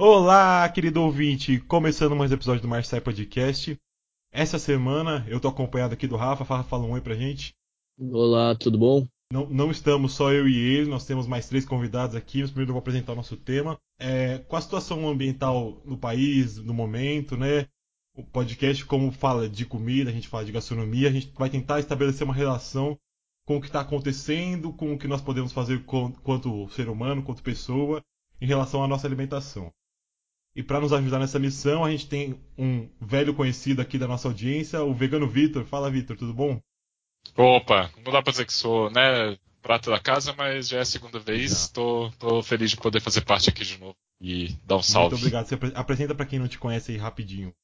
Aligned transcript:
Olá, 0.00 0.68
querido 0.68 1.02
ouvinte! 1.02 1.58
Começando 1.58 2.14
mais 2.14 2.30
um 2.30 2.34
episódio 2.34 2.62
do 2.62 2.68
Marcel 2.68 3.02
Podcast. 3.02 3.76
Essa 4.30 4.56
semana 4.56 5.26
eu 5.28 5.40
tô 5.40 5.48
acompanhado 5.48 5.92
aqui 5.92 6.06
do 6.06 6.14
Rafa. 6.14 6.44
Rafa, 6.44 6.68
fala 6.68 6.84
um 6.84 6.92
oi 6.92 7.00
pra 7.00 7.16
gente. 7.16 7.52
Olá, 7.98 8.54
tudo 8.54 8.78
bom? 8.78 9.04
Não, 9.32 9.50
não, 9.50 9.72
estamos 9.72 10.12
só 10.12 10.32
eu 10.32 10.48
e 10.48 10.56
ele, 10.56 10.88
nós 10.88 11.04
temos 11.04 11.26
mais 11.26 11.48
três 11.48 11.64
convidados 11.64 12.14
aqui. 12.14 12.42
Mas 12.42 12.50
primeiro 12.50 12.70
eu 12.70 12.74
vou 12.74 12.78
apresentar 12.78 13.12
o 13.12 13.16
nosso 13.16 13.36
tema. 13.36 13.76
É, 13.98 14.38
com 14.38 14.54
a 14.54 14.60
situação 14.60 15.08
ambiental 15.08 15.82
no 15.84 15.98
país, 15.98 16.58
no 16.58 16.72
momento, 16.72 17.36
né? 17.36 17.66
O 18.14 18.22
podcast, 18.22 18.86
como 18.86 19.10
fala 19.10 19.48
de 19.48 19.66
comida, 19.66 20.10
a 20.10 20.12
gente 20.12 20.28
fala 20.28 20.44
de 20.44 20.52
gastronomia, 20.52 21.08
a 21.08 21.12
gente 21.12 21.32
vai 21.36 21.50
tentar 21.50 21.80
estabelecer 21.80 22.24
uma 22.24 22.32
relação 22.32 22.96
com 23.44 23.56
o 23.56 23.60
que 23.60 23.66
está 23.66 23.80
acontecendo, 23.80 24.72
com 24.72 24.92
o 24.92 24.98
que 24.98 25.08
nós 25.08 25.20
podemos 25.20 25.50
fazer 25.50 25.84
quanto 25.84 26.68
ser 26.68 26.88
humano, 26.88 27.24
quanto 27.24 27.42
pessoa, 27.42 28.00
em 28.40 28.46
relação 28.46 28.84
à 28.84 28.86
nossa 28.86 29.04
alimentação. 29.04 29.72
E 30.58 30.62
para 30.64 30.80
nos 30.80 30.92
ajudar 30.92 31.20
nessa 31.20 31.38
missão, 31.38 31.84
a 31.84 31.90
gente 31.92 32.08
tem 32.08 32.36
um 32.58 32.88
velho 33.00 33.32
conhecido 33.32 33.80
aqui 33.80 33.96
da 33.96 34.08
nossa 34.08 34.26
audiência, 34.26 34.82
o 34.82 34.92
vegano 34.92 35.28
Vitor. 35.28 35.64
Fala, 35.64 35.88
Vitor, 35.88 36.16
tudo 36.16 36.34
bom? 36.34 36.60
Opa, 37.36 37.88
não 38.04 38.12
dá 38.12 38.20
pra 38.20 38.32
dizer 38.32 38.44
que 38.44 38.52
sou, 38.52 38.90
né, 38.90 39.38
prata 39.62 39.88
da 39.88 40.00
casa, 40.00 40.34
mas 40.36 40.66
já 40.66 40.78
é 40.78 40.80
a 40.80 40.84
segunda 40.84 41.20
vez. 41.20 41.68
Tô, 41.68 42.10
feliz 42.42 42.70
de 42.70 42.76
poder 42.76 43.00
fazer 43.00 43.20
parte 43.20 43.48
aqui 43.48 43.64
de 43.64 43.78
novo 43.78 43.94
e 44.20 44.48
dar 44.64 44.78
um 44.78 44.82
salve. 44.82 45.10
Muito 45.10 45.20
obrigado. 45.20 45.46
Você 45.46 45.54
apresenta 45.76 46.12
para 46.12 46.26
quem 46.26 46.40
não 46.40 46.48
te 46.48 46.58
conhece 46.58 46.90
aí 46.90 46.98
rapidinho. 46.98 47.54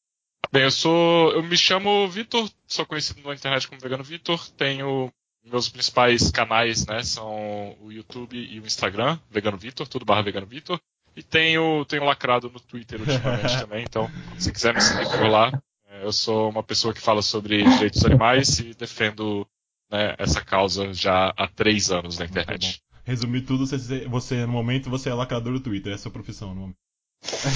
Bem, 0.52 0.62
eu 0.62 0.70
sou. 0.70 1.32
Eu 1.32 1.42
me 1.42 1.56
chamo 1.56 2.06
Vitor, 2.06 2.48
sou 2.64 2.86
conhecido 2.86 3.20
na 3.22 3.34
internet 3.34 3.66
como 3.66 3.80
Vegano 3.80 4.04
Vitor. 4.04 4.48
Tenho. 4.50 5.12
Meus 5.44 5.68
principais 5.68 6.30
canais, 6.30 6.86
né, 6.86 7.02
são 7.02 7.76
o 7.80 7.90
YouTube 7.90 8.38
e 8.38 8.60
o 8.60 8.66
Instagram, 8.66 9.18
Vegano 9.28 9.58
Vitor, 9.58 9.86
tudo 9.86 10.04
barra 10.04 10.22
Vegano 10.22 10.46
Vitor. 10.46 10.80
E 11.16 11.22
tenho, 11.22 11.84
tenho 11.84 12.04
lacrado 12.04 12.50
no 12.50 12.60
Twitter 12.60 13.00
ultimamente 13.00 13.58
também, 13.60 13.84
então 13.84 14.10
se 14.38 14.52
quiser 14.52 14.74
me 14.74 14.80
seguir 14.80 15.08
por 15.10 15.28
lá, 15.28 15.52
é, 15.88 16.04
eu 16.04 16.12
sou 16.12 16.50
uma 16.50 16.62
pessoa 16.62 16.92
que 16.92 17.00
fala 17.00 17.22
sobre 17.22 17.62
direitos 17.62 18.04
animais 18.04 18.58
e 18.58 18.74
defendo 18.74 19.46
né, 19.90 20.14
essa 20.18 20.44
causa 20.44 20.92
já 20.92 21.32
há 21.36 21.46
três 21.46 21.90
anos 21.90 22.18
na 22.18 22.24
internet. 22.24 22.82
Resumir 23.04 23.42
tudo, 23.42 23.66
você, 23.66 24.06
você, 24.08 24.46
no 24.46 24.52
momento 24.52 24.90
você 24.90 25.10
é 25.10 25.14
lacrador 25.14 25.52
do 25.52 25.60
Twitter, 25.60 25.92
é 25.92 25.94
a 25.94 25.98
sua 25.98 26.10
profissão, 26.10 26.54
não? 26.54 26.74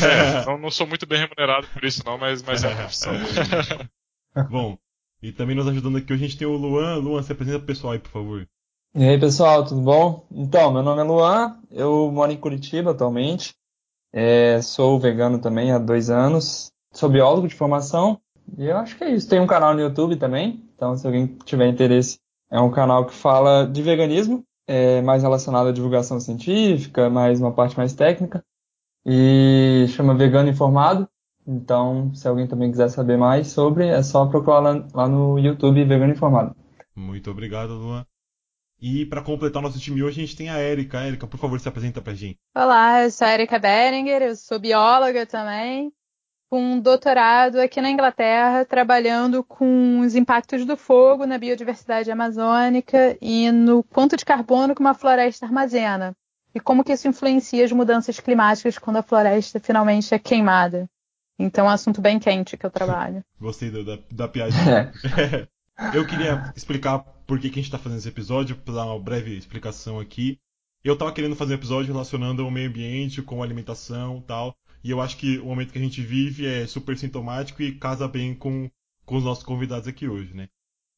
É, 0.07 0.45
não, 0.47 0.59
não 0.59 0.71
sou 0.71 0.87
muito 0.87 1.07
bem 1.07 1.19
remunerado 1.19 1.67
por 1.69 1.85
isso 1.85 2.03
não, 2.05 2.17
mas, 2.17 2.43
mas 2.43 2.63
é 2.63 2.73
a 2.73 2.77
profissão. 2.77 3.13
Bom, 4.51 4.79
e 5.23 5.33
também 5.33 5.57
nos 5.57 5.67
ajudando 5.67 5.99
aqui 5.99 6.13
a 6.13 6.17
gente 6.17 6.37
tem 6.37 6.47
o 6.47 6.57
Luan. 6.57 6.97
Luan, 6.97 7.23
se 7.23 7.33
apresenta 7.33 7.59
pro 7.59 7.67
pessoal 7.67 7.95
aí, 7.95 7.99
por 7.99 8.11
favor. 8.11 8.49
E 8.95 9.05
aí, 9.05 9.21
pessoal, 9.21 9.65
tudo 9.65 9.83
bom? 9.83 10.27
Então, 10.33 10.73
meu 10.73 10.83
nome 10.83 11.01
é 11.01 11.05
Luan, 11.05 11.57
eu 11.71 12.11
moro 12.11 12.33
em 12.33 12.37
Curitiba 12.37 12.93
atualmente. 12.93 13.55
É, 14.13 14.63
sou 14.63 14.99
vegano 14.99 15.39
também 15.39 15.71
há 15.71 15.79
dois 15.79 16.09
anos. 16.09 16.73
Sou 16.93 17.09
biólogo 17.09 17.47
de 17.47 17.55
formação. 17.55 18.19
E 18.57 18.65
eu 18.65 18.77
acho 18.79 18.97
que 18.97 19.05
é 19.05 19.11
isso. 19.11 19.29
Tem 19.29 19.41
um 19.41 19.47
canal 19.47 19.75
no 19.75 19.81
YouTube 19.81 20.17
também. 20.17 20.65
Então, 20.75 20.97
se 20.97 21.07
alguém 21.07 21.27
tiver 21.45 21.69
interesse, 21.69 22.19
é 22.51 22.59
um 22.59 22.71
canal 22.71 23.05
que 23.05 23.15
fala 23.15 23.67
de 23.67 23.83
veganismo, 23.83 24.43
é 24.67 25.03
mais 25.03 25.23
relacionado 25.23 25.69
à 25.69 25.73
divulgação 25.73 26.19
científica, 26.19 27.11
mais 27.11 27.41
uma 27.41 27.53
parte 27.53 27.77
mais 27.77 27.93
técnica. 27.93 28.43
E 29.05 29.85
chama 29.91 30.15
Vegano 30.15 30.49
Informado. 30.49 31.07
Então, 31.47 32.13
se 32.15 32.27
alguém 32.27 32.47
também 32.47 32.71
quiser 32.71 32.89
saber 32.89 33.19
mais 33.19 33.49
sobre, 33.49 33.87
é 33.87 34.03
só 34.03 34.27
procurar 34.27 34.61
lá, 34.61 34.87
lá 34.95 35.09
no 35.09 35.39
YouTube 35.39 35.85
Vegano 35.85 36.13
Informado. 36.13 36.57
Muito 36.97 37.31
obrigado, 37.31 37.75
Luan. 37.75 38.05
E 38.81 39.05
para 39.07 39.23
completar 39.23 39.61
nosso 39.61 39.79
time 39.81 40.03
hoje, 40.03 40.21
a 40.21 40.25
gente 40.25 40.37
tem 40.37 40.49
a 40.49 40.59
Érica. 40.59 41.01
Érica, 41.01 41.27
por 41.27 41.39
favor, 41.39 41.59
se 41.59 41.69
apresenta 41.69 42.01
pra 42.01 42.15
gente. 42.15 42.39
Olá, 42.55 43.03
eu 43.03 43.11
sou 43.11 43.27
a 43.27 43.31
Érica 43.31 43.59
Beringer, 43.59 44.23
eu 44.23 44.37
sou 44.37 44.61
bióloga 44.61 45.27
também, 45.27 45.93
com 46.49 46.63
um 46.63 46.81
doutorado 46.81 47.57
aqui 47.57 47.81
na 47.81 47.91
Inglaterra, 47.91 48.65
trabalhando 48.65 49.43
com 49.43 50.01
os 50.01 50.15
impactos 50.15 50.65
do 50.65 50.77
fogo 50.77 51.27
na 51.27 51.39
biodiversidade 51.39 52.11
amazônica 52.11 53.19
e 53.21 53.51
no 53.51 53.83
quanto 53.83 54.17
de 54.17 54.25
carbono 54.25 54.75
que 54.77 54.81
uma 54.81 54.95
floresta 54.95 55.45
armazena. 55.45 56.15
E 56.55 56.61
como 56.61 56.85
que 56.85 56.93
isso 56.93 57.09
influencia 57.09 57.65
as 57.65 57.73
mudanças 57.73 58.21
climáticas 58.21 58.79
quando 58.79 58.99
a 58.99 59.03
floresta 59.03 59.59
finalmente 59.59 60.15
é 60.15 60.19
queimada. 60.19 60.89
Então 61.37 61.67
é 61.67 61.69
um 61.69 61.73
assunto 61.73 62.01
bem 62.01 62.19
quente 62.19 62.57
que 62.57 62.65
eu 62.65 62.71
trabalho. 62.71 63.25
Gostei 63.41 63.71
da, 63.71 63.99
da 64.11 64.29
piadinha. 64.29 64.93
É. 65.17 65.47
eu 65.95 66.07
queria 66.07 66.53
explicar 66.57 67.01
por 67.27 67.39
que, 67.39 67.51
que 67.51 67.59
a 67.59 67.63
gente 67.63 67.67
está 67.67 67.79
fazendo 67.79 67.99
esse 67.99 68.09
episódio, 68.09 68.57
para 68.57 68.75
dar 68.75 68.87
uma 68.87 68.99
breve 68.99 69.37
explicação 69.37 70.01
aqui. 70.01 70.39
Eu 70.83 70.95
estava 70.95 71.13
querendo 71.13 71.37
fazer 71.37 71.55
um 71.55 71.59
episódio 71.59 71.93
relacionando 71.93 72.47
o 72.47 72.51
meio 72.51 72.69
ambiente 72.69 73.23
com 73.23 73.43
alimentação 73.43 74.21
tal. 74.23 74.57
E 74.83 74.91
eu 74.91 75.01
acho 75.01 75.17
que 75.17 75.39
o 75.39 75.47
momento 75.47 75.73
que 75.73 75.79
a 75.79 75.83
gente 75.83 76.01
vive 76.01 76.47
é 76.47 76.67
super 76.67 76.97
sintomático 76.97 77.63
e 77.63 77.75
casa 77.75 78.07
bem 78.07 78.35
com, 78.35 78.71
com 79.05 79.17
os 79.17 79.25
nossos 79.25 79.45
convidados 79.45 79.89
aqui 79.89 80.09
hoje, 80.09 80.35
né? 80.35 80.49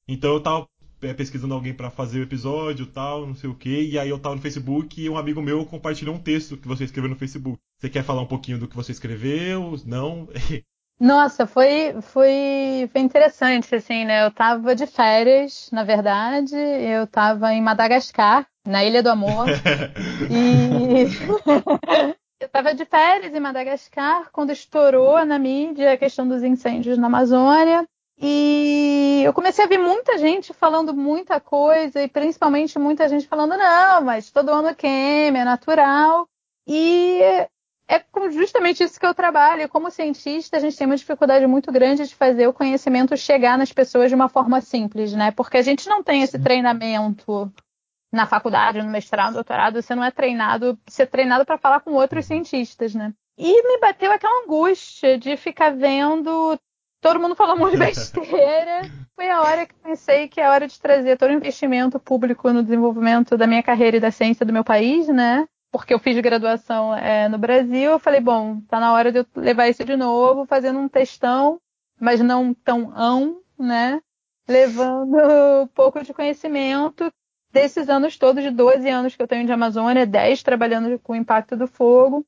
Então 0.06 0.32
eu 0.32 0.38
estava 0.38 0.68
é, 1.02 1.14
pesquisando 1.14 1.54
alguém 1.54 1.72
para 1.72 1.90
fazer 1.90 2.20
o 2.20 2.22
episódio 2.22 2.86
tal, 2.86 3.26
não 3.26 3.34
sei 3.34 3.48
o 3.48 3.54
que, 3.54 3.82
e 3.82 3.98
aí 3.98 4.08
eu 4.08 4.16
estava 4.16 4.34
no 4.34 4.42
Facebook 4.42 5.00
e 5.00 5.08
um 5.08 5.16
amigo 5.16 5.40
meu 5.40 5.64
compartilhou 5.64 6.14
um 6.14 6.20
texto 6.20 6.56
que 6.56 6.68
você 6.68 6.84
escreveu 6.84 7.10
no 7.10 7.16
Facebook. 7.16 7.58
Você 7.78 7.88
quer 7.88 8.04
falar 8.04 8.22
um 8.22 8.26
pouquinho 8.26 8.58
do 8.58 8.68
que 8.68 8.76
você 8.76 8.92
escreveu? 8.92 9.74
Não? 9.86 10.28
Nossa, 11.00 11.46
foi, 11.46 11.94
foi, 12.02 12.90
foi 12.92 13.00
interessante, 13.00 13.74
assim, 13.74 14.04
né? 14.04 14.26
Eu 14.26 14.30
tava 14.30 14.74
de 14.74 14.86
férias, 14.86 15.70
na 15.72 15.82
verdade, 15.82 16.54
eu 16.54 17.06
tava 17.06 17.54
em 17.54 17.62
Madagascar, 17.62 18.46
na 18.66 18.84
Ilha 18.84 19.02
do 19.02 19.08
Amor, 19.08 19.46
e 20.30 21.06
eu 22.38 22.48
tava 22.50 22.74
de 22.74 22.84
férias 22.84 23.34
em 23.34 23.40
Madagascar 23.40 24.28
quando 24.30 24.50
estourou 24.50 25.24
na 25.24 25.38
mídia 25.38 25.94
a 25.94 25.96
questão 25.96 26.28
dos 26.28 26.42
incêndios 26.42 26.98
na 26.98 27.06
Amazônia, 27.06 27.88
e 28.20 29.22
eu 29.24 29.32
comecei 29.32 29.64
a 29.64 29.68
ver 29.68 29.78
muita 29.78 30.18
gente 30.18 30.52
falando 30.52 30.92
muita 30.92 31.40
coisa, 31.40 32.02
e 32.02 32.08
principalmente 32.08 32.78
muita 32.78 33.08
gente 33.08 33.26
falando, 33.26 33.56
não, 33.56 34.02
mas 34.02 34.30
todo 34.30 34.50
ano 34.50 34.74
queima, 34.74 35.38
é 35.38 35.44
natural. 35.44 36.28
E 36.66 37.22
é 37.90 38.30
justamente 38.30 38.84
isso 38.84 39.00
que 39.00 39.04
eu 39.04 39.12
trabalho. 39.12 39.68
Como 39.68 39.90
cientista, 39.90 40.56
a 40.56 40.60
gente 40.60 40.76
tem 40.76 40.86
uma 40.86 40.96
dificuldade 40.96 41.44
muito 41.48 41.72
grande 41.72 42.06
de 42.06 42.14
fazer 42.14 42.46
o 42.46 42.52
conhecimento 42.52 43.16
chegar 43.16 43.58
nas 43.58 43.72
pessoas 43.72 44.08
de 44.08 44.14
uma 44.14 44.28
forma 44.28 44.60
simples, 44.60 45.12
né? 45.12 45.32
Porque 45.32 45.56
a 45.56 45.62
gente 45.62 45.88
não 45.88 46.00
tem 46.00 46.22
esse 46.22 46.38
treinamento 46.38 47.52
na 48.12 48.26
faculdade, 48.26 48.80
no 48.80 48.88
mestrado, 48.88 49.30
no 49.30 49.34
doutorado. 49.34 49.82
Você 49.82 49.92
não 49.94 50.04
é 50.04 50.10
treinado, 50.12 50.78
você 50.86 51.02
é 51.02 51.06
treinado 51.06 51.44
para 51.44 51.58
falar 51.58 51.80
com 51.80 51.92
outros 51.92 52.26
cientistas, 52.26 52.94
né? 52.94 53.12
E 53.36 53.62
me 53.66 53.80
bateu 53.80 54.12
aquela 54.12 54.44
angústia 54.44 55.18
de 55.18 55.36
ficar 55.36 55.70
vendo 55.70 56.56
todo 57.00 57.18
mundo 57.18 57.34
falando 57.34 57.56
um 57.56 57.64
monte 57.64 57.72
de 57.72 57.78
besteira. 57.84 58.82
Foi 59.16 59.28
a 59.28 59.42
hora 59.42 59.66
que 59.66 59.74
pensei 59.74 60.28
que 60.28 60.40
é 60.40 60.48
hora 60.48 60.68
de 60.68 60.78
trazer 60.78 61.18
todo 61.18 61.30
o 61.30 61.34
investimento 61.34 61.98
público 61.98 62.52
no 62.52 62.62
desenvolvimento 62.62 63.36
da 63.36 63.48
minha 63.48 63.62
carreira 63.62 63.96
e 63.96 64.00
da 64.00 64.12
ciência 64.12 64.46
do 64.46 64.52
meu 64.52 64.62
país, 64.62 65.08
né? 65.08 65.46
Porque 65.70 65.94
eu 65.94 65.98
fiz 65.98 66.18
graduação 66.20 66.94
é, 66.96 67.28
no 67.28 67.38
Brasil, 67.38 67.92
eu 67.92 67.98
falei, 67.98 68.20
bom, 68.20 68.60
tá 68.62 68.80
na 68.80 68.92
hora 68.92 69.12
de 69.12 69.20
eu 69.20 69.26
levar 69.36 69.68
isso 69.68 69.84
de 69.84 69.96
novo, 69.96 70.46
fazendo 70.46 70.78
um 70.78 70.88
textão, 70.88 71.60
mas 72.00 72.20
não 72.20 72.52
tão 72.52 72.92
ão, 72.96 73.40
né? 73.58 74.00
Levando 74.48 75.16
um 75.62 75.66
pouco 75.68 76.02
de 76.02 76.12
conhecimento 76.12 77.12
desses 77.52 77.88
anos 77.88 78.16
todos, 78.16 78.42
de 78.42 78.50
12 78.50 78.88
anos 78.88 79.16
que 79.16 79.22
eu 79.22 79.28
tenho 79.28 79.46
de 79.46 79.52
Amazônia, 79.52 80.06
10 80.06 80.42
trabalhando 80.42 80.98
com 80.98 81.12
o 81.12 81.16
impacto 81.16 81.56
do 81.56 81.66
fogo. 81.66 82.24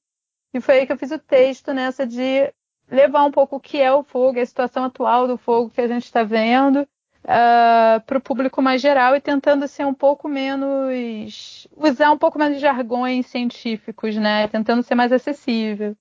E 0.54 0.60
foi 0.60 0.80
aí 0.80 0.86
que 0.86 0.92
eu 0.92 0.98
fiz 0.98 1.10
o 1.10 1.18
texto 1.18 1.72
nessa 1.72 2.06
de 2.06 2.52
levar 2.90 3.24
um 3.24 3.30
pouco 3.30 3.56
o 3.56 3.60
que 3.60 3.80
é 3.80 3.92
o 3.92 4.02
fogo, 4.02 4.38
a 4.38 4.46
situação 4.46 4.84
atual 4.84 5.26
do 5.26 5.38
fogo 5.38 5.70
que 5.70 5.80
a 5.80 5.88
gente 5.88 6.04
está 6.04 6.22
vendo, 6.22 6.86
uh, 7.24 7.28
ah, 7.28 8.02
para 8.06 8.18
o 8.18 8.20
público 8.20 8.60
mais 8.60 8.80
geral 8.80 9.16
e 9.16 9.20
tentando 9.20 9.66
ser 9.68 9.86
um 9.86 9.94
pouco 9.94 10.28
menos. 10.28 11.68
usar 11.76 12.10
um 12.10 12.18
pouco 12.18 12.38
mais 12.38 12.54
de 12.54 12.60
jargões 12.60 13.26
científicos, 13.26 14.16
né? 14.16 14.48
Tentando 14.48 14.82
ser 14.82 14.94
mais 14.94 15.12
acessível. 15.12 15.96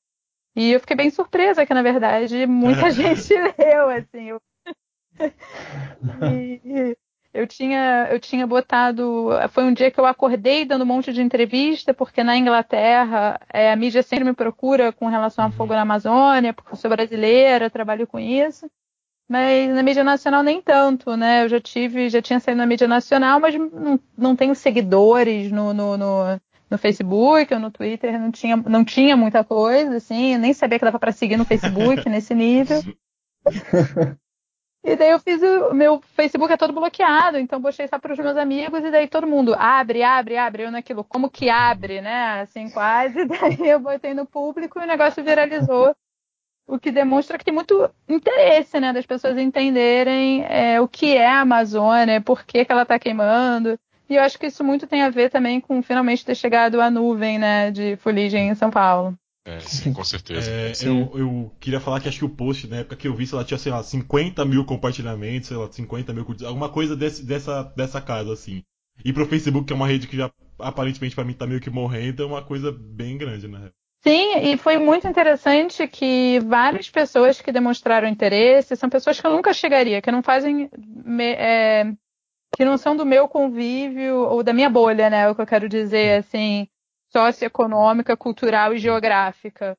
E 0.55 0.71
eu 0.71 0.79
fiquei 0.79 0.95
bem 0.95 1.09
surpresa 1.09 1.65
que, 1.65 1.73
na 1.73 1.81
verdade, 1.81 2.45
muita 2.45 2.89
gente 2.91 3.33
leu, 3.33 3.89
assim. 3.89 4.29
Eu... 4.29 4.41
e, 6.33 6.97
eu 7.33 7.47
tinha, 7.47 8.09
eu 8.11 8.19
tinha 8.19 8.45
botado. 8.45 9.29
Foi 9.51 9.63
um 9.63 9.73
dia 9.73 9.89
que 9.89 9.99
eu 9.99 10.05
acordei 10.05 10.65
dando 10.65 10.81
um 10.83 10.87
monte 10.87 11.13
de 11.13 11.21
entrevista, 11.21 11.93
porque 11.93 12.23
na 12.23 12.35
Inglaterra 12.35 13.39
é, 13.53 13.71
a 13.71 13.75
mídia 13.75 14.03
sempre 14.03 14.25
me 14.25 14.33
procura 14.33 14.91
com 14.91 15.07
relação 15.07 15.45
ao 15.45 15.51
fogo 15.51 15.73
na 15.73 15.81
Amazônia, 15.81 16.53
porque 16.53 16.73
eu 16.73 16.75
sou 16.75 16.89
brasileira, 16.89 17.69
trabalho 17.69 18.05
com 18.05 18.19
isso 18.19 18.69
mas 19.31 19.73
na 19.73 19.81
mídia 19.81 20.03
nacional 20.03 20.43
nem 20.43 20.61
tanto, 20.61 21.15
né? 21.15 21.45
Eu 21.45 21.47
já 21.47 21.61
tive, 21.61 22.09
já 22.09 22.21
tinha 22.21 22.37
saído 22.37 22.57
na 22.57 22.65
mídia 22.65 22.85
nacional, 22.85 23.39
mas 23.39 23.55
não, 23.55 23.97
não 24.17 24.35
tenho 24.35 24.53
seguidores 24.53 25.49
no, 25.49 25.73
no, 25.73 25.97
no, 25.97 26.41
no 26.69 26.77
Facebook 26.77 27.53
ou 27.53 27.59
no 27.61 27.71
Twitter, 27.71 28.19
não 28.19 28.29
tinha, 28.29 28.57
não 28.57 28.83
tinha 28.83 29.15
muita 29.15 29.41
coisa, 29.41 29.95
assim, 29.95 30.37
nem 30.37 30.53
sabia 30.53 30.77
que 30.77 30.83
dava 30.83 30.99
para 30.99 31.13
seguir 31.13 31.37
no 31.37 31.45
Facebook 31.45 32.03
nesse 32.11 32.35
nível. 32.35 32.81
E 34.83 34.97
daí 34.97 35.11
eu 35.11 35.19
fiz 35.19 35.41
o 35.41 35.73
meu 35.73 36.01
Facebook 36.13 36.51
é 36.51 36.57
todo 36.57 36.73
bloqueado, 36.73 37.37
então 37.37 37.61
postei 37.61 37.87
só 37.87 37.97
para 37.97 38.11
os 38.11 38.19
meus 38.19 38.35
amigos 38.35 38.83
e 38.83 38.91
daí 38.91 39.07
todo 39.07 39.25
mundo 39.25 39.55
abre, 39.57 40.03
abre, 40.03 40.35
abre, 40.35 40.63
eu 40.63 40.71
naquilo, 40.71 41.05
como 41.05 41.29
que 41.29 41.49
abre, 41.49 42.01
né? 42.01 42.41
Assim 42.41 42.69
quase. 42.69 43.23
Daí 43.25 43.69
eu 43.69 43.79
botei 43.79 44.13
no 44.13 44.25
público 44.25 44.77
e 44.77 44.83
o 44.83 44.87
negócio 44.87 45.23
viralizou, 45.23 45.95
o 46.71 46.79
que 46.79 46.89
demonstra 46.89 47.37
que 47.37 47.43
tem 47.43 47.53
muito 47.53 47.89
interesse, 48.07 48.79
né, 48.79 48.93
das 48.93 49.05
pessoas 49.05 49.37
entenderem 49.37 50.45
é, 50.45 50.79
o 50.79 50.87
que 50.87 51.17
é 51.17 51.27
a 51.27 51.41
Amazônia, 51.41 52.21
por 52.21 52.45
que, 52.45 52.63
que 52.63 52.71
ela 52.71 52.83
está 52.83 52.97
queimando. 52.97 53.77
E 54.09 54.15
eu 54.15 54.21
acho 54.21 54.39
que 54.39 54.45
isso 54.45 54.63
muito 54.63 54.87
tem 54.87 55.01
a 55.01 55.09
ver 55.09 55.29
também 55.29 55.59
com 55.59 55.83
finalmente 55.83 56.25
ter 56.25 56.33
chegado 56.33 56.79
a 56.79 56.89
nuvem, 56.89 57.37
né, 57.37 57.71
de 57.71 57.97
fuligem 57.97 58.47
em 58.47 58.55
São 58.55 58.71
Paulo. 58.71 59.13
É, 59.43 59.59
sim, 59.59 59.91
com 59.91 60.03
certeza. 60.03 60.49
É, 60.49 60.71
eu, 60.83 61.11
eu, 61.13 61.51
queria 61.59 61.81
falar 61.81 61.99
que 61.99 62.07
acho 62.07 62.19
que 62.19 62.25
o 62.25 62.29
post, 62.29 62.67
na 62.67 62.77
época 62.77 62.95
que 62.95 63.07
eu 63.07 63.13
vi, 63.13 63.27
lá, 63.33 63.43
tinha, 63.43 63.57
sei 63.57 63.71
lá, 63.71 63.83
50 63.83 64.45
mil 64.45 64.63
compartilhamentos, 64.63 65.49
sei 65.49 65.57
lá, 65.57 65.69
50 65.69 66.13
mil 66.13 66.23
curtidas, 66.23 66.47
alguma 66.47 66.69
coisa 66.69 66.95
desse, 66.95 67.25
dessa, 67.25 67.63
dessa 67.75 67.99
casa, 67.99 68.31
assim. 68.31 68.63
E 69.03 69.11
pro 69.11 69.25
Facebook, 69.25 69.65
que 69.65 69.73
é 69.73 69.75
uma 69.75 69.87
rede 69.87 70.07
que 70.07 70.15
já 70.15 70.31
aparentemente 70.59 71.15
para 71.15 71.25
mim 71.25 71.33
tá 71.33 71.47
meio 71.47 71.59
que 71.59 71.69
morrendo, 71.69 72.23
é 72.23 72.25
uma 72.25 72.41
coisa 72.41 72.71
bem 72.71 73.17
grande, 73.17 73.47
né? 73.47 73.71
Sim, 74.03 74.39
e 74.39 74.57
foi 74.57 74.77
muito 74.77 75.07
interessante 75.07 75.87
que 75.87 76.39
várias 76.39 76.89
pessoas 76.89 77.39
que 77.39 77.51
demonstraram 77.51 78.07
interesse 78.07 78.75
são 78.75 78.89
pessoas 78.89 79.19
que 79.19 79.27
eu 79.27 79.31
nunca 79.31 79.53
chegaria, 79.53 80.01
que 80.01 80.11
não 80.11 80.23
fazem. 80.23 80.69
É, 81.37 81.85
que 82.55 82.65
não 82.65 82.77
são 82.77 82.95
do 82.95 83.05
meu 83.05 83.27
convívio 83.27 84.15
ou 84.17 84.43
da 84.43 84.53
minha 84.53 84.69
bolha, 84.69 85.09
né? 85.09 85.29
O 85.29 85.35
que 85.35 85.41
eu 85.41 85.47
quero 85.47 85.69
dizer, 85.69 86.19
assim 86.19 86.67
socioeconômica, 87.11 88.15
cultural 88.15 88.73
e 88.73 88.77
geográfica. 88.77 89.77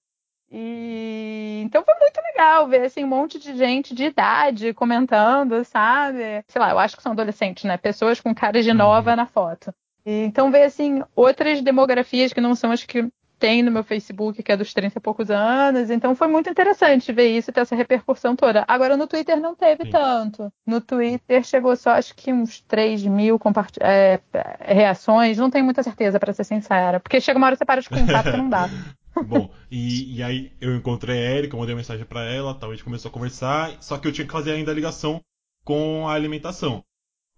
E 0.50 1.62
então 1.64 1.82
foi 1.82 1.94
muito 1.98 2.20
legal 2.20 2.68
ver 2.68 2.82
assim, 2.82 3.04
um 3.04 3.08
monte 3.08 3.38
de 3.38 3.56
gente 3.56 3.94
de 3.94 4.04
idade 4.04 4.74
comentando, 4.74 5.64
sabe? 5.64 6.44
Sei 6.46 6.60
lá, 6.60 6.70
eu 6.70 6.78
acho 6.78 6.96
que 6.96 7.02
são 7.02 7.12
adolescentes, 7.12 7.64
né? 7.64 7.78
Pessoas 7.78 8.20
com 8.20 8.34
cara 8.34 8.62
de 8.62 8.72
nova 8.72 9.10
uhum. 9.10 9.16
na 9.16 9.26
foto. 9.26 9.74
E, 10.04 10.24
então 10.24 10.50
ver 10.50 10.64
assim 10.64 11.02
outras 11.16 11.62
demografias 11.62 12.32
que 12.32 12.40
não 12.40 12.54
são 12.54 12.70
as 12.70 12.84
que 12.84 13.10
tem 13.42 13.60
no 13.60 13.72
meu 13.72 13.82
Facebook, 13.82 14.40
que 14.40 14.52
é 14.52 14.56
dos 14.56 14.72
30 14.72 14.98
e 14.98 15.00
poucos 15.00 15.28
anos. 15.28 15.90
Então 15.90 16.14
foi 16.14 16.28
muito 16.28 16.48
interessante 16.48 17.12
ver 17.12 17.36
isso 17.36 17.50
e 17.50 17.52
ter 17.52 17.62
essa 17.62 17.74
repercussão 17.74 18.36
toda. 18.36 18.64
Agora 18.68 18.96
no 18.96 19.08
Twitter 19.08 19.40
não 19.40 19.56
teve 19.56 19.86
Sim. 19.86 19.90
tanto. 19.90 20.52
No 20.64 20.80
Twitter 20.80 21.42
chegou 21.42 21.74
só 21.74 21.90
acho 21.90 22.14
que 22.14 22.32
uns 22.32 22.60
3 22.60 23.04
mil 23.04 23.40
é, 23.80 24.20
reações. 24.60 25.38
Não 25.38 25.50
tenho 25.50 25.64
muita 25.64 25.82
certeza, 25.82 26.20
para 26.20 26.32
ser 26.32 26.44
sincera. 26.44 27.00
Porque 27.00 27.20
chega 27.20 27.36
uma 27.36 27.48
hora 27.48 27.56
que 27.56 27.58
você 27.58 27.64
para 27.64 27.80
de 27.82 27.88
contar 27.88 28.22
porque 28.22 28.38
não 28.38 28.48
dá. 28.48 28.70
Bom, 29.26 29.52
e, 29.68 30.18
e, 30.18 30.22
aí 30.22 30.52
eu 30.60 30.74
encontrei 30.76 31.18
a 31.18 31.30
Erika, 31.32 31.56
mandei 31.56 31.74
uma 31.74 31.80
mensagem 31.80 32.06
para 32.06 32.24
ela, 32.24 32.54
tal, 32.54 32.70
a 32.70 32.74
gente 32.74 32.84
começou 32.84 33.10
a 33.10 33.12
conversar, 33.12 33.76
só 33.82 33.98
que 33.98 34.08
eu 34.08 34.12
tinha 34.12 34.26
que 34.26 34.32
fazer 34.32 34.52
ainda 34.52 34.70
a 34.70 34.74
ligação 34.74 35.20
com 35.64 36.08
a 36.08 36.14
alimentação. 36.14 36.82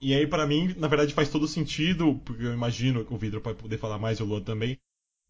E 0.00 0.14
aí, 0.14 0.24
para 0.24 0.46
mim, 0.46 0.72
na 0.76 0.86
verdade, 0.86 1.14
faz 1.14 1.30
todo 1.30 1.48
sentido, 1.48 2.20
porque 2.24 2.44
eu 2.44 2.52
imagino 2.52 3.04
que 3.04 3.12
o 3.12 3.16
Vidro 3.16 3.40
pode 3.40 3.58
poder 3.58 3.78
falar 3.78 3.98
mais, 3.98 4.18
e 4.18 4.22
o 4.22 4.26
Luan 4.26 4.42
também, 4.42 4.78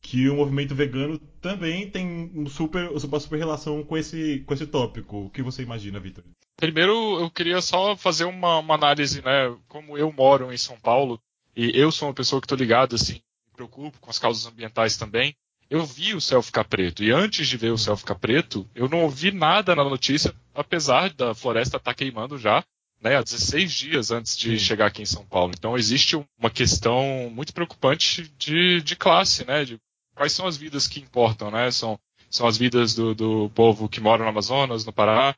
que 0.04 0.28
o 0.28 0.36
movimento 0.36 0.74
vegano 0.74 1.18
também 1.40 1.88
tem 1.88 2.30
um 2.34 2.46
super, 2.46 2.90
uma 2.90 3.18
super 3.18 3.38
relação 3.38 3.82
com 3.82 3.96
esse, 3.96 4.44
com 4.46 4.52
esse 4.52 4.66
tópico. 4.66 5.24
O 5.24 5.30
que 5.30 5.42
você 5.42 5.62
imagina, 5.62 5.98
Vitor? 5.98 6.22
Primeiro, 6.58 7.20
eu 7.20 7.30
queria 7.30 7.62
só 7.62 7.96
fazer 7.96 8.24
uma, 8.24 8.58
uma, 8.58 8.74
análise, 8.74 9.22
né? 9.22 9.56
Como 9.66 9.96
eu 9.96 10.12
moro 10.12 10.52
em 10.52 10.58
São 10.58 10.78
Paulo, 10.78 11.18
e 11.56 11.72
eu 11.74 11.90
sou 11.90 12.06
uma 12.06 12.14
pessoa 12.14 12.38
que 12.38 12.44
estou 12.44 12.58
ligado, 12.58 12.94
assim, 12.94 13.14
me 13.14 13.56
preocupo 13.56 13.98
com 13.98 14.10
as 14.10 14.18
causas 14.18 14.44
ambientais 14.46 14.98
também, 14.98 15.34
eu 15.70 15.86
vi 15.86 16.14
o 16.14 16.20
céu 16.20 16.42
ficar 16.42 16.64
preto. 16.64 17.02
E 17.02 17.10
antes 17.10 17.48
de 17.48 17.56
ver 17.56 17.70
o 17.70 17.78
céu 17.78 17.96
ficar 17.96 18.16
preto, 18.16 18.68
eu 18.74 18.90
não 18.90 19.04
ouvi 19.04 19.32
nada 19.32 19.74
na 19.74 19.84
notícia, 19.84 20.34
apesar 20.54 21.14
da 21.14 21.34
floresta 21.34 21.78
estar 21.78 21.92
tá 21.92 21.94
queimando 21.94 22.36
já, 22.36 22.62
né, 23.00 23.16
há 23.16 23.22
16 23.22 23.72
dias 23.72 24.10
antes 24.10 24.36
de 24.36 24.58
Sim. 24.58 24.64
chegar 24.64 24.86
aqui 24.86 25.00
em 25.00 25.06
São 25.06 25.24
Paulo. 25.24 25.52
Então 25.56 25.76
existe 25.78 26.14
uma 26.38 26.50
questão 26.50 27.30
muito 27.30 27.54
preocupante 27.54 28.30
de, 28.38 28.82
de 28.82 28.96
classe, 28.96 29.46
né, 29.46 29.64
de 29.64 29.78
quais 30.14 30.32
são 30.32 30.46
as 30.46 30.56
vidas 30.56 30.86
que 30.86 31.00
importam, 31.00 31.50
né? 31.50 31.70
São, 31.70 31.98
são 32.30 32.46
as 32.46 32.56
vidas 32.56 32.94
do, 32.94 33.14
do 33.14 33.50
povo 33.50 33.88
que 33.88 34.00
mora 34.00 34.22
no 34.22 34.28
Amazonas, 34.28 34.84
no 34.84 34.92
Pará, 34.92 35.34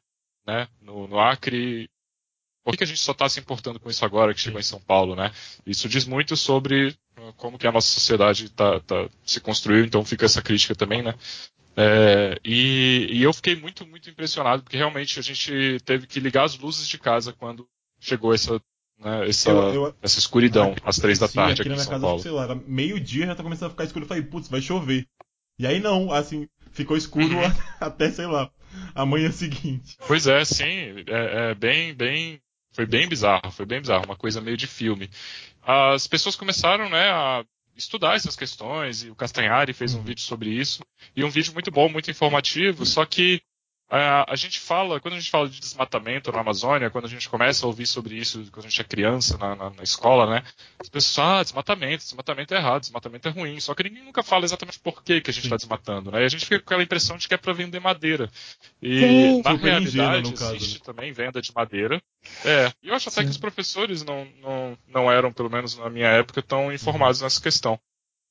né? 0.47 0.69
No, 0.81 1.07
no 1.09 1.19
Acre. 1.19 1.89
Por 2.65 2.77
que, 2.77 2.83
a 2.83 2.87
gente 2.87 3.01
só 3.01 3.13
está 3.13 3.29
se 3.29 3.39
importando 3.39 3.79
com 3.79 3.89
isso 3.89 4.05
agora 4.05 4.35
que 4.35 4.41
chegou 4.41 4.59
em 4.59 4.65
São 4.65 4.81
Paulo, 4.81 5.15
né? 5.15 5.33
Isso 5.65 5.89
diz 5.89 6.05
muito 6.05 6.37
sobre 6.37 6.89
uh, 7.17 7.33
como 7.37 7.59
que 7.59 7.67
a 7.67 7.73
nossa 7.73 7.89
sociedade 7.89 8.51
tá, 8.51 8.81
tá, 8.81 9.09
se 9.25 9.41
construiu, 9.41 9.85
então 9.85 10.05
fica 10.05 10.25
essa 10.25 10.43
crítica 10.43 10.75
também, 10.75 11.01
né? 11.01 11.15
É, 11.77 12.41
e, 12.43 13.07
e, 13.11 13.23
eu 13.23 13.33
fiquei 13.35 13.55
muito, 13.55 13.87
muito 13.87 14.09
impressionado, 14.09 14.63
porque 14.63 14.79
realmente 14.79 15.19
a 15.19 15.23
gente 15.23 15.79
teve 15.85 16.07
que 16.07 16.19
ligar 16.19 16.45
as 16.45 16.59
luzes 16.59 16.89
de 16.89 16.99
casa 16.99 17.35
quando 17.35 17.69
chegou 18.01 18.33
essa 18.33 18.59
né, 18.99 19.29
essa, 19.29 19.51
eu, 19.51 19.75
eu, 19.75 19.95
essa 20.03 20.19
esquuridão 20.19 20.73
aqui, 20.73 20.83
às 20.85 20.97
três 20.97 21.19
da 21.19 21.29
tarde 21.29 21.61
aqui, 21.61 21.63
aqui 21.63 21.69
na 21.69 21.75
minha 21.77 21.87
casa, 21.87 22.01
Paulo. 22.01 22.21
sei 22.21 22.31
lá, 22.31 22.45
era 22.45 22.55
meio-dia 22.55 23.27
já 23.27 23.35
tá 23.35 23.43
começando 23.43 23.69
a 23.69 23.71
ficar 23.71 23.85
escuro. 23.85 24.05
Eu 24.05 24.09
falei, 24.09 24.23
putz, 24.23 24.49
vai 24.49 24.61
chover. 24.61 25.07
E 25.59 25.67
aí 25.67 25.81
não, 25.81 26.13
assim, 26.13 26.49
ficou 26.73 26.97
escuro 26.97 27.37
uhum. 27.37 27.53
até, 27.81 28.11
sei 28.11 28.27
lá, 28.27 28.51
a 28.95 29.07
manhã 29.07 29.31
seguinte. 29.31 29.97
Pois 30.07 30.27
é, 30.27 30.45
sim, 30.45 31.05
é, 31.07 31.51
é, 31.51 31.55
bem, 31.55 31.95
bem, 31.95 32.41
foi 32.73 32.87
bem 32.87 33.09
bizarro, 33.09 33.51
foi 33.51 33.67
bem 33.67 33.81
bizarro, 33.81 34.05
uma 34.05 34.17
coisa 34.17 34.41
meio 34.41 34.57
de 34.57 34.67
filme. 34.67 35.11
As 35.63 36.07
pessoas 36.07 36.37
começaram, 36.37 36.89
né, 36.89 37.11
a 37.11 37.45
estudar 37.77 38.17
essas 38.17 38.37
questões, 38.37 39.03
e 39.03 39.11
o 39.11 39.15
Castanhari 39.15 39.73
fez 39.73 39.95
um 39.95 39.99
uhum. 39.99 40.05
vídeo 40.05 40.23
sobre 40.23 40.51
isso, 40.51 40.83
e 41.15 41.25
um 41.25 41.31
vídeo 41.31 41.53
muito 41.53 41.71
bom, 41.71 41.89
muito 41.89 42.11
informativo, 42.11 42.87
só 42.87 43.05
que 43.05 43.43
a, 43.89 44.33
a, 44.33 44.37
gente 44.37 44.59
fala, 44.59 45.01
quando 45.01 45.15
a 45.15 45.21
gente 45.21 45.31
fala 45.31 45.49
de 45.49 45.61
desmatamento 45.61 46.33
na 46.33 46.41
Amazônia, 46.41 46.91
quando 46.91 47.05
a 47.05 47.09
gente 47.09 47.29
começa 47.29 47.65
a 47.65 47.69
ouvir 47.69 47.87
sobre 47.87 48.17
isso 48.17 48.45
quando 48.51 48.67
a 48.67 48.69
gente 48.69 48.81
é 48.81 48.85
criança 48.85 49.39
na, 49.39 49.55
na, 49.55 49.71
na 49.71 49.83
escola, 49.83 50.29
né? 50.29 50.43
As 50.79 50.89
pessoas, 50.89 51.27
ah, 51.27 51.43
desmatamento, 51.43 52.03
desmatamento 52.03 52.53
é 52.53 52.57
errado, 52.57 52.81
desmatamento 52.81 53.29
é 53.29 53.31
ruim. 53.31 53.61
Só 53.61 53.75
que 53.75 53.85
ninguém 53.85 54.05
nunca 54.05 54.25
fala 54.25 54.45
exatamente 54.45 54.81
por 54.81 55.05
que, 55.05 55.21
que 55.21 55.31
a 55.31 55.33
gente 55.33 55.45
está 55.45 55.57
desmatando, 55.57 56.11
né? 56.11 56.23
E 56.23 56.25
a 56.25 56.29
gente 56.29 56.45
fica 56.45 56.59
com 56.59 56.65
aquela 56.65 56.83
impressão 56.83 57.17
de 57.17 57.29
que 57.29 57.35
é 57.35 57.37
para 57.37 57.53
vender 57.53 57.79
madeira. 57.79 58.29
E 58.83 59.01
Sim, 59.01 59.43
na 59.43 59.53
realidade 59.53 60.33
existe 60.33 60.39
caso, 60.39 60.75
né? 60.75 60.81
também 60.85 61.13
venda 61.13 61.41
de 61.41 61.53
madeira. 61.55 62.03
É, 62.45 62.73
e 62.83 62.89
eu 62.89 62.95
acho 62.95 63.09
até 63.09 63.21
Sim. 63.21 63.27
que 63.27 63.31
os 63.31 63.39
professores 63.39 64.05
não, 64.05 64.27
não, 64.43 64.79
não 64.89 65.11
eram, 65.11 65.33
pelo 65.33 65.51
menos 65.51 65.77
na 65.79 65.89
minha 65.89 66.09
época, 66.09 66.43
tão 66.43 66.73
informados 66.73 67.21
nessa 67.21 67.41
questão. 67.41 67.79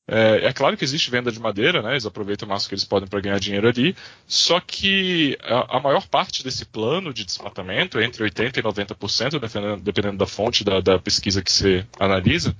É, 0.07 0.45
é, 0.45 0.53
claro 0.53 0.77
que 0.77 0.83
existe 0.83 1.09
venda 1.09 1.31
de 1.31 1.39
madeira, 1.39 1.81
né? 1.81 1.91
Eles 1.91 2.05
aproveitam 2.05 2.47
o 2.47 2.49
máximo 2.49 2.69
que 2.69 2.75
eles 2.75 2.85
podem 2.85 3.09
para 3.09 3.19
ganhar 3.19 3.39
dinheiro 3.39 3.67
ali. 3.67 3.95
Só 4.27 4.59
que 4.59 5.37
a, 5.41 5.77
a, 5.77 5.79
maior 5.79 6.07
parte 6.07 6.43
desse 6.43 6.65
plano 6.65 7.11
de 7.11 7.25
desmatamento, 7.25 7.99
entre 7.99 8.23
80% 8.23 8.57
e 8.57 8.61
90%, 8.61 9.39
dependendo, 9.39 9.81
dependendo 9.81 10.17
da 10.17 10.27
fonte 10.27 10.63
da, 10.63 10.79
da, 10.79 10.99
pesquisa 10.99 11.41
que 11.41 11.51
você 11.51 11.87
analisa, 11.99 12.55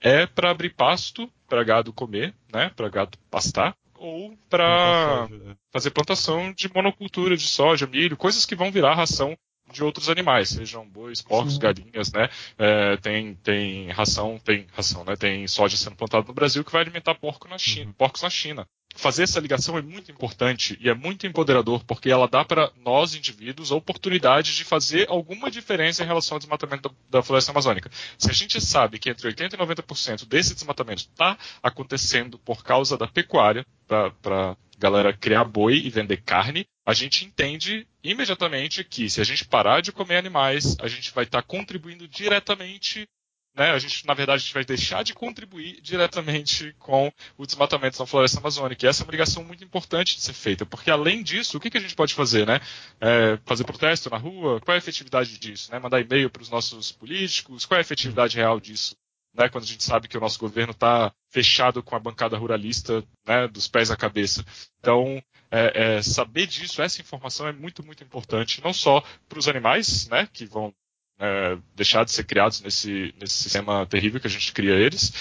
é 0.00 0.26
para 0.26 0.50
abrir 0.50 0.70
pasto 0.70 1.30
para 1.48 1.62
gado 1.62 1.92
comer, 1.92 2.34
né? 2.52 2.70
Para 2.74 2.88
gado 2.88 3.16
pastar, 3.30 3.76
ou 3.96 4.36
para 4.50 5.28
é. 5.30 5.54
fazer 5.72 5.90
plantação 5.90 6.52
de 6.52 6.68
monocultura 6.74 7.36
de 7.36 7.46
soja, 7.46 7.86
milho, 7.86 8.16
coisas 8.16 8.44
que 8.44 8.56
vão 8.56 8.72
virar 8.72 8.94
ração 8.94 9.36
de 9.74 9.84
outros 9.84 10.08
animais, 10.08 10.50
sejam 10.50 10.88
bois, 10.88 11.20
porcos, 11.20 11.54
Sim. 11.54 11.58
galinhas, 11.58 12.12
né? 12.12 12.28
É, 12.56 12.96
tem, 12.98 13.34
tem 13.34 13.90
ração, 13.90 14.38
tem 14.42 14.66
ração, 14.72 15.04
né? 15.04 15.16
Tem 15.16 15.46
soja 15.48 15.76
sendo 15.76 15.96
plantada 15.96 16.26
no 16.26 16.32
Brasil 16.32 16.64
que 16.64 16.72
vai 16.72 16.82
alimentar 16.82 17.14
porco 17.16 17.48
na 17.48 17.58
China, 17.58 17.86
uhum. 17.86 17.92
porcos 17.92 18.22
na 18.22 18.30
China. 18.30 18.66
Fazer 18.94 19.24
essa 19.24 19.40
ligação 19.40 19.76
é 19.76 19.82
muito 19.82 20.10
importante 20.10 20.78
e 20.80 20.88
é 20.88 20.94
muito 20.94 21.26
empoderador 21.26 21.84
porque 21.84 22.10
ela 22.10 22.28
dá 22.28 22.44
para 22.44 22.70
nós 22.82 23.14
indivíduos 23.14 23.72
a 23.72 23.74
oportunidade 23.74 24.54
de 24.54 24.64
fazer 24.64 25.08
alguma 25.08 25.50
diferença 25.50 26.02
em 26.02 26.06
relação 26.06 26.36
ao 26.36 26.38
desmatamento 26.38 26.94
da, 27.10 27.22
floresta 27.22 27.50
amazônica. 27.50 27.90
Se 28.16 28.30
a 28.30 28.32
gente 28.32 28.60
sabe 28.60 28.98
que 28.98 29.10
entre 29.10 29.26
80 29.26 29.56
e 29.56 29.58
90% 29.58 30.26
desse 30.26 30.54
desmatamento 30.54 31.02
está 31.02 31.36
acontecendo 31.62 32.38
por 32.38 32.62
causa 32.62 32.96
da 32.96 33.08
pecuária, 33.08 33.66
para 33.86 34.56
galera 34.78 35.12
criar 35.12 35.44
boi 35.44 35.76
e 35.76 35.90
vender 35.90 36.22
carne, 36.22 36.66
a 36.86 36.92
gente 36.92 37.24
entende 37.24 37.86
imediatamente 38.02 38.84
que 38.84 39.08
se 39.08 39.20
a 39.20 39.24
gente 39.24 39.44
parar 39.44 39.80
de 39.80 39.92
comer 39.92 40.16
animais, 40.16 40.76
a 40.80 40.88
gente 40.88 41.12
vai 41.12 41.24
estar 41.24 41.42
tá 41.42 41.46
contribuindo 41.46 42.06
diretamente, 42.06 43.08
né? 43.54 43.70
A 43.70 43.78
gente, 43.78 44.06
na 44.06 44.14
verdade, 44.14 44.36
a 44.36 44.44
gente 44.44 44.54
vai 44.54 44.64
deixar 44.64 45.02
de 45.04 45.14
contribuir 45.14 45.80
diretamente 45.80 46.74
com 46.78 47.12
o 47.36 47.46
desmatamento 47.46 47.98
da 47.98 48.06
floresta 48.06 48.40
amazônica. 48.40 48.84
E 48.84 48.88
essa 48.88 49.02
é 49.02 49.04
uma 49.04 49.12
ligação 49.12 49.44
muito 49.44 49.62
importante 49.62 50.16
de 50.16 50.22
ser 50.22 50.32
feita, 50.32 50.66
porque 50.66 50.90
além 50.90 51.22
disso, 51.22 51.56
o 51.56 51.60
que, 51.60 51.70
que 51.70 51.78
a 51.78 51.80
gente 51.80 51.94
pode 51.94 52.14
fazer, 52.14 52.46
né? 52.46 52.60
É, 53.00 53.38
fazer 53.44 53.64
protesto 53.64 54.10
na 54.10 54.16
rua? 54.16 54.60
Qual 54.60 54.74
é 54.74 54.76
a 54.76 54.78
efetividade 54.78 55.38
disso? 55.38 55.70
Né? 55.70 55.78
Mandar 55.78 56.00
e-mail 56.00 56.28
para 56.28 56.42
os 56.42 56.50
nossos 56.50 56.90
políticos? 56.90 57.64
Qual 57.64 57.76
é 57.76 57.80
a 57.80 57.82
efetividade 57.82 58.36
real 58.36 58.58
disso? 58.58 58.96
Né, 59.36 59.48
quando 59.48 59.64
a 59.64 59.66
gente 59.66 59.82
sabe 59.82 60.06
que 60.06 60.16
o 60.16 60.20
nosso 60.20 60.38
governo 60.38 60.70
está 60.70 61.12
fechado 61.28 61.82
com 61.82 61.96
a 61.96 61.98
bancada 61.98 62.38
ruralista 62.38 63.04
né, 63.26 63.48
dos 63.48 63.66
pés 63.66 63.90
à 63.90 63.96
cabeça. 63.96 64.44
Então, 64.78 65.20
é, 65.50 65.96
é, 65.96 66.02
saber 66.02 66.46
disso, 66.46 66.80
essa 66.80 67.00
informação 67.00 67.48
é 67.48 67.52
muito, 67.52 67.84
muito 67.84 68.04
importante, 68.04 68.62
não 68.62 68.72
só 68.72 69.02
para 69.28 69.38
os 69.38 69.48
animais, 69.48 70.06
né, 70.08 70.28
que 70.32 70.46
vão 70.46 70.72
é, 71.18 71.56
deixar 71.74 72.04
de 72.04 72.10
ser 72.10 72.24
criados 72.24 72.60
nesse, 72.60 73.14
nesse 73.20 73.34
sistema 73.34 73.86
terrível 73.86 74.20
que 74.20 74.26
a 74.26 74.30
gente 74.30 74.52
cria 74.52 74.74
eles, 74.74 75.12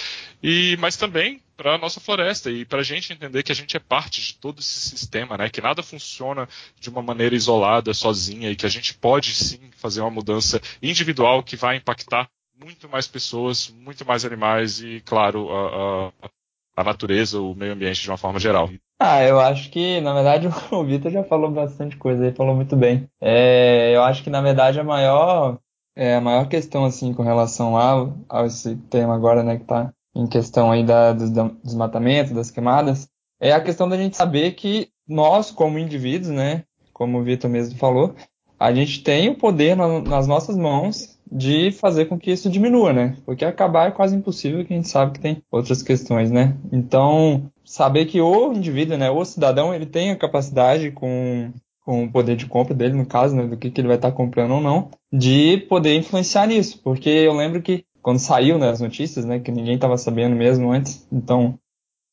e, 0.41 0.75
mas 0.79 0.97
também 0.97 1.41
para 1.55 1.77
nossa 1.77 2.00
floresta 2.00 2.50
e 2.50 2.65
para 2.65 2.79
a 2.79 2.83
gente 2.83 3.13
entender 3.13 3.43
que 3.43 3.51
a 3.51 3.55
gente 3.55 3.77
é 3.77 3.79
parte 3.79 4.21
de 4.21 4.35
todo 4.35 4.59
esse 4.59 4.89
sistema, 4.89 5.38
né? 5.38 5.50
Que 5.50 5.62
nada 5.62 5.83
funciona 5.83 6.47
de 6.79 6.89
uma 6.89 7.01
maneira 7.01 7.35
isolada, 7.35 7.93
sozinha 7.93 8.50
e 8.50 8.55
que 8.55 8.65
a 8.65 8.69
gente 8.69 8.93
pode 8.93 9.33
sim 9.33 9.69
fazer 9.77 10.01
uma 10.01 10.09
mudança 10.09 10.59
individual 10.81 11.43
que 11.43 11.55
vai 11.55 11.77
impactar 11.77 12.27
muito 12.62 12.89
mais 12.89 13.07
pessoas, 13.07 13.69
muito 13.69 14.05
mais 14.05 14.25
animais 14.25 14.81
e, 14.81 15.01
claro, 15.01 15.50
a, 15.51 16.07
a, 16.25 16.29
a 16.77 16.83
natureza, 16.83 17.39
o 17.39 17.53
meio 17.55 17.73
ambiente 17.73 18.01
de 18.01 18.09
uma 18.09 18.17
forma 18.17 18.39
geral. 18.39 18.69
Ah, 19.00 19.21
eu 19.23 19.39
acho 19.39 19.69
que, 19.69 20.00
na 20.01 20.13
verdade, 20.13 20.47
o 20.71 20.83
Vitor 20.83 21.12
já 21.12 21.23
falou 21.23 21.51
bastante 21.51 21.97
coisa 21.97 22.23
aí, 22.23 22.31
falou 22.31 22.55
muito 22.55 22.75
bem. 22.75 23.07
É, 23.21 23.91
eu 23.93 24.03
acho 24.03 24.23
que, 24.23 24.29
na 24.29 24.41
verdade, 24.41 24.79
a 24.79 24.83
maior, 24.83 25.59
é, 25.95 26.15
a 26.15 26.21
maior 26.21 26.47
questão, 26.47 26.85
assim, 26.85 27.13
com 27.13 27.23
relação 27.23 27.77
ao, 27.77 28.17
a 28.29 28.45
esse 28.45 28.75
tema 28.89 29.15
agora, 29.15 29.43
né, 29.43 29.57
que 29.57 29.63
está 29.63 29.93
em 30.15 30.27
questão 30.27 30.71
aí 30.71 30.83
da, 30.83 31.13
do 31.13 31.57
desmatamento, 31.63 32.33
das 32.33 32.51
queimadas, 32.51 33.07
é 33.39 33.51
a 33.51 33.62
questão 33.62 33.89
da 33.89 33.97
gente 33.97 34.15
saber 34.15 34.51
que 34.53 34.89
nós, 35.07 35.51
como 35.51 35.79
indivíduos, 35.79 36.31
né, 36.31 36.63
como 36.93 37.19
o 37.19 37.23
Vitor 37.23 37.50
mesmo 37.50 37.77
falou, 37.77 38.15
a 38.59 38.73
gente 38.73 39.03
tem 39.03 39.29
o 39.29 39.35
poder 39.35 39.75
na, 39.75 40.00
nas 40.00 40.27
nossas 40.27 40.55
mãos 40.55 41.19
de 41.29 41.71
fazer 41.71 42.05
com 42.05 42.17
que 42.17 42.31
isso 42.31 42.50
diminua, 42.50 42.93
né? 42.93 43.17
Porque 43.25 43.43
acabar 43.43 43.88
é 43.88 43.91
quase 43.91 44.15
impossível, 44.15 44.63
que 44.63 44.71
a 44.71 44.75
gente 44.75 44.88
sabe 44.88 45.13
que 45.13 45.19
tem 45.19 45.41
outras 45.51 45.81
questões, 45.81 46.29
né? 46.29 46.55
Então, 46.71 47.51
saber 47.65 48.05
que 48.05 48.21
o 48.21 48.53
indivíduo, 48.53 48.97
né, 48.97 49.09
o 49.09 49.25
cidadão, 49.25 49.73
ele 49.73 49.88
tem 49.88 50.12
a 50.12 50.15
capacidade 50.15 50.91
com, 50.91 51.51
com 51.83 52.05
o 52.05 52.11
poder 52.11 52.35
de 52.35 52.45
compra 52.45 52.73
dele, 52.73 52.93
no 52.93 53.05
caso, 53.05 53.35
né, 53.35 53.45
do 53.45 53.57
que, 53.57 53.69
que 53.69 53.81
ele 53.81 53.87
vai 53.87 53.97
estar 53.97 54.11
comprando 54.11 54.51
ou 54.51 54.61
não, 54.61 54.89
de 55.11 55.57
poder 55.69 55.95
influenciar 55.95 56.47
nisso. 56.47 56.79
Porque 56.83 57.09
eu 57.09 57.33
lembro 57.33 57.61
que 57.61 57.85
quando 58.01 58.19
saiu 58.19 58.57
né, 58.57 58.69
as 58.69 58.79
notícias, 58.79 59.25
né, 59.25 59.39
que 59.39 59.51
ninguém 59.51 59.75
estava 59.75 59.97
sabendo 59.97 60.35
mesmo 60.35 60.71
antes, 60.71 61.07
então 61.11 61.57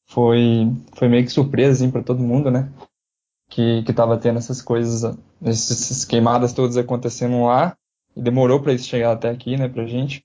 foi, 0.09 0.73
foi 0.95 1.09
meio 1.09 1.25
que 1.25 1.31
surpresa 1.31 1.73
assim, 1.73 1.91
para 1.91 2.03
todo 2.03 2.23
mundo, 2.23 2.51
né? 2.51 2.71
Que, 3.49 3.83
que 3.83 3.93
tendo 3.93 4.39
essas 4.39 4.63
coisas, 4.63 5.17
essas 5.43 6.05
queimadas 6.05 6.53
todas 6.53 6.77
acontecendo 6.77 7.45
lá. 7.45 7.77
E 8.17 8.21
demorou 8.21 8.61
para 8.61 8.73
isso 8.73 8.89
chegar 8.89 9.13
até 9.13 9.31
aqui, 9.31 9.57
né, 9.57 9.69
pra 9.69 9.87
gente. 9.87 10.25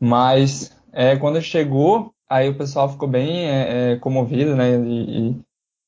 Mas 0.00 0.74
é, 0.92 1.16
quando 1.16 1.40
chegou, 1.42 2.14
aí 2.28 2.48
o 2.48 2.56
pessoal 2.56 2.88
ficou 2.88 3.08
bem 3.08 3.46
é, 3.46 3.92
é, 3.92 3.96
comovido, 3.96 4.56
né, 4.56 4.76
e, 4.78 5.28
e, 5.28 5.36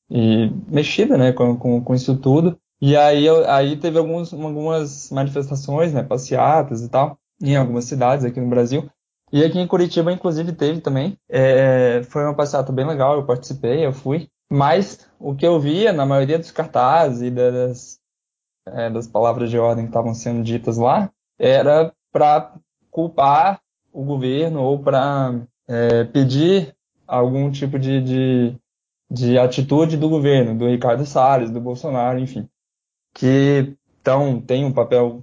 e 0.09 0.51
mexido, 0.67 1.17
né, 1.17 1.31
com, 1.31 1.57
com, 1.57 1.83
com, 1.83 1.95
isso 1.95 2.15
tudo. 2.17 2.59
E 2.85 2.97
aí, 2.97 3.29
aí 3.47 3.77
teve 3.77 3.97
alguns, 3.97 4.33
algumas 4.33 5.09
manifestações, 5.09 5.93
né, 5.93 6.03
passeatas 6.03 6.81
e 6.81 6.89
tal, 6.89 7.17
em 7.41 7.55
algumas 7.55 7.85
cidades 7.85 8.25
aqui 8.25 8.41
no 8.41 8.49
Brasil. 8.49 8.89
E 9.31 9.41
aqui 9.41 9.57
em 9.57 9.65
Curitiba, 9.65 10.11
inclusive, 10.11 10.51
teve 10.51 10.81
também. 10.81 11.17
É, 11.29 12.03
foi 12.03 12.25
uma 12.25 12.35
passeata 12.35 12.73
bem 12.73 12.85
legal, 12.85 13.15
eu 13.15 13.25
participei, 13.25 13.85
eu 13.85 13.93
fui. 13.93 14.27
Mas 14.51 15.09
o 15.17 15.33
que 15.33 15.47
eu 15.47 15.61
via 15.61 15.93
na 15.93 16.05
maioria 16.05 16.37
dos 16.37 16.51
cartazes 16.51 17.21
e 17.21 17.31
das, 17.31 17.99
é, 18.67 18.89
das 18.89 19.07
palavras 19.07 19.49
de 19.49 19.57
ordem 19.57 19.85
que 19.85 19.89
estavam 19.89 20.13
sendo 20.13 20.43
ditas 20.43 20.77
lá 20.77 21.09
era 21.39 21.89
para 22.11 22.53
culpar 22.91 23.61
o 23.93 24.03
governo 24.03 24.61
ou 24.61 24.77
para 24.83 25.39
é, 25.69 26.03
pedir 26.03 26.75
algum 27.07 27.49
tipo 27.49 27.79
de, 27.79 28.01
de, 28.01 28.57
de, 29.09 29.39
atitude 29.39 29.95
do 29.95 30.09
governo, 30.09 30.57
do 30.57 30.67
Ricardo 30.67 31.05
Salles, 31.05 31.49
do 31.49 31.61
Bolsonaro, 31.61 32.19
enfim, 32.19 32.49
que 33.13 33.75
então 34.01 34.41
tem 34.41 34.65
um 34.65 34.71
papel 34.71 35.21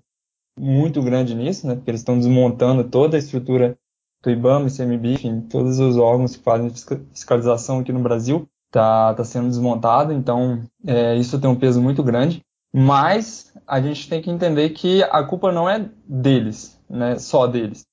muito 0.59 1.03
grande 1.03 1.35
nisso, 1.35 1.67
né, 1.67 1.75
porque 1.75 1.91
eles 1.91 2.01
estão 2.01 2.19
desmontando 2.19 2.85
toda 2.85 3.17
a 3.17 3.19
estrutura 3.19 3.79
do 4.23 4.31
IBAMA, 4.31 4.69
ICMBio, 4.69 5.13
enfim, 5.13 5.41
todos 5.43 5.79
os 5.79 5.97
órgãos 5.97 6.37
que 6.37 6.43
fazem 6.43 6.71
fiscalização 6.71 7.79
aqui 7.79 7.93
no 7.93 8.01
Brasil, 8.01 8.49
está 8.67 9.15
tá 9.15 9.25
sendo 9.25 9.49
desmontado, 9.49 10.13
então 10.13 10.63
é, 10.87 11.17
isso 11.17 11.41
tem 11.41 11.51
um 11.51 11.57
peso 11.57 11.81
muito 11.81 12.03
grande. 12.03 12.43
Mas 12.73 13.53
a 13.67 13.81
gente 13.81 14.09
tem 14.09 14.23
que 14.23 14.31
entender 14.31 14.71
que 14.71 15.03
a 15.05 15.25
culpa 15.25 15.51
não 15.51 15.69
é 15.69 15.91
deles, 16.07 16.81
né? 16.89 17.19
Só 17.19 17.47
deles. 17.47 17.85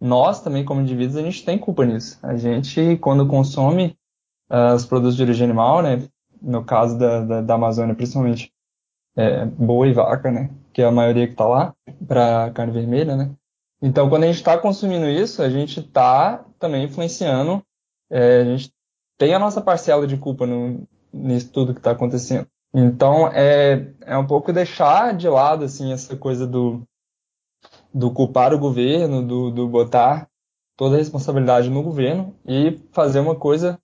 Nós 0.00 0.42
também, 0.42 0.64
como 0.64 0.80
indivíduos, 0.80 1.16
a 1.16 1.22
gente 1.22 1.44
tem 1.44 1.56
culpa 1.56 1.84
nisso. 1.84 2.18
A 2.22 2.36
gente, 2.36 2.96
quando 2.96 3.28
consome 3.28 3.96
uh, 4.50 4.74
os 4.74 4.84
produtos 4.84 5.16
de 5.16 5.22
origem 5.22 5.44
animal, 5.44 5.82
né? 5.82 6.02
No 6.42 6.64
caso 6.64 6.98
da, 6.98 7.20
da, 7.20 7.40
da 7.42 7.54
Amazônia, 7.54 7.94
principalmente 7.94 8.52
é, 9.16 9.44
boi 9.44 9.90
e 9.90 9.92
vaca, 9.92 10.30
né? 10.30 10.50
Que 10.72 10.82
é 10.82 10.84
a 10.84 10.90
maioria 10.90 11.26
que 11.26 11.32
está 11.32 11.46
lá, 11.46 11.74
para 12.06 12.50
carne 12.50 12.72
vermelha, 12.72 13.16
né? 13.16 13.30
Então, 13.80 14.08
quando 14.08 14.24
a 14.24 14.26
gente 14.26 14.36
está 14.36 14.56
consumindo 14.56 15.08
isso, 15.08 15.42
a 15.42 15.50
gente 15.50 15.80
está 15.80 16.44
também 16.58 16.84
influenciando, 16.84 17.62
é, 18.10 18.40
a 18.40 18.44
gente 18.44 18.72
tem 19.18 19.34
a 19.34 19.38
nossa 19.38 19.60
parcela 19.60 20.06
de 20.06 20.16
culpa 20.16 20.46
no, 20.46 20.86
nisso 21.12 21.52
tudo 21.52 21.74
que 21.74 21.80
está 21.80 21.90
acontecendo. 21.90 22.46
Então, 22.74 23.28
é, 23.28 23.92
é 24.00 24.16
um 24.16 24.26
pouco 24.26 24.52
deixar 24.52 25.14
de 25.14 25.28
lado, 25.28 25.64
assim, 25.64 25.92
essa 25.92 26.16
coisa 26.16 26.46
do, 26.46 26.82
do 27.92 28.10
culpar 28.10 28.52
o 28.52 28.58
governo, 28.58 29.22
do, 29.22 29.50
do 29.50 29.68
botar 29.68 30.28
toda 30.76 30.96
a 30.96 30.98
responsabilidade 30.98 31.70
no 31.70 31.82
governo 31.82 32.34
e 32.44 32.80
fazer 32.90 33.20
uma 33.20 33.36
coisa 33.36 33.78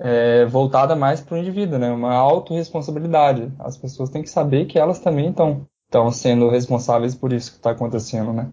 é, 0.00 0.44
voltada 0.46 0.94
mais 0.94 1.20
para 1.20 1.34
o 1.34 1.38
indivíduo, 1.38 1.78
né? 1.78 1.90
Uma 1.90 2.14
autorresponsabilidade. 2.14 3.52
As 3.58 3.76
pessoas 3.76 4.10
têm 4.10 4.22
que 4.22 4.30
saber 4.30 4.66
que 4.66 4.78
elas 4.78 4.98
também 5.00 5.30
estão 5.30 5.66
estão 5.88 6.10
sendo 6.12 6.50
responsáveis 6.50 7.14
por 7.14 7.32
isso 7.32 7.50
que 7.50 7.56
está 7.56 7.70
acontecendo, 7.70 8.32
né? 8.32 8.50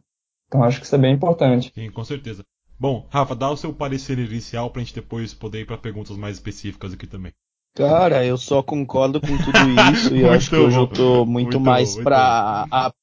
Então 0.47 0.63
acho 0.63 0.79
que 0.79 0.85
isso 0.85 0.95
é 0.95 0.99
bem 0.99 1.13
importante. 1.13 1.71
Sim, 1.73 1.91
com 1.91 2.03
certeza. 2.03 2.45
Bom, 2.79 3.05
Rafa, 3.09 3.35
dá 3.35 3.49
o 3.49 3.57
seu 3.57 3.73
parecer 3.73 4.17
inicial 4.17 4.69
para 4.69 4.81
a 4.81 4.85
gente 4.85 4.95
depois 4.95 5.33
poder 5.33 5.61
ir 5.61 5.65
para 5.65 5.77
perguntas 5.77 6.17
mais 6.17 6.35
específicas 6.35 6.93
aqui 6.93 7.07
também. 7.07 7.33
Cara, 7.73 8.25
eu 8.25 8.37
só 8.37 8.63
concordo 8.63 9.19
com 9.19 9.27
tudo 9.27 9.59
isso 9.93 10.15
e 10.15 10.21
eu 10.21 10.31
acho 10.31 10.49
que 10.49 10.55
hoje 10.55 10.77
eu 10.77 10.87
tô 10.87 11.25
muito, 11.25 11.27
muito 11.27 11.59
mais 11.59 11.95
para 11.95 12.93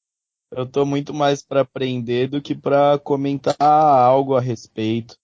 eu 0.51 0.67
tô 0.67 0.85
muito 0.85 1.13
mais 1.13 1.43
para 1.43 1.61
aprender 1.61 2.27
do 2.27 2.41
que 2.41 2.55
para 2.55 2.99
comentar 2.99 3.55
algo 3.59 4.35
a 4.35 4.41
respeito. 4.41 5.15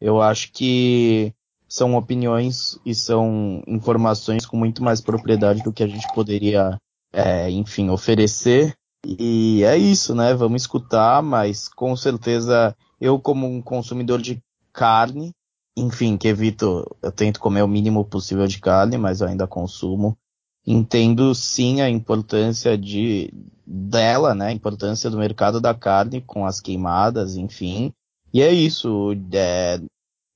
Eu 0.00 0.20
acho 0.20 0.52
que 0.52 1.34
são 1.74 1.96
opiniões 1.96 2.78
e 2.86 2.94
são 2.94 3.60
informações 3.66 4.46
com 4.46 4.56
muito 4.56 4.80
mais 4.80 5.00
propriedade 5.00 5.60
do 5.64 5.72
que 5.72 5.82
a 5.82 5.88
gente 5.88 6.06
poderia, 6.14 6.78
é, 7.12 7.50
enfim, 7.50 7.90
oferecer. 7.90 8.72
E 9.04 9.64
é 9.64 9.76
isso, 9.76 10.14
né? 10.14 10.32
Vamos 10.34 10.62
escutar, 10.62 11.20
mas 11.20 11.68
com 11.68 11.96
certeza 11.96 12.76
eu, 13.00 13.18
como 13.18 13.48
um 13.48 13.60
consumidor 13.60 14.22
de 14.22 14.40
carne, 14.72 15.32
enfim, 15.76 16.16
que 16.16 16.28
evito, 16.28 16.86
eu 17.02 17.10
tento 17.10 17.40
comer 17.40 17.62
o 17.62 17.68
mínimo 17.68 18.04
possível 18.04 18.46
de 18.46 18.60
carne, 18.60 18.96
mas 18.96 19.20
eu 19.20 19.26
ainda 19.26 19.44
consumo. 19.44 20.16
Entendo 20.64 21.34
sim 21.34 21.80
a 21.80 21.90
importância 21.90 22.78
de 22.78 23.34
dela, 23.66 24.32
né? 24.32 24.46
A 24.46 24.52
importância 24.52 25.10
do 25.10 25.18
mercado 25.18 25.60
da 25.60 25.74
carne 25.74 26.20
com 26.20 26.46
as 26.46 26.60
queimadas, 26.60 27.34
enfim. 27.34 27.92
E 28.32 28.40
é 28.40 28.52
isso. 28.52 29.10
É, 29.32 29.80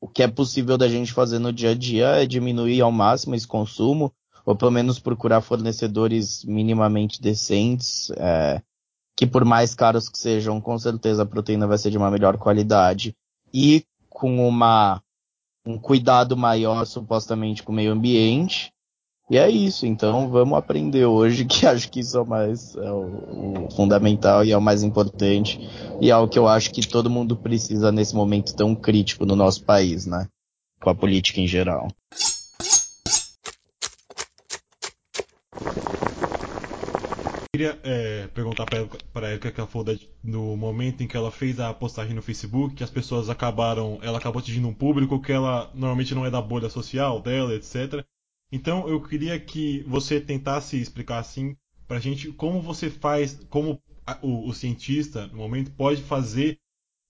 o 0.00 0.08
que 0.08 0.22
é 0.22 0.28
possível 0.28 0.78
da 0.78 0.88
gente 0.88 1.12
fazer 1.12 1.38
no 1.38 1.52
dia 1.52 1.70
a 1.70 1.74
dia 1.74 2.06
é 2.22 2.26
diminuir 2.26 2.80
ao 2.80 2.92
máximo 2.92 3.34
esse 3.34 3.46
consumo, 3.46 4.12
ou 4.44 4.56
pelo 4.56 4.70
menos 4.70 4.98
procurar 4.98 5.40
fornecedores 5.40 6.44
minimamente 6.44 7.20
decentes, 7.20 8.10
é, 8.16 8.62
que 9.16 9.26
por 9.26 9.44
mais 9.44 9.74
caros 9.74 10.08
que 10.08 10.16
sejam, 10.18 10.60
com 10.60 10.78
certeza 10.78 11.22
a 11.22 11.26
proteína 11.26 11.66
vai 11.66 11.76
ser 11.76 11.90
de 11.90 11.98
uma 11.98 12.10
melhor 12.10 12.38
qualidade. 12.38 13.14
E 13.52 13.84
com 14.08 14.48
uma 14.48 15.02
um 15.66 15.78
cuidado 15.78 16.34
maior, 16.36 16.86
supostamente, 16.86 17.62
com 17.62 17.72
o 17.72 17.74
meio 17.74 17.92
ambiente. 17.92 18.72
E 19.30 19.36
é 19.36 19.50
isso, 19.50 19.84
então 19.84 20.30
vamos 20.30 20.56
aprender 20.56 21.04
hoje, 21.04 21.44
que 21.46 21.66
acho 21.66 21.90
que 21.90 22.00
isso 22.00 22.16
é 22.16 22.20
o 22.20 22.26
mais 22.26 22.74
é 22.76 22.90
o, 22.90 23.66
o, 23.66 23.70
fundamental 23.76 24.42
e 24.44 24.52
é 24.52 24.56
o 24.56 24.62
mais 24.62 24.82
importante, 24.82 25.60
e 26.00 26.10
é 26.10 26.16
o 26.16 26.26
que 26.26 26.38
eu 26.38 26.48
acho 26.48 26.70
que 26.70 26.86
todo 26.86 27.10
mundo 27.10 27.36
precisa 27.36 27.92
nesse 27.92 28.14
momento 28.14 28.56
tão 28.56 28.74
crítico 28.74 29.26
no 29.26 29.36
nosso 29.36 29.62
país, 29.64 30.06
né? 30.06 30.26
Com 30.80 30.90
a 30.90 30.94
política 30.94 31.40
em 31.40 31.46
geral. 31.46 31.88
queria 37.58 37.76
é, 37.82 38.28
perguntar 38.28 38.66
para 39.12 39.28
ela 39.28 39.38
que 39.38 39.48
ela 39.48 39.66
falou 39.66 39.84
da, 39.84 39.94
no 40.22 40.56
momento 40.56 41.02
em 41.02 41.08
que 41.08 41.16
ela 41.16 41.30
fez 41.30 41.58
a 41.58 41.74
postagem 41.74 42.14
no 42.14 42.22
Facebook, 42.22 42.76
que 42.76 42.84
as 42.84 42.90
pessoas 42.90 43.28
acabaram, 43.28 43.98
ela 44.00 44.18
acabou 44.18 44.38
atingindo 44.38 44.68
um 44.68 44.74
público 44.74 45.20
que 45.20 45.32
ela 45.32 45.68
normalmente 45.74 46.14
não 46.14 46.24
é 46.24 46.30
da 46.30 46.40
bolha 46.40 46.70
social 46.70 47.20
dela, 47.20 47.52
etc. 47.54 48.04
Então 48.50 48.88
eu 48.88 49.00
queria 49.02 49.38
que 49.38 49.84
você 49.86 50.20
tentasse 50.20 50.80
explicar 50.80 51.18
assim 51.18 51.56
pra 51.86 52.00
gente 52.00 52.32
como 52.32 52.60
você 52.60 52.90
faz, 52.90 53.38
como 53.48 53.80
a, 54.06 54.18
o, 54.22 54.48
o, 54.48 54.54
cientista 54.54 55.26
no 55.28 55.38
momento 55.38 55.70
pode 55.72 56.02
fazer 56.02 56.58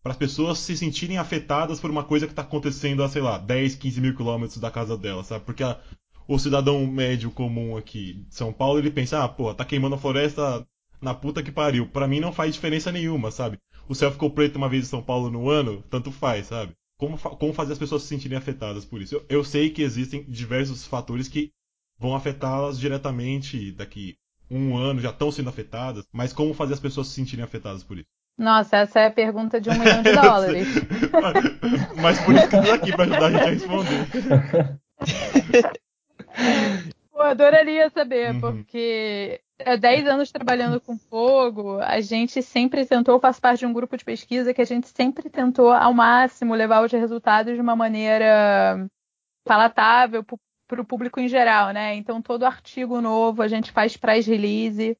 para 0.03 0.13
as 0.13 0.19
pessoas 0.19 0.59
se 0.59 0.77
sentirem 0.77 1.19
afetadas 1.19 1.81
por 1.81 1.91
uma 1.91 2.05
coisa 2.05 2.27
que 2.27 2.33
está 2.33 2.43
acontecendo 2.43 3.03
a, 3.03 3.09
sei 3.09 3.23
lá, 3.23 3.39
10, 3.39 3.75
15 3.77 4.01
mil 4.01 4.17
quilômetros 4.17 4.59
da 4.59 4.71
casa 4.71 4.97
dela, 4.97 5.23
sabe? 5.25 5.45
Porque 5.45 5.63
a, 5.63 5.81
o 6.27 6.39
cidadão 6.39 6.87
médio 6.87 7.31
comum 7.31 7.77
aqui 7.77 8.25
de 8.29 8.35
São 8.35 8.53
Paulo, 8.53 8.79
ele 8.79 8.91
pensa, 8.91 9.23
ah, 9.23 9.29
pô, 9.29 9.53
tá 9.55 9.65
queimando 9.65 9.97
a 9.97 9.99
floresta 9.99 10.67
na 11.01 11.15
puta 11.15 11.43
que 11.43 11.53
pariu. 11.53 11.87
Para 11.89 12.09
mim 12.09 12.21
não 12.21 12.33
faz 12.33 12.55
diferença 12.55 12.93
nenhuma, 12.93 13.31
sabe? 13.31 13.59
O 13.89 13.95
céu 13.95 14.11
ficou 14.11 14.31
preto 14.31 14.57
uma 14.57 14.69
vez 14.69 14.85
em 14.85 14.89
São 14.89 15.03
Paulo 15.03 15.31
no 15.31 15.49
ano, 15.49 15.83
tanto 15.91 16.13
faz, 16.13 16.47
sabe? 16.47 16.75
Como, 16.99 17.17
como 17.17 17.55
fazer 17.55 17.73
as 17.73 17.79
pessoas 17.79 18.03
se 18.03 18.09
sentirem 18.09 18.37
afetadas 18.37 18.85
por 18.85 19.01
isso. 19.01 19.15
Eu, 19.15 19.25
eu 19.29 19.45
sei 19.45 19.71
que 19.71 19.83
existem 19.83 20.25
diversos 20.25 20.85
fatores 20.87 21.29
que 21.29 21.53
vão 21.99 22.15
afetá-las 22.15 22.79
diretamente 22.79 23.73
daqui 23.73 24.17
um 24.51 24.77
ano, 24.77 25.01
já 25.01 25.11
estão 25.11 25.31
sendo 25.31 25.49
afetadas, 25.49 26.07
mas 26.13 26.33
como 26.33 26.55
fazer 26.55 26.75
as 26.75 26.81
pessoas 26.81 27.09
se 27.09 27.15
sentirem 27.15 27.45
afetadas 27.45 27.85
por 27.85 27.99
isso? 27.99 28.09
Nossa, 28.37 28.79
essa 28.79 29.01
é 29.01 29.07
a 29.07 29.11
pergunta 29.11 29.61
de 29.61 29.71
um 29.71 29.75
milhão 29.79 30.03
de 30.03 30.13
dólares. 30.13 30.69
mas 32.01 32.21
por 32.25 32.35
isso 32.35 32.49
que 32.49 32.57
estou 32.57 32.75
aqui 32.75 32.93
para 32.93 33.05
ajudar 33.05 33.27
a 33.27 33.31
gente 33.31 33.43
a 33.43 33.51
responder. 33.51 34.81
Eu 37.15 37.23
adoraria 37.23 37.91
saber, 37.91 38.33
uhum. 38.33 38.41
porque 38.41 39.41
10 39.81 40.07
anos 40.07 40.31
trabalhando 40.31 40.81
com 40.81 40.97
fogo, 40.97 41.81
a 41.81 42.01
gente 42.01 42.43
sempre 42.43 42.87
tentou, 42.87 43.19
faço 43.19 43.41
parte 43.41 43.61
de 43.61 43.67
um 43.67 43.73
grupo 43.73 43.97
de 43.97 44.05
pesquisa 44.05 44.55
que 44.55 44.63
a 44.63 44.65
gente 44.65 44.89
sempre 44.89 45.29
tentou 45.29 45.73
ao 45.73 45.93
máximo 45.93 46.55
levar 46.55 46.85
os 46.85 46.93
resultados 46.93 47.55
de 47.55 47.61
uma 47.61 47.75
maneira 47.75 48.89
palatável 49.45 50.25
para 50.69 50.81
o 50.81 50.85
público 50.85 51.19
em 51.19 51.29
geral, 51.29 51.71
né? 51.71 51.95
Então 51.97 52.23
todo 52.23 52.45
artigo 52.45 53.01
novo 53.01 53.43
a 53.43 53.49
gente 53.49 53.73
faz 53.73 53.97
press 53.97 54.27
release. 54.27 54.97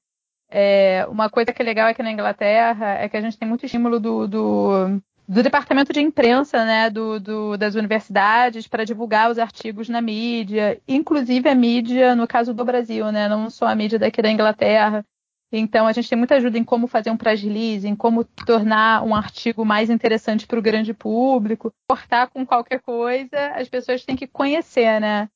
É, 0.51 1.07
uma 1.09 1.29
coisa 1.29 1.53
que 1.53 1.63
é 1.63 1.65
legal 1.65 1.89
aqui 1.89 2.03
na 2.03 2.11
Inglaterra 2.11 2.95
é 2.95 3.09
que 3.09 3.17
a 3.17 3.21
gente 3.21 3.39
tem 3.39 3.47
muito 3.47 3.67
estímulo 3.67 4.01
do, 4.01 4.27
do 4.27 5.03
do 5.29 5.43
departamento 5.43 5.93
de 5.93 6.01
imprensa 6.01 6.65
né, 6.65 6.89
do, 6.89 7.21
do, 7.21 7.57
das 7.59 7.75
universidades 7.75 8.67
para 8.67 8.85
divulgar 8.85 9.31
os 9.31 9.39
artigos 9.39 9.87
na 9.87 10.01
mídia, 10.01 10.81
inclusive 10.89 11.47
a 11.47 11.55
mídia, 11.55 12.15
no 12.15 12.27
caso 12.27 12.55
do 12.55 12.65
Brasil, 12.65 13.13
né, 13.13 13.29
não 13.29 13.51
só 13.51 13.67
a 13.67 13.75
mídia 13.75 13.99
daqui 13.99 14.23
da 14.23 14.31
Inglaterra. 14.31 15.05
Então, 15.53 15.87
a 15.87 15.93
gente 15.93 16.09
tem 16.09 16.17
muita 16.17 16.37
ajuda 16.37 16.59
em 16.59 16.65
como 16.65 16.87
fazer 16.87 17.11
um 17.11 17.17
press 17.17 17.43
release, 17.43 17.87
em 17.87 17.95
como 17.95 18.25
tornar 18.25 19.03
um 19.03 19.15
artigo 19.15 19.65
mais 19.65 19.91
interessante 19.91 20.47
para 20.47 20.59
o 20.59 20.63
grande 20.63 20.95
público. 20.95 21.73
Cortar 21.89 22.29
com 22.29 22.47
qualquer 22.47 22.81
coisa, 22.81 23.53
as 23.55 23.69
pessoas 23.69 24.05
têm 24.05 24.17
que 24.17 24.27
conhecer, 24.27 25.01
né? 25.01 25.29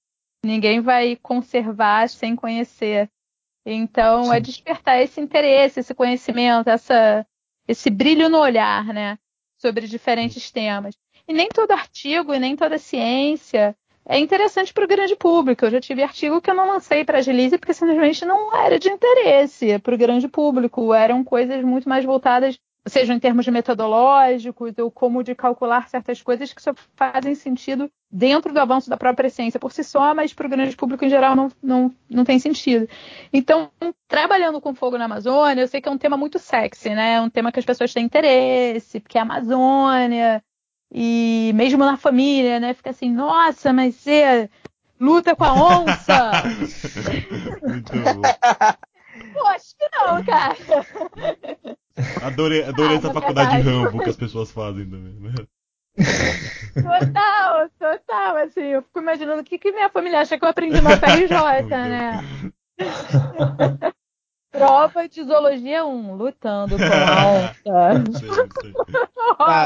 Ninguém 0.45 0.81
vai 0.81 1.17
conservar 1.17 2.09
sem 2.09 2.37
conhecer. 2.37 3.09
Então, 3.65 4.25
é 4.25 4.25
Sim. 4.25 4.37
é 4.37 4.41
despertar 4.41 5.01
esse 5.01 5.21
interesse, 5.21 5.81
esse 5.81 5.95
conhecimento, 5.95 6.69
essa, 6.69 7.27
esse 7.67 7.89
brilho 7.89 8.29
no 8.29 8.39
olhar, 8.39 8.85
né? 8.87 9.19
Sobre 9.63 9.87
diferentes 9.87 10.51
temas. 10.51 10.97
E 11.27 11.33
nem 11.33 11.49
todo 11.49 11.71
artigo 11.71 12.35
e 12.35 12.39
nem 12.41 12.57
toda 12.57 12.79
ciência 12.79 13.77
é 14.05 14.19
interessante 14.19 14.75
para 14.75 14.85
o 14.85 14.89
grande 14.89 15.15
público. 15.15 15.65
Eu 15.65 15.71
já 15.71 15.81
tive 15.81 16.03
artigo 16.03 16.41
que 16.41 16.51
eu 16.51 16.55
não 16.55 16.67
lancei 16.67 17.05
para 17.05 17.19
a 17.19 17.21
Agilize 17.21 17.57
porque 17.57 17.73
simplesmente 17.73 18.25
não 18.25 18.53
era 18.57 18.77
de 18.77 18.89
interesse 18.89 19.79
para 19.79 19.95
o 19.95 19.99
grande 19.99 20.27
público. 20.27 20.93
Eram 20.93 21.23
coisas 21.23 21.63
muito 21.63 21.89
mais 21.89 22.05
voltadas, 22.05 22.59
seja 22.87 23.15
em 23.15 23.21
termos 23.21 23.45
de 23.45 23.51
metodológicos 23.51 24.73
ou 24.79 24.91
como 24.91 25.23
de 25.23 25.35
calcular 25.35 25.89
certas 25.89 26.21
coisas 26.21 26.53
que 26.53 26.63
só 26.63 26.75
fazem 26.97 27.35
sentido 27.35 27.91
dentro 28.11 28.53
do 28.53 28.59
avanço 28.59 28.91
da 28.91 28.97
própria 28.97 29.31
ciência 29.31 29.61
por 29.61 29.73
si 29.73 29.85
só, 29.85 30.15
mas 30.15 30.35
para 30.35 30.47
o 30.47 30.51
grande 30.51 30.77
público 30.77 31.05
em 31.05 31.09
geral 31.09 31.37
não, 31.37 31.51
não, 31.63 31.95
não 32.11 32.25
tem 32.25 32.39
sentido. 32.39 32.89
Então, 33.33 33.71
trabalhando 34.09 34.61
com 34.61 34.75
fogo 34.75 34.99
na 34.99 35.05
Amazônia, 35.05 35.63
eu 35.63 35.69
sei 35.69 35.81
que 35.81 35.89
é 35.89 35.93
um 35.93 35.99
tema 35.99 36.17
muito 36.17 36.39
sexy, 36.39 36.91
né? 36.91 37.15
É 37.15 37.21
um 37.21 37.31
tema 37.31 37.53
que 37.53 37.61
as 37.61 37.65
pessoas 37.65 37.93
têm 37.93 38.05
interesse, 38.05 39.01
porque 39.01 39.17
é 39.17 39.21
a 39.21 39.25
Amazônia, 39.25 40.43
e 40.93 41.53
mesmo 41.55 41.85
na 41.85 41.97
família, 41.97 42.61
né? 42.61 42.75
Fica 42.75 42.91
assim, 42.91 43.11
nossa, 43.11 43.73
mas 43.73 43.95
você 43.95 44.51
luta 45.01 45.35
com 45.35 45.45
a 45.45 45.55
onça! 45.55 46.33
muito 47.63 47.93
bom. 47.93 48.23
Pô, 49.33 49.47
acho 49.47 49.75
que 49.77 49.89
não, 49.93 50.25
cara. 50.25 51.79
Adorei, 52.23 52.65
adorei 52.65 52.97
ah, 52.97 52.99
essa 52.99 53.13
faculdade 53.13 53.57
de 53.57 53.69
Rambo 53.69 54.03
que 54.03 54.11
as 54.11 54.17
pessoas 54.17 54.51
fazem 54.51 54.85
também, 54.85 55.15
né? 55.21 55.35
Total, 56.75 57.69
total, 57.79 58.37
assim, 58.39 58.63
eu 58.63 58.83
fico 58.83 59.01
imaginando 59.01 59.43
o 59.43 59.45
que, 59.45 59.59
que 59.59 59.73
minha 59.73 59.91
família 59.91 60.21
acha 60.21 60.39
que 60.39 60.45
eu 60.45 60.49
aprendi 60.49 60.81
na 60.81 60.97
PRJ, 60.97 61.69
né? 61.69 62.25
Prova 64.51 65.09
de 65.09 65.25
zoologia 65.25 65.85
1, 65.85 66.15
lutando 66.15 66.77
com 66.77 66.85
a 66.85 67.27
onça. 67.33 68.05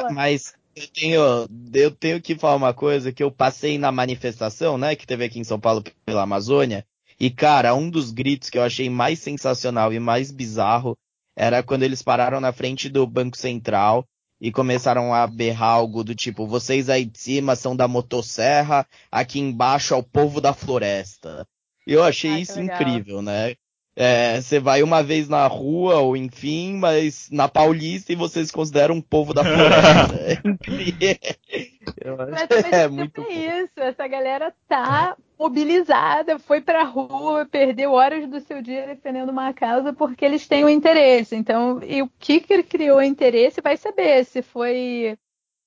mas 0.15 0.55
eu 0.77 0.87
tenho, 0.89 1.49
eu 1.75 1.91
tenho 1.91 2.21
que 2.21 2.37
falar 2.37 2.57
uma 2.57 2.75
coisa 2.75 3.13
que 3.13 3.23
eu 3.23 3.31
passei 3.31 3.79
na 3.79 3.91
manifestação, 3.91 4.79
né, 4.79 4.95
que 4.95 5.07
teve 5.07 5.25
aqui 5.25 5.41
em 5.41 5.45
São 5.45 5.59
Paulo 5.59 5.83
pela 6.05 6.23
Amazônia, 6.23 6.87
e 7.19 7.31
cara, 7.31 7.75
um 7.75 7.91
dos 7.91 8.13
gritos 8.13 8.51
que 8.51 8.59
eu 8.59 8.63
achei 8.63 8.89
mais 8.89 9.19
sensacional 9.19 9.93
e 9.93 9.99
mais 9.99 10.31
bizarro 10.31 10.97
era 11.37 11.63
quando 11.63 11.83
eles 11.83 12.03
pararam 12.03 12.41
na 12.41 12.53
frente 12.53 12.89
do 12.89 13.07
Banco 13.07 13.37
Central 13.37 14.05
e 14.41 14.51
começaram 14.51 15.13
a 15.13 15.27
berrar 15.27 15.75
algo 15.75 16.03
do 16.03 16.15
tipo: 16.15 16.47
vocês 16.47 16.89
aí 16.89 17.05
de 17.05 17.19
cima 17.19 17.55
são 17.55 17.77
da 17.77 17.87
motosserra, 17.87 18.87
aqui 19.13 19.39
embaixo 19.39 19.95
é 19.95 19.97
o 19.97 20.03
povo 20.03 20.41
da 20.41 20.55
floresta. 20.55 21.47
Eu 21.87 22.03
achei 22.03 22.33
ah, 22.33 22.39
isso 22.39 22.59
legal. 22.59 22.81
incrível, 22.81 23.23
né? 23.23 23.55
É, 23.99 24.39
você 24.43 24.61
vai 24.61 24.83
uma 24.83 25.03
vez 25.03 25.27
na 25.27 25.47
rua, 25.47 26.01
ou 26.01 26.15
enfim, 26.15 26.77
mas 26.77 27.31
na 27.31 27.49
Paulista 27.49 28.13
e 28.13 28.17
você 28.17 28.45
se 28.45 28.53
considera 28.53 28.93
um 28.93 29.01
povo 29.01 29.33
da 29.33 29.43
floresta. 29.43 30.17
é 30.17 30.35
incrível. 30.45 31.17
Eu 31.99 32.21
acho 32.21 32.75
é 32.75 32.89
muito 32.89 33.23
é 33.23 33.63
isso. 33.63 33.73
Essa 33.77 34.07
galera 34.07 34.53
tá 34.69 35.17
mobilizada, 35.39 36.39
foi 36.39 36.61
pra 36.61 36.85
rua, 36.85 37.47
perdeu 37.47 37.93
horas 37.93 38.29
do 38.29 38.41
seu 38.41 38.61
dia 38.61 38.87
defendendo 38.87 39.31
uma 39.31 39.55
causa 39.55 39.93
porque 39.93 40.25
eles 40.25 40.47
têm 40.47 40.65
o 40.65 40.67
um 40.67 40.71
interesse. 40.71 41.35
Então, 41.35 41.81
e 41.83 42.03
o 42.03 42.11
que, 42.19 42.41
que 42.41 42.63
criou 42.65 42.99
o 42.99 43.03
interesse 43.03 43.63
vai 43.63 43.79
saber 43.79 44.25
se 44.25 44.43
foi, 44.43 45.17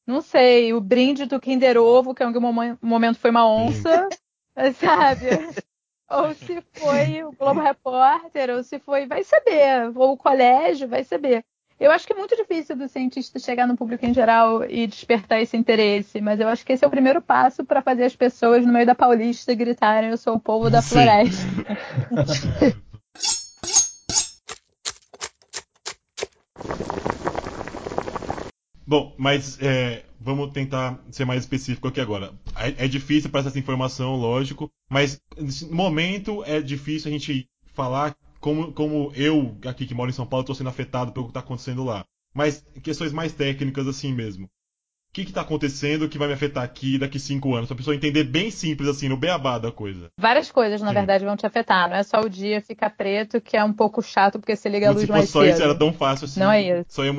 não 0.05 0.21
sei, 0.21 0.71
o 0.73 0.81
brinde 0.81 1.25
do 1.25 1.39
Kinder 1.39 1.77
Ovo, 1.77 2.13
que 2.13 2.21
em 2.21 2.27
algum 2.27 2.41
momento 2.81 3.17
foi 3.17 3.31
uma 3.31 3.49
onça, 3.49 4.07
sabe? 4.75 5.29
ou 6.09 6.33
se 6.33 6.61
foi 6.73 7.23
o 7.23 7.31
Globo 7.31 7.61
Repórter, 7.61 8.49
ou 8.49 8.63
se 8.63 8.79
foi, 8.79 9.05
vai 9.05 9.23
saber, 9.23 9.91
ou 9.95 10.13
o 10.13 10.17
colégio, 10.17 10.87
vai 10.87 11.03
saber. 11.03 11.43
Eu 11.79 11.91
acho 11.91 12.05
que 12.05 12.11
é 12.11 12.15
muito 12.15 12.35
difícil 12.35 12.75
do 12.75 12.89
cientista 12.89 13.39
chegar 13.39 13.65
no 13.65 13.77
público 13.77 14.05
em 14.05 14.13
geral 14.13 14.65
e 14.65 14.85
despertar 14.85 15.41
esse 15.41 15.55
interesse, 15.55 16.19
mas 16.19 16.39
eu 16.39 16.49
acho 16.49 16.65
que 16.65 16.73
esse 16.73 16.83
é 16.83 16.87
o 16.87 16.91
primeiro 16.91 17.21
passo 17.21 17.63
para 17.63 17.81
fazer 17.81 18.03
as 18.03 18.15
pessoas 18.15 18.65
no 18.65 18.73
meio 18.73 18.85
da 18.85 18.93
Paulista 18.93 19.53
gritarem: 19.53 20.09
Eu 20.09 20.17
sou 20.17 20.35
o 20.35 20.39
povo 20.39 20.69
da 20.69 20.81
Sim. 20.81 20.95
floresta. 20.95 21.47
Bom, 28.85 29.13
mas 29.17 29.57
é, 29.61 30.03
vamos 30.19 30.51
tentar 30.51 30.99
ser 31.11 31.23
mais 31.23 31.43
específico 31.43 31.87
aqui 31.87 32.01
agora. 32.01 32.33
É, 32.59 32.85
é 32.85 32.87
difícil 32.87 33.29
para 33.29 33.41
essa 33.41 33.59
informação, 33.59 34.15
lógico, 34.15 34.71
mas 34.89 35.21
nesse 35.37 35.65
momento 35.71 36.43
é 36.45 36.61
difícil 36.61 37.09
a 37.09 37.11
gente 37.11 37.47
falar 37.73 38.15
como, 38.39 38.71
como 38.73 39.11
eu, 39.15 39.57
aqui 39.65 39.85
que 39.85 39.93
moro 39.93 40.09
em 40.09 40.13
São 40.13 40.25
Paulo, 40.25 40.43
estou 40.43 40.55
sendo 40.55 40.69
afetado 40.69 41.11
pelo 41.11 41.25
que 41.25 41.31
está 41.31 41.39
acontecendo 41.39 41.83
lá. 41.83 42.05
Mas 42.33 42.63
questões 42.83 43.11
mais 43.11 43.33
técnicas 43.33 43.87
assim 43.87 44.13
mesmo 44.13 44.49
o 45.09 45.11
que 45.11 45.21
está 45.23 45.41
acontecendo 45.41 46.07
que 46.07 46.19
vai 46.19 46.27
me 46.27 46.35
afetar 46.35 46.63
aqui 46.63 46.99
daqui 46.99 47.19
cinco 47.19 47.55
anos? 47.55 47.67
Pra 47.67 47.75
pessoa 47.75 47.95
entender 47.95 48.23
bem 48.23 48.51
simples, 48.51 48.87
assim, 48.87 49.09
no 49.09 49.17
beabá 49.17 49.57
da 49.57 49.71
coisa. 49.71 50.11
Várias 50.19 50.51
coisas, 50.51 50.81
na 50.81 50.89
Sim. 50.89 50.93
verdade, 50.93 51.25
vão 51.25 51.35
te 51.35 51.47
afetar. 51.47 51.89
Não 51.89 51.95
é 51.95 52.03
só 52.03 52.19
o 52.21 52.29
dia 52.29 52.61
ficar 52.61 52.91
preto, 52.91 53.41
que 53.41 53.57
é 53.57 53.63
um 53.63 53.73
pouco 53.73 54.03
chato, 54.03 54.39
porque 54.39 54.55
você 54.55 54.69
liga 54.69 54.87
a 54.87 54.91
luz 54.91 55.09
mais 55.09 55.25
cedo. 55.25 55.27
Se 55.27 55.33
fosse 55.33 55.49
só 55.49 55.55
isso, 55.55 55.63
era 55.63 55.73
tão 55.73 55.91
fácil 55.91 56.25
assim. 56.25 56.39
Não 56.39 56.51
é 56.51 56.61
isso. 56.61 56.85
Só 56.89 57.03
ia, 57.03 57.11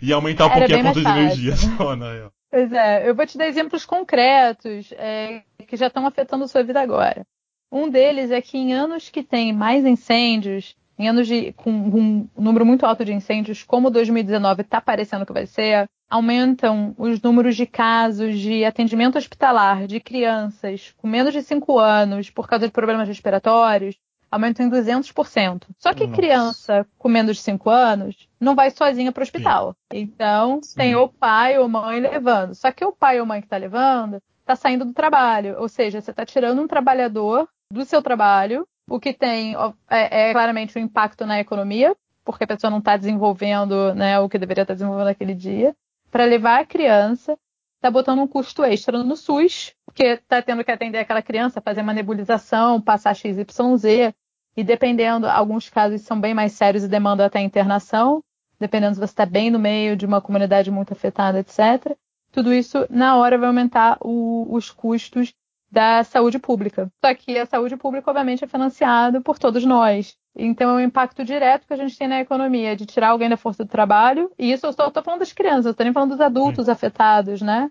ia 0.00 0.14
aumentar 0.14 0.46
um 0.46 0.50
era 0.50 0.60
pouquinho 0.60 0.78
a 0.78 0.94
conta 0.94 1.00
de 1.00 1.18
energia 1.18 1.56
só, 1.76 1.96
né? 1.96 2.30
Pois 2.52 2.70
é, 2.70 3.08
eu 3.08 3.14
vou 3.14 3.26
te 3.26 3.38
dar 3.38 3.46
exemplos 3.46 3.86
concretos 3.86 4.92
é, 4.98 5.42
que 5.66 5.74
já 5.74 5.86
estão 5.86 6.06
afetando 6.06 6.44
a 6.44 6.48
sua 6.48 6.62
vida 6.62 6.82
agora. 6.82 7.26
Um 7.72 7.88
deles 7.88 8.30
é 8.30 8.42
que 8.42 8.58
em 8.58 8.74
anos 8.74 9.08
que 9.08 9.22
tem 9.22 9.54
mais 9.54 9.86
incêndios, 9.86 10.76
em 10.98 11.08
anos 11.08 11.26
de, 11.26 11.54
com, 11.54 11.70
um 11.70 12.28
número 12.36 12.66
muito 12.66 12.84
alto 12.84 13.06
de 13.06 13.12
incêndios, 13.14 13.62
como 13.62 13.88
2019 13.88 14.60
está 14.60 14.82
parecendo 14.82 15.24
que 15.24 15.32
vai 15.32 15.46
ser, 15.46 15.88
aumentam 16.10 16.94
os 16.98 17.22
números 17.22 17.56
de 17.56 17.64
casos 17.64 18.38
de 18.38 18.66
atendimento 18.66 19.16
hospitalar 19.16 19.86
de 19.86 19.98
crianças 19.98 20.94
com 20.98 21.08
menos 21.08 21.32
de 21.32 21.40
5 21.40 21.78
anos 21.78 22.28
por 22.28 22.46
causa 22.46 22.66
de 22.66 22.72
problemas 22.72 23.08
respiratórios, 23.08 23.96
aumentam 24.32 24.66
em 24.66 24.70
200%. 24.70 25.68
Só 25.78 25.94
que 25.94 26.06
Nossa. 26.06 26.16
criança 26.16 26.86
com 26.98 27.08
menos 27.08 27.36
de 27.36 27.42
5 27.42 27.70
anos 27.70 28.28
não 28.40 28.56
vai 28.56 28.70
sozinha 28.70 29.12
para 29.12 29.20
o 29.20 29.22
hospital. 29.22 29.76
Sim. 29.92 30.00
Então, 30.00 30.60
Sim. 30.62 30.74
tem 30.76 30.96
o 30.96 31.08
pai 31.08 31.58
ou 31.58 31.68
mãe 31.68 32.00
levando. 32.00 32.54
Só 32.54 32.72
que 32.72 32.84
o 32.84 32.92
pai 32.92 33.20
ou 33.20 33.26
mãe 33.26 33.40
que 33.40 33.46
está 33.46 33.56
levando 33.56 34.20
está 34.40 34.56
saindo 34.56 34.84
do 34.84 34.92
trabalho. 34.92 35.56
Ou 35.58 35.68
seja, 35.68 36.00
você 36.00 36.10
está 36.10 36.26
tirando 36.26 36.60
um 36.60 36.66
trabalhador 36.66 37.48
do 37.70 37.84
seu 37.84 38.02
trabalho 38.02 38.66
o 38.88 39.00
que 39.00 39.12
tem 39.12 39.54
é, 39.88 40.28
é 40.28 40.32
claramente 40.32 40.78
um 40.78 40.82
impacto 40.82 41.24
na 41.24 41.40
economia, 41.40 41.96
porque 42.24 42.44
a 42.44 42.46
pessoa 42.46 42.70
não 42.70 42.78
está 42.78 42.96
desenvolvendo 42.96 43.94
né, 43.94 44.18
o 44.18 44.28
que 44.28 44.38
deveria 44.38 44.62
estar 44.62 44.72
tá 44.72 44.74
desenvolvendo 44.74 45.06
naquele 45.06 45.34
dia, 45.34 45.74
para 46.10 46.24
levar 46.24 46.60
a 46.60 46.66
criança, 46.66 47.38
está 47.76 47.90
botando 47.90 48.20
um 48.20 48.28
custo 48.28 48.62
extra 48.62 49.02
no 49.02 49.16
SUS, 49.16 49.72
porque 49.86 50.04
está 50.04 50.42
tendo 50.42 50.62
que 50.62 50.70
atender 50.70 50.98
aquela 50.98 51.22
criança, 51.22 51.60
fazer 51.60 51.80
uma 51.80 51.94
nebulização, 51.94 52.80
passar 52.80 53.14
XYZ, 53.14 54.12
e 54.56 54.62
dependendo, 54.62 55.26
alguns 55.26 55.68
casos 55.68 56.02
são 56.02 56.20
bem 56.20 56.34
mais 56.34 56.52
sérios 56.52 56.84
e 56.84 56.88
demandam 56.88 57.24
até 57.24 57.40
internação, 57.40 58.22
dependendo 58.58 58.94
se 58.94 59.00
você 59.00 59.12
está 59.12 59.26
bem 59.26 59.50
no 59.50 59.58
meio 59.58 59.96
de 59.96 60.06
uma 60.06 60.20
comunidade 60.20 60.70
muito 60.70 60.92
afetada, 60.92 61.40
etc. 61.40 61.96
tudo 62.30 62.52
isso 62.52 62.86
na 62.90 63.16
hora 63.16 63.38
vai 63.38 63.48
aumentar 63.48 63.98
o, 64.00 64.46
os 64.54 64.70
custos 64.70 65.34
da 65.70 66.04
saúde 66.04 66.38
pública. 66.38 66.92
Só 67.02 67.14
que 67.14 67.38
a 67.38 67.46
saúde 67.46 67.78
pública, 67.78 68.10
obviamente, 68.10 68.44
é 68.44 68.46
financiada 68.46 69.22
por 69.22 69.38
todos 69.38 69.64
nós. 69.64 70.14
Então, 70.36 70.70
é 70.70 70.74
um 70.74 70.86
impacto 70.86 71.24
direto 71.24 71.66
que 71.66 71.72
a 71.72 71.76
gente 71.76 71.96
tem 71.96 72.06
na 72.06 72.20
economia, 72.20 72.76
de 72.76 72.84
tirar 72.84 73.08
alguém 73.08 73.28
da 73.28 73.38
força 73.38 73.64
do 73.64 73.70
trabalho. 73.70 74.30
E 74.38 74.52
isso 74.52 74.66
eu 74.66 74.70
estou 74.70 75.02
falando 75.02 75.20
das 75.20 75.32
crianças, 75.32 75.64
eu 75.64 75.70
estou 75.70 75.84
nem 75.84 75.92
falando 75.92 76.10
dos 76.10 76.20
adultos 76.20 76.68
afetados, 76.68 77.40
né? 77.40 77.70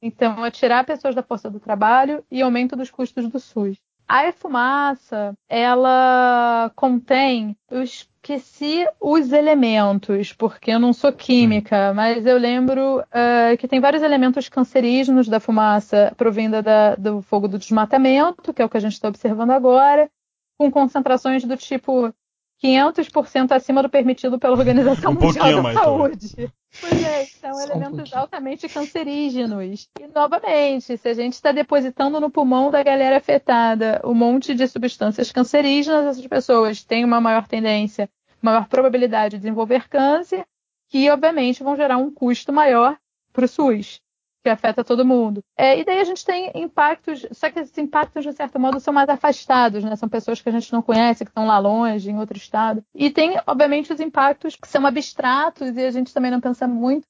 Então, 0.00 0.46
é 0.46 0.50
tirar 0.50 0.84
pessoas 0.84 1.14
da 1.14 1.22
força 1.22 1.50
do 1.50 1.60
trabalho 1.60 2.24
e 2.30 2.40
aumento 2.40 2.76
dos 2.76 2.90
custos 2.90 3.28
do 3.28 3.38
SUS. 3.38 3.76
A 4.12 4.32
fumaça, 4.32 5.34
ela 5.48 6.72
contém, 6.74 7.56
eu 7.70 7.80
esqueci 7.80 8.84
os 9.00 9.30
elementos, 9.30 10.32
porque 10.32 10.72
eu 10.72 10.80
não 10.80 10.92
sou 10.92 11.12
química, 11.12 11.94
mas 11.94 12.26
eu 12.26 12.36
lembro 12.36 12.98
uh, 13.02 13.56
que 13.56 13.68
tem 13.68 13.78
vários 13.78 14.02
elementos 14.02 14.48
cancerígenos 14.48 15.28
da 15.28 15.38
fumaça 15.38 16.12
provinda 16.16 16.60
da, 16.60 16.96
do 16.96 17.22
fogo 17.22 17.46
do 17.46 17.56
desmatamento, 17.56 18.52
que 18.52 18.60
é 18.60 18.64
o 18.64 18.68
que 18.68 18.78
a 18.78 18.80
gente 18.80 18.94
está 18.94 19.06
observando 19.06 19.52
agora, 19.52 20.10
com 20.58 20.72
concentrações 20.72 21.44
do 21.44 21.56
tipo 21.56 22.12
500% 22.60 23.52
acima 23.52 23.80
do 23.80 23.88
permitido 23.88 24.40
pela 24.40 24.56
Organização 24.56 25.12
um 25.12 25.14
Mundial 25.14 25.62
da 25.62 25.72
Saúde. 25.72 26.52
Pois 26.78 27.02
é, 27.02 27.24
são 27.26 27.54
Só 27.54 27.62
elementos 27.62 28.12
um 28.12 28.18
altamente 28.18 28.68
cancerígenos. 28.68 29.88
E, 29.98 30.06
novamente, 30.06 30.96
se 30.96 31.08
a 31.08 31.14
gente 31.14 31.32
está 31.32 31.50
depositando 31.50 32.20
no 32.20 32.30
pulmão 32.30 32.70
da 32.70 32.82
galera 32.82 33.16
afetada 33.16 34.00
um 34.04 34.14
monte 34.14 34.54
de 34.54 34.68
substâncias 34.68 35.32
cancerígenas, 35.32 36.06
essas 36.06 36.26
pessoas 36.26 36.84
têm 36.84 37.04
uma 37.04 37.20
maior 37.20 37.48
tendência, 37.48 38.08
maior 38.40 38.68
probabilidade 38.68 39.36
de 39.36 39.42
desenvolver 39.42 39.88
câncer, 39.88 40.46
que, 40.88 41.10
obviamente, 41.10 41.62
vão 41.62 41.76
gerar 41.76 41.96
um 41.96 42.12
custo 42.12 42.52
maior 42.52 42.96
para 43.32 43.44
o 43.44 43.48
SUS 43.48 44.00
que 44.42 44.48
afeta 44.48 44.82
todo 44.82 45.04
mundo. 45.04 45.42
É, 45.56 45.78
e 45.78 45.84
daí 45.84 46.00
a 46.00 46.04
gente 46.04 46.24
tem 46.24 46.50
impactos, 46.54 47.26
só 47.32 47.50
que 47.50 47.58
esses 47.58 47.76
impactos, 47.78 48.24
de 48.24 48.32
certo 48.32 48.58
modo, 48.58 48.80
são 48.80 48.92
mais 48.92 49.08
afastados, 49.08 49.84
né? 49.84 49.94
São 49.96 50.08
pessoas 50.08 50.40
que 50.40 50.48
a 50.48 50.52
gente 50.52 50.72
não 50.72 50.82
conhece, 50.82 51.24
que 51.24 51.30
estão 51.30 51.46
lá 51.46 51.58
longe, 51.58 52.10
em 52.10 52.18
outro 52.18 52.36
estado. 52.36 52.82
E 52.94 53.10
tem, 53.10 53.38
obviamente, 53.46 53.92
os 53.92 54.00
impactos 54.00 54.56
que 54.56 54.68
são 54.68 54.86
abstratos 54.86 55.76
e 55.76 55.84
a 55.84 55.90
gente 55.90 56.14
também 56.14 56.30
não 56.30 56.40
pensa 56.40 56.66
muito, 56.66 57.06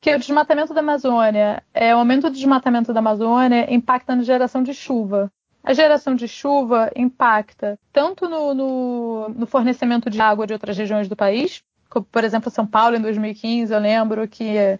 que 0.00 0.10
é 0.10 0.16
o 0.16 0.18
desmatamento 0.18 0.72
da 0.72 0.80
Amazônia. 0.80 1.62
É, 1.72 1.94
o 1.94 1.98
aumento 1.98 2.28
do 2.28 2.34
desmatamento 2.34 2.92
da 2.92 3.00
Amazônia 3.00 3.72
impacta 3.72 4.14
na 4.14 4.22
geração 4.22 4.62
de 4.62 4.72
chuva. 4.74 5.30
A 5.62 5.72
geração 5.72 6.14
de 6.14 6.28
chuva 6.28 6.90
impacta 6.94 7.78
tanto 7.90 8.28
no, 8.28 8.52
no, 8.54 9.28
no 9.30 9.46
fornecimento 9.46 10.10
de 10.10 10.20
água 10.20 10.46
de 10.46 10.52
outras 10.52 10.76
regiões 10.76 11.08
do 11.08 11.16
país, 11.16 11.64
como, 11.88 12.04
por 12.04 12.24
exemplo, 12.24 12.50
São 12.50 12.66
Paulo, 12.66 12.96
em 12.96 13.00
2015, 13.00 13.72
eu 13.72 13.78
lembro 13.78 14.26
que 14.26 14.78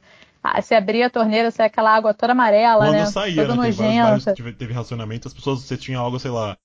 se 0.62 0.74
abria 0.74 1.06
a 1.06 1.10
torneira, 1.10 1.50
sai 1.50 1.66
aquela 1.66 1.94
água 1.94 2.12
toda 2.14 2.32
amarela, 2.32 2.84
Quando 2.84 2.92
né? 2.92 3.06
saía, 3.06 3.42
toda 3.42 3.56
né? 3.56 3.66
nojenta. 3.66 4.34
Teve, 4.34 4.52
teve 4.52 4.72
racionamento, 4.72 5.28
as 5.28 5.34
pessoas, 5.34 5.60
você 5.60 5.76
tinha 5.76 5.98
água, 5.98 6.18
sei 6.18 6.30
lá, 6.30 6.56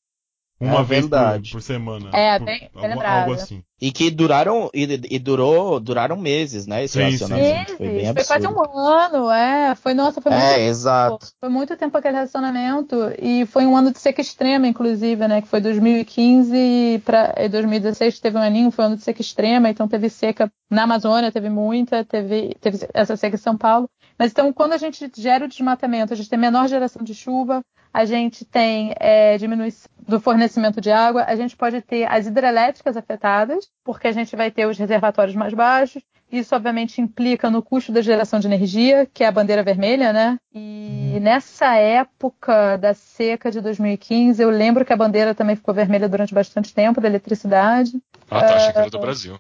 uma 0.60 0.82
é 0.82 0.84
vez 0.84 1.08
por, 1.08 1.52
por, 1.52 1.62
semana. 1.62 2.10
É, 2.12 2.38
por, 2.38 2.46
bem, 2.46 2.70
bem 2.76 2.92
algo, 2.92 3.02
algo 3.02 3.34
assim. 3.34 3.64
E 3.82 3.94
que 3.94 4.12
duraram 4.12 4.70
e, 4.74 4.84
e, 5.10 5.18
durou, 5.18 5.80
duraram 5.80 6.18
meses, 6.18 6.68
né? 6.68 6.84
Esse 6.84 6.96
sim, 6.96 7.00
relacionamento. 7.00 7.72
Sim. 7.72 7.78
Foi 7.78 7.88
bem 7.88 8.10
absurdo. 8.10 8.28
Foi 8.28 8.42
quase 8.42 8.48
um 8.48 8.78
ano, 8.78 9.32
é. 9.32 9.76
Foi, 9.76 9.94
nossa, 9.94 10.20
foi 10.20 10.34
é, 10.34 10.36
muito 10.36 10.60
exato. 10.70 11.28
Foi 11.40 11.50
muito 11.50 11.78
tempo 11.78 11.98
aquele 11.98 12.16
relacionamento. 12.16 12.96
E 13.22 13.46
foi 13.46 13.66
um 13.66 13.78
ano 13.78 13.94
de 13.94 14.00
seca 14.00 14.20
extrema, 14.20 14.68
inclusive, 14.68 15.26
né? 15.30 15.42
Que 15.42 15.48
foi 15.48 15.62
2015 15.62 17.02
para 17.06 17.34
2016 17.48 18.20
teve 18.20 18.38
um 18.38 18.42
aninho, 18.42 18.70
foi 18.70 18.84
um 18.84 18.88
ano 18.90 18.98
de 18.98 19.04
seca 19.04 19.22
extrema, 19.22 19.70
então 19.70 19.88
teve 19.88 20.10
seca 20.10 20.52
na 20.70 20.84
Amazônia, 20.84 21.32
teve 21.32 21.50
muita, 21.50 22.04
teve, 22.04 22.54
teve 22.60 22.86
essa 22.94 23.16
seca 23.16 23.36
em 23.36 23.40
São 23.40 23.58
Paulo. 23.58 23.90
Mas 24.18 24.32
então, 24.32 24.52
quando 24.52 24.74
a 24.74 24.78
gente 24.78 25.10
gera 25.16 25.46
o 25.46 25.48
desmatamento, 25.48 26.12
a 26.12 26.16
gente 26.18 26.30
tem 26.30 26.38
menor 26.38 26.68
geração 26.68 27.02
de 27.02 27.16
chuva, 27.16 27.64
a 27.94 28.06
gente 28.06 28.46
tem 28.46 28.94
é, 29.00 29.38
diminuição 29.38 29.90
do 30.08 30.20
fornecimento 30.20 30.82
de 30.82 30.92
água, 30.92 31.24
a 31.26 31.36
gente 31.36 31.56
pode 31.56 31.82
ter 31.82 32.06
as 32.06 32.26
hidrelétricas 32.26 32.98
afetadas, 32.98 33.70
porque 33.84 34.08
a 34.08 34.12
gente 34.12 34.36
vai 34.36 34.50
ter 34.50 34.66
os 34.66 34.78
reservatórios 34.78 35.36
mais 35.36 35.54
baixos. 35.54 36.04
Isso, 36.32 36.56
obviamente, 36.56 37.02
implica 37.02 37.50
no 37.50 37.62
custo 37.62 37.92
da 37.92 38.02
geração 38.02 38.40
de 38.40 38.48
energia, 38.48 39.08
que 39.12 39.24
é 39.24 39.28
a 39.28 39.32
bandeira 39.32 39.64
vermelha, 39.64 40.14
né? 40.14 40.38
E 40.54 41.14
hum. 41.16 41.20
nessa 41.20 41.76
época 41.76 42.78
da 42.78 42.94
seca 42.94 43.50
de 43.50 43.62
2015, 43.62 44.42
eu 44.42 44.50
lembro 44.50 44.86
que 44.86 44.94
a 44.94 44.98
bandeira 44.98 45.34
também 45.34 45.56
ficou 45.56 45.74
vermelha 45.74 46.08
durante 46.08 46.34
bastante 46.34 46.74
tempo 46.74 47.02
da 47.02 47.08
eletricidade. 47.08 48.00
Ah, 48.30 48.40
tá. 48.42 48.56
Achei 48.56 48.72
que 48.74 48.78
era 48.78 48.90
do 48.90 49.00
Brasil. 49.00 49.40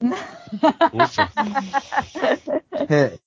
Ufa. 0.92 1.28
É. 2.90 3.18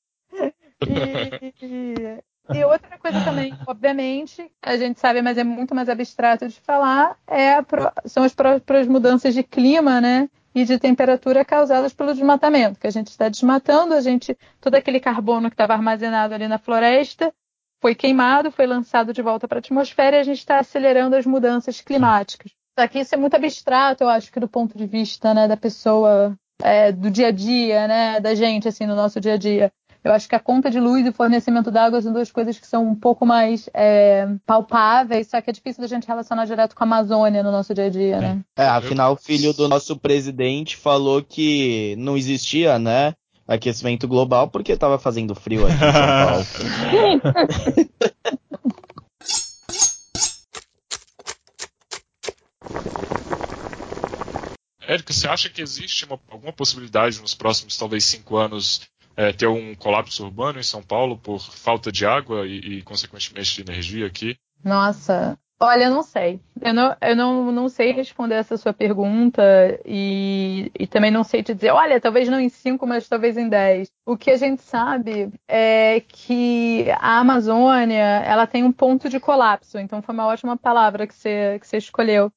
E, 0.88 2.24
e 2.50 2.64
outra 2.64 2.98
coisa 2.98 3.24
também, 3.24 3.54
obviamente, 3.68 4.52
a 4.62 4.76
gente 4.76 5.00
sabe, 5.00 5.22
mas 5.22 5.38
é 5.38 5.44
muito 5.44 5.76
mais 5.76 5.90
abstrato 5.90 6.48
de 6.48 6.60
falar, 6.62 7.18
é 7.28 7.54
a, 7.54 7.66
são 8.06 8.24
as 8.24 8.34
próprias 8.34 8.88
mudanças 8.88 9.34
de 9.34 9.44
clima, 9.44 10.02
né? 10.02 10.30
E 10.54 10.66
de 10.66 10.78
temperatura 10.78 11.46
causadas 11.46 11.94
pelo 11.94 12.14
desmatamento, 12.14 12.78
que 12.78 12.88
a 12.88 12.92
gente 12.92 13.08
está 13.08 13.30
desmatando, 13.30 13.94
a 13.94 14.02
gente 14.02 14.38
todo 14.60 14.76
aquele 14.76 15.00
carbono 15.00 15.50
que 15.50 15.54
estava 15.54 15.74
armazenado 15.74 16.34
ali 16.34 16.46
na 16.46 16.58
floresta 16.58 17.34
foi 17.82 17.96
queimado, 17.96 18.52
foi 18.52 18.68
lançado 18.68 19.14
de 19.14 19.22
volta 19.22 19.48
para 19.48 19.58
a 19.58 19.60
atmosfera 19.60 20.18
e 20.18 20.20
a 20.20 20.24
gente 20.24 20.40
está 20.40 20.60
acelerando 20.60 21.16
as 21.16 21.26
mudanças 21.26 21.80
climáticas. 21.80 22.52
Só 22.78 22.88
que 22.88 23.00
isso 23.00 23.16
é 23.16 23.18
muito 23.18 23.36
abstrato, 23.36 24.04
eu 24.04 24.10
acho 24.10 24.32
que 24.32 24.40
do 24.40 24.48
ponto 24.48 24.78
de 24.78 24.86
vista 24.86 25.34
né, 25.34 25.48
da 25.48 25.58
pessoa, 25.58 26.38
é, 26.62 26.92
do 26.92 27.10
dia 27.10 27.28
a 27.28 27.32
dia, 27.32 27.88
né, 27.88 28.20
da 28.20 28.36
gente, 28.36 28.68
assim, 28.68 28.86
no 28.86 28.96
nosso 28.96 29.20
dia 29.20 29.34
a 29.34 29.38
dia. 29.38 29.72
Eu 30.04 30.12
acho 30.14 30.28
que 30.28 30.36
a 30.36 30.40
conta 30.40 30.72
de 30.72 30.80
luz 30.80 31.06
e 31.06 31.10
o 31.10 31.14
fornecimento 31.14 31.70
d'água 31.70 32.02
são 32.02 32.12
duas 32.12 32.32
coisas 32.32 32.58
que 32.58 32.66
são 32.66 32.88
um 32.88 32.96
pouco 32.96 33.24
mais 33.24 33.70
é, 33.72 34.28
palpáveis, 34.48 35.28
só 35.28 35.40
que 35.40 35.52
é 35.52 35.54
difícil 35.54 35.82
da 35.82 35.88
gente 35.88 36.08
relacionar 36.08 36.46
direto 36.46 36.76
com 36.76 36.84
a 36.84 36.88
Amazônia 36.88 37.44
no 37.44 37.52
nosso 37.52 37.72
dia 37.74 37.86
a 37.86 37.90
dia, 37.90 38.20
né? 38.20 38.40
É, 38.58 38.66
afinal, 38.66 39.14
o 39.14 39.16
filho 39.18 39.54
do 39.54 39.68
nosso 39.68 39.96
presidente 39.96 40.76
falou 40.76 41.22
que 41.24 41.96
não 42.00 42.18
existia, 42.18 42.80
né? 42.80 43.14
Aquecimento 43.48 44.08
global 44.08 44.48
porque 44.48 44.72
estava 44.72 44.98
fazendo 44.98 45.36
frio 45.36 45.68
aqui 45.68 45.76
em 45.76 45.80
São 45.80 45.92
Paulo. 46.26 46.46
Érico, 54.92 55.14
você 55.14 55.28
acha 55.28 55.50
que 55.50 55.62
existe 55.62 56.06
uma, 56.06 56.20
alguma 56.30 56.52
possibilidade 56.52 57.22
nos 57.22 57.34
próximos, 57.34 57.78
talvez, 57.78 58.04
cinco 58.04 58.36
anos 58.36 58.82
é, 59.16 59.32
ter 59.32 59.48
um 59.48 59.76
colapso 59.76 60.26
urbano 60.26 60.60
em 60.60 60.64
São 60.64 60.82
Paulo 60.82 61.18
por 61.18 61.40
falta 61.40 61.92
de 61.92 62.06
água 62.06 62.48
e, 62.48 62.58
e, 62.58 62.82
consequentemente, 62.82 63.56
de 63.56 63.72
energia 63.72 64.08
aqui? 64.08 64.38
Nossa, 64.64 65.38
olha, 65.60 65.86
eu 65.86 65.92
não 65.92 66.04
sei. 66.04 66.40
Eu 66.62 66.74
não, 66.74 66.96
eu 67.02 67.16
não, 67.16 67.52
não 67.52 67.70
sei 67.70 67.92
responder 67.92 68.36
essa 68.36 68.58
sua 68.58 68.74
pergunta 68.74 69.42
e, 69.86 70.72
e 70.80 70.86
também 70.88 71.10
não 71.10 71.24
sei 71.24 71.42
te 71.42 71.54
dizer, 71.54 71.72
olha, 71.72 72.00
talvez 72.00 72.30
não 72.30 72.40
em 72.40 72.50
cinco, 72.50 72.86
mas 72.86 73.08
talvez 73.08 73.38
em 73.38 73.50
dez. 73.50 73.90
O 74.06 74.16
que 74.16 74.32
a 74.32 74.38
gente 74.38 74.62
sabe 74.62 75.32
é 75.48 76.02
que 76.02 76.86
a 77.00 77.20
Amazônia 77.20 78.22
ela 78.26 78.46
tem 78.46 78.64
um 78.64 78.72
ponto 78.72 79.10
de 79.10 79.20
colapso, 79.20 79.80
então 79.80 80.02
foi 80.02 80.14
uma 80.14 80.28
ótima 80.28 80.56
palavra 80.56 81.08
que 81.08 81.16
você, 81.16 81.58
que 81.60 81.68
você 81.68 81.78
escolheu. 81.78 82.32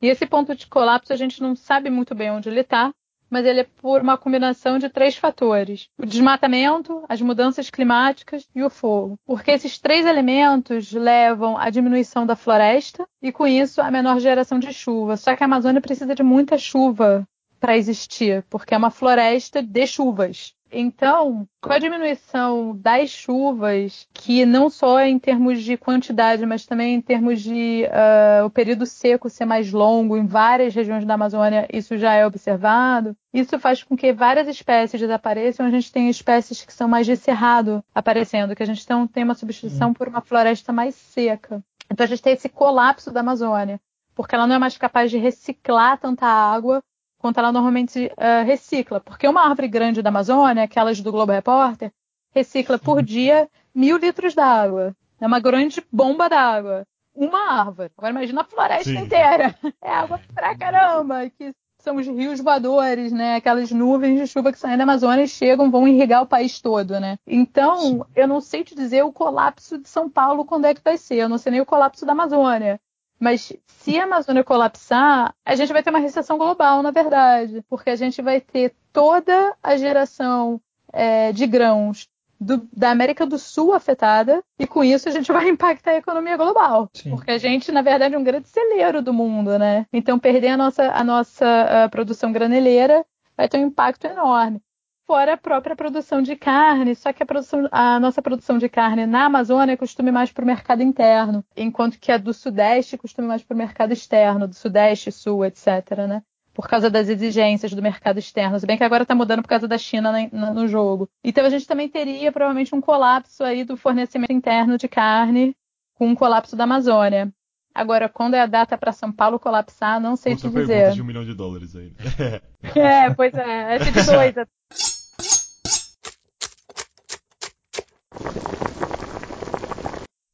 E 0.00 0.08
esse 0.08 0.26
ponto 0.26 0.54
de 0.54 0.66
colapso 0.66 1.12
a 1.12 1.16
gente 1.16 1.40
não 1.42 1.56
sabe 1.56 1.90
muito 1.90 2.14
bem 2.14 2.30
onde 2.30 2.48
ele 2.48 2.60
está, 2.60 2.92
mas 3.30 3.44
ele 3.44 3.60
é 3.60 3.64
por 3.64 4.00
uma 4.02 4.16
combinação 4.16 4.78
de 4.78 4.88
três 4.88 5.16
fatores: 5.16 5.88
o 5.98 6.06
desmatamento, 6.06 7.04
as 7.08 7.20
mudanças 7.20 7.70
climáticas 7.70 8.48
e 8.54 8.62
o 8.62 8.70
fogo. 8.70 9.18
Porque 9.26 9.50
esses 9.50 9.78
três 9.78 10.06
elementos 10.06 10.92
levam 10.92 11.56
à 11.56 11.70
diminuição 11.70 12.26
da 12.26 12.36
floresta 12.36 13.06
e, 13.22 13.32
com 13.32 13.46
isso, 13.46 13.80
à 13.80 13.90
menor 13.90 14.18
geração 14.20 14.58
de 14.58 14.72
chuva. 14.72 15.16
Só 15.16 15.34
que 15.36 15.42
a 15.42 15.46
Amazônia 15.46 15.80
precisa 15.80 16.14
de 16.14 16.22
muita 16.22 16.58
chuva 16.58 17.26
para 17.58 17.76
existir, 17.76 18.44
porque 18.48 18.74
é 18.74 18.78
uma 18.78 18.90
floresta 18.90 19.62
de 19.62 19.86
chuvas. 19.86 20.54
Então, 20.70 21.48
com 21.62 21.72
a 21.72 21.78
diminuição 21.78 22.76
das 22.76 23.08
chuvas, 23.08 24.06
que 24.12 24.44
não 24.44 24.68
só 24.68 25.00
em 25.00 25.18
termos 25.18 25.62
de 25.62 25.78
quantidade, 25.78 26.44
mas 26.44 26.66
também 26.66 26.94
em 26.94 27.00
termos 27.00 27.40
de 27.40 27.84
uh, 27.86 28.44
o 28.44 28.50
período 28.50 28.84
seco 28.84 29.30
ser 29.30 29.46
mais 29.46 29.72
longo 29.72 30.16
em 30.16 30.26
várias 30.26 30.74
regiões 30.74 31.06
da 31.06 31.14
Amazônia, 31.14 31.66
isso 31.72 31.96
já 31.96 32.12
é 32.12 32.26
observado. 32.26 33.16
Isso 33.32 33.58
faz 33.58 33.82
com 33.82 33.96
que 33.96 34.12
várias 34.12 34.46
espécies 34.46 35.00
desapareçam. 35.00 35.64
A 35.64 35.70
gente 35.70 35.90
tem 35.90 36.10
espécies 36.10 36.62
que 36.62 36.72
são 36.72 36.86
mais 36.86 37.06
de 37.06 37.16
cerrado 37.16 37.82
aparecendo, 37.94 38.54
que 38.54 38.62
a 38.62 38.66
gente 38.66 38.82
então 38.82 39.06
tem 39.06 39.24
uma 39.24 39.34
substituição 39.34 39.94
por 39.94 40.06
uma 40.06 40.20
floresta 40.20 40.70
mais 40.70 40.94
seca. 40.94 41.62
Então 41.90 42.04
a 42.04 42.08
gente 42.08 42.22
tem 42.22 42.34
esse 42.34 42.48
colapso 42.48 43.10
da 43.10 43.20
Amazônia, 43.20 43.80
porque 44.14 44.34
ela 44.34 44.46
não 44.46 44.56
é 44.56 44.58
mais 44.58 44.76
capaz 44.76 45.10
de 45.10 45.16
reciclar 45.16 45.98
tanta 45.98 46.26
água 46.26 46.82
quanto 47.18 47.38
ela 47.38 47.52
normalmente 47.52 48.06
uh, 48.06 48.44
recicla. 48.44 49.00
Porque 49.00 49.28
uma 49.28 49.42
árvore 49.42 49.68
grande 49.68 50.02
da 50.02 50.08
Amazônia, 50.08 50.64
aquelas 50.64 51.00
do 51.00 51.12
Globo 51.12 51.32
Repórter, 51.32 51.92
recicla 52.34 52.78
por 52.78 53.02
dia 53.02 53.48
mil 53.74 53.98
litros 53.98 54.34
d'água. 54.34 54.94
É 55.20 55.26
uma 55.26 55.40
grande 55.40 55.84
bomba 55.92 56.28
d'água. 56.28 56.86
Uma 57.14 57.50
árvore. 57.50 57.90
Agora 57.96 58.12
imagina 58.12 58.42
a 58.42 58.44
floresta 58.44 58.90
Sim. 58.90 58.98
inteira. 58.98 59.54
É 59.82 59.90
água 59.90 60.20
pra 60.32 60.56
caramba. 60.56 61.28
Que 61.30 61.52
são 61.80 61.96
os 61.96 62.06
rios 62.06 62.40
voadores, 62.40 63.12
né? 63.12 63.36
Aquelas 63.36 63.70
nuvens 63.70 64.20
de 64.20 64.26
chuva 64.26 64.52
que 64.52 64.58
saem 64.58 64.76
da 64.76 64.84
Amazônia 64.84 65.24
e 65.24 65.28
chegam, 65.28 65.70
vão 65.70 65.86
irrigar 65.86 66.22
o 66.22 66.26
país 66.26 66.60
todo, 66.60 66.98
né? 67.00 67.16
Então, 67.26 68.06
eu 68.14 68.28
não 68.28 68.40
sei 68.40 68.62
te 68.62 68.74
dizer 68.74 69.02
o 69.04 69.12
colapso 69.12 69.78
de 69.78 69.88
São 69.88 70.08
Paulo 70.08 70.44
quando 70.44 70.66
é 70.66 70.74
que 70.74 70.82
vai 70.82 70.98
ser. 70.98 71.16
Eu 71.16 71.28
não 71.28 71.38
sei 71.38 71.52
nem 71.52 71.60
o 71.60 71.66
colapso 71.66 72.04
da 72.04 72.12
Amazônia. 72.12 72.80
Mas 73.18 73.52
se 73.66 73.98
a 73.98 74.04
Amazônia 74.04 74.44
colapsar, 74.44 75.34
a 75.44 75.54
gente 75.54 75.72
vai 75.72 75.82
ter 75.82 75.90
uma 75.90 75.98
recessão 75.98 76.38
global, 76.38 76.82
na 76.82 76.90
verdade, 76.90 77.64
porque 77.68 77.90
a 77.90 77.96
gente 77.96 78.22
vai 78.22 78.40
ter 78.40 78.74
toda 78.92 79.54
a 79.62 79.76
geração 79.76 80.60
é, 80.92 81.32
de 81.32 81.46
grãos 81.46 82.08
do, 82.40 82.68
da 82.72 82.90
América 82.90 83.26
do 83.26 83.38
Sul 83.38 83.74
afetada, 83.74 84.42
e 84.58 84.66
com 84.66 84.84
isso 84.84 85.08
a 85.08 85.12
gente 85.12 85.30
vai 85.32 85.48
impactar 85.48 85.92
a 85.92 85.96
economia 85.96 86.36
global. 86.36 86.88
Sim. 86.94 87.10
Porque 87.10 87.30
a 87.30 87.38
gente, 87.38 87.72
na 87.72 87.82
verdade, 87.82 88.14
é 88.14 88.18
um 88.18 88.24
grande 88.24 88.48
celeiro 88.48 89.02
do 89.02 89.12
mundo, 89.12 89.58
né? 89.58 89.86
Então, 89.92 90.18
perder 90.18 90.48
a 90.48 90.56
nossa, 90.56 90.90
a 90.90 91.02
nossa 91.02 91.84
a 91.84 91.88
produção 91.88 92.32
graneleira 92.32 93.04
vai 93.36 93.48
ter 93.48 93.58
um 93.58 93.66
impacto 93.66 94.06
enorme. 94.06 94.60
Fora 95.08 95.32
a 95.32 95.36
própria 95.38 95.74
produção 95.74 96.20
de 96.20 96.36
carne, 96.36 96.94
só 96.94 97.14
que 97.14 97.22
a, 97.22 97.26
produção, 97.26 97.66
a 97.72 97.98
nossa 97.98 98.20
produção 98.20 98.58
de 98.58 98.68
carne 98.68 99.06
na 99.06 99.24
Amazônia 99.24 99.74
costume 99.74 100.12
mais 100.12 100.30
para 100.30 100.44
o 100.44 100.46
mercado 100.46 100.82
interno, 100.82 101.42
enquanto 101.56 101.98
que 101.98 102.12
a 102.12 102.18
do 102.18 102.34
Sudeste 102.34 102.98
costume 102.98 103.26
mais 103.26 103.42
para 103.42 103.54
o 103.54 103.56
mercado 103.56 103.90
externo, 103.90 104.46
do 104.46 104.54
Sudeste, 104.54 105.10
Sul, 105.10 105.46
etc. 105.46 105.66
Né? 106.06 106.22
por 106.52 106.68
causa 106.68 106.90
das 106.90 107.08
exigências 107.08 107.72
do 107.72 107.80
mercado 107.80 108.18
externo. 108.18 108.58
Se 108.58 108.66
bem 108.66 108.76
que 108.76 108.84
agora 108.84 109.04
está 109.04 109.14
mudando 109.14 109.42
por 109.42 109.48
causa 109.48 109.68
da 109.68 109.78
China 109.78 110.12
no 110.32 110.66
jogo. 110.66 111.08
Então 111.22 111.46
a 111.46 111.48
gente 111.48 111.66
também 111.66 111.88
teria 111.88 112.32
provavelmente 112.32 112.74
um 112.74 112.80
colapso 112.80 113.44
aí 113.44 113.64
do 113.64 113.76
fornecimento 113.76 114.32
interno 114.32 114.76
de 114.76 114.88
carne 114.88 115.56
com 115.94 116.08
um 116.08 116.16
colapso 116.16 116.56
da 116.56 116.64
Amazônia. 116.64 117.32
Agora, 117.72 118.08
quando 118.08 118.34
é 118.34 118.40
a 118.40 118.46
data 118.46 118.76
para 118.76 118.90
São 118.90 119.12
Paulo 119.12 119.38
colapsar, 119.38 120.00
não 120.00 120.16
sei 120.16 120.32
Outra 120.32 120.50
te 120.50 120.56
dizer. 120.56 120.92
de 120.92 121.00
um 121.00 121.04
milhão 121.04 121.24
de 121.24 121.32
dólares 121.32 121.76
aí. 121.76 121.94
É, 122.74 123.08
pois 123.14 123.32
é, 123.34 123.76
é 123.76 123.78
de 123.78 123.92
dois. 124.04 124.34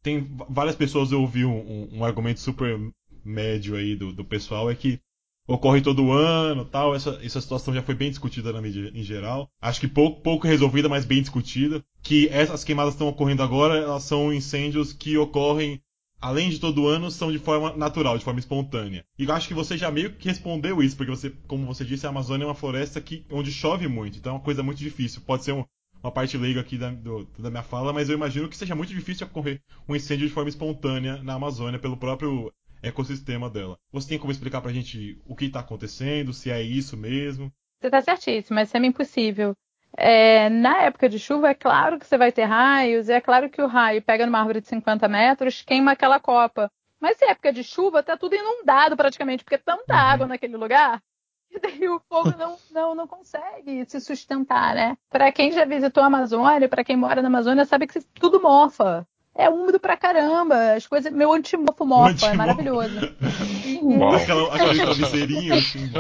Tem 0.03 0.27
várias 0.51 0.77
pessoas 0.77 1.13
eu 1.13 1.23
ouvi 1.23 1.45
um, 1.45 1.57
um, 1.57 1.89
um 1.99 2.05
argumento 2.05 2.41
super 2.41 2.79
médio 3.25 3.75
aí 3.75 3.97
do, 3.97 4.13
do 4.13 4.25
pessoal 4.25 4.71
é 4.71 4.75
que 4.75 5.01
ocorre 5.47 5.81
todo 5.81 6.13
ano 6.13 6.65
tal. 6.65 6.95
Essa, 6.95 7.19
essa 7.23 7.41
situação 7.41 7.75
já 7.75 7.83
foi 7.83 7.95
bem 7.95 8.11
discutida 8.11 8.53
na 8.53 8.61
mídia 8.61 8.91
em 8.95 9.03
geral. 9.03 9.49
Acho 9.61 9.81
que 9.81 9.89
pouco, 9.89 10.21
pouco 10.21 10.47
resolvida, 10.47 10.89
mas 10.89 11.05
bem 11.05 11.21
discutida. 11.21 11.85
Que 12.03 12.29
essas 12.29 12.65
queimadas 12.65 12.95
estão 12.95 13.09
ocorrendo 13.09 13.43
agora, 13.43 13.77
elas 13.77 14.05
são 14.05 14.33
incêndios 14.33 14.93
que 14.93 15.17
ocorrem, 15.17 15.81
além 16.21 16.51
de 16.51 16.59
todo 16.59 16.87
ano, 16.87 17.11
são 17.11 17.33
de 17.33 17.39
forma 17.39 17.75
natural, 17.77 18.19
de 18.19 18.25
forma 18.25 18.41
espontânea. 18.41 19.05
E 19.19 19.31
acho 19.31 19.49
que 19.49 19.55
você 19.55 19.77
já 19.77 19.91
meio 19.91 20.13
que 20.13 20.29
respondeu 20.29 20.83
isso, 20.83 20.97
porque 20.97 21.11
você, 21.11 21.31
como 21.47 21.67
você 21.67 21.85
disse, 21.85 22.07
a 22.07 22.11
Amazônia 22.11 22.45
é 22.45 22.49
uma 22.49 22.55
floresta 22.55 23.01
que, 23.01 23.25
onde 23.31 23.51
chove 23.51 23.89
muito, 23.89 24.19
então 24.19 24.33
é 24.33 24.37
uma 24.37 24.45
coisa 24.45 24.63
muito 24.63 24.79
difícil. 24.79 25.23
Pode 25.23 25.45
ser 25.45 25.53
um, 25.53 25.65
uma 26.05 26.13
parte 26.13 26.37
leiga 26.37 26.61
aqui 26.61 26.77
da, 26.77 26.91
do, 26.91 27.25
da 27.39 27.51
minha 27.51 27.63
fala, 27.63 27.91
mas 27.91 28.11
eu 28.11 28.15
imagino 28.15 28.47
que 28.47 28.57
seja 28.57 28.75
muito 28.75 28.93
difícil 28.93 29.27
ocorrer 29.27 29.63
um 29.89 29.97
incêndio 29.97 30.29
de 30.29 30.35
forma 30.35 30.51
espontânea 30.51 31.23
na 31.23 31.33
Amazônia 31.33 31.79
pelo 31.79 31.97
próprio 31.97 32.53
ecossistema 32.83 33.49
dela. 33.49 33.79
Você 33.91 34.11
tem 34.11 34.19
como 34.19 34.31
explicar 34.31 34.61
pra 34.61 34.71
gente 34.71 35.19
o 35.25 35.35
que 35.35 35.47
está 35.47 35.61
acontecendo, 35.61 36.35
se 36.35 36.51
é 36.51 36.61
isso 36.61 36.95
mesmo? 36.95 37.51
Você 37.81 37.87
está 37.87 38.03
certíssimo, 38.03 38.59
é 38.59 38.67
semi-impossível. 38.67 39.55
É, 39.97 40.51
na 40.51 40.83
época 40.83 41.09
de 41.09 41.19
chuva, 41.19 41.49
é 41.49 41.55
claro 41.55 41.99
que 41.99 42.07
você 42.07 42.19
vai 42.19 42.31
ter 42.31 42.45
raios, 42.45 43.09
é 43.09 43.21
claro 43.21 43.49
que 43.49 43.63
o 43.63 43.67
raio 43.67 44.03
pega 44.03 44.27
numa 44.27 44.41
árvore 44.41 44.61
de 44.61 44.69
50 44.69 45.09
metros, 45.09 45.63
queima 45.63 45.93
aquela 45.93 46.21
copa. 46.21 46.71
Mas 47.01 47.21
em 47.23 47.31
época 47.31 47.51
de 47.51 47.65
chuva, 47.65 48.03
tá 48.03 48.15
tudo 48.15 48.35
inundado 48.35 48.95
praticamente, 48.95 49.43
porque 49.43 49.55
é 49.55 49.59
tanta 49.59 49.95
uhum. 49.95 49.99
água 49.99 50.27
naquele 50.27 50.57
lugar 50.59 51.01
e 51.01 51.14
daí 51.61 51.89
o 51.89 52.01
fogo 52.09 52.35
não, 52.37 52.57
não, 52.71 52.95
não 52.95 53.07
consegue 53.07 53.85
se 53.87 54.01
sustentar, 54.01 54.75
né? 54.75 54.97
Para 55.11 55.33
quem 55.33 55.53
já 55.53 55.65
visitou 55.65 56.03
a 56.03 56.07
Amazônia, 56.07 56.69
para 56.69 56.85
quem 56.85 56.97
mora 56.97 57.23
na 57.23 57.29
Amazônia, 57.29 57.65
sabe 57.65 57.87
que 57.87 58.01
tudo 58.01 58.41
mofa 58.41 59.07
é 59.35 59.49
úmido 59.49 59.81
pra 59.81 59.97
caramba. 59.97 60.75
As 60.75 60.87
coisas. 60.87 61.13
Meu 61.13 61.33
antimofo 61.33 61.85
mofa, 61.85 62.29
é 62.29 62.35
maravilhoso. 62.35 62.99
Aquela, 64.23 64.55
aquele 64.55 64.83
travesseirinho 64.83 65.55
assim. 65.55 65.91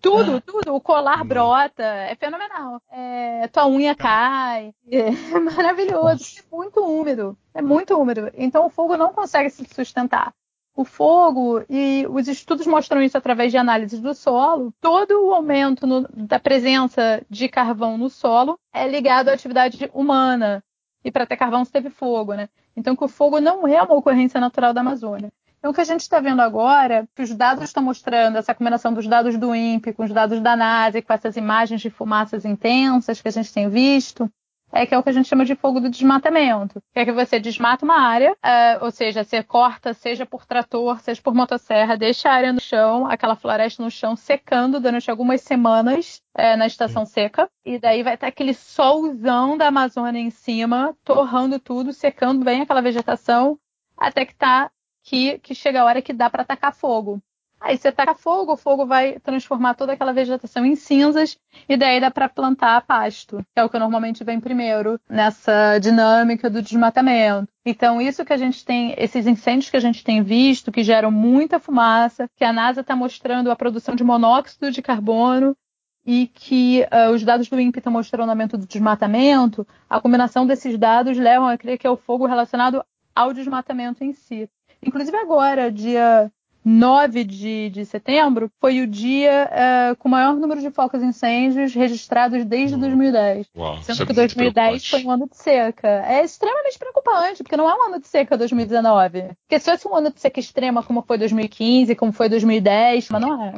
Tudo, 0.00 0.40
tudo. 0.40 0.74
O 0.74 0.80
colar 0.80 1.22
brota. 1.24 1.84
É 1.84 2.14
fenomenal. 2.16 2.80
É, 2.90 3.46
tua 3.48 3.68
unha 3.68 3.94
cai. 3.94 4.74
É 4.90 5.38
maravilhoso. 5.38 6.40
É 6.40 6.56
muito 6.56 6.80
úmido. 6.80 7.36
É 7.54 7.62
muito 7.62 7.96
úmido. 7.96 8.30
Então 8.34 8.66
o 8.66 8.70
fogo 8.70 8.96
não 8.96 9.12
consegue 9.12 9.50
se 9.50 9.64
sustentar. 9.72 10.34
O 10.74 10.84
fogo, 10.84 11.62
e 11.68 12.06
os 12.08 12.28
estudos 12.28 12.66
mostram 12.66 13.02
isso 13.02 13.18
através 13.18 13.52
de 13.52 13.58
análises 13.58 14.00
do 14.00 14.14
solo, 14.14 14.72
todo 14.80 15.26
o 15.26 15.34
aumento 15.34 15.86
no, 15.86 16.08
da 16.08 16.40
presença 16.40 17.22
de 17.28 17.46
carvão 17.48 17.98
no 17.98 18.08
solo 18.08 18.58
é 18.72 18.88
ligado 18.88 19.28
à 19.28 19.34
atividade 19.34 19.90
humana. 19.92 20.64
E 21.04 21.10
para 21.10 21.26
ter 21.26 21.36
carvão 21.36 21.64
você 21.64 21.72
teve 21.72 21.90
fogo, 21.90 22.32
né? 22.32 22.48
Então, 22.74 22.96
que 22.96 23.04
o 23.04 23.08
fogo 23.08 23.38
não 23.38 23.66
é 23.68 23.82
uma 23.82 23.94
ocorrência 23.94 24.40
natural 24.40 24.72
da 24.72 24.80
Amazônia. 24.80 25.30
Então, 25.58 25.70
o 25.70 25.74
que 25.74 25.80
a 25.80 25.84
gente 25.84 26.00
está 26.00 26.18
vendo 26.20 26.40
agora, 26.40 27.06
que 27.14 27.22
os 27.22 27.34
dados 27.34 27.64
estão 27.64 27.82
mostrando, 27.82 28.36
essa 28.36 28.54
combinação 28.54 28.92
dos 28.92 29.06
dados 29.06 29.36
do 29.36 29.54
INPE 29.54 29.92
com 29.92 30.04
os 30.04 30.12
dados 30.12 30.40
da 30.40 30.56
NASA, 30.56 31.02
com 31.02 31.12
essas 31.12 31.36
imagens 31.36 31.80
de 31.80 31.90
fumaças 31.90 32.44
intensas 32.44 33.20
que 33.20 33.28
a 33.28 33.30
gente 33.30 33.52
tem 33.52 33.68
visto, 33.68 34.28
é 34.72 34.86
que 34.86 34.94
é 34.94 34.98
o 34.98 35.02
que 35.02 35.10
a 35.10 35.12
gente 35.12 35.28
chama 35.28 35.44
de 35.44 35.54
fogo 35.54 35.80
do 35.80 35.90
desmatamento. 35.90 36.82
Que 36.92 37.00
é 37.00 37.04
que 37.04 37.12
você 37.12 37.38
desmata 37.38 37.84
uma 37.84 38.00
área, 38.00 38.32
uh, 38.32 38.84
ou 38.84 38.90
seja, 38.90 39.22
você 39.22 39.42
corta, 39.42 39.92
seja 39.92 40.24
por 40.24 40.46
trator, 40.46 41.00
seja 41.00 41.20
por 41.20 41.34
motosserra, 41.34 41.96
deixa 41.96 42.30
a 42.30 42.34
área 42.34 42.52
no 42.52 42.60
chão, 42.60 43.06
aquela 43.06 43.36
floresta 43.36 43.82
no 43.82 43.90
chão, 43.90 44.16
secando 44.16 44.80
durante 44.80 45.10
algumas 45.10 45.42
semanas 45.42 46.22
uh, 46.36 46.56
na 46.56 46.66
estação 46.66 47.04
seca. 47.04 47.50
E 47.64 47.78
daí 47.78 48.02
vai 48.02 48.14
estar 48.14 48.28
aquele 48.28 48.54
solzão 48.54 49.56
da 49.56 49.68
Amazônia 49.68 50.20
em 50.20 50.30
cima, 50.30 50.96
torrando 51.04 51.58
tudo, 51.58 51.92
secando 51.92 52.44
bem 52.44 52.62
aquela 52.62 52.80
vegetação, 52.80 53.58
até 53.96 54.24
que 54.24 54.34
tá 54.34 54.70
que, 55.02 55.38
que 55.40 55.54
chega 55.54 55.82
a 55.82 55.84
hora 55.84 56.00
que 56.00 56.12
dá 56.12 56.30
para 56.30 56.42
atacar 56.42 56.74
fogo. 56.74 57.20
Aí 57.62 57.78
você 57.78 57.92
taca 57.92 58.14
fogo, 58.14 58.52
o 58.52 58.56
fogo 58.56 58.84
vai 58.84 59.20
transformar 59.20 59.74
toda 59.74 59.92
aquela 59.92 60.12
vegetação 60.12 60.66
em 60.66 60.74
cinzas 60.74 61.38
e 61.68 61.76
daí 61.76 62.00
dá 62.00 62.10
para 62.10 62.28
plantar 62.28 62.84
pasto, 62.84 63.38
que 63.38 63.60
é 63.60 63.64
o 63.64 63.68
que 63.70 63.78
normalmente 63.78 64.24
vem 64.24 64.40
primeiro 64.40 64.98
nessa 65.08 65.78
dinâmica 65.78 66.50
do 66.50 66.60
desmatamento. 66.60 67.48
Então, 67.64 68.00
isso 68.00 68.24
que 68.24 68.32
a 68.32 68.36
gente 68.36 68.64
tem, 68.64 68.94
esses 68.98 69.28
incêndios 69.28 69.70
que 69.70 69.76
a 69.76 69.80
gente 69.80 70.02
tem 70.02 70.22
visto, 70.22 70.72
que 70.72 70.82
geram 70.82 71.12
muita 71.12 71.60
fumaça, 71.60 72.28
que 72.36 72.44
a 72.44 72.52
NASA 72.52 72.80
está 72.80 72.96
mostrando 72.96 73.48
a 73.48 73.56
produção 73.56 73.94
de 73.94 74.02
monóxido 74.02 74.72
de 74.72 74.82
carbono 74.82 75.56
e 76.04 76.26
que 76.26 76.84
uh, 76.92 77.12
os 77.12 77.22
dados 77.22 77.48
do 77.48 77.60
INPE 77.60 77.78
estão 77.78 77.92
mostrando 77.92 78.28
aumento 78.28 78.58
do 78.58 78.66
desmatamento, 78.66 79.64
a 79.88 80.00
combinação 80.00 80.44
desses 80.44 80.76
dados 80.76 81.16
levam 81.16 81.46
a 81.46 81.56
crer 81.56 81.78
que 81.78 81.86
é 81.86 81.90
o 81.90 81.96
fogo 81.96 82.26
relacionado 82.26 82.84
ao 83.14 83.32
desmatamento 83.32 84.02
em 84.02 84.12
si. 84.12 84.50
Inclusive 84.84 85.16
agora, 85.16 85.70
dia 85.70 86.28
9 86.64 87.24
de, 87.24 87.70
de 87.70 87.84
setembro 87.84 88.50
foi 88.60 88.80
o 88.80 88.86
dia 88.86 89.50
uh, 89.50 89.96
com 89.96 90.08
o 90.08 90.10
maior 90.10 90.34
número 90.34 90.60
de 90.60 90.70
focos 90.70 91.02
incêndios 91.02 91.74
registrados 91.74 92.44
desde 92.44 92.76
2010. 92.76 93.48
Uau, 93.56 93.82
sendo 93.82 94.06
que 94.06 94.12
2010 94.12 94.86
foi 94.86 95.04
um 95.04 95.10
ano 95.10 95.28
de 95.28 95.36
seca. 95.36 95.88
É 96.06 96.24
extremamente 96.24 96.78
preocupante, 96.78 97.42
porque 97.42 97.56
não 97.56 97.68
é 97.68 97.74
um 97.74 97.86
ano 97.86 98.00
de 98.00 98.06
seca 98.06 98.36
2019. 98.36 99.30
Porque 99.42 99.58
se 99.58 99.70
fosse 99.70 99.88
um 99.88 99.96
ano 99.96 100.12
de 100.12 100.20
seca 100.20 100.38
extrema, 100.38 100.82
como 100.82 101.02
foi 101.02 101.18
2015, 101.18 101.94
como 101.96 102.12
foi 102.12 102.28
2010, 102.28 103.08
mas 103.10 103.20
não 103.20 103.44
é. 103.44 103.54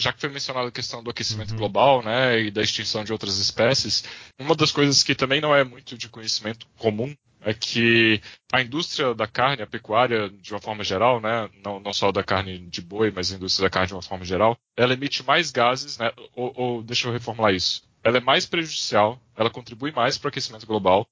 já 0.00 0.12
que 0.12 0.20
foi 0.20 0.30
mencionada 0.30 0.68
a 0.68 0.72
questão 0.72 1.02
do 1.02 1.10
aquecimento 1.10 1.50
uhum. 1.50 1.56
global, 1.56 2.02
né, 2.02 2.40
e 2.40 2.50
da 2.52 2.62
extinção 2.62 3.02
de 3.02 3.12
outras 3.12 3.36
espécies, 3.38 4.04
uma 4.38 4.54
das 4.54 4.70
coisas 4.70 5.02
que 5.02 5.14
também 5.14 5.40
não 5.40 5.54
é 5.54 5.64
muito 5.64 5.98
de 5.98 6.08
conhecimento 6.08 6.66
comum 6.78 7.12
é 7.48 7.54
que 7.54 8.20
a 8.52 8.60
indústria 8.60 9.14
da 9.14 9.26
carne, 9.26 9.62
a 9.62 9.66
pecuária 9.66 10.28
de 10.28 10.52
uma 10.52 10.60
forma 10.60 10.84
geral, 10.84 11.18
né, 11.18 11.48
não, 11.64 11.80
não 11.80 11.94
só 11.94 12.12
da 12.12 12.22
carne 12.22 12.58
de 12.58 12.82
boi, 12.82 13.10
mas 13.10 13.32
a 13.32 13.36
indústria 13.36 13.66
da 13.66 13.70
carne 13.70 13.88
de 13.88 13.94
uma 13.94 14.02
forma 14.02 14.24
geral, 14.24 14.58
ela 14.76 14.92
emite 14.92 15.24
mais 15.24 15.50
gases, 15.50 15.96
né, 15.96 16.12
ou, 16.36 16.52
ou 16.54 16.82
deixa 16.82 17.08
eu 17.08 17.12
reformular 17.12 17.54
isso, 17.54 17.88
ela 18.04 18.18
é 18.18 18.20
mais 18.20 18.44
prejudicial, 18.44 19.18
ela 19.34 19.48
contribui 19.48 19.90
mais 19.92 20.18
para 20.18 20.26
o 20.26 20.28
aquecimento 20.28 20.66
global 20.66 21.08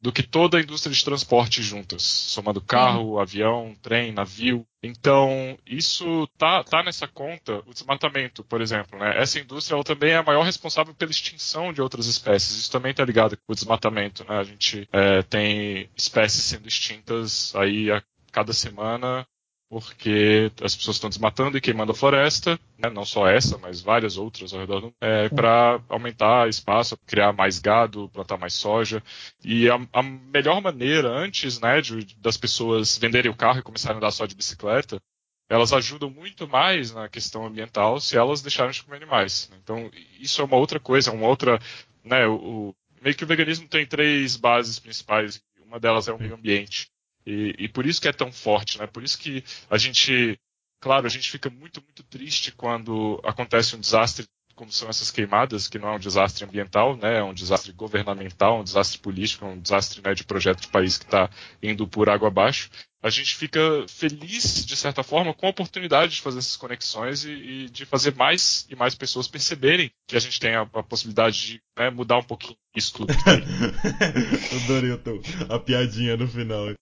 do 0.00 0.10
que 0.10 0.22
toda 0.22 0.56
a 0.56 0.60
indústria 0.60 0.94
de 0.94 1.04
transporte 1.04 1.62
juntas, 1.62 2.02
somando 2.02 2.60
carro, 2.60 3.16
Sim. 3.16 3.22
avião, 3.22 3.76
trem, 3.82 4.12
navio. 4.12 4.66
Então, 4.82 5.58
isso 5.66 6.26
tá, 6.38 6.64
tá 6.64 6.82
nessa 6.82 7.06
conta, 7.06 7.62
o 7.66 7.74
desmatamento, 7.74 8.42
por 8.42 8.62
exemplo. 8.62 8.98
Né? 8.98 9.20
Essa 9.20 9.38
indústria 9.38 9.74
ela 9.74 9.84
também 9.84 10.12
é 10.12 10.16
a 10.16 10.22
maior 10.22 10.42
responsável 10.42 10.94
pela 10.94 11.10
extinção 11.10 11.72
de 11.72 11.82
outras 11.82 12.06
espécies. 12.06 12.56
Isso 12.56 12.72
também 12.72 12.92
está 12.92 13.04
ligado 13.04 13.36
com 13.36 13.52
o 13.52 13.54
desmatamento. 13.54 14.24
Né? 14.26 14.38
A 14.38 14.44
gente 14.44 14.88
é, 14.90 15.22
tem 15.22 15.90
espécies 15.94 16.44
sendo 16.44 16.66
extintas 16.66 17.54
aí 17.54 17.90
a 17.90 18.02
cada 18.32 18.54
semana 18.54 19.26
porque 19.70 20.50
as 20.60 20.74
pessoas 20.74 20.96
estão 20.96 21.08
desmatando 21.08 21.56
e 21.56 21.60
queimando 21.60 21.92
a 21.92 21.94
floresta, 21.94 22.58
né, 22.76 22.90
não 22.90 23.04
só 23.04 23.28
essa, 23.28 23.56
mas 23.56 23.80
várias 23.80 24.16
outras 24.16 24.52
ao 24.52 24.58
redor 24.58 24.80
do 24.80 24.94
é, 25.00 25.28
para 25.28 25.80
aumentar 25.88 26.48
espaço, 26.48 26.98
criar 27.06 27.32
mais 27.32 27.60
gado, 27.60 28.08
plantar 28.08 28.36
mais 28.36 28.52
soja. 28.52 29.00
E 29.44 29.70
a, 29.70 29.80
a 29.92 30.02
melhor 30.02 30.60
maneira, 30.60 31.08
antes 31.08 31.60
né, 31.60 31.80
de, 31.80 32.16
das 32.16 32.36
pessoas 32.36 32.98
venderem 32.98 33.30
o 33.30 33.36
carro 33.36 33.60
e 33.60 33.62
começarem 33.62 33.94
a 33.94 33.98
andar 33.98 34.10
só 34.10 34.26
de 34.26 34.34
bicicleta, 34.34 35.00
elas 35.48 35.72
ajudam 35.72 36.10
muito 36.10 36.48
mais 36.48 36.92
na 36.92 37.08
questão 37.08 37.46
ambiental 37.46 38.00
se 38.00 38.16
elas 38.16 38.42
deixarem 38.42 38.72
de 38.72 38.82
comer 38.82 38.96
animais. 38.96 39.52
Então, 39.62 39.88
isso 40.18 40.42
é 40.42 40.44
uma 40.44 40.56
outra 40.56 40.80
coisa, 40.80 41.12
uma 41.12 41.28
outra. 41.28 41.60
Né, 42.02 42.26
o, 42.26 42.74
meio 43.00 43.14
que 43.14 43.22
o 43.22 43.26
veganismo 43.26 43.68
tem 43.68 43.86
três 43.86 44.36
bases 44.36 44.80
principais. 44.80 45.40
Uma 45.64 45.78
delas 45.78 46.08
é 46.08 46.12
o 46.12 46.18
meio 46.18 46.34
ambiente. 46.34 46.89
E, 47.26 47.54
e, 47.58 47.68
por 47.68 47.86
isso 47.86 48.00
que 48.00 48.08
é 48.08 48.12
tão 48.12 48.32
forte, 48.32 48.78
né? 48.78 48.86
Por 48.86 49.02
isso 49.02 49.18
que 49.18 49.44
a 49.68 49.76
gente, 49.76 50.38
claro, 50.80 51.06
a 51.06 51.10
gente 51.10 51.30
fica 51.30 51.50
muito, 51.50 51.82
muito 51.82 52.02
triste 52.04 52.52
quando 52.52 53.20
acontece 53.24 53.76
um 53.76 53.80
desastre 53.80 54.26
como 54.60 54.70
são 54.70 54.90
essas 54.90 55.10
queimadas, 55.10 55.68
que 55.68 55.78
não 55.78 55.88
é 55.88 55.92
um 55.96 55.98
desastre 55.98 56.44
ambiental, 56.44 56.94
né? 56.94 57.18
É 57.18 57.24
um 57.24 57.32
desastre 57.32 57.72
governamental, 57.72 58.60
um 58.60 58.64
desastre 58.64 58.98
político, 58.98 59.46
um 59.46 59.58
desastre 59.58 60.02
né, 60.04 60.12
de 60.12 60.22
projeto 60.22 60.60
de 60.60 60.68
país 60.68 60.98
que 60.98 61.06
está 61.06 61.30
indo 61.62 61.88
por 61.88 62.10
água 62.10 62.28
abaixo. 62.28 62.68
A 63.02 63.08
gente 63.08 63.34
fica 63.34 63.60
feliz, 63.88 64.64
de 64.64 64.76
certa 64.76 65.02
forma, 65.02 65.32
com 65.32 65.46
a 65.46 65.50
oportunidade 65.50 66.16
de 66.16 66.20
fazer 66.20 66.38
essas 66.38 66.56
conexões 66.56 67.24
e, 67.24 67.30
e 67.30 67.70
de 67.70 67.86
fazer 67.86 68.14
mais 68.14 68.66
e 68.68 68.76
mais 68.76 68.94
pessoas 68.94 69.26
perceberem 69.26 69.90
que 70.06 70.16
a 70.16 70.20
gente 70.20 70.38
tem 70.38 70.54
a, 70.54 70.62
a 70.62 70.82
possibilidade 70.82 71.46
de 71.46 71.62
né, 71.78 71.88
mudar 71.88 72.18
um 72.18 72.22
pouquinho 72.22 72.56
isso 72.76 72.92
tudo. 72.92 73.14
Adorei 74.64 75.00
a 75.48 75.58
piadinha 75.58 76.16
no 76.16 76.28
final. 76.28 76.74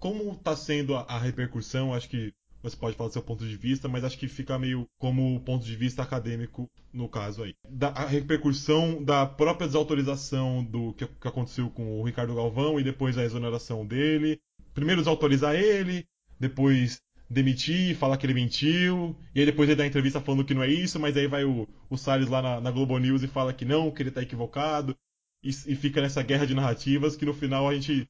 como 0.00 0.32
está 0.32 0.56
sendo 0.56 0.96
a, 0.96 1.02
a, 1.02 1.18
repercussão, 1.18 1.94
acho 1.94 2.08
que 2.08 2.32
você 2.62 2.76
pode 2.76 2.96
falar 2.96 3.08
do 3.08 3.12
seu 3.12 3.22
ponto 3.22 3.46
de 3.46 3.56
vista, 3.56 3.88
mas 3.88 4.04
acho 4.04 4.18
que 4.18 4.28
fica 4.28 4.58
meio 4.58 4.86
como 4.98 5.40
ponto 5.40 5.64
de 5.64 5.74
vista 5.76 6.02
acadêmico 6.02 6.70
no 6.92 7.08
caso 7.08 7.42
aí. 7.42 7.54
Da, 7.68 7.88
a 7.88 8.06
repercussão 8.06 9.02
da 9.02 9.24
própria 9.26 9.66
desautorização 9.66 10.62
do 10.64 10.92
que, 10.94 11.06
que 11.06 11.28
aconteceu 11.28 11.70
com 11.70 12.00
o 12.00 12.04
Ricardo 12.04 12.34
Galvão 12.34 12.78
e 12.78 12.84
depois 12.84 13.16
a 13.16 13.24
exoneração 13.24 13.86
dele. 13.86 14.38
Primeiro 14.74 15.00
desautorizar 15.00 15.54
ele, 15.54 16.06
depois 16.38 17.00
demitir, 17.30 17.96
falar 17.96 18.16
que 18.16 18.26
ele 18.26 18.34
mentiu, 18.34 19.16
e 19.32 19.40
aí 19.40 19.46
depois 19.46 19.68
ele 19.68 19.76
dá 19.76 19.86
entrevista 19.86 20.20
falando 20.20 20.44
que 20.44 20.52
não 20.52 20.64
é 20.64 20.68
isso, 20.68 20.98
mas 20.98 21.16
aí 21.16 21.28
vai 21.28 21.44
o, 21.44 21.68
o 21.88 21.96
Salles 21.96 22.28
lá 22.28 22.42
na, 22.42 22.60
na 22.60 22.70
Globo 22.72 22.98
News 22.98 23.22
e 23.22 23.28
fala 23.28 23.52
que 23.52 23.64
não, 23.64 23.90
que 23.90 24.02
ele 24.02 24.08
está 24.08 24.20
equivocado, 24.20 24.96
e, 25.42 25.48
e, 25.48 25.76
fica 25.76 26.02
nessa 26.02 26.22
guerra 26.22 26.44
de 26.44 26.54
narrativas 26.54 27.16
que 27.16 27.24
no 27.24 27.32
final 27.32 27.68
a 27.68 27.74
gente 27.74 28.08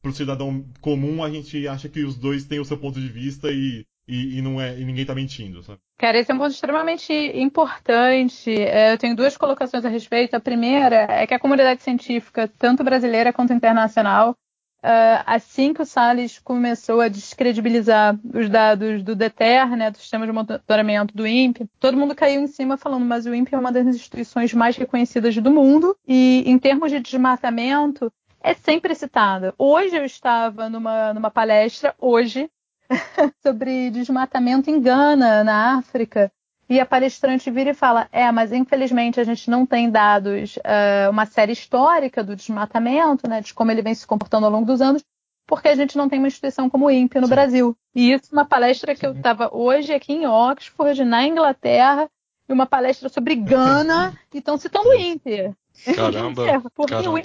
pro 0.00 0.12
cidadão 0.12 0.66
comum, 0.80 1.22
a 1.22 1.30
gente 1.30 1.68
acha 1.68 1.88
que 1.88 2.02
os 2.02 2.16
dois 2.16 2.44
têm 2.44 2.58
o 2.58 2.64
seu 2.64 2.76
ponto 2.76 3.00
de 3.00 3.08
vista 3.08 3.52
e, 3.52 3.86
e, 4.06 4.38
e 4.38 4.42
não 4.42 4.60
é, 4.60 4.78
e 4.78 4.84
ninguém 4.84 5.06
tá 5.06 5.14
mentindo, 5.14 5.62
sabe? 5.62 5.78
Cara, 5.98 6.18
esse 6.18 6.30
é 6.30 6.34
um 6.34 6.38
ponto 6.38 6.52
extremamente 6.52 7.12
importante. 7.12 8.50
É, 8.50 8.92
eu 8.92 8.98
tenho 8.98 9.14
duas 9.16 9.36
colocações 9.36 9.84
a 9.84 9.88
respeito. 9.88 10.34
A 10.34 10.40
primeira 10.40 11.06
é 11.08 11.26
que 11.26 11.34
a 11.34 11.38
comunidade 11.38 11.82
científica, 11.82 12.50
tanto 12.58 12.82
brasileira 12.82 13.32
quanto 13.32 13.52
internacional, 13.52 14.36
Uh, 14.84 15.22
assim 15.26 15.72
que 15.72 15.80
o 15.80 15.86
Salles 15.86 16.40
começou 16.40 17.00
a 17.00 17.06
descredibilizar 17.06 18.18
os 18.34 18.48
dados 18.48 19.00
do 19.04 19.14
DETER, 19.14 19.76
né, 19.76 19.92
do 19.92 19.96
sistema 19.96 20.26
de 20.26 20.32
monitoramento 20.32 21.16
do 21.16 21.24
INPE, 21.24 21.68
todo 21.78 21.96
mundo 21.96 22.16
caiu 22.16 22.40
em 22.40 22.48
cima 22.48 22.76
falando, 22.76 23.04
mas 23.04 23.24
o 23.24 23.32
INPE 23.32 23.54
é 23.54 23.58
uma 23.58 23.70
das 23.70 23.86
instituições 23.86 24.52
mais 24.52 24.76
reconhecidas 24.76 25.36
do 25.36 25.52
mundo 25.52 25.96
e 26.04 26.42
em 26.44 26.58
termos 26.58 26.90
de 26.90 26.98
desmatamento, 26.98 28.12
é 28.42 28.54
sempre 28.54 28.92
citada. 28.96 29.54
Hoje 29.56 29.96
eu 29.96 30.04
estava 30.04 30.68
numa, 30.68 31.14
numa 31.14 31.30
palestra, 31.30 31.94
hoje, 31.96 32.50
sobre 33.42 33.90
desmatamento 33.90 34.70
em 34.70 34.80
Gana, 34.80 35.42
na 35.44 35.78
África, 35.78 36.30
e 36.68 36.80
a 36.80 36.86
palestrante 36.86 37.50
vira 37.50 37.70
e 37.70 37.74
fala: 37.74 38.08
É, 38.10 38.30
mas 38.32 38.52
infelizmente 38.52 39.20
a 39.20 39.24
gente 39.24 39.50
não 39.50 39.66
tem 39.66 39.90
dados, 39.90 40.56
uh, 40.56 41.10
uma 41.10 41.26
série 41.26 41.52
histórica 41.52 42.22
do 42.24 42.36
desmatamento, 42.36 43.28
né, 43.28 43.40
de 43.40 43.52
como 43.52 43.70
ele 43.70 43.82
vem 43.82 43.94
se 43.94 44.06
comportando 44.06 44.46
ao 44.46 44.52
longo 44.52 44.66
dos 44.66 44.80
anos, 44.80 45.04
porque 45.46 45.68
a 45.68 45.74
gente 45.74 45.96
não 45.98 46.08
tem 46.08 46.18
uma 46.18 46.28
instituição 46.28 46.70
como 46.70 46.86
o 46.86 46.90
INPE 46.90 47.20
no 47.20 47.26
Sim. 47.26 47.30
Brasil. 47.30 47.76
E 47.94 48.12
isso, 48.12 48.32
uma 48.32 48.44
palestra 48.44 48.94
que 48.94 49.06
eu 49.06 49.12
estava 49.12 49.54
hoje 49.54 49.92
aqui 49.92 50.12
em 50.12 50.26
Oxford, 50.26 51.04
na 51.04 51.26
Inglaterra, 51.26 52.08
e 52.48 52.52
uma 52.52 52.66
palestra 52.66 53.08
sobre 53.08 53.34
Gana, 53.34 54.14
e 54.32 54.38
estão 54.38 54.56
citando 54.56 54.88
o 54.88 54.94
INPE. 54.94 55.54
Caramba, 55.94 56.42
porque 56.74 56.94
caramba. 56.94 57.22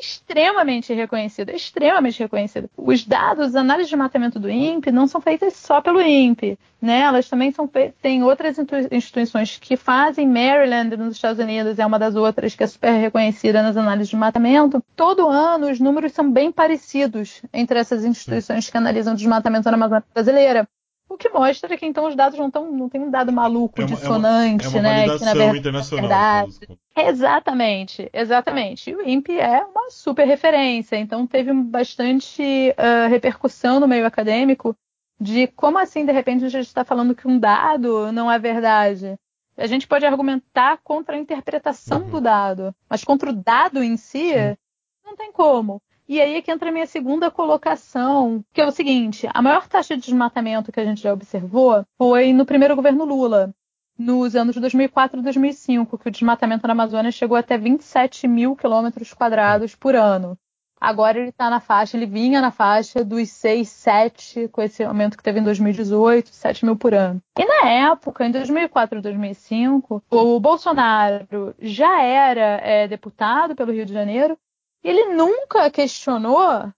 Extremamente 0.00 0.92
reconhecido, 0.92 1.50
extremamente 1.50 2.18
reconhecido. 2.18 2.70
Os 2.76 3.04
dados, 3.04 3.48
as 3.48 3.54
análises 3.54 3.90
de 3.90 3.96
matamento 3.96 4.38
do 4.38 4.50
INPE 4.50 4.90
não 4.90 5.06
são 5.06 5.20
feitas 5.20 5.54
só 5.54 5.80
pelo 5.80 6.00
INPE, 6.00 6.58
né? 6.80 7.00
Elas 7.00 7.28
também 7.28 7.52
são 7.52 7.70
tem 8.00 8.22
outras 8.22 8.56
instituições 8.90 9.58
que 9.58 9.76
fazem. 9.76 10.26
Maryland 10.26 10.96
nos 10.96 11.16
Estados 11.16 11.38
Unidos 11.38 11.78
é 11.78 11.86
uma 11.86 11.98
das 11.98 12.16
outras 12.16 12.54
que 12.54 12.64
é 12.64 12.66
super 12.66 12.90
reconhecida 12.92 13.62
nas 13.62 13.76
análises 13.76 14.08
de 14.08 14.16
matamento. 14.16 14.82
Todo 14.96 15.28
ano 15.28 15.70
os 15.70 15.78
números 15.78 16.12
são 16.12 16.30
bem 16.30 16.50
parecidos 16.50 17.42
entre 17.52 17.78
essas 17.78 18.04
instituições 18.04 18.70
que 18.70 18.76
analisam 18.76 19.14
desmatamento 19.14 19.70
na 19.70 19.76
Amazônia 19.76 20.04
brasileira. 20.14 20.68
O 21.10 21.18
que 21.18 21.28
mostra 21.28 21.76
que 21.76 21.84
então 21.84 22.06
os 22.06 22.14
dados 22.14 22.38
não, 22.38 22.48
tão, 22.48 22.70
não 22.70 22.88
tem 22.88 23.00
um 23.00 23.10
dado 23.10 23.32
maluco, 23.32 23.80
é 23.80 23.84
uma, 23.84 23.96
dissonante, 23.96 24.64
é 24.64 24.68
uma, 24.68 24.78
é 24.78 24.80
uma 24.80 24.88
né? 24.88 25.18
Que 25.18 25.24
na 25.24 25.34
verdade 25.34 25.58
internacional, 25.58 26.04
é 26.04 26.08
verdade. 26.46 26.78
Exatamente, 26.96 28.10
exatamente. 28.12 28.90
E 28.90 28.94
o 28.94 29.02
INPE 29.06 29.40
é 29.40 29.64
uma 29.64 29.90
super 29.90 30.24
referência, 30.24 30.94
então 30.94 31.26
teve 31.26 31.52
bastante 31.52 32.42
uh, 32.42 33.10
repercussão 33.10 33.80
no 33.80 33.88
meio 33.88 34.06
acadêmico 34.06 34.76
de 35.20 35.48
como 35.48 35.78
assim, 35.78 36.06
de 36.06 36.12
repente, 36.12 36.44
a 36.44 36.48
gente 36.48 36.66
está 36.66 36.84
falando 36.84 37.14
que 37.14 37.26
um 37.26 37.38
dado 37.38 38.10
não 38.12 38.30
é 38.30 38.38
verdade. 38.38 39.18
A 39.56 39.66
gente 39.66 39.88
pode 39.88 40.06
argumentar 40.06 40.78
contra 40.82 41.16
a 41.16 41.18
interpretação 41.18 42.02
uhum. 42.02 42.10
do 42.10 42.20
dado, 42.20 42.74
mas 42.88 43.04
contra 43.04 43.30
o 43.30 43.32
dado 43.32 43.82
em 43.82 43.96
si, 43.96 44.32
uhum. 44.32 44.56
não 45.04 45.16
tem 45.16 45.30
como. 45.32 45.82
E 46.10 46.20
aí 46.20 46.34
é 46.34 46.42
que 46.42 46.50
entra 46.50 46.70
a 46.70 46.72
minha 46.72 46.88
segunda 46.88 47.30
colocação, 47.30 48.44
que 48.52 48.60
é 48.60 48.66
o 48.66 48.72
seguinte: 48.72 49.28
a 49.32 49.40
maior 49.40 49.68
taxa 49.68 49.94
de 49.94 50.02
desmatamento 50.02 50.72
que 50.72 50.80
a 50.80 50.84
gente 50.84 51.00
já 51.00 51.12
observou 51.12 51.86
foi 51.96 52.32
no 52.32 52.44
primeiro 52.44 52.74
governo 52.74 53.04
Lula, 53.04 53.54
nos 53.96 54.34
anos 54.34 54.56
2004 54.56 55.20
e 55.20 55.22
2005, 55.22 55.96
que 55.96 56.08
o 56.08 56.10
desmatamento 56.10 56.66
na 56.66 56.72
Amazônia 56.72 57.12
chegou 57.12 57.36
até 57.36 57.56
27 57.56 58.26
mil 58.26 58.56
quilômetros 58.56 59.14
quadrados 59.14 59.76
por 59.76 59.94
ano. 59.94 60.36
Agora 60.80 61.16
ele 61.16 61.28
está 61.28 61.48
na 61.48 61.60
faixa, 61.60 61.96
ele 61.96 62.06
vinha 62.06 62.40
na 62.40 62.50
faixa 62.50 63.04
dos 63.04 63.30
6, 63.30 63.68
7, 63.68 64.48
com 64.48 64.62
esse 64.62 64.82
aumento 64.82 65.16
que 65.16 65.22
teve 65.22 65.38
em 65.38 65.44
2018, 65.44 66.30
7 66.30 66.64
mil 66.64 66.74
por 66.74 66.92
ano. 66.92 67.22
E 67.38 67.44
na 67.44 67.68
época, 67.92 68.26
em 68.26 68.32
2004 68.32 68.98
e 68.98 69.02
2005, 69.02 70.02
o 70.10 70.40
Bolsonaro 70.40 71.54
já 71.60 72.02
era 72.02 72.60
é, 72.64 72.88
deputado 72.88 73.54
pelo 73.54 73.70
Rio 73.70 73.86
de 73.86 73.92
Janeiro 73.92 74.36
ele 74.82 75.14
nunca 75.14 75.70
questionou 75.70 76.72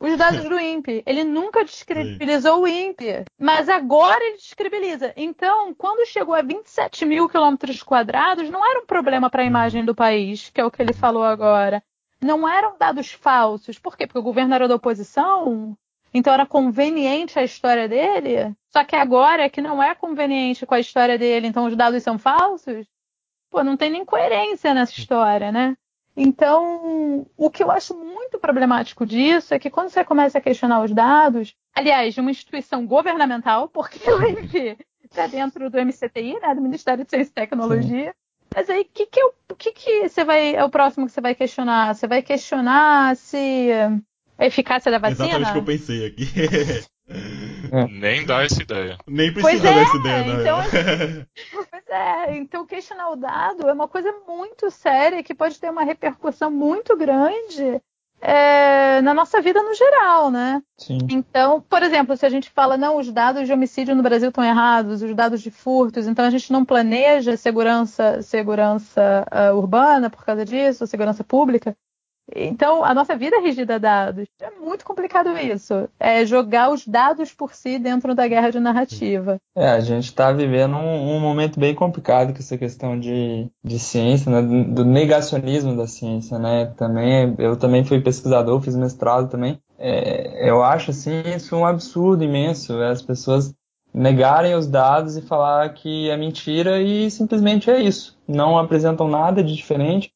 os 0.00 0.16
dados 0.16 0.44
do 0.48 0.58
INPE. 0.58 1.02
Ele 1.06 1.24
nunca 1.24 1.64
descredibilizou 1.64 2.62
o 2.62 2.68
INPE. 2.68 3.24
Mas 3.38 3.68
agora 3.68 4.24
ele 4.24 4.36
descredibiliza. 4.36 5.12
Então, 5.16 5.74
quando 5.74 6.06
chegou 6.06 6.34
a 6.34 6.42
27 6.42 7.04
mil 7.04 7.28
quilômetros 7.28 7.82
quadrados, 7.82 8.50
não 8.50 8.64
era 8.68 8.80
um 8.80 8.86
problema 8.86 9.30
para 9.30 9.42
a 9.42 9.46
imagem 9.46 9.84
do 9.84 9.94
país, 9.94 10.50
que 10.50 10.60
é 10.60 10.64
o 10.64 10.70
que 10.70 10.82
ele 10.82 10.92
falou 10.92 11.24
agora. 11.24 11.82
Não 12.20 12.48
eram 12.48 12.76
dados 12.78 13.12
falsos. 13.12 13.78
Por 13.78 13.96
quê? 13.96 14.06
Porque 14.06 14.18
o 14.18 14.22
governo 14.22 14.54
era 14.54 14.68
da 14.68 14.76
oposição? 14.76 15.76
Então 16.12 16.32
era 16.32 16.46
conveniente 16.46 17.38
a 17.38 17.42
história 17.42 17.88
dele? 17.88 18.54
Só 18.68 18.84
que 18.84 18.94
agora 18.94 19.50
que 19.50 19.60
não 19.60 19.82
é 19.82 19.94
conveniente 19.94 20.64
com 20.64 20.74
a 20.74 20.80
história 20.80 21.18
dele, 21.18 21.48
então 21.48 21.66
os 21.66 21.76
dados 21.76 22.02
são 22.04 22.18
falsos? 22.18 22.86
Pô, 23.50 23.64
não 23.64 23.76
tem 23.76 23.90
nem 23.90 24.04
coerência 24.04 24.72
nessa 24.72 24.92
história, 24.92 25.50
né? 25.50 25.76
Então, 26.16 27.26
o 27.36 27.50
que 27.50 27.62
eu 27.62 27.70
acho 27.70 27.94
muito 27.94 28.38
problemático 28.38 29.04
disso 29.04 29.52
é 29.52 29.58
que 29.58 29.70
quando 29.70 29.88
você 29.88 30.04
começa 30.04 30.38
a 30.38 30.40
questionar 30.40 30.82
os 30.82 30.92
dados, 30.92 31.54
aliás, 31.74 32.14
de 32.14 32.20
uma 32.20 32.30
instituição 32.30 32.86
governamental, 32.86 33.68
porque 33.68 33.98
o 34.10 34.22
MP 34.22 34.78
está 35.02 35.26
dentro 35.26 35.68
do 35.68 35.78
MCTI, 35.78 36.38
né, 36.40 36.54
do 36.54 36.60
Ministério 36.60 37.04
de 37.04 37.10
Ciência 37.10 37.30
e 37.30 37.34
Tecnologia, 37.34 38.10
Sim. 38.10 38.48
mas 38.54 38.70
aí 38.70 38.82
o 38.82 38.88
que, 38.92 39.06
que, 39.06 39.20
é 39.20 39.24
o 39.24 39.56
que, 39.56 39.72
que 39.72 40.08
você 40.08 40.24
vai, 40.24 40.54
é 40.54 40.64
o 40.64 40.70
próximo 40.70 41.06
que 41.06 41.12
você 41.12 41.20
vai 41.20 41.34
questionar? 41.34 41.94
Você 41.94 42.06
vai 42.06 42.22
questionar 42.22 43.16
se 43.16 43.70
a 44.38 44.46
eficácia 44.46 44.92
da 44.92 44.98
vacina? 44.98 45.26
Exatamente 45.26 45.50
o 45.50 45.52
que 45.52 45.58
eu 45.58 45.64
pensei 45.64 46.06
aqui. 46.06 46.26
É. 47.08 47.86
Nem 47.88 48.24
dá 48.24 48.42
essa 48.42 48.62
ideia. 48.62 48.98
Nem 49.06 49.32
precisa 49.32 49.68
é, 49.68 49.74
dessa 49.74 49.96
ideia, 49.96 50.24
né? 50.24 50.40
Então, 50.40 50.58
pois 51.52 51.88
é, 51.88 52.36
então 52.36 52.66
questionar 52.66 53.10
o 53.10 53.16
dado 53.16 53.68
é 53.68 53.72
uma 53.72 53.88
coisa 53.88 54.12
muito 54.26 54.70
séria 54.70 55.22
que 55.22 55.34
pode 55.34 55.58
ter 55.60 55.70
uma 55.70 55.84
repercussão 55.84 56.50
muito 56.50 56.96
grande 56.96 57.80
é, 58.20 59.02
na 59.02 59.12
nossa 59.12 59.40
vida 59.42 59.62
no 59.62 59.74
geral, 59.74 60.30
né? 60.30 60.62
Sim. 60.78 60.98
Então, 61.10 61.60
por 61.60 61.82
exemplo, 61.82 62.16
se 62.16 62.24
a 62.24 62.30
gente 62.30 62.48
fala, 62.48 62.76
não, 62.76 62.96
os 62.96 63.12
dados 63.12 63.46
de 63.46 63.52
homicídio 63.52 63.94
no 63.94 64.02
Brasil 64.02 64.30
estão 64.30 64.42
errados, 64.42 65.02
os 65.02 65.14
dados 65.14 65.42
de 65.42 65.50
furtos, 65.50 66.06
então 66.06 66.24
a 66.24 66.30
gente 66.30 66.50
não 66.50 66.64
planeja 66.64 67.36
segurança, 67.36 68.22
segurança 68.22 69.26
uh, 69.30 69.54
urbana 69.56 70.08
por 70.08 70.24
causa 70.24 70.42
disso, 70.42 70.86
segurança 70.86 71.22
pública. 71.22 71.76
Então, 72.34 72.82
a 72.82 72.94
nossa 72.94 73.16
vida 73.16 73.36
é 73.36 73.40
regida 73.40 73.74
a 73.74 73.78
dados. 73.78 74.26
É 74.40 74.50
muito 74.50 74.84
complicado 74.84 75.36
isso. 75.36 75.88
É 76.00 76.24
jogar 76.24 76.70
os 76.70 76.86
dados 76.86 77.32
por 77.32 77.54
si 77.54 77.78
dentro 77.78 78.14
da 78.14 78.26
guerra 78.26 78.50
de 78.50 78.60
narrativa. 78.60 79.38
É, 79.54 79.68
a 79.68 79.80
gente 79.80 80.06
está 80.06 80.32
vivendo 80.32 80.74
um, 80.76 81.16
um, 81.16 81.20
momento 81.20 81.60
bem 81.60 81.74
complicado 81.74 82.32
com 82.32 82.38
essa 82.38 82.56
questão 82.56 82.98
de, 82.98 83.48
de 83.62 83.78
ciência, 83.78 84.30
né? 84.30 84.42
do, 84.64 84.84
negacionismo 84.84 85.76
da 85.76 85.86
ciência, 85.86 86.38
né? 86.38 86.66
Também, 86.76 87.34
eu 87.38 87.56
também 87.56 87.84
fui 87.84 88.00
pesquisador, 88.00 88.60
fiz 88.60 88.74
mestrado 88.74 89.28
também. 89.28 89.58
É, 89.78 90.48
eu 90.48 90.62
acho, 90.62 90.92
assim, 90.92 91.22
isso 91.36 91.54
um 91.56 91.66
absurdo 91.66 92.24
imenso. 92.24 92.80
As 92.80 93.02
pessoas 93.02 93.54
negarem 93.92 94.54
os 94.54 94.66
dados 94.66 95.16
e 95.16 95.22
falar 95.22 95.72
que 95.72 96.10
é 96.10 96.16
mentira 96.16 96.80
e 96.80 97.10
simplesmente 97.10 97.70
é 97.70 97.80
isso. 97.80 98.18
Não 98.26 98.58
apresentam 98.58 99.06
nada 99.06 99.42
de 99.42 99.54
diferente 99.54 100.13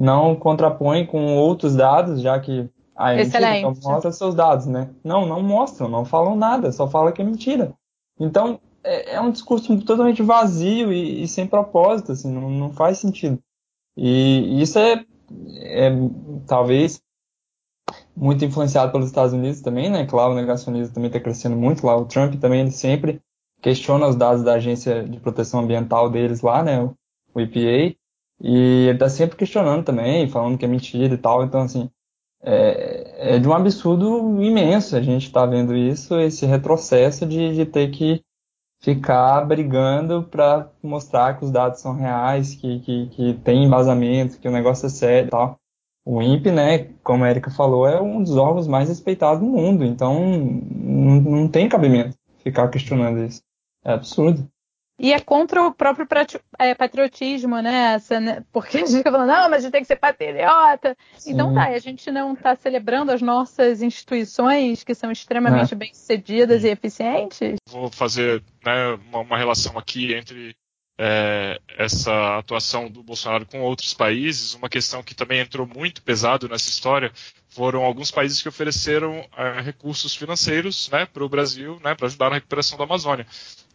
não 0.00 0.34
contrapõe 0.34 1.04
com 1.04 1.36
outros 1.36 1.76
dados, 1.76 2.22
já 2.22 2.40
que 2.40 2.66
a 2.96 3.14
Excelente. 3.14 3.62
não 3.62 3.74
mostra 3.82 4.10
seus 4.10 4.34
dados, 4.34 4.64
né? 4.64 4.88
Não, 5.04 5.26
não 5.26 5.42
mostram, 5.42 5.90
não 5.90 6.06
falam 6.06 6.34
nada, 6.34 6.72
só 6.72 6.88
fala 6.88 7.12
que 7.12 7.20
é 7.20 7.24
mentira. 7.24 7.74
Então, 8.18 8.58
é, 8.82 9.16
é 9.16 9.20
um 9.20 9.30
discurso 9.30 9.78
totalmente 9.82 10.22
vazio 10.22 10.90
e, 10.90 11.22
e, 11.22 11.28
sem 11.28 11.46
propósito, 11.46 12.12
assim, 12.12 12.32
não, 12.32 12.48
não 12.48 12.72
faz 12.72 12.96
sentido. 12.96 13.38
E, 13.94 14.62
isso 14.62 14.78
é, 14.78 15.04
é, 15.64 15.90
talvez 16.46 17.02
muito 18.16 18.42
influenciado 18.42 18.92
pelos 18.92 19.08
Estados 19.08 19.34
Unidos 19.34 19.60
também, 19.60 19.90
né? 19.90 20.06
Claro, 20.06 20.32
o 20.32 20.36
negacionismo 20.36 20.94
também 20.94 21.08
está 21.08 21.20
crescendo 21.20 21.56
muito 21.56 21.86
lá. 21.86 21.94
O 21.94 22.06
Trump 22.06 22.36
também 22.36 22.60
ele 22.60 22.70
sempre 22.70 23.20
questiona 23.60 24.06
os 24.06 24.16
dados 24.16 24.42
da 24.42 24.54
agência 24.54 25.04
de 25.04 25.20
proteção 25.20 25.60
ambiental 25.60 26.08
deles 26.08 26.40
lá, 26.40 26.62
né? 26.62 26.90
O 27.34 27.40
EPA. 27.40 27.99
E 28.40 28.88
ele 28.88 28.98
tá 28.98 29.08
sempre 29.08 29.36
questionando 29.36 29.84
também, 29.84 30.28
falando 30.28 30.56
que 30.56 30.64
é 30.64 30.68
mentira 30.68 31.14
e 31.14 31.18
tal. 31.18 31.44
Então, 31.44 31.62
assim, 31.62 31.90
é, 32.42 33.36
é 33.36 33.38
de 33.38 33.46
um 33.46 33.52
absurdo 33.52 34.42
imenso 34.42 34.96
a 34.96 35.02
gente 35.02 35.30
tá 35.30 35.44
vendo 35.44 35.76
isso, 35.76 36.18
esse 36.18 36.46
retrocesso 36.46 37.26
de, 37.26 37.54
de 37.54 37.66
ter 37.66 37.90
que 37.90 38.22
ficar 38.82 39.42
brigando 39.46 40.22
para 40.22 40.70
mostrar 40.82 41.36
que 41.38 41.44
os 41.44 41.50
dados 41.50 41.80
são 41.80 41.94
reais, 41.94 42.54
que, 42.54 42.80
que, 42.80 43.06
que 43.08 43.34
tem 43.44 43.64
embasamento, 43.64 44.38
que 44.38 44.48
o 44.48 44.52
negócio 44.52 44.86
é 44.86 44.88
sério 44.88 45.28
e 45.28 45.30
tal. 45.30 45.56
O 46.04 46.22
INPE, 46.22 46.50
né, 46.50 46.78
como 47.04 47.24
a 47.24 47.30
Erika 47.30 47.50
falou, 47.50 47.86
é 47.86 48.00
um 48.00 48.22
dos 48.22 48.36
órgãos 48.36 48.66
mais 48.66 48.88
respeitados 48.88 49.40
do 49.40 49.46
mundo, 49.46 49.84
então 49.84 50.18
não, 50.38 51.20
não 51.20 51.48
tem 51.48 51.68
cabimento 51.68 52.16
ficar 52.42 52.68
questionando 52.68 53.22
isso. 53.22 53.42
É 53.84 53.92
absurdo. 53.92 54.48
E 55.02 55.14
é 55.14 55.18
contra 55.18 55.66
o 55.66 55.72
próprio 55.72 56.06
é, 56.58 56.74
patriotismo, 56.74 57.58
né? 57.62 57.94
Essa, 57.94 58.20
né? 58.20 58.44
Porque 58.52 58.76
a 58.76 58.80
gente 58.80 58.98
fica 58.98 59.10
falando, 59.10 59.28
não, 59.28 59.48
mas 59.48 59.60
a 59.60 59.62
gente 59.62 59.72
tem 59.72 59.80
que 59.80 59.86
ser 59.86 59.96
patriota. 59.96 60.94
Sim. 61.16 61.32
Então 61.32 61.54
tá, 61.54 61.68
a 61.68 61.78
gente 61.78 62.10
não 62.10 62.34
está 62.34 62.54
celebrando 62.54 63.10
as 63.10 63.22
nossas 63.22 63.80
instituições, 63.80 64.84
que 64.84 64.94
são 64.94 65.10
extremamente 65.10 65.72
é. 65.72 65.76
bem-sucedidas 65.76 66.64
e 66.64 66.68
eficientes. 66.68 67.56
Vou 67.66 67.90
fazer 67.90 68.42
né, 68.62 68.98
uma, 69.08 69.20
uma, 69.20 69.38
relação 69.38 69.78
aqui 69.78 70.12
entre 70.12 70.54
é, 70.98 71.58
essa 71.78 72.36
atuação 72.36 72.90
do 72.90 73.02
Bolsonaro 73.02 73.46
com 73.46 73.62
outros 73.62 73.94
países. 73.94 74.52
Uma 74.52 74.68
questão 74.68 75.02
que 75.02 75.14
também 75.14 75.40
entrou 75.40 75.66
muito 75.66 76.02
pesado 76.02 76.46
nessa 76.46 76.68
história 76.68 77.10
foram 77.48 77.82
alguns 77.82 78.10
países 78.10 78.42
que 78.42 78.50
ofereceram 78.50 79.26
é, 79.34 79.62
recursos 79.62 80.14
financeiros 80.14 80.90
né, 80.90 81.06
para 81.06 81.24
o 81.24 81.28
Brasil, 81.28 81.80
né, 81.82 81.94
para 81.94 82.06
ajudar 82.06 82.28
na 82.28 82.34
recuperação 82.34 82.76
da 82.76 82.84
Amazônia. 82.84 83.26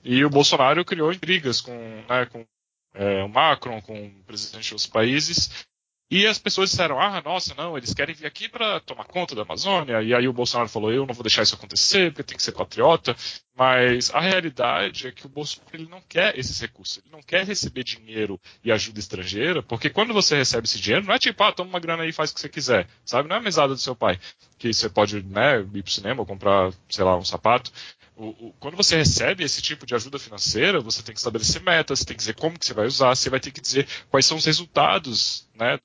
E 0.05 0.23
o 0.23 0.29
Bolsonaro 0.29 0.85
criou 0.85 1.11
intrigas 1.11 1.59
com, 1.59 1.73
né, 2.07 2.27
com 2.31 2.45
é, 2.93 3.23
o 3.23 3.27
Macron, 3.27 3.81
com 3.81 4.05
o 4.05 4.23
presidente 4.23 4.71
dos 4.71 4.85
países, 4.85 5.67
e 6.09 6.27
as 6.27 6.37
pessoas 6.37 6.69
disseram: 6.69 6.99
ah, 7.01 7.19
nossa, 7.23 7.55
não, 7.55 7.75
eles 7.75 7.93
querem 7.93 8.13
vir 8.13 8.27
aqui 8.27 8.47
para 8.47 8.79
tomar 8.79 9.05
conta 9.05 9.33
da 9.33 9.41
Amazônia. 9.41 10.03
E 10.03 10.13
aí 10.13 10.27
o 10.27 10.33
Bolsonaro 10.33 10.69
falou: 10.69 10.91
eu 10.91 11.05
não 11.05 11.13
vou 11.15 11.23
deixar 11.23 11.41
isso 11.41 11.55
acontecer, 11.55 12.11
porque 12.11 12.23
tem 12.23 12.37
que 12.37 12.43
ser 12.43 12.51
patriota. 12.51 13.15
Mas 13.57 14.13
a 14.13 14.19
realidade 14.19 15.07
é 15.07 15.11
que 15.11 15.25
o 15.25 15.29
Bolsonaro 15.29 15.71
ele 15.73 15.89
não 15.89 16.01
quer 16.01 16.37
esses 16.37 16.59
recursos. 16.61 16.99
Ele 16.99 17.11
não 17.11 17.23
quer 17.23 17.43
receber 17.43 17.83
dinheiro 17.83 18.39
e 18.63 18.71
ajuda 18.71 18.99
estrangeira, 18.99 19.63
porque 19.63 19.89
quando 19.89 20.13
você 20.13 20.35
recebe 20.35 20.67
esse 20.67 20.79
dinheiro, 20.79 21.07
não 21.07 21.15
é 21.15 21.17
tipo, 21.17 21.41
ah, 21.43 21.51
toma 21.51 21.71
uma 21.71 21.79
grana 21.79 22.03
aí 22.03 22.09
e 22.09 22.13
faz 22.13 22.29
o 22.29 22.35
que 22.35 22.41
você 22.41 22.49
quiser. 22.49 22.87
Sabe? 23.03 23.27
Não 23.27 23.37
é 23.37 23.39
a 23.39 23.41
mesada 23.41 23.73
do 23.73 23.79
seu 23.79 23.95
pai, 23.95 24.19
que 24.59 24.71
você 24.71 24.87
pode 24.87 25.23
né, 25.23 25.61
ir 25.73 25.81
pro 25.81 25.91
cinema 25.91 26.19
ou 26.19 26.25
comprar, 26.25 26.71
sei 26.87 27.03
lá, 27.03 27.17
um 27.17 27.25
sapato. 27.25 27.71
O, 28.15 28.27
o, 28.47 28.53
quando 28.59 28.77
você 28.77 28.95
recebe 28.95 29.43
esse 29.43 29.61
tipo 29.61 29.85
de 29.85 29.93
ajuda 29.93 30.17
financeira, 30.17 30.79
você 30.79 31.03
tem 31.03 31.13
que 31.13 31.19
estabelecer 31.19 31.61
metas, 31.61 31.99
você 31.99 32.05
tem 32.05 32.15
que 32.15 32.21
dizer 32.21 32.35
como 32.35 32.57
que 32.57 32.65
você 32.65 32.73
vai 32.73 32.85
usar, 32.85 33.13
você 33.13 33.29
vai 33.29 33.39
ter 33.39 33.51
que 33.51 33.59
dizer 33.59 33.87
quais 34.09 34.25
são 34.25 34.37
os 34.37 34.45
resultados, 34.45 35.49
né, 35.53 35.79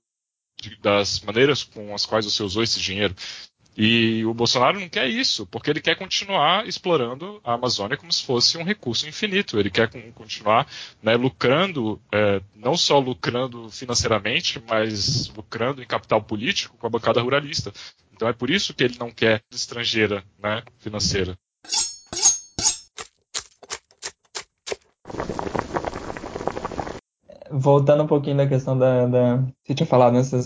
de, 0.60 0.76
das 0.76 1.20
maneiras 1.20 1.64
com 1.64 1.92
as 1.94 2.06
quais 2.06 2.24
você 2.24 2.42
usou 2.42 2.62
esse 2.62 2.80
dinheiro. 2.80 3.14
E 3.76 4.24
o 4.26 4.34
Bolsonaro 4.34 4.78
não 4.78 4.88
quer 4.88 5.08
isso, 5.08 5.46
porque 5.46 5.70
ele 5.70 5.80
quer 5.80 5.96
continuar 5.96 6.66
explorando 6.66 7.40
a 7.42 7.54
Amazônia 7.54 7.96
como 7.96 8.12
se 8.12 8.24
fosse 8.24 8.58
um 8.58 8.64
recurso 8.64 9.08
infinito. 9.08 9.58
Ele 9.58 9.70
quer 9.70 9.88
continuar 10.12 10.66
né, 11.02 11.14
lucrando, 11.14 12.00
é, 12.12 12.42
não 12.54 12.76
só 12.76 12.98
lucrando 12.98 13.70
financeiramente, 13.70 14.62
mas 14.68 15.28
lucrando 15.28 15.82
em 15.82 15.86
capital 15.86 16.20
político 16.22 16.76
com 16.76 16.86
a 16.86 16.90
bancada 16.90 17.22
ruralista. 17.22 17.72
Então 18.12 18.28
é 18.28 18.32
por 18.32 18.50
isso 18.50 18.74
que 18.74 18.84
ele 18.84 18.98
não 18.98 19.10
quer 19.10 19.42
estrangeira 19.50 20.22
né, 20.38 20.62
financeira. 20.78 21.38
Voltando 27.50 28.02
um 28.04 28.06
pouquinho 28.06 28.36
da 28.36 28.46
questão 28.46 28.78
da, 28.78 29.06
da 29.06 29.36
você 29.62 29.74
tinha 29.74 29.86
falado 29.86 30.14
nessa 30.14 30.38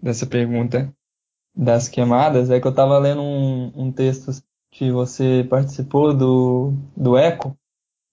dessa 0.00 0.26
pergunta 0.26 0.92
das 1.56 1.88
queimadas, 1.88 2.50
é 2.50 2.60
que 2.60 2.66
eu 2.66 2.70
estava 2.70 2.98
lendo 2.98 3.22
um, 3.22 3.72
um, 3.74 3.92
texto 3.92 4.30
que 4.70 4.90
você 4.90 5.46
participou 5.48 6.12
do, 6.12 6.74
do 6.96 7.16
Eco, 7.16 7.56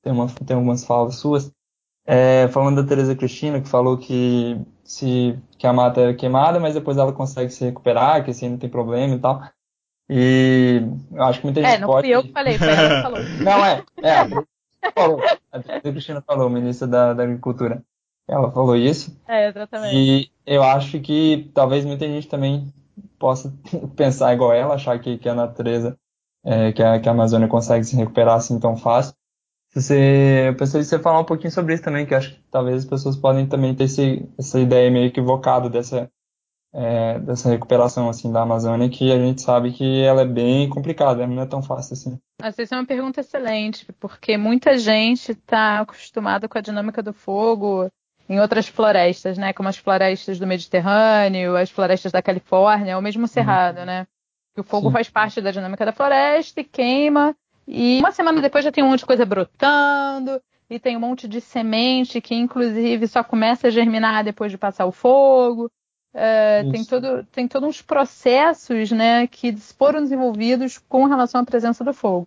tem, 0.03 0.14
uma, 0.14 0.28
tem 0.28 0.55
algumas 0.55 0.86
falas 0.86 1.16
suas, 1.16 1.51
é, 2.05 2.47
falando 2.49 2.82
da 2.82 2.88
Teresa 2.88 3.16
Cristina, 3.16 3.59
que 3.59 3.68
falou 3.68 3.97
que, 3.97 4.62
se, 4.84 5.38
que 5.57 5.66
a 5.66 5.74
mata 5.74 6.01
é 6.01 6.14
queimada, 6.14 6.59
mas 6.59 6.76
depois 6.76 6.97
ela 6.97 7.12
consegue 7.12 7.51
se 7.51 7.66
recuperar, 7.66 8.24
que 8.24 8.32
assim 8.32 8.49
não 8.49 8.57
tem 8.57 8.70
problema 8.70 9.16
e 9.16 9.20
tal. 9.20 9.41
E 10.09 10.84
eu 11.12 11.24
acho 11.24 11.39
que 11.39 11.45
muita 11.45 11.62
gente 11.62 11.74
é, 11.74 11.80
não 11.80 11.88
pode... 11.88 12.07
fui 12.07 12.16
eu 12.16 12.24
que 12.24 12.32
falei, 12.32 12.57
foi 12.57 12.68
ela 12.68 12.95
que 12.95 13.01
falou. 13.01 13.20
Não, 13.41 13.66
é, 13.66 13.84
é, 14.03 14.12
a 14.20 14.91
falou, 14.93 15.22
a 15.51 15.59
Teresa 15.59 15.91
Cristina 15.91 16.22
falou, 16.22 16.49
ministra 16.49 16.88
da, 16.88 17.14
da 17.14 17.24
Agricultura. 17.24 17.84
Ela 18.32 18.50
falou 18.50 18.78
isso. 18.78 19.14
É, 19.28 19.50
exatamente. 19.50 19.94
E 19.94 20.32
eu 20.46 20.64
acho 20.64 21.02
que 21.02 21.52
talvez 21.54 21.84
muita 21.84 22.08
gente 22.08 22.30
também 22.30 22.74
possa 23.20 23.54
pensar 23.94 24.34
igual 24.34 24.54
ela, 24.54 24.76
achar 24.76 24.98
que, 25.00 25.18
que 25.18 25.28
a 25.28 25.36
natureza, 25.36 26.00
é, 26.46 26.72
que, 26.72 26.82
a, 26.82 26.98
que 26.98 27.10
a 27.10 27.12
Amazônia 27.12 27.50
consegue 27.50 27.84
se 27.84 27.96
recuperar 27.98 28.38
assim 28.38 28.58
tão 28.58 28.78
fácil. 28.78 29.14
Você, 29.74 30.48
eu 30.48 30.56
pensei 30.56 30.80
em 30.80 30.84
você 30.84 30.98
falar 30.98 31.20
um 31.20 31.26
pouquinho 31.26 31.52
sobre 31.52 31.74
isso 31.74 31.84
também, 31.84 32.06
que 32.06 32.16
acho 32.16 32.34
que 32.34 32.42
talvez 32.50 32.78
as 32.78 32.86
pessoas 32.86 33.18
podem 33.18 33.46
também 33.48 33.76
ter 33.76 33.86
esse, 33.86 34.26
essa 34.40 34.60
ideia 34.60 34.90
meio 34.90 35.08
equivocada 35.08 35.70
dessa, 35.70 36.10
é, 36.74 37.20
dessa 37.20 37.50
recuperação 37.50 38.10
assim 38.10 38.32
da 38.32 38.42
Amazônia, 38.42 38.90
que 38.90 39.12
a 39.12 39.18
gente 39.18 39.42
sabe 39.42 39.74
que 39.74 40.02
ela 40.02 40.22
é 40.22 40.26
bem 40.26 40.70
complicada, 40.70 41.28
não 41.28 41.42
é 41.42 41.46
tão 41.46 41.62
fácil 41.62 41.94
assim. 41.94 42.20
Essa 42.42 42.64
é 42.64 42.78
uma 42.78 42.86
pergunta 42.86 43.20
excelente, 43.20 43.86
porque 44.00 44.38
muita 44.38 44.78
gente 44.78 45.34
está 45.34 45.82
acostumada 45.82 46.50
com 46.50 46.58
a 46.58 46.62
dinâmica 46.62 47.02
do 47.04 47.14
fogo, 47.14 47.90
em 48.30 48.40
outras 48.40 48.68
florestas, 48.68 49.38
né? 49.38 49.54
Como 49.54 49.70
as 49.70 49.78
florestas 49.78 50.40
do 50.40 50.48
Mediterrâneo, 50.48 51.56
as 51.56 51.70
florestas 51.70 52.12
da 52.12 52.22
Califórnia, 52.22 52.96
ou 52.96 53.02
mesmo 53.02 53.26
o 53.26 53.28
Cerrado, 53.28 53.80
uhum. 53.80 53.86
né? 53.86 54.08
Que 54.54 54.62
o 54.62 54.64
fogo 54.64 54.88
Sim. 54.88 54.94
faz 54.94 55.10
parte 55.10 55.42
da 55.42 55.52
dinâmica 55.52 55.86
da 55.86 55.92
floresta 55.92 56.62
e 56.62 56.64
queima. 56.64 57.36
E 57.68 58.00
uma 58.00 58.12
semana 58.12 58.42
depois 58.42 58.66
já 58.66 58.72
tem 58.72 58.84
um 58.84 58.90
monte 58.90 59.00
de 59.00 59.06
coisa 59.06 59.26
brotando, 59.26 60.42
e 60.72 60.80
tem 60.80 60.96
um 60.96 61.02
monte 61.02 61.28
de 61.28 61.42
semente 61.42 62.22
que, 62.22 62.34
inclusive, 62.34 63.06
só 63.06 63.22
começa 63.24 63.68
a 63.68 63.70
germinar 63.70 64.24
depois 64.24 64.50
de 64.52 64.58
passar 64.58 64.86
o 64.86 64.92
fogo. 64.92 65.70
É, 66.14 66.64
tem, 66.72 66.86
todo, 66.86 67.26
tem 67.26 67.48
todos 67.48 67.68
uns 67.68 67.82
processos 67.82 68.90
né, 68.92 69.28
que 69.28 69.56
foram 69.78 70.02
desenvolvidos 70.02 70.78
com 70.78 71.06
relação 71.06 71.42
à 71.42 71.46
presença 71.46 71.84
do 71.84 71.94
fogo. 71.94 72.26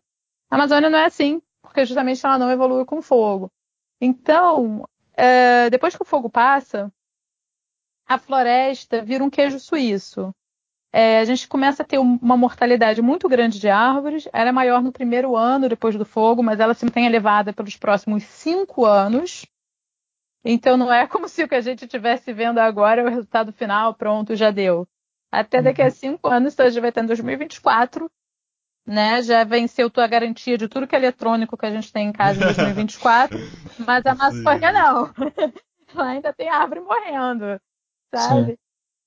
A 0.50 0.56
Amazônia 0.56 0.90
não 0.90 0.98
é 0.98 1.06
assim, 1.06 1.40
porque 1.62 1.86
justamente 1.86 2.24
ela 2.24 2.38
não 2.38 2.50
evolui 2.50 2.84
com 2.84 3.00
fogo. 3.00 3.50
Então, 3.98 4.86
é, 5.16 5.70
depois 5.70 5.94
que 5.96 6.02
o 6.02 6.06
fogo 6.06 6.28
passa, 6.28 6.92
a 8.06 8.18
floresta 8.18 9.02
vira 9.02 9.24
um 9.24 9.30
queijo 9.30 9.58
suíço. 9.58 10.34
É, 10.92 11.18
a 11.18 11.24
gente 11.24 11.48
começa 11.48 11.82
a 11.82 11.86
ter 11.86 11.98
uma 11.98 12.36
mortalidade 12.36 13.02
muito 13.02 13.28
grande 13.28 13.58
de 13.58 13.68
árvores. 13.68 14.28
Ela 14.32 14.50
é 14.50 14.52
maior 14.52 14.80
no 14.80 14.92
primeiro 14.92 15.34
ano 15.34 15.68
depois 15.68 15.96
do 15.96 16.04
fogo, 16.04 16.42
mas 16.42 16.60
ela 16.60 16.74
se 16.74 16.84
mantém 16.84 17.06
elevada 17.06 17.52
pelos 17.52 17.76
próximos 17.76 18.22
cinco 18.24 18.84
anos. 18.84 19.44
Então 20.44 20.76
não 20.76 20.92
é 20.92 21.06
como 21.08 21.28
se 21.28 21.42
o 21.42 21.48
que 21.48 21.54
a 21.54 21.60
gente 21.60 21.84
estivesse 21.84 22.32
vendo 22.32 22.58
agora 22.58 23.00
é 23.00 23.04
o 23.04 23.08
resultado 23.08 23.52
final, 23.52 23.94
pronto, 23.94 24.36
já 24.36 24.50
deu. 24.50 24.86
Até 25.32 25.60
daqui 25.60 25.82
a 25.82 25.86
uhum. 25.86 25.90
cinco 25.90 26.28
anos, 26.28 26.52
então 26.54 26.66
a 26.66 26.68
gente 26.70 26.80
vai 26.80 26.92
ter 26.92 27.02
em 27.02 27.06
2024, 27.06 28.08
né? 28.86 29.22
Já 29.22 29.44
venceu 29.44 29.90
tua 29.90 30.06
garantia 30.06 30.58
de 30.58 30.68
tudo 30.68 30.86
que 30.86 30.94
é 30.94 30.98
eletrônico 30.98 31.56
que 31.56 31.66
a 31.66 31.70
gente 31.70 31.92
tem 31.92 32.08
em 32.08 32.12
casa 32.12 32.40
em 32.40 32.44
2024, 32.44 33.38
mas 33.78 34.04
a 34.06 34.12
Amazônia 34.12 34.72
não. 34.72 35.12
Lá 35.94 36.08
ainda 36.08 36.32
tem 36.32 36.48
árvore 36.48 36.80
morrendo, 36.80 37.60
sabe? 38.12 38.52
Sim. 38.52 38.58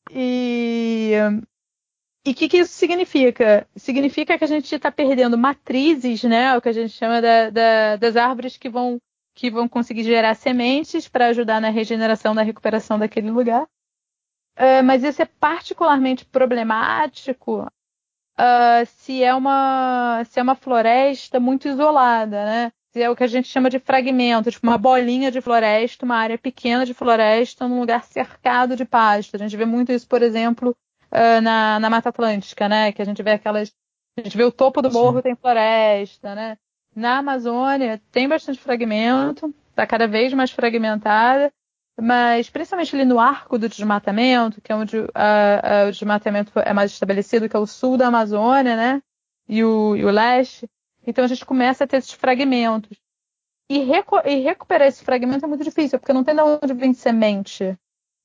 E 0.09 1.13
e 2.28 2.32
o 2.32 2.36
que, 2.36 2.49
que, 2.49 2.57
isso 2.57 2.73
significa? 2.73 3.65
Significa 3.78 4.38
que 4.38 4.43
a 4.43 4.47
gente 4.47 4.75
está 4.75 4.91
perdendo 4.91 5.38
matrizes, 5.38 6.23
né? 6.25 6.57
O 6.57 6.61
que 6.61 6.67
a 6.67 6.73
gente 6.73 6.89
chama 6.89 7.21
da, 7.21 7.49
da, 7.49 7.95
das 7.95 8.17
árvores 8.17 8.57
que 8.57 8.67
vão, 8.67 8.99
que 9.34 9.49
vão 9.49 9.65
conseguir 9.65 10.03
gerar 10.03 10.36
sementes 10.36 11.07
para 11.07 11.28
ajudar 11.28 11.61
na 11.61 11.69
regeneração, 11.69 12.34
na 12.34 12.41
recuperação 12.41 12.99
daquele 12.99 13.32
lugar. 13.32 13.63
Uh, 14.59 14.84
mas 14.84 15.05
isso 15.05 15.21
é 15.21 15.25
particularmente 15.25 16.25
problemático 16.25 17.65
uh, 18.40 18.86
se, 18.86 19.24
é 19.24 19.34
uma, 19.34 20.24
se 20.30 20.40
é 20.40 20.44
uma 20.44 20.56
floresta 20.56 21.40
muito 21.40 21.68
isolada, 21.68 22.46
né? 22.46 22.72
Se 22.94 23.02
é 23.02 23.10
o 23.10 23.16
que 23.16 23.24
a 23.24 23.28
gente 23.28 23.48
chama 23.48 23.70
de 23.70 23.80
fragmento, 23.80 24.52
tipo 24.52 24.66
uma 24.66 24.78
bolinha 24.78 25.30
de 25.30 25.42
floresta, 25.42 26.06
uma 26.06 26.16
área 26.16 26.38
pequena 26.38 26.86
de 26.86 26.94
floresta, 26.94 27.68
num 27.68 27.80
lugar 27.80 28.04
cercado 28.04 28.76
de 28.76 28.86
pasto. 28.86 29.36
A 29.36 29.40
gente 29.40 29.58
vê 29.58 29.66
muito 29.66 29.92
isso, 29.92 30.08
por 30.08 30.22
exemplo, 30.22 30.76
uh, 31.12 31.42
na, 31.42 31.80
na 31.80 31.90
Mata 31.90 32.10
Atlântica, 32.10 32.70
né? 32.70 32.92
Que 32.92 33.02
a 33.02 33.06
gente 33.06 33.22
vê 33.22 33.32
aquelas. 33.32 33.74
A 34.18 34.22
gente 34.24 34.38
vê 34.38 34.44
o 34.44 34.52
topo 34.52 34.82
do 34.82 34.92
morro, 34.92 35.18
Sim. 35.18 35.24
tem 35.24 35.36
floresta, 35.36 36.34
né? 36.34 36.58
Na 36.96 37.20
Amazônia 37.20 38.02
tem 38.12 38.28
bastante 38.28 38.60
fragmento, 38.60 39.54
está 39.70 39.86
cada 39.86 40.08
vez 40.08 40.34
mais 40.34 40.50
fragmentada, 40.50 41.54
mas 42.00 42.50
principalmente 42.50 42.95
ali 42.95 43.06
no 43.06 43.20
arco 43.20 43.58
do 43.58 43.68
desmatamento, 43.68 44.62
que 44.62 44.72
é 44.72 44.76
onde 44.76 44.98
uh, 45.00 45.04
uh, 45.04 45.88
o 45.88 45.91
desmatamento 45.91 46.52
é 46.60 46.72
mais 46.72 46.91
estabelecido, 46.91 47.50
que 47.50 47.56
é 47.56 47.60
o 47.60 47.66
sul 47.66 47.98
da 47.98 48.08
Amazônia, 48.08 48.76
né? 48.76 49.02
E 49.50 49.64
o, 49.64 49.95
e 49.95 50.06
o 50.06 50.12
leste. 50.12 50.70
Então 51.06 51.26
a 51.26 51.28
gente 51.28 51.45
começa 51.45 51.84
a 51.84 51.88
ter 51.88 51.98
esses 51.98 52.12
fragmentos. 52.12 52.98
E, 53.70 53.80
e, 53.80 54.39
recuperar 54.43 54.88
esse 54.88 55.04
fragmento 55.04 55.45
é 55.45 55.48
muito 55.48 55.64
difícil, 55.64 56.00
porque 56.00 56.14
não 56.14 56.24
tem 56.24 56.36
de 56.36 56.41
onde 56.41 56.74
vir 56.74 56.93
semente. 56.93 57.78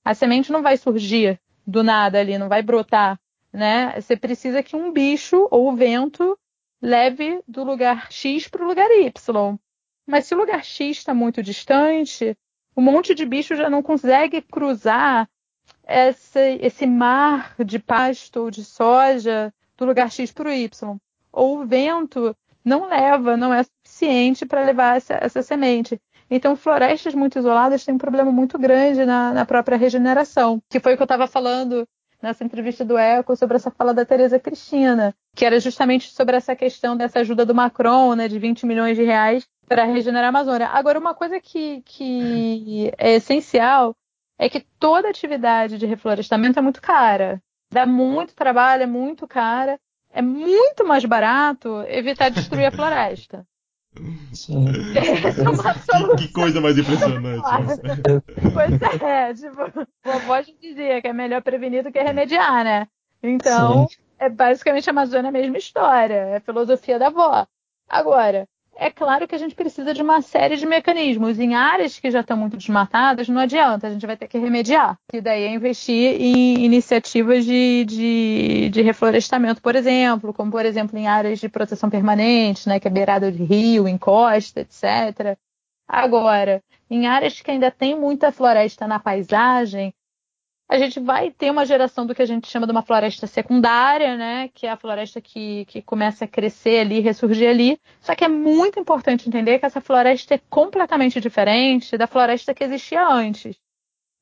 A 0.04 0.14
semente 0.14 0.52
não 0.52 0.62
vai 0.62 0.76
surgir 0.76 1.40
do 1.66 1.82
nada 1.82 2.20
ali, 2.20 2.38
não 2.38 2.48
vai 2.48 2.62
brotar, 2.62 3.18
né? 3.52 4.00
Você 4.00 4.16
precisa 4.16 4.62
que 4.62 4.76
um 4.76 4.92
bicho 4.92 5.48
ou 5.50 5.70
o 5.70 5.76
vento 5.76 6.38
leve 6.80 7.42
do 7.46 7.64
lugar 7.64 8.10
X 8.10 8.48
para 8.48 8.62
o 8.62 8.66
lugar 8.66 8.90
Y. 8.90 9.58
Mas 10.06 10.26
se 10.26 10.34
o 10.34 10.38
lugar 10.38 10.64
X 10.64 10.98
está 10.98 11.14
muito 11.14 11.42
distante, 11.42 12.36
um 12.76 12.82
monte 12.82 13.14
de 13.14 13.24
bicho 13.24 13.54
já 13.54 13.68
não 13.68 13.82
consegue 13.82 14.40
cruzar 14.42 15.28
esse, 15.86 16.86
mar 16.86 17.54
de 17.64 17.78
pasto 17.78 18.40
ou 18.40 18.50
de 18.50 18.64
soja 18.64 19.52
do 19.76 19.84
lugar 19.84 20.10
X 20.10 20.32
para 20.32 20.48
o 20.48 20.52
Y. 20.52 20.96
Ou 21.32 21.60
o 21.60 21.66
vento 21.66 22.36
não 22.64 22.88
leva, 22.88 23.36
não 23.36 23.52
é 23.52 23.62
suficiente 23.64 24.46
para 24.46 24.64
levar 24.64 24.96
essa, 24.96 25.18
essa 25.20 25.42
semente. 25.42 26.00
Então, 26.30 26.56
florestas 26.56 27.14
muito 27.14 27.38
isoladas 27.38 27.84
têm 27.84 27.94
um 27.94 27.98
problema 27.98 28.32
muito 28.32 28.58
grande 28.58 29.04
na, 29.04 29.32
na 29.32 29.44
própria 29.44 29.76
regeneração, 29.76 30.62
que 30.70 30.80
foi 30.80 30.94
o 30.94 30.96
que 30.96 31.02
eu 31.02 31.04
estava 31.04 31.26
falando 31.26 31.86
nessa 32.22 32.44
entrevista 32.44 32.84
do 32.84 32.96
Eco 32.96 33.36
sobre 33.36 33.56
essa 33.56 33.70
fala 33.70 33.92
da 33.92 34.04
Tereza 34.04 34.38
Cristina, 34.38 35.14
que 35.34 35.44
era 35.44 35.58
justamente 35.58 36.10
sobre 36.10 36.36
essa 36.36 36.54
questão 36.54 36.96
dessa 36.96 37.18
ajuda 37.18 37.44
do 37.44 37.54
Macron, 37.54 38.14
né, 38.14 38.28
de 38.28 38.38
20 38.38 38.64
milhões 38.64 38.96
de 38.96 39.02
reais 39.02 39.46
para 39.68 39.84
regenerar 39.84 40.26
a 40.26 40.28
Amazônia. 40.28 40.68
Agora, 40.68 40.98
uma 40.98 41.14
coisa 41.14 41.40
que, 41.40 41.82
que 41.82 42.92
é 42.98 43.14
essencial 43.14 43.94
é 44.38 44.48
que 44.48 44.60
toda 44.78 45.08
atividade 45.08 45.78
de 45.78 45.86
reflorestamento 45.86 46.58
é 46.58 46.62
muito 46.62 46.80
cara. 46.80 47.42
Dá 47.70 47.86
muito 47.86 48.34
trabalho, 48.34 48.82
é 48.82 48.86
muito 48.86 49.26
cara. 49.26 49.78
É 50.12 50.20
muito 50.20 50.86
mais 50.86 51.04
barato 51.04 51.82
evitar 51.88 52.28
destruir 52.28 52.66
a 52.66 52.70
floresta. 52.70 53.46
Sim. 54.32 54.66
É 54.96 56.16
que, 56.16 56.26
que, 56.26 56.32
coisa 56.32 56.60
mais 56.60 56.78
impressionante. 56.78 57.42
pois 58.52 59.02
é, 59.02 59.34
tipo, 59.34 59.88
vovó 60.04 60.42
já 60.42 60.52
dizia 60.60 61.00
que 61.00 61.08
é 61.08 61.12
melhor 61.12 61.42
prevenir 61.42 61.84
do 61.84 61.92
que 61.92 62.00
remediar, 62.00 62.64
né? 62.64 62.88
Então, 63.22 63.86
Sim. 63.88 63.96
é 64.18 64.28
basicamente 64.28 64.88
a 64.88 64.92
Amazônia 64.92 65.28
a 65.28 65.32
mesma 65.32 65.58
história, 65.58 66.14
é 66.14 66.36
a 66.36 66.40
filosofia 66.40 66.98
da 66.98 67.08
avó. 67.08 67.46
Agora, 67.88 68.48
é 68.76 68.90
claro 68.90 69.28
que 69.28 69.34
a 69.34 69.38
gente 69.38 69.54
precisa 69.54 69.92
de 69.92 70.02
uma 70.02 70.22
série 70.22 70.56
de 70.56 70.66
mecanismos. 70.66 71.38
Em 71.38 71.54
áreas 71.54 71.98
que 71.98 72.10
já 72.10 72.20
estão 72.20 72.36
muito 72.36 72.56
desmatadas, 72.56 73.28
não 73.28 73.40
adianta, 73.40 73.86
a 73.86 73.90
gente 73.90 74.06
vai 74.06 74.16
ter 74.16 74.28
que 74.28 74.38
remediar. 74.38 74.98
E 75.12 75.20
daí 75.20 75.44
é 75.44 75.54
investir 75.54 76.20
em 76.20 76.64
iniciativas 76.64 77.44
de, 77.44 77.84
de, 77.84 78.70
de 78.70 78.82
reflorestamento, 78.82 79.60
por 79.60 79.76
exemplo, 79.76 80.32
como 80.32 80.50
por 80.50 80.64
exemplo 80.64 80.98
em 80.98 81.06
áreas 81.06 81.38
de 81.38 81.48
proteção 81.48 81.90
permanente, 81.90 82.68
né, 82.68 82.80
que 82.80 82.88
é 82.88 82.90
beirada 82.90 83.30
de 83.30 83.44
rio, 83.44 83.86
encosta, 83.86 84.60
etc. 84.60 85.36
Agora, 85.86 86.62
em 86.90 87.06
áreas 87.06 87.40
que 87.40 87.50
ainda 87.50 87.70
tem 87.70 87.98
muita 87.98 88.32
floresta 88.32 88.86
na 88.86 88.98
paisagem, 88.98 89.94
a 90.68 90.78
gente 90.78 90.98
vai 91.00 91.30
ter 91.30 91.50
uma 91.50 91.66
geração 91.66 92.06
do 92.06 92.14
que 92.14 92.22
a 92.22 92.26
gente 92.26 92.48
chama 92.48 92.66
de 92.66 92.72
uma 92.72 92.82
floresta 92.82 93.26
secundária, 93.26 94.16
né? 94.16 94.48
Que 94.54 94.66
é 94.66 94.70
a 94.70 94.76
floresta 94.76 95.20
que, 95.20 95.64
que 95.66 95.82
começa 95.82 96.24
a 96.24 96.28
crescer 96.28 96.80
ali, 96.80 97.00
ressurgir 97.00 97.48
ali. 97.48 97.80
Só 98.00 98.14
que 98.14 98.24
é 98.24 98.28
muito 98.28 98.80
importante 98.80 99.28
entender 99.28 99.58
que 99.58 99.66
essa 99.66 99.80
floresta 99.80 100.34
é 100.34 100.40
completamente 100.48 101.20
diferente 101.20 101.98
da 101.98 102.06
floresta 102.06 102.54
que 102.54 102.64
existia 102.64 103.06
antes. 103.06 103.56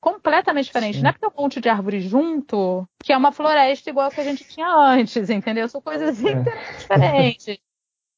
Completamente 0.01 0.67
diferente. 0.67 0.97
Sim. 0.97 1.03
Não 1.03 1.11
é 1.11 1.13
porque 1.13 1.27
tem 1.27 1.39
um 1.39 1.43
monte 1.43 1.61
de 1.61 1.69
árvore 1.69 2.01
junto 2.01 2.89
que 3.05 3.13
é 3.13 3.17
uma 3.17 3.33
floresta 3.33 3.91
igual 3.91 4.09
a 4.09 4.11
que 4.11 4.21
a 4.21 4.25
gente 4.25 4.45
tinha 4.45 4.75
antes, 4.75 5.29
entendeu? 5.31 5.69
São 5.69 5.81
coisas 5.81 6.25
é. 6.25 6.35
diferentes. 6.79 7.59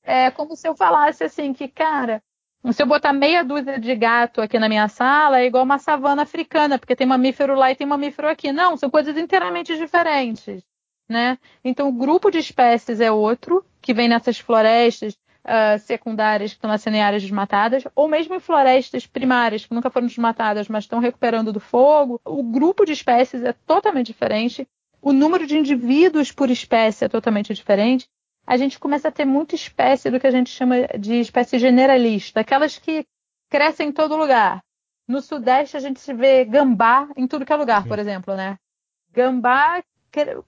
É 0.04 0.30
como 0.30 0.56
se 0.56 0.66
eu 0.66 0.76
falasse 0.76 1.22
assim 1.22 1.52
que, 1.52 1.68
cara, 1.68 2.22
se 2.70 2.80
eu 2.82 2.86
botar 2.86 3.12
meia 3.12 3.42
dúzia 3.42 3.78
de 3.80 3.94
gato 3.96 4.40
aqui 4.40 4.56
na 4.58 4.68
minha 4.68 4.86
sala, 4.86 5.40
é 5.40 5.46
igual 5.46 5.64
uma 5.64 5.78
savana 5.78 6.22
africana, 6.22 6.78
porque 6.78 6.94
tem 6.94 7.06
mamífero 7.06 7.56
lá 7.56 7.72
e 7.72 7.74
tem 7.74 7.86
mamífero 7.86 8.28
aqui. 8.28 8.52
Não, 8.52 8.76
são 8.76 8.88
coisas 8.88 9.16
inteiramente 9.16 9.76
diferentes. 9.76 10.62
Né? 11.08 11.38
Então, 11.64 11.88
o 11.88 11.92
grupo 11.92 12.30
de 12.30 12.38
espécies 12.38 13.00
é 13.00 13.10
outro, 13.10 13.64
que 13.80 13.92
vem 13.92 14.08
nessas 14.08 14.38
florestas 14.38 15.14
uh, 15.44 15.78
secundárias 15.80 16.52
que 16.52 16.58
estão 16.58 16.70
nascendo 16.70 16.96
em 16.96 17.02
áreas 17.02 17.22
desmatadas, 17.22 17.82
ou 17.96 18.06
mesmo 18.06 18.36
em 18.36 18.40
florestas 18.40 19.06
primárias 19.06 19.66
que 19.66 19.74
nunca 19.74 19.90
foram 19.90 20.06
desmatadas, 20.06 20.68
mas 20.68 20.84
estão 20.84 21.00
recuperando 21.00 21.52
do 21.52 21.60
fogo. 21.60 22.20
O 22.24 22.44
grupo 22.44 22.84
de 22.84 22.92
espécies 22.92 23.42
é 23.42 23.52
totalmente 23.52 24.06
diferente. 24.06 24.68
O 25.00 25.12
número 25.12 25.48
de 25.48 25.58
indivíduos 25.58 26.30
por 26.30 26.48
espécie 26.48 27.04
é 27.04 27.08
totalmente 27.08 27.52
diferente 27.52 28.08
a 28.46 28.56
gente 28.56 28.78
começa 28.78 29.08
a 29.08 29.12
ter 29.12 29.24
muita 29.24 29.54
espécie 29.54 30.10
do 30.10 30.18
que 30.18 30.26
a 30.26 30.30
gente 30.30 30.50
chama 30.50 30.86
de 30.98 31.20
espécie 31.20 31.58
generalista, 31.58 32.40
aquelas 32.40 32.78
que 32.78 33.04
crescem 33.48 33.88
em 33.88 33.92
todo 33.92 34.16
lugar. 34.16 34.62
No 35.06 35.20
Sudeste 35.20 35.76
a 35.76 35.80
gente 35.80 36.00
se 36.00 36.12
vê 36.12 36.44
gambá 36.44 37.08
em 37.16 37.26
tudo 37.26 37.44
que 37.44 37.52
é 37.52 37.56
lugar, 37.56 37.82
Sim. 37.82 37.88
por 37.88 37.98
exemplo, 37.98 38.34
né? 38.34 38.56
Gambá, 39.12 39.82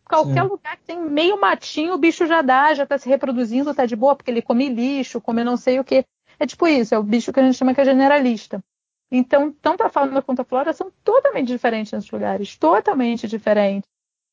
qualquer 0.05 0.43
Sim. 0.43 0.49
lugar 0.49 0.77
que 0.77 0.85
tem 0.85 1.01
meio 1.01 1.41
matinho, 1.41 1.95
o 1.95 1.99
bicho 1.99 2.27
já 2.27 2.43
dá, 2.43 2.75
já 2.75 2.85
está 2.85 2.99
se 2.99 3.09
reproduzindo, 3.09 3.71
está 3.71 3.87
de 3.87 3.97
boa, 3.97 4.15
porque 4.15 4.31
ele 4.31 4.43
come 4.43 4.69
lixo, 4.69 5.21
come 5.21 5.45
não 5.45 5.57
sei 5.57 5.81
o 5.81 5.85
que. 5.85 6.05
É 6.39 6.47
tipo 6.47 6.67
isso, 6.67 6.95
é 6.95 6.99
o 6.99 7.03
bicho 7.03 7.33
que 7.33 7.41
a 7.41 7.43
gente 7.43 7.57
chama 7.57 7.75
que 7.75 7.81
é 7.81 7.85
generalista. 7.85 8.63
Então, 9.11 9.53
tanto 9.53 9.83
a 9.83 9.89
fauna 9.89 10.23
quanto 10.23 10.41
a 10.41 10.45
flora 10.45 10.73
são 10.73 10.91
totalmente 11.05 11.49
diferentes 11.49 11.93
nesses 11.93 12.11
lugares, 12.11 12.57
totalmente 12.57 13.29
diferentes. 13.29 13.89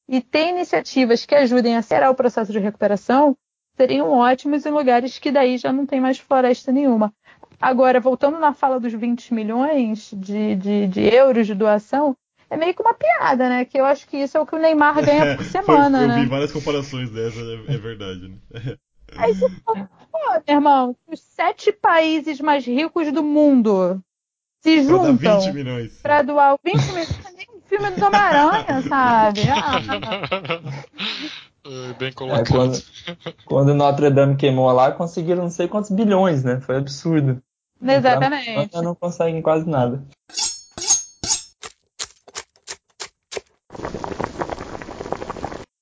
E 0.08 0.22
tem 0.22 0.50
iniciativas 0.50 1.26
que 1.26 1.36
ajudem 1.36 1.76
a 1.76 1.80
acelerar 1.80 2.10
o 2.10 2.16
processo 2.16 2.52
de 2.52 2.60
recuperação 2.60 3.38
seriam 3.76 4.12
ótimos 4.12 4.66
em 4.66 4.72
lugares 4.72 5.20
que 5.20 5.32
daí 5.32 5.58
já 5.58 5.72
não 5.72 5.86
tem 5.86 6.00
mais 6.00 6.18
floresta 6.18 6.72
nenhuma. 6.72 7.14
Agora, 7.60 8.00
voltando 8.00 8.40
na 8.40 8.54
fala 8.54 8.80
dos 8.80 8.94
20 8.94 9.34
milhões 9.34 10.12
de, 10.14 10.56
de, 10.56 10.88
de 10.88 11.02
euros 11.14 11.46
de 11.46 11.54
doação, 11.54 12.16
é 12.50 12.58
meio 12.58 12.74
que 12.74 12.82
uma 12.82 12.94
piada, 12.94 13.48
né? 13.48 13.66
Que 13.66 13.80
eu 13.80 13.86
acho 13.86 14.08
que 14.08 14.18
isso 14.18 14.38
é 14.38 14.42
o 14.42 14.46
que 14.46 14.56
o 14.56 14.60
Neymar 14.60 15.04
ganha 15.06 15.38
por 15.38 15.46
semana, 15.46 16.02
eu 16.02 16.08
né? 16.08 16.22
vi 16.22 16.26
várias 16.26 16.52
comparações 16.52 17.12
dessa, 17.12 17.40
é, 17.40 17.76
é 17.76 17.78
verdade, 17.78 18.28
né? 18.28 18.78
Aí 19.16 19.34
você 19.34 19.50
fala, 19.66 19.90
pô, 20.12 20.20
meu 20.48 20.56
irmão, 20.56 20.96
os 21.08 21.20
sete 21.20 21.72
países 21.72 22.40
mais 22.40 22.66
ricos 22.66 23.12
do 23.12 23.24
mundo 23.24 24.02
se 24.62 24.84
juntam 24.84 25.18
pra, 25.18 25.38
20 25.38 25.54
milhões. 25.54 25.94
pra 26.02 26.22
doar 26.22 26.58
20 26.64 26.78
milhões, 26.88 27.20
nem 27.36 27.48
um 27.56 27.62
filme 27.62 27.92
do 27.92 28.06
Homem-Aranha, 28.06 28.82
sabe? 28.88 29.42
Ah, 29.52 29.82
bem 31.98 32.12
colocado. 32.12 32.48
É, 32.48 32.50
quando, 32.50 32.84
quando 33.46 33.74
Notre 33.74 34.10
Dame 34.10 34.36
queimou 34.36 34.72
lá, 34.72 34.92
conseguiram 34.92 35.44
não 35.44 35.50
sei 35.50 35.68
quantos 35.68 35.92
bilhões, 35.92 36.44
né? 36.44 36.60
Foi 36.62 36.78
absurdo. 36.78 37.42
Exatamente. 37.82 38.50
Então, 38.50 38.82
não 38.82 38.96
conseguem 38.96 39.42
quase 39.42 39.68
nada. 39.68 40.06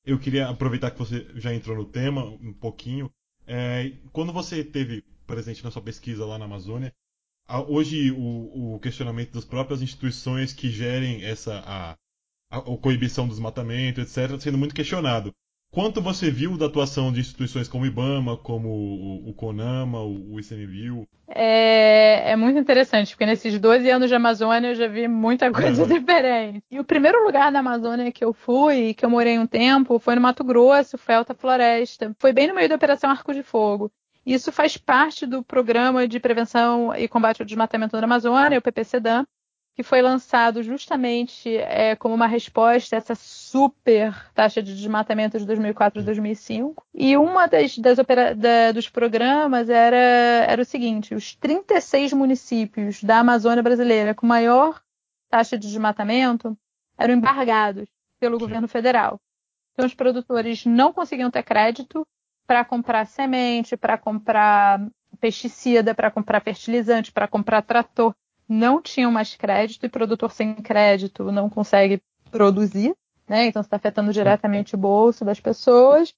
Eu 0.06 0.18
queria 0.18 0.50
aproveitar 0.50 0.92
que 0.92 0.98
você 0.98 1.28
já 1.36 1.54
entrou 1.54 1.76
no 1.76 1.86
tema 1.86 2.24
um 2.26 2.54
pouquinho. 2.54 3.12
É, 3.46 3.92
quando 4.12 4.34
você 4.34 4.64
teve 4.64 5.04
presente 5.28 5.64
na 5.64 5.70
sua 5.70 5.82
pesquisa 5.82 6.26
lá 6.26 6.38
na 6.38 6.46
Amazônia, 6.46 6.94
hoje 7.68 8.12
o, 8.12 8.76
o 8.76 8.80
questionamento 8.80 9.34
das 9.34 9.46
próprias 9.46 9.82
instituições 9.82 10.54
que 10.54 10.70
gerem 10.70 11.24
essa 11.24 11.60
a, 11.60 11.92
a, 12.52 12.58
a 12.58 12.78
coibição 12.78 13.28
do 13.28 13.32
desmatamento, 13.32 14.02
etc., 14.02 14.18
está 14.18 14.40
sendo 14.40 14.58
muito 14.58 14.74
questionado. 14.74 15.34
Quanto 15.72 16.02
você 16.02 16.30
viu 16.30 16.58
da 16.58 16.66
atuação 16.66 17.12
de 17.12 17.20
instituições 17.20 17.68
como 17.68 17.84
o 17.84 17.88
IBAMA, 17.88 18.38
como 18.38 18.70
o, 18.70 19.30
o 19.30 19.34
CONAMA, 19.34 20.00
o, 20.02 20.34
o 20.34 20.40
ICMBio? 20.40 21.08
É, 21.28 22.32
é, 22.32 22.36
muito 22.36 22.60
interessante, 22.60 23.12
porque 23.12 23.26
nesses 23.26 23.60
12 23.60 23.90
anos 23.90 24.10
de 24.10 24.16
Amazônia 24.16 24.70
eu 24.70 24.76
já 24.76 24.88
vi 24.88 25.08
muita 25.08 25.52
coisa 25.52 25.86
diferente. 25.88 26.64
E 26.72 26.80
o 26.80 26.84
primeiro 26.84 27.24
lugar 27.24 27.52
da 27.52 27.60
Amazônia 27.60 28.12
que 28.12 28.24
eu 28.24 28.34
fui, 28.34 28.94
que 28.94 29.06
eu 29.06 29.10
morei 29.10 29.38
um 29.38 29.46
tempo, 29.46 30.00
foi 30.00 30.16
no 30.16 30.22
Mato 30.22 30.44
Grosso, 30.44 30.98
foi 30.98 31.16
Alta 31.16 31.36
Floresta. 31.36 32.16
Foi 32.20 32.34
bem 32.34 32.48
no 32.48 32.56
meio 32.56 32.68
da 32.70 32.76
Operação 32.76 33.10
Arco 33.10 33.34
de 33.34 33.44
Fogo. 33.44 33.92
Isso 34.26 34.52
faz 34.52 34.78
parte 34.78 35.26
do 35.26 35.44
Programa 35.44 36.08
de 36.08 36.20
Prevenção 36.20 36.94
e 36.96 37.08
Combate 37.08 37.42
ao 37.42 37.46
Desmatamento 37.46 37.98
da 37.98 38.04
Amazônia, 38.04 38.60
o 38.60 38.62
PPCDAM, 38.62 39.26
que 39.80 39.84
foi 39.84 40.02
lançado 40.02 40.62
justamente 40.62 41.56
é, 41.56 41.96
como 41.96 42.14
uma 42.14 42.28
resposta 42.28 42.98
a 42.98 42.98
essa 42.98 43.16
super 43.16 44.30
taxa 44.34 44.62
de 44.62 44.76
desmatamento 44.76 45.40
de 45.40 45.46
2004 45.46 46.02
e 46.02 46.04
2005. 46.04 46.86
E 46.94 47.16
uma 47.16 47.48
das, 47.48 47.78
das 47.78 47.98
da, 48.36 48.74
dos 48.74 48.90
programas 48.90 49.70
era, 49.70 49.96
era 49.96 50.62
o 50.62 50.66
seguinte: 50.66 51.16
os 51.16 51.34
36 51.34 52.12
municípios 52.12 53.02
da 53.02 53.20
Amazônia 53.20 53.64
brasileira 53.64 54.14
com 54.14 54.28
maior 54.28 54.82
taxa 55.30 55.58
de 55.58 55.66
desmatamento 55.66 56.58
eram 56.98 57.14
embargados 57.14 57.88
pelo 58.20 58.38
governo 58.38 58.68
federal. 58.68 59.18
Então, 59.72 59.86
os 59.86 59.94
produtores 59.94 60.66
não 60.66 60.92
conseguiam 60.92 61.32
ter 61.32 61.44
crédito 61.44 62.06
para 62.46 62.66
comprar 62.66 63.06
semente, 63.06 63.78
para 63.78 63.98
comprar 63.98 64.86
pesticida, 65.22 65.96
para 65.96 66.12
comprar 66.12 66.42
fertilizante, 66.42 67.14
para 67.14 67.30
comprar 67.30 67.62
trator 67.62 68.14
não 68.50 68.82
tinham 68.82 69.12
mais 69.12 69.36
crédito 69.36 69.86
e 69.86 69.90
produtor 69.90 70.32
sem 70.32 70.56
crédito 70.56 71.32
não 71.32 71.50
consegue 71.50 72.02
produzir, 72.32 72.96
né? 73.28 73.46
Então 73.46 73.62
está 73.62 73.78
afetando 73.78 74.12
diretamente 74.12 74.74
o 74.74 74.78
bolso 74.78 75.24
das 75.24 75.40
pessoas. 75.40 76.14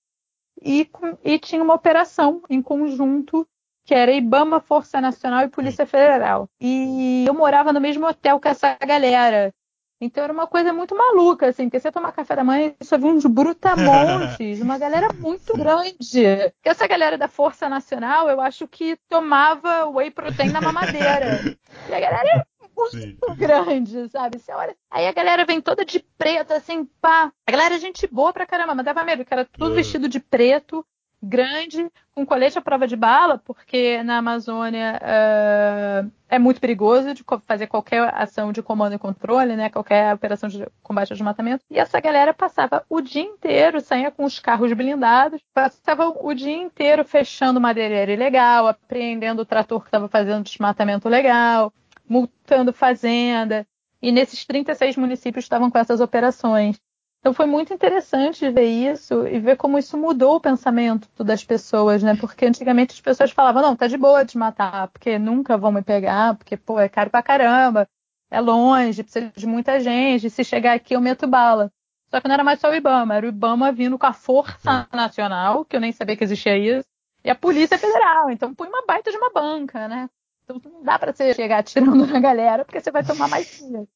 E, 0.64 0.90
e 1.24 1.38
tinha 1.40 1.62
uma 1.62 1.74
operação 1.74 2.42
em 2.50 2.62
conjunto 2.62 3.48
que 3.84 3.94
era 3.94 4.12
IBAMA, 4.12 4.62
Força 4.62 5.02
Nacional 5.02 5.44
e 5.44 5.50
Polícia 5.50 5.86
Federal. 5.86 6.48
E 6.60 7.26
eu 7.28 7.34
morava 7.34 7.74
no 7.74 7.82
mesmo 7.82 8.08
hotel 8.08 8.40
que 8.40 8.48
essa 8.48 8.78
galera. 8.86 9.54
Então 10.02 10.24
era 10.24 10.34
uma 10.34 10.48
coisa 10.48 10.74
muito 10.74 10.96
maluca, 10.96 11.48
assim, 11.48 11.66
porque 11.66 11.80
você 11.80 11.92
tomar 11.92 12.12
café 12.12 12.36
da 12.36 12.44
manhã 12.44 12.74
e 12.80 12.84
só 12.84 12.98
vi 12.98 13.06
uns 13.06 13.24
brutamontes, 13.24 14.60
uma 14.60 14.80
galera 14.80 15.14
muito 15.14 15.56
grande. 15.56 16.24
Porque 16.56 16.70
essa 16.70 16.88
galera 16.88 17.20
da 17.20 17.28
Força 17.28 17.70
Nacional, 17.70 18.28
eu 18.28 18.42
acho 18.42 18.68
que 18.68 18.98
tomava 19.08 19.86
whey 19.86 20.10
protein 20.10 20.50
na 20.50 20.60
mamadeira. 20.60 21.56
E 21.88 21.94
a 21.94 22.00
galera 22.00 22.28
é 22.30 22.44
muito 22.76 23.30
Sim. 23.30 23.36
grande, 23.38 24.10
sabe? 24.10 24.40
Você 24.40 24.52
olha... 24.52 24.76
Aí 24.90 25.06
a 25.08 25.12
galera 25.12 25.46
vem 25.46 25.62
toda 25.62 25.86
de 25.86 26.04
preto, 26.18 26.52
assim, 26.52 26.84
pá. 27.00 27.32
A 27.46 27.52
galera 27.52 27.76
é 27.76 27.80
gente 27.80 28.08
boa 28.08 28.34
pra 28.34 28.48
caramba, 28.48 28.74
mas 28.74 28.86
dava 28.86 29.04
medo, 29.04 29.24
que 29.24 29.34
era 29.34 29.46
tudo 29.46 29.76
vestido 29.76 30.10
de 30.10 30.20
preto 30.20 30.84
grande, 31.22 31.88
com 32.16 32.26
colete 32.26 32.58
à 32.58 32.62
prova 32.62 32.88
de 32.88 32.96
bala, 32.96 33.38
porque 33.38 34.02
na 34.04 34.18
Amazônia 34.18 35.00
uh, 35.02 36.12
é 36.28 36.40
muito 36.40 36.60
perigoso 36.60 37.14
de 37.14 37.24
fazer 37.46 37.68
qualquer 37.68 38.12
ação 38.16 38.52
de 38.52 38.64
comando 38.64 38.96
e 38.96 39.00
controle, 39.00 39.56
né? 39.56 39.70
Qualquer 39.70 40.14
operação 40.16 40.50
de 40.50 40.68
combate 40.82 41.12
ao 41.12 41.16
desmatamento. 41.16 41.64
E 41.70 41.78
essa 41.78 42.00
galera 42.00 42.34
passava 42.34 42.84
o 42.90 43.02
dia 43.02 43.22
inteiro, 43.22 43.80
saía 43.82 44.10
com 44.10 44.24
os 44.24 44.40
carros 44.40 44.74
blindados, 44.74 45.42
passava 45.54 46.08
o 46.08 46.34
dia 46.34 46.56
inteiro 46.56 47.06
fechando 47.06 47.62
madeireira 47.62 48.12
ilegal, 48.12 48.68
apreendendo 48.68 49.44
o 49.44 49.46
trator 49.46 49.82
que 49.82 49.88
estava 49.88 50.08
fazendo 50.08 50.44
desmatamento 50.44 51.08
legal, 51.08 51.72
multando 52.10 52.74
fazenda. 52.74 53.66
E 54.02 54.12
nesses 54.12 54.44
36 54.46 54.98
municípios 54.98 55.46
estavam 55.46 55.70
com 55.70 55.78
essas 55.78 56.02
operações. 56.02 56.80
Então 57.22 57.36
foi 57.36 57.46
muito 57.46 57.72
interessante 57.72 58.50
ver 58.50 58.66
isso 58.66 59.28
e 59.28 59.40
ver 59.40 59.56
como 59.56 59.78
isso 59.78 59.96
mudou 59.96 60.38
o 60.38 60.42
pensamento 60.42 61.08
das 61.24 61.44
pessoas, 61.44 62.02
né? 62.02 62.16
Porque 62.20 62.48
antigamente 62.48 62.96
as 62.96 63.00
pessoas 63.00 63.30
falavam, 63.30 63.62
não, 63.62 63.76
tá 63.76 63.86
de 63.86 63.96
boa 63.96 64.26
de 64.26 64.36
matar, 64.36 64.88
porque 64.88 65.20
nunca 65.20 65.56
vão 65.56 65.72
me 65.72 65.84
pegar, 65.84 66.36
porque, 66.36 66.58
pô, 66.58 66.80
é 66.80 66.90
caro 66.90 67.12
pra 67.12 67.22
caramba, 67.22 67.88
é 68.32 68.42
longe, 68.42 69.04
precisa 69.04 69.32
de 69.36 69.46
muita 69.46 69.80
gente, 69.80 70.32
se 70.32 70.44
chegar 70.44 70.74
aqui 70.74 70.96
eu 70.96 71.02
meto 71.02 71.28
bala. 71.28 71.72
Só 72.10 72.20
que 72.20 72.28
não 72.28 72.34
era 72.34 72.44
mais 72.44 72.60
só 72.60 72.72
o 72.72 72.76
Ibama, 72.76 73.16
era 73.16 73.28
o 73.28 73.30
Ibama 73.30 73.72
vindo 73.72 74.00
com 74.00 74.08
a 74.08 74.14
Força 74.14 74.88
Nacional, 74.92 75.64
que 75.64 75.76
eu 75.76 75.80
nem 75.80 75.92
sabia 75.92 76.18
que 76.18 76.24
existia 76.24 76.58
isso, 76.58 76.88
e 77.24 77.30
a 77.30 77.36
Polícia 77.36 77.78
Federal. 77.78 78.32
Então 78.32 78.52
põe 78.52 78.68
uma 78.68 78.84
baita 78.84 79.12
de 79.12 79.18
uma 79.18 79.30
banca, 79.30 79.88
né? 79.88 80.10
Então 80.44 80.60
não 80.66 80.82
dá 80.82 80.98
para 80.98 81.14
você 81.14 81.36
chegar 81.36 81.60
atirando 81.60 82.04
na 82.08 82.20
galera, 82.20 82.66
porque 82.66 82.82
você 82.82 82.90
vai 82.90 83.06
tomar 83.06 83.28
mais 83.28 83.60
tiro. 83.60 83.88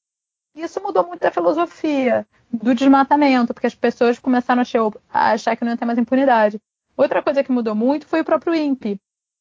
Isso 0.55 0.81
mudou 0.81 1.05
muito 1.05 1.23
a 1.25 1.31
filosofia 1.31 2.25
do 2.51 2.73
desmatamento, 2.73 3.53
porque 3.53 3.67
as 3.67 3.75
pessoas 3.75 4.17
começaram 4.17 4.63
a 5.11 5.31
achar 5.31 5.55
que 5.55 5.65
não 5.65 5.71
ia 5.71 5.77
ter 5.77 5.85
mais 5.85 5.99
impunidade. 5.99 6.59
Outra 6.95 7.21
coisa 7.21 7.43
que 7.43 7.51
mudou 7.51 7.75
muito 7.75 8.07
foi 8.07 8.21
o 8.21 8.25
próprio 8.25 8.55
INPE, 8.55 8.99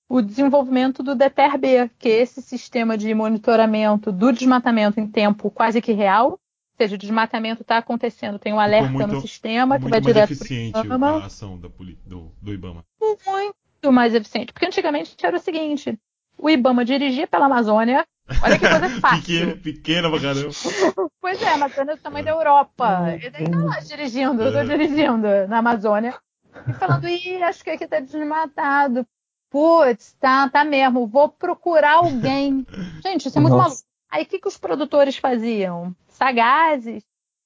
o 0.09 0.21
desenvolvimento 0.21 1.03
do 1.03 1.15
DETER-B, 1.15 1.91
que 1.99 2.09
é 2.09 2.23
esse 2.23 2.43
sistema 2.43 2.99
de 2.99 3.15
monitoramento 3.15 4.11
do 4.11 4.33
desmatamento 4.33 4.99
em 4.99 5.07
tempo 5.07 5.51
quase 5.51 5.81
que 5.81 5.93
real, 5.93 6.31
ou 6.33 6.39
seja, 6.77 6.97
o 6.97 6.99
desmatamento 6.99 7.63
está 7.63 7.79
acontecendo, 7.79 8.39
tem 8.39 8.53
um 8.53 8.59
alerta 8.59 8.91
muito, 8.91 9.07
no 9.07 9.21
sistema 9.21 9.79
que 9.79 9.89
vai 9.89 10.01
direto 10.01 10.37
para 10.37 10.49
o 10.49 10.85
IBAMA. 10.85 11.11
a 11.11 11.27
ação 11.27 11.59
da, 11.59 11.69
do, 12.05 12.33
do 12.43 12.53
IBAMA. 12.53 12.85
Muito 13.01 13.93
mais 13.93 14.15
eficiente, 14.15 14.53
porque 14.53 14.67
antigamente 14.67 15.15
era 15.23 15.37
o 15.37 15.41
seguinte, 15.41 15.97
o 16.37 16.51
IBAMA 16.51 16.85
dirigia 16.85 17.29
pela 17.29 17.47
Amazônia, 17.47 18.05
Olha 18.43 18.59
que 18.59 18.69
coisa 18.69 18.89
fácil. 19.01 19.23
pequena, 19.23 19.57
pequena 19.57 20.11
pra 20.11 20.21
caramba. 20.21 20.51
pois 21.21 21.43
é, 21.43 21.53
Amazônia 21.53 21.93
é 21.93 21.97
do 21.97 22.03
tamanho 22.03 22.25
da 22.25 22.31
Europa. 22.31 23.19
Ele 23.23 23.51
tá 23.51 23.59
lá 23.59 23.81
dirigindo, 23.81 24.43
eu 24.43 24.53
tô 24.53 24.59
é. 24.59 24.65
dirigindo 24.65 25.49
na 25.49 25.59
Amazônia. 25.59 26.19
E 26.69 26.73
falando, 26.75 27.09
ih, 27.09 27.43
acho 27.43 27.63
que 27.63 27.71
aqui 27.71 27.87
tá 27.87 28.01
desmatado. 28.01 29.07
Putz, 29.51 30.15
tá, 30.19 30.49
tá 30.49 30.65
mesmo. 30.65 31.07
Vou 31.07 31.29
procurar 31.29 31.97
alguém. 31.97 32.67
Gente, 33.05 33.29
isso 33.29 33.39
é 33.39 33.41
muito 33.41 33.57
Nossa. 33.57 33.69
maluco. 33.69 33.83
Aí 34.11 34.23
o 34.23 34.27
que, 34.27 34.39
que 34.39 34.49
os 34.49 34.57
produtores 34.57 35.17
faziam? 35.17 35.95
Sagazes, 36.09 37.05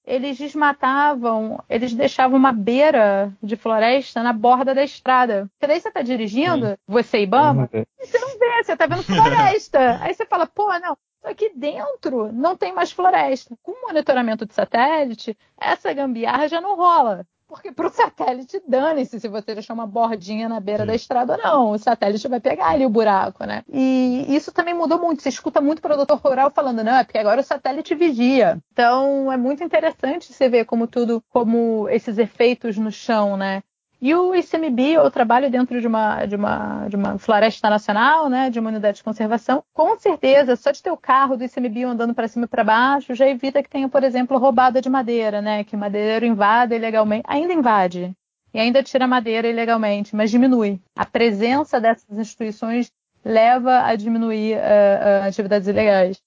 eles 0.09 0.39
desmatavam, 0.39 1.63
eles 1.69 1.93
deixavam 1.93 2.39
uma 2.39 2.51
beira 2.51 3.31
de 3.43 3.57
floresta 3.57 4.23
na 4.23 4.33
borda 4.33 4.75
da 4.75 4.83
estrada. 4.83 5.49
Porque 5.53 5.67
daí 5.67 5.81
você 5.81 5.91
tá 5.91 6.01
dirigindo, 6.01 6.69
Sim. 6.69 6.77
você 6.87 7.19
e 7.21 7.27
Bama, 7.27 7.69
e 7.73 8.07
você 8.07 8.19
não 8.19 8.39
vê, 8.39 8.65
você 8.65 8.77
tá 8.77 8.87
vendo 8.87 9.03
floresta. 9.03 9.99
Aí 10.01 10.15
você 10.15 10.25
fala, 10.25 10.47
pô, 10.47 10.67
não, 10.79 10.97
aqui 11.23 11.53
dentro 11.55 12.33
não 12.33 12.57
tem 12.57 12.73
mais 12.73 12.91
floresta. 12.91 13.55
Com 13.63 13.87
monitoramento 13.87 14.47
de 14.47 14.55
satélite, 14.55 15.37
essa 15.61 15.93
gambiarra 15.93 16.49
já 16.49 16.61
não 16.61 16.75
rola. 16.75 17.27
Porque 17.49 17.72
para 17.72 17.86
o 17.86 17.90
satélite, 17.90 18.62
dane-se 18.68 19.18
se 19.18 19.26
você 19.26 19.55
deixar 19.55 19.72
uma 19.72 19.86
bordinha 19.86 20.51
na 20.51 20.61
beira 20.61 20.82
Sim. 20.82 20.86
da 20.88 20.94
estrada 20.94 21.32
ou 21.32 21.38
não. 21.42 21.70
O 21.70 21.78
satélite 21.78 22.28
vai 22.28 22.40
pegar 22.40 22.68
ali 22.68 22.84
o 22.84 22.90
buraco, 22.90 23.44
né? 23.44 23.62
E 23.72 24.26
isso 24.28 24.53
também 24.53 24.74
mudou 24.74 24.99
muito. 24.99 25.22
Você 25.22 25.30
escuta 25.30 25.59
muito 25.59 25.80
produtor 25.80 26.18
rural 26.18 26.51
falando, 26.51 26.84
não, 26.84 26.96
é 26.96 27.05
porque 27.05 27.16
agora 27.16 27.40
o 27.40 27.44
satélite 27.44 27.94
vigia. 27.94 28.59
Então 28.72 29.32
é 29.32 29.36
muito 29.38 29.64
interessante 29.64 30.30
você 30.30 30.46
ver 30.49 30.66
como 30.66 30.86
tudo, 30.86 31.22
como 31.30 31.88
esses 31.88 32.18
efeitos 32.18 32.76
no 32.76 32.92
chão, 32.92 33.36
né? 33.36 33.62
E 34.01 34.14
o 34.14 34.32
ICMB, 34.32 34.92
eu 34.92 35.11
trabalho 35.11 35.51
dentro 35.51 35.80
de 35.80 35.86
uma, 35.86 36.24
de 36.24 36.36
uma, 36.36 36.86
de 36.88 36.94
uma 36.94 37.18
floresta 37.18 37.68
nacional, 37.68 38.28
né, 38.28 38.49
de 38.49 38.61
uma 38.61 38.70
unidade 38.70 38.99
de 38.99 39.05
conservação. 39.05 39.64
Com 39.74 39.99
certeza, 39.99 40.55
só 40.55 40.70
de 40.70 40.80
ter 40.80 40.92
o 40.92 40.96
carro 40.96 41.36
do 41.36 41.42
ICMB 41.42 41.82
andando 41.82 42.14
para 42.14 42.28
cima 42.28 42.44
e 42.44 42.49
para 42.49 42.62
baixo 42.62 43.12
já 43.14 43.28
evita 43.28 43.61
que 43.61 43.68
tenha, 43.68 43.88
por 43.88 44.05
exemplo, 44.05 44.38
roubada 44.38 44.80
de 44.80 44.88
madeira, 44.88 45.42
né, 45.42 45.64
que 45.64 45.74
o 45.74 45.78
madeireiro 45.78 46.24
invada 46.24 46.76
ilegalmente. 46.76 47.24
Ainda 47.26 47.53
invade 47.53 48.12
e 48.55 48.61
ainda 48.61 48.84
tira 48.84 49.07
madeira 49.07 49.49
ilegalmente, 49.49 50.14
mas 50.14 50.30
diminui. 50.30 50.80
A 50.96 51.05
presença 51.05 51.80
dessas 51.80 52.16
instituições 52.16 52.92
leva 53.24 53.82
a 53.84 53.96
diminuir 53.96 54.55
uh, 54.55 55.24
uh, 55.24 55.28
atividades 55.28 55.66
ilegais. 55.66 56.22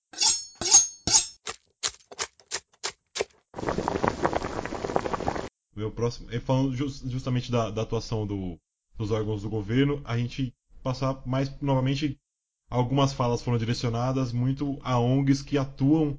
Meu 5.76 5.92
próximo. 5.92 6.30
Falando 6.42 6.76
just, 6.76 7.08
justamente 7.08 7.52
da, 7.52 7.70
da 7.70 7.82
atuação 7.82 8.26
do, 8.28 8.58
dos 8.98 9.12
órgãos 9.12 9.42
do 9.42 9.50
governo, 9.50 10.02
a 10.04 10.18
gente 10.18 10.54
passar 10.84 11.22
mais 11.26 11.52
novamente. 11.62 12.18
Algumas 12.70 13.12
falas 13.12 13.42
foram 13.42 13.58
direcionadas 13.58 14.32
muito 14.32 14.80
a 14.82 14.98
ONGs 14.98 15.42
que 15.42 15.58
atuam 15.58 16.18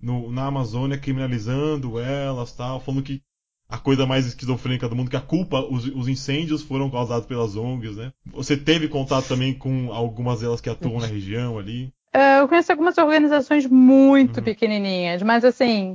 no, 0.00 0.32
na 0.32 0.46
Amazônia, 0.46 0.96
criminalizando 0.96 2.00
elas, 2.00 2.52
tal, 2.52 2.80
falando 2.80 3.02
que 3.02 3.22
a 3.68 3.78
coisa 3.78 4.06
mais 4.06 4.26
esquizofrênica 4.26 4.88
do 4.88 4.96
mundo, 4.96 5.10
que 5.10 5.16
a 5.16 5.20
culpa, 5.20 5.60
os, 5.60 5.86
os, 5.86 6.08
incêndios 6.08 6.62
foram 6.62 6.90
causados 6.90 7.26
pelas 7.26 7.56
ONGs, 7.56 7.96
né? 7.96 8.12
Você 8.26 8.56
teve 8.56 8.88
contato 8.88 9.28
também 9.28 9.54
com 9.54 9.92
algumas 9.92 10.40
delas 10.40 10.60
que 10.60 10.68
atuam 10.68 11.00
na 11.00 11.06
região 11.06 11.58
ali? 11.58 11.92
É, 12.12 12.40
eu 12.40 12.48
conheço 12.48 12.70
algumas 12.70 12.98
organizações 12.98 13.66
muito 13.66 14.38
uhum. 14.38 14.44
pequenininhas, 14.44 15.22
mas 15.22 15.44
assim, 15.44 15.94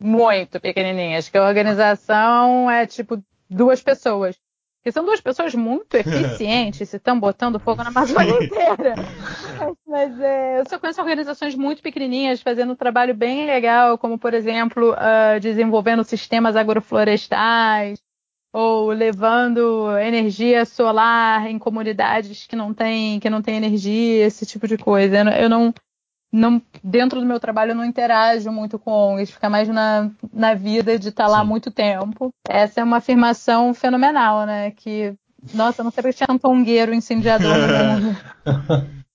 muito 0.00 0.60
pequenininhas, 0.60 1.28
que 1.28 1.38
a 1.38 1.46
organização 1.46 2.70
é 2.70 2.86
tipo 2.86 3.22
duas 3.48 3.82
pessoas. 3.82 4.36
Que 4.82 4.92
são 4.92 5.04
duas 5.04 5.20
pessoas 5.20 5.52
muito 5.54 5.94
eficientes, 5.98 6.88
se 6.88 6.96
estão 6.96 7.18
botando 7.18 7.58
fogo 7.58 7.82
na 7.82 7.88
Amazônia 7.88 8.44
inteira. 8.44 8.94
Mas 9.86 10.20
é, 10.20 10.60
eu 10.60 10.68
só 10.68 10.78
conheço 10.78 11.00
organizações 11.00 11.54
muito 11.54 11.82
pequenininhas 11.82 12.40
fazendo 12.40 12.72
um 12.72 12.76
trabalho 12.76 13.14
bem 13.14 13.46
legal, 13.46 13.98
como 13.98 14.18
por 14.18 14.32
exemplo, 14.32 14.92
uh, 14.92 15.40
desenvolvendo 15.40 16.04
sistemas 16.04 16.54
agroflorestais, 16.54 17.98
ou 18.52 18.88
levando 18.88 19.98
energia 19.98 20.64
solar 20.64 21.46
em 21.46 21.58
comunidades 21.58 22.46
que 22.46 22.56
não 22.56 22.72
tem 22.72 23.20
que 23.20 23.28
não 23.28 23.42
tem 23.42 23.56
energia, 23.56 24.24
esse 24.24 24.46
tipo 24.46 24.66
de 24.66 24.78
coisa. 24.78 25.18
Eu 25.38 25.48
não, 25.48 25.74
não 26.36 26.60
dentro 26.84 27.20
do 27.20 27.26
meu 27.26 27.40
trabalho 27.40 27.72
eu 27.72 27.76
não 27.76 27.84
interajo 27.84 28.50
muito 28.52 28.78
com 28.78 28.90
ONGs, 28.90 29.30
fica 29.30 29.48
mais 29.48 29.68
na, 29.68 30.10
na 30.32 30.54
vida 30.54 30.98
de 30.98 31.08
estar 31.08 31.24
tá 31.24 31.30
lá 31.30 31.40
há 31.40 31.44
muito 31.44 31.70
tempo. 31.70 32.30
Essa 32.48 32.80
é 32.80 32.84
uma 32.84 32.98
afirmação 32.98 33.72
fenomenal, 33.72 34.44
né? 34.44 34.70
Que 34.70 35.14
nossa, 35.54 35.80
eu 35.80 35.84
não 35.84 35.90
sabia 35.90 36.12
que 36.12 36.18
tinha 36.18 36.26
tanto 36.26 36.48
ongueiro 36.48 36.94
incendiador 36.94 37.54
no 37.56 38.06
mundo. 38.06 38.96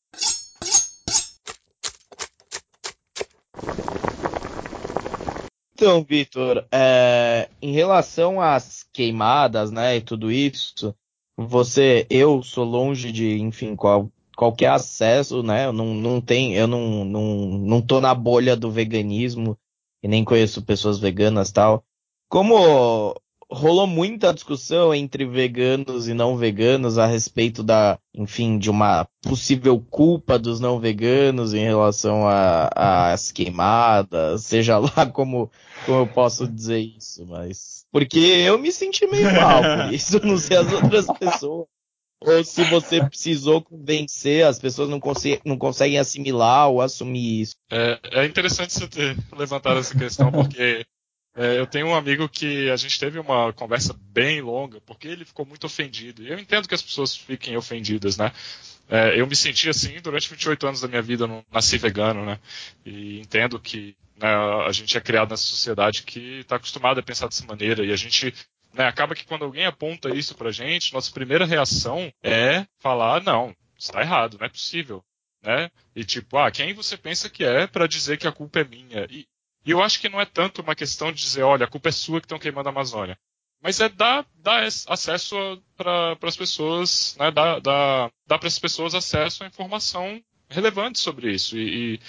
Então, 5.74 6.04
Vitor, 6.04 6.64
é, 6.72 7.50
em 7.60 7.72
relação 7.72 8.40
às 8.40 8.86
queimadas, 8.94 9.72
né, 9.72 9.98
e 9.98 10.02
tudo 10.02 10.32
isso, 10.32 10.96
você, 11.36 12.06
eu 12.08 12.44
sou 12.44 12.64
longe 12.64 13.12
de, 13.12 13.40
enfim, 13.40 13.76
qual, 13.76 14.08
qualquer 14.42 14.72
acesso, 14.72 15.44
né, 15.44 15.68
eu 15.68 15.72
não, 15.72 15.94
não 15.94 16.20
tenho, 16.20 16.58
eu 16.58 16.66
não, 16.66 17.06
não, 17.06 17.46
não 17.60 17.80
tô 17.80 18.02
na 18.02 18.16
bolha 18.16 18.56
do 18.56 18.72
veganismo 18.72 19.56
e 20.02 20.08
nem 20.08 20.26
conheço 20.26 20.64
pessoas 20.64 20.98
veganas 20.98 21.52
tal. 21.52 21.86
Como 22.28 23.14
rolou 23.52 23.86
muita 23.86 24.34
discussão 24.34 24.96
entre 24.96 25.26
veganos 25.26 26.08
e 26.08 26.16
não 26.16 26.38
veganos 26.38 26.98
a 26.98 27.06
respeito 27.06 27.62
da, 27.62 28.00
enfim, 28.16 28.58
de 28.58 28.72
uma 28.72 29.08
possível 29.22 29.80
culpa 29.80 30.40
dos 30.40 30.60
não 30.60 30.80
veganos 30.80 31.54
em 31.54 31.64
relação 31.64 32.24
às 32.28 33.32
queimadas, 33.32 34.44
seja 34.44 34.80
lá 34.80 35.06
como, 35.14 35.52
como 35.86 36.00
eu 36.00 36.08
posso 36.08 36.48
dizer 36.48 36.80
isso, 36.80 37.28
mas. 37.28 37.86
Porque 37.92 38.18
eu 38.18 38.58
me 38.58 38.72
senti 38.72 39.06
meio 39.06 39.32
mal 39.36 39.62
por 39.62 39.94
isso, 39.94 40.20
não 40.26 40.40
sei 40.40 40.58
as 40.58 40.74
outras 40.74 41.06
pessoas. 41.20 41.68
Ou 42.22 42.44
se 42.44 42.64
você 42.66 43.04
precisou 43.04 43.64
convencer, 43.64 44.46
as 44.46 44.60
pessoas 44.60 44.88
não, 44.88 45.02
não 45.44 45.58
conseguem 45.58 45.98
assimilar 45.98 46.70
ou 46.70 46.80
assumir 46.80 47.42
isso. 47.42 47.56
É, 47.72 48.00
é 48.12 48.26
interessante 48.26 48.74
você 48.74 48.88
ter 48.88 49.18
levantado 49.36 49.80
essa 49.80 49.98
questão, 49.98 50.32
porque 50.32 50.86
é, 51.36 51.58
eu 51.58 51.66
tenho 51.66 51.88
um 51.88 51.96
amigo 51.96 52.30
que 52.30 52.70
a 52.70 52.76
gente 52.76 53.00
teve 53.00 53.18
uma 53.18 53.52
conversa 53.54 53.96
bem 54.00 54.40
longa, 54.40 54.80
porque 54.82 55.08
ele 55.08 55.26
ficou 55.26 55.46
muito 55.46 55.66
ofendido. 55.66 56.22
E 56.22 56.30
eu 56.30 56.38
entendo 56.38 56.68
que 56.68 56.76
as 56.76 56.82
pessoas 56.82 57.16
fiquem 57.16 57.58
ofendidas, 57.58 58.18
né? 58.18 58.32
É, 58.88 59.20
eu 59.20 59.26
me 59.26 59.36
senti 59.36 59.70
assim 59.70 60.00
durante 60.02 60.30
28 60.30 60.68
anos 60.68 60.82
da 60.82 60.88
minha 60.88 61.02
vida, 61.02 61.24
eu 61.24 61.46
nasci 61.52 61.78
vegano, 61.78 62.26
né? 62.26 62.38
E 62.86 63.20
entendo 63.20 63.60
que 63.60 63.96
né, 64.22 64.28
a 64.68 64.72
gente 64.72 64.96
é 64.96 65.02
criado 65.02 65.30
nessa 65.32 65.44
sociedade 65.44 66.04
que 66.04 66.42
está 66.42 66.58
acostumada 66.58 67.00
a 67.00 67.04
pensar 67.04 67.28
dessa 67.28 67.46
maneira. 67.46 67.84
E 67.86 67.92
a 67.92 67.96
gente 67.96 68.34
né, 68.74 68.86
acaba 68.86 69.16
que 69.16 69.26
quando 69.26 69.46
alguém 69.46 69.66
aponta 69.66 70.16
isso 70.16 70.36
pra 70.36 70.52
gente, 70.52 70.94
nossa 70.94 71.12
primeira 71.12 71.46
reação 71.46 72.12
é 72.24 72.66
falar: 72.80 73.24
não, 73.24 73.56
está 73.78 74.02
errado, 74.02 74.38
não 74.40 74.46
é 74.46 74.50
possível. 74.50 75.04
Né? 75.44 75.72
E 75.96 76.04
tipo, 76.04 76.38
ah, 76.38 76.52
quem 76.52 76.74
você 76.74 76.96
pensa 76.96 77.30
que 77.30 77.44
é 77.44 77.66
para 77.66 77.88
dizer 77.88 78.18
que 78.18 78.28
a 78.28 78.32
culpa 78.32 78.60
é 78.60 78.64
minha? 78.64 79.08
E 79.10 79.26
e 79.66 79.72
eu 79.72 79.82
acho 79.82 80.00
que 80.00 80.10
não 80.10 80.20
é 80.20 80.26
tanto 80.26 80.62
uma 80.62 80.76
questão 80.76 81.12
de 81.12 81.22
dizer, 81.22 81.44
olha, 81.44 81.66
a 81.66 81.70
culpa 81.70 81.90
é 81.90 81.92
sua 81.92 82.20
que 82.20 82.26
estão 82.26 82.40
queimando 82.40 82.70
a 82.70 82.72
Amazônia. 82.72 83.18
Mas 83.62 83.80
é 83.80 83.88
dar, 83.88 84.26
dar 84.36 84.64
acesso 84.64 85.36
para 85.78 86.18
as 86.24 86.36
pessoas, 86.36 87.16
né, 87.20 87.30
dar, 87.30 87.62
dar, 87.62 88.12
dar 88.26 88.40
para 88.40 88.48
as 88.48 88.58
pessoas 88.58 88.96
acesso 88.96 89.44
à 89.44 89.48
informação 89.48 90.22
relevante 90.50 91.00
sobre 91.00 91.32
isso. 91.32 91.56
E, 91.58 92.00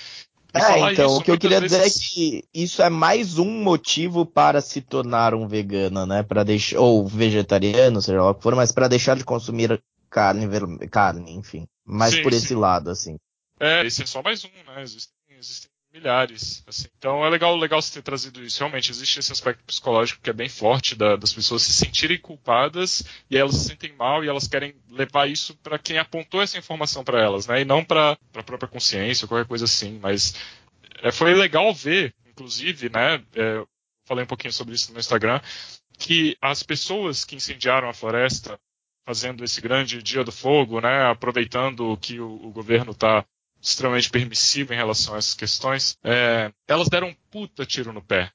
é, 0.54 0.92
então, 0.92 1.16
o 1.16 1.22
que 1.22 1.30
eu 1.30 1.38
queria 1.38 1.60
vezes... 1.60 1.78
dizer 1.78 1.88
é 1.88 1.90
que 1.90 2.44
isso 2.52 2.82
é 2.82 2.90
mais 2.90 3.38
um 3.38 3.62
motivo 3.62 4.26
para 4.26 4.60
se 4.60 4.82
tornar 4.82 5.34
um 5.34 5.48
vegano, 5.48 6.04
né? 6.04 6.22
Para 6.22 6.44
deixar 6.44 6.78
ou 6.78 7.06
vegetariano, 7.06 8.02
seja 8.02 8.22
lá 8.22 8.30
o 8.30 8.34
que 8.34 8.42
for, 8.42 8.54
mas 8.54 8.70
para 8.70 8.88
deixar 8.88 9.16
de 9.16 9.24
consumir 9.24 9.82
carne, 10.10 10.46
carne, 10.88 11.32
enfim. 11.32 11.66
Mais 11.84 12.14
sim, 12.14 12.22
por 12.22 12.32
sim. 12.32 12.38
esse 12.38 12.54
lado, 12.54 12.90
assim. 12.90 13.16
É, 13.58 13.86
esse 13.86 14.02
é 14.02 14.06
só 14.06 14.22
mais 14.22 14.44
um, 14.44 14.48
né? 14.48 14.82
Existem, 14.82 15.14
existem 15.38 15.71
milhares. 15.92 16.64
Assim. 16.66 16.88
Então 16.96 17.24
é 17.24 17.28
legal, 17.28 17.56
legal 17.56 17.80
você 17.80 17.94
ter 17.94 18.02
trazido 18.02 18.42
isso. 18.42 18.60
Realmente 18.60 18.90
existe 18.90 19.18
esse 19.18 19.32
aspecto 19.32 19.62
psicológico 19.64 20.22
que 20.22 20.30
é 20.30 20.32
bem 20.32 20.48
forte 20.48 20.94
da, 20.94 21.16
das 21.16 21.32
pessoas 21.32 21.62
se 21.62 21.72
sentirem 21.72 22.18
culpadas 22.18 23.02
e 23.30 23.36
elas 23.36 23.56
se 23.56 23.68
sentem 23.68 23.92
mal 23.92 24.24
e 24.24 24.28
elas 24.28 24.48
querem 24.48 24.74
levar 24.90 25.28
isso 25.28 25.56
para 25.58 25.78
quem 25.78 25.98
apontou 25.98 26.40
essa 26.40 26.58
informação 26.58 27.04
para 27.04 27.20
elas, 27.20 27.46
né? 27.46 27.60
E 27.60 27.64
não 27.64 27.84
para 27.84 28.16
a 28.34 28.42
própria 28.42 28.68
consciência 28.68 29.24
ou 29.24 29.28
qualquer 29.28 29.46
coisa 29.46 29.64
assim. 29.64 29.98
Mas 30.00 30.34
é, 31.02 31.12
foi 31.12 31.34
legal 31.34 31.72
ver, 31.74 32.14
inclusive, 32.26 32.88
né? 32.88 33.22
É, 33.34 33.64
falei 34.06 34.24
um 34.24 34.28
pouquinho 34.28 34.52
sobre 34.52 34.74
isso 34.74 34.92
no 34.92 34.98
Instagram, 34.98 35.40
que 35.98 36.36
as 36.40 36.62
pessoas 36.62 37.24
que 37.24 37.36
incendiaram 37.36 37.88
a 37.88 37.94
floresta 37.94 38.58
fazendo 39.04 39.44
esse 39.44 39.60
grande 39.60 40.02
dia 40.02 40.22
do 40.22 40.32
fogo, 40.32 40.80
né, 40.80 41.06
aproveitando 41.06 41.96
que 41.96 42.20
o, 42.20 42.34
o 42.46 42.50
governo 42.50 42.92
está 42.92 43.24
extremamente 43.62 44.10
permissivo 44.10 44.72
em 44.72 44.76
relação 44.76 45.14
a 45.14 45.18
essas 45.18 45.34
questões, 45.34 45.96
é, 46.02 46.52
elas 46.66 46.88
deram 46.88 47.08
um 47.08 47.14
puta 47.30 47.64
tiro 47.64 47.92
no 47.92 48.02
pé. 48.02 48.32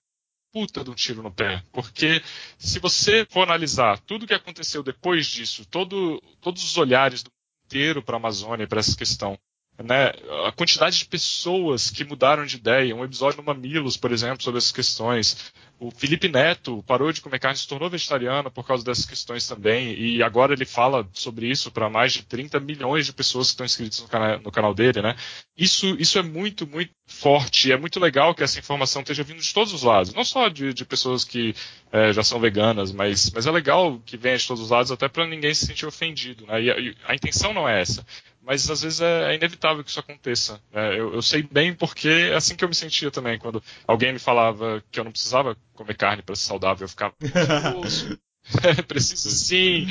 Puta 0.54 0.84
de 0.84 0.90
um 0.90 0.96
tiro 0.96 1.22
no 1.22 1.32
pé. 1.32 1.62
Porque 1.74 2.24
se 2.58 2.80
você 2.80 3.28
for 3.30 3.44
analisar 3.44 4.00
tudo 4.00 4.24
o 4.24 4.28
que 4.28 4.34
aconteceu 4.34 4.82
depois 4.82 5.28
disso, 5.28 5.66
todo, 5.66 6.22
todos 6.40 6.64
os 6.64 6.78
olhares 6.78 7.22
do 7.22 7.30
inteiro 7.66 8.02
para 8.02 8.16
a 8.16 8.18
Amazônia, 8.20 8.66
para 8.66 8.80
essa 8.80 8.96
questão, 8.96 9.38
né, 9.84 10.08
a 10.48 10.52
quantidade 10.54 10.98
de 10.98 11.06
pessoas 11.06 11.92
que 11.92 12.06
mudaram 12.06 12.46
de 12.46 12.56
ideia, 12.56 12.96
um 12.96 13.04
episódio 13.04 13.38
no 13.38 13.44
Mamilos, 13.44 13.98
por 13.98 14.12
exemplo, 14.12 14.42
sobre 14.42 14.58
essas 14.58 14.72
questões, 14.72 15.54
o 15.80 15.92
Felipe 15.92 16.28
Neto 16.28 16.84
parou 16.88 17.12
de 17.12 17.22
comer 17.22 17.40
carne, 17.40 17.58
se 17.58 17.68
tornou 17.68 17.90
vegetariano 17.90 18.50
por 18.50 18.66
causa 18.66 18.84
dessas 18.84 19.06
questões 19.06 19.48
também, 19.48 19.94
e 19.94 20.24
agora 20.24 20.54
ele 20.54 20.66
fala 20.66 21.08
sobre 21.14 21.48
isso 21.48 21.72
para 21.72 21.90
mais 21.90 22.14
de 22.14 22.24
30 22.24 22.60
milhões 22.60 23.06
de 23.06 23.14
pessoas 23.14 23.48
que 23.48 23.52
estão 23.52 23.66
inscritas 23.66 24.02
no 24.02 24.08
canal, 24.08 24.40
no 24.40 24.52
canal 24.52 24.74
dele, 24.74 25.02
né? 25.02 25.16
Isso, 25.56 25.96
isso 26.00 26.18
é 26.18 26.24
muito, 26.24 26.66
muito 26.66 26.92
forte, 27.06 27.70
e 27.70 27.72
é 27.72 27.78
muito 27.78 28.00
legal 28.00 28.34
que 28.34 28.44
essa 28.44 28.60
informação 28.60 29.02
esteja 29.02 29.24
vindo 29.24 29.40
de 29.40 29.54
todos 29.54 29.72
os 29.72 29.84
lados, 29.84 30.14
não 30.14 30.26
só 30.26 30.50
de, 30.50 30.74
de 30.74 30.84
pessoas 30.84 31.24
que 31.24 31.54
é, 31.92 32.12
já 32.12 32.24
são 32.24 32.40
veganas, 32.40 32.92
mas, 32.92 33.30
mas 33.32 33.46
é 33.46 33.52
legal 33.52 34.00
que 34.06 34.18
venha 34.18 34.38
de 34.38 34.48
todos 34.48 34.64
os 34.64 34.70
lados, 34.72 34.92
até 34.92 35.08
para 35.08 35.28
ninguém 35.28 35.54
se 35.54 35.68
sentir 35.68 35.86
ofendido, 35.86 36.46
né? 36.48 36.62
E 36.62 36.72
a, 36.72 37.12
a 37.12 37.16
intenção 37.16 37.54
não 37.54 37.70
é 37.70 37.82
essa 37.82 38.04
mas 38.48 38.70
às 38.70 38.82
vezes 38.82 39.02
é, 39.02 39.34
é 39.34 39.36
inevitável 39.36 39.84
que 39.84 39.90
isso 39.90 40.00
aconteça. 40.00 40.62
É, 40.72 40.98
eu, 40.98 41.14
eu, 41.16 41.22
sei 41.22 41.44
bem 41.44 41.74
porque 41.74 42.08
é 42.08 42.36
assim 42.36 42.56
que 42.56 42.64
eu 42.64 42.70
me 42.70 42.74
sentia 42.74 43.12
também. 43.12 43.38
Quando 43.38 43.62
alguém 43.86 44.14
me 44.14 44.20
falava 44.20 44.82
que 44.90 44.98
eu 44.98 45.04
não 45.04 45.12
precisava 45.12 45.58
comer 45.74 45.98
carne 45.98 46.24
para 46.24 46.34
ser 46.34 46.46
saudável, 46.46 46.86
eu 46.86 46.90
ficava. 46.90 47.14
É, 48.64 48.82
preciso 48.82 49.30
sim. 49.30 49.88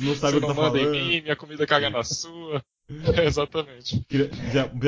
Não 0.00 0.16
sabe 0.16 0.38
o 0.38 0.40
que 0.40 0.46
tá 0.48 0.54
manda 0.54 0.76
em 0.76 0.90
mim, 0.90 1.20
minha 1.20 1.36
comida 1.36 1.64
caga 1.68 1.88
na 1.88 2.02
sua. 2.02 2.60
É, 3.16 3.26
exatamente. 3.30 4.04
Queria 4.08 4.28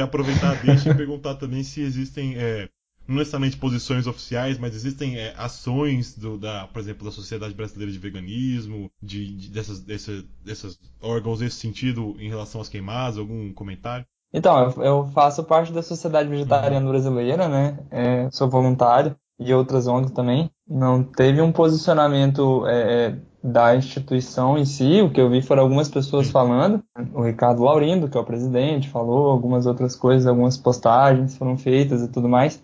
aproveitar 0.03 0.61
deixa 0.65 0.91
e 0.91 0.95
perguntar 0.97 1.37
também 1.37 1.63
se 1.63 1.81
existem 1.81 2.35
é, 2.37 2.69
não 3.07 3.17
necessariamente 3.17 3.57
posições 3.57 4.07
oficiais, 4.07 4.59
mas 4.59 4.75
existem 4.75 5.17
é, 5.17 5.35
ações 5.37 6.17
do, 6.17 6.39
da, 6.39 6.67
por 6.69 6.81
exemplo, 6.81 7.05
da 7.05 7.11
Sociedade 7.11 7.55
Brasileira 7.55 7.93
de 7.93 7.99
Veganismo, 7.99 8.91
de, 9.03 9.37
de 9.37 9.51
dessas, 9.51 9.81
dessas, 9.81 10.25
desses 10.45 10.79
órgãos 11.01 11.41
nesse 11.41 11.57
sentido 11.57 12.17
em 12.19 12.29
relação 12.29 12.61
às 12.61 12.69
queimadas, 12.69 13.19
algum 13.19 13.53
comentário? 13.53 14.07
Então, 14.33 14.71
eu 14.83 15.07
faço 15.09 15.45
parte 15.45 15.73
da 15.73 15.83
Sociedade 15.83 16.29
Vegetariana 16.29 16.87
uhum. 16.87 16.93
Brasileira, 16.93 17.49
né? 17.49 17.79
É, 17.91 18.31
sou 18.31 18.49
voluntário 18.49 19.15
e 19.39 19.53
outras 19.53 19.87
ONGs 19.87 20.13
também. 20.13 20.51
Não 20.67 21.03
teve 21.03 21.43
um 21.43 21.53
posicionamento 21.53 22.67
é, 22.67 23.07
é 23.07 23.19
da 23.43 23.75
instituição 23.75 24.57
em 24.57 24.65
si, 24.65 25.03
o 25.03 25.11
que 25.11 25.21
eu 25.21 25.29
vi 25.29 25.43
foram 25.43 25.65
algumas 25.65 25.89
pessoas 25.89 26.31
falando. 26.31 26.83
O 27.13 27.23
Ricardo 27.23 27.65
Laurindo, 27.65 28.09
que 28.09 28.17
é 28.17 28.21
o 28.21 28.25
presidente, 28.25 28.89
falou 28.89 29.31
algumas 29.31 29.67
outras 29.67 29.97
coisas, 29.97 30.29
algumas 30.29 30.57
postagens 30.57 31.37
foram 31.37 31.59
feitas 31.59 32.03
e 32.03 32.09
tudo 32.09 32.29
mais. 32.29 32.63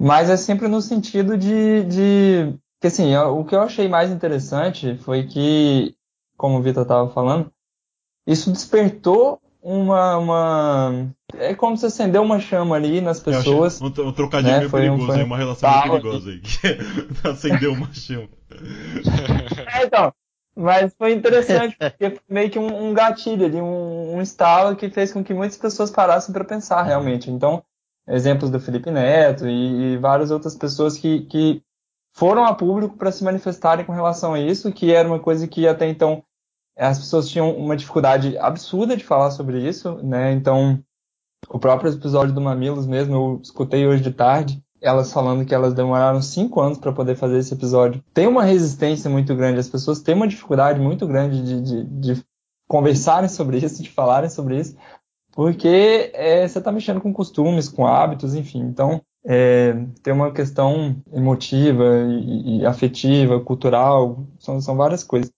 Mas 0.00 0.30
é 0.30 0.36
sempre 0.38 0.66
no 0.66 0.80
sentido 0.80 1.36
de, 1.36 1.84
de 1.84 2.54
que 2.80 2.86
assim, 2.86 3.14
o 3.14 3.44
que 3.44 3.54
eu 3.54 3.60
achei 3.60 3.86
mais 3.86 4.10
interessante 4.10 4.96
foi 4.96 5.26
que, 5.26 5.94
como 6.38 6.56
o 6.58 6.62
Vitor 6.62 6.84
estava 6.84 7.10
falando, 7.10 7.52
isso 8.26 8.50
despertou 8.50 9.38
uma, 9.62 10.16
uma, 10.16 11.14
É 11.34 11.54
como 11.54 11.76
se 11.76 11.84
acendeu 11.84 12.22
uma 12.22 12.40
chama 12.40 12.76
ali 12.76 13.02
nas 13.02 13.20
pessoas. 13.20 13.78
Um, 13.78 13.88
um 13.88 14.12
trocadilho 14.12 14.52
né? 14.52 14.58
meio 14.60 14.70
foi 14.70 14.80
perigoso, 14.80 15.02
um, 15.02 15.14
foi... 15.14 15.22
uma 15.22 15.36
relação 15.36 15.70
meio 15.70 15.82
perigosa 15.82 16.30
aí. 16.30 16.42
acendeu 17.30 17.72
uma 17.74 17.92
chama. 17.92 18.28
É, 19.74 19.84
então. 19.84 20.12
Mas 20.56 20.92
foi 20.98 21.12
interessante, 21.12 21.76
porque 21.78 22.10
foi 22.10 22.20
meio 22.28 22.50
que 22.50 22.58
um, 22.58 22.88
um 22.88 22.94
gatilho 22.94 23.46
ali, 23.46 23.60
um, 23.60 24.16
um 24.16 24.22
estalo 24.22 24.74
que 24.74 24.90
fez 24.90 25.12
com 25.12 25.22
que 25.22 25.32
muitas 25.32 25.56
pessoas 25.56 25.90
parassem 25.90 26.32
para 26.32 26.44
pensar 26.44 26.82
realmente. 26.82 27.30
Então, 27.30 27.62
exemplos 28.10 28.50
do 28.50 28.60
Felipe 28.60 28.90
Neto 28.90 29.46
e, 29.46 29.94
e 29.94 29.96
várias 29.98 30.30
outras 30.30 30.54
pessoas 30.56 30.98
que, 30.98 31.22
que 31.22 31.62
foram 32.14 32.44
a 32.44 32.54
público 32.54 32.96
para 32.96 33.12
se 33.12 33.24
manifestarem 33.24 33.84
com 33.84 33.92
relação 33.92 34.34
a 34.34 34.40
isso, 34.40 34.72
que 34.72 34.92
era 34.92 35.08
uma 35.08 35.20
coisa 35.20 35.46
que 35.46 35.66
até 35.66 35.88
então 35.88 36.22
as 36.76 36.98
pessoas 36.98 37.28
tinham 37.28 37.54
uma 37.56 37.76
dificuldade 37.76 38.36
absurda 38.38 38.96
de 38.96 39.04
falar 39.04 39.30
sobre 39.30 39.66
isso, 39.66 39.96
né? 40.02 40.32
Então, 40.32 40.82
o 41.48 41.58
próprio 41.58 41.92
episódio 41.92 42.34
do 42.34 42.40
Mamilos 42.40 42.86
mesmo, 42.86 43.14
eu 43.14 43.40
escutei 43.42 43.86
hoje 43.86 44.02
de 44.02 44.12
tarde, 44.12 44.62
elas 44.80 45.12
falando 45.12 45.44
que 45.44 45.54
elas 45.54 45.74
demoraram 45.74 46.22
cinco 46.22 46.60
anos 46.60 46.78
para 46.78 46.92
poder 46.92 47.16
fazer 47.16 47.38
esse 47.38 47.52
episódio. 47.52 48.02
Tem 48.14 48.26
uma 48.26 48.42
resistência 48.42 49.10
muito 49.10 49.34
grande, 49.34 49.60
as 49.60 49.68
pessoas 49.68 50.00
têm 50.00 50.14
uma 50.14 50.28
dificuldade 50.28 50.80
muito 50.80 51.06
grande 51.06 51.42
de, 51.42 51.60
de, 51.60 51.84
de 51.84 52.24
conversarem 52.66 53.28
sobre 53.28 53.58
isso, 53.58 53.82
de 53.82 53.90
falarem 53.90 54.30
sobre 54.30 54.58
isso, 54.58 54.74
porque 55.40 56.10
é, 56.12 56.46
você 56.46 56.58
está 56.58 56.70
mexendo 56.70 57.00
com 57.00 57.14
costumes, 57.14 57.66
com 57.66 57.86
hábitos, 57.86 58.34
enfim. 58.34 58.60
Então, 58.60 59.00
é, 59.24 59.72
tem 60.02 60.12
uma 60.12 60.30
questão 60.32 61.02
emotiva 61.10 61.82
e, 62.10 62.58
e 62.58 62.66
afetiva, 62.66 63.40
cultural, 63.40 64.26
são, 64.38 64.60
são 64.60 64.76
várias 64.76 65.02
coisas, 65.02 65.30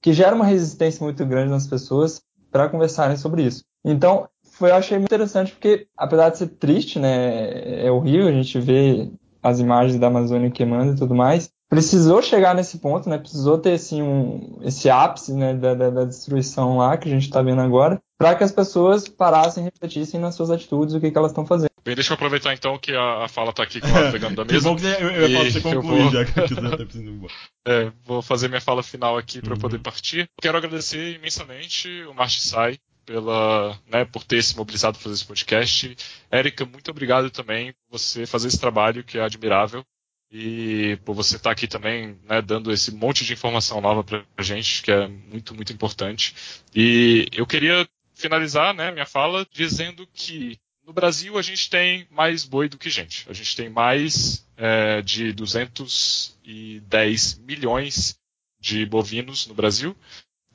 que 0.00 0.12
gera 0.12 0.36
uma 0.36 0.44
resistência 0.44 1.02
muito 1.02 1.26
grande 1.26 1.50
nas 1.50 1.66
pessoas 1.66 2.22
para 2.52 2.68
conversarem 2.68 3.16
sobre 3.16 3.42
isso. 3.42 3.64
Então, 3.84 4.28
foi, 4.44 4.70
eu 4.70 4.76
achei 4.76 4.96
muito 4.96 5.12
interessante 5.12 5.50
porque, 5.50 5.88
apesar 5.96 6.30
de 6.30 6.38
ser 6.38 6.46
triste, 6.50 7.00
né, 7.00 7.84
é 7.84 7.90
horrível 7.90 8.28
a 8.28 8.32
gente 8.32 8.60
ver 8.60 9.10
as 9.42 9.58
imagens 9.58 9.98
da 9.98 10.06
Amazônia 10.06 10.52
queimando 10.52 10.92
e 10.92 10.96
tudo 10.96 11.16
mais, 11.16 11.50
precisou 11.68 12.22
chegar 12.22 12.54
nesse 12.54 12.78
ponto, 12.78 13.08
né, 13.08 13.18
precisou 13.18 13.58
ter, 13.58 13.74
assim, 13.74 14.02
um, 14.02 14.58
esse 14.62 14.88
ápice, 14.88 15.32
né, 15.32 15.54
da, 15.54 15.74
da, 15.74 15.90
da 15.90 16.04
destruição 16.04 16.78
lá 16.78 16.96
que 16.96 17.08
a 17.08 17.12
gente 17.12 17.24
está 17.24 17.42
vendo 17.42 17.60
agora, 17.60 18.00
para 18.16 18.34
que 18.34 18.42
as 18.42 18.50
pessoas 18.50 19.06
parassem 19.06 19.62
e 19.62 19.64
refletissem 19.66 20.18
nas 20.18 20.34
suas 20.34 20.50
atitudes, 20.50 20.94
o 20.94 21.00
que, 21.00 21.10
que 21.10 21.18
elas 21.18 21.30
estão 21.30 21.46
fazendo. 21.46 21.68
Bem, 21.84 21.94
deixa 21.94 22.12
eu 22.12 22.16
aproveitar 22.16 22.52
então 22.52 22.76
que 22.78 22.92
a, 22.92 23.24
a 23.24 23.28
fala 23.28 23.50
está 23.50 23.62
aqui 23.62 23.80
com 23.80 23.88
pegando 24.12 24.36
da 24.36 24.44
mesa. 24.44 24.58
que 24.58 24.64
bom 24.64 24.76
que 24.76 24.84
eu, 24.84 25.10
eu 25.10 25.28
ia 25.28 25.50
você 25.50 25.60
concluir 25.60 26.02
vou... 26.02 26.10
já 26.10 26.24
que 26.24 26.38
eu 26.38 26.48
tá 26.48 27.32
é, 27.66 27.92
vou 28.04 28.20
fazer 28.20 28.48
minha 28.48 28.60
fala 28.60 28.82
final 28.82 29.16
aqui 29.16 29.40
para 29.40 29.54
uhum. 29.54 29.60
poder 29.60 29.78
partir. 29.78 30.28
Quero 30.40 30.58
agradecer 30.58 31.14
imensamente 31.14 31.88
o 32.02 32.14
March 32.14 32.40
Sai 32.40 32.78
pela, 33.06 33.78
né, 33.90 34.04
por 34.04 34.22
ter 34.22 34.42
se 34.42 34.54
mobilizado 34.54 34.98
para 34.98 35.04
fazer 35.04 35.14
esse 35.14 35.24
podcast. 35.24 35.96
Érica, 36.30 36.66
muito 36.66 36.90
obrigado 36.90 37.30
também 37.30 37.72
por 37.72 37.98
você 37.98 38.26
fazer 38.26 38.48
esse 38.48 38.60
trabalho 38.60 39.02
que 39.02 39.16
é 39.16 39.22
admirável 39.22 39.82
e 40.30 40.98
por 41.04 41.14
você 41.14 41.36
estar 41.36 41.50
tá 41.50 41.52
aqui 41.52 41.66
também, 41.66 42.18
né, 42.24 42.42
dando 42.42 42.70
esse 42.70 42.92
monte 42.92 43.24
de 43.24 43.32
informação 43.32 43.80
nova 43.80 44.04
para 44.04 44.22
a 44.36 44.42
gente, 44.42 44.82
que 44.82 44.92
é 44.92 45.08
muito, 45.08 45.54
muito 45.54 45.72
importante. 45.72 46.34
E 46.74 47.26
eu 47.32 47.46
queria 47.46 47.88
finalizar, 48.14 48.74
né, 48.74 48.90
minha 48.90 49.06
fala 49.06 49.46
dizendo 49.50 50.06
que 50.12 50.58
no 50.86 50.92
Brasil 50.92 51.38
a 51.38 51.42
gente 51.42 51.70
tem 51.70 52.06
mais 52.10 52.44
boi 52.44 52.68
do 52.68 52.78
que 52.78 52.90
gente. 52.90 53.24
A 53.28 53.32
gente 53.32 53.56
tem 53.56 53.68
mais 53.68 54.46
é, 54.56 55.02
de 55.02 55.32
210 55.32 57.38
milhões 57.38 58.18
de 58.60 58.84
bovinos 58.86 59.46
no 59.46 59.54
Brasil 59.54 59.96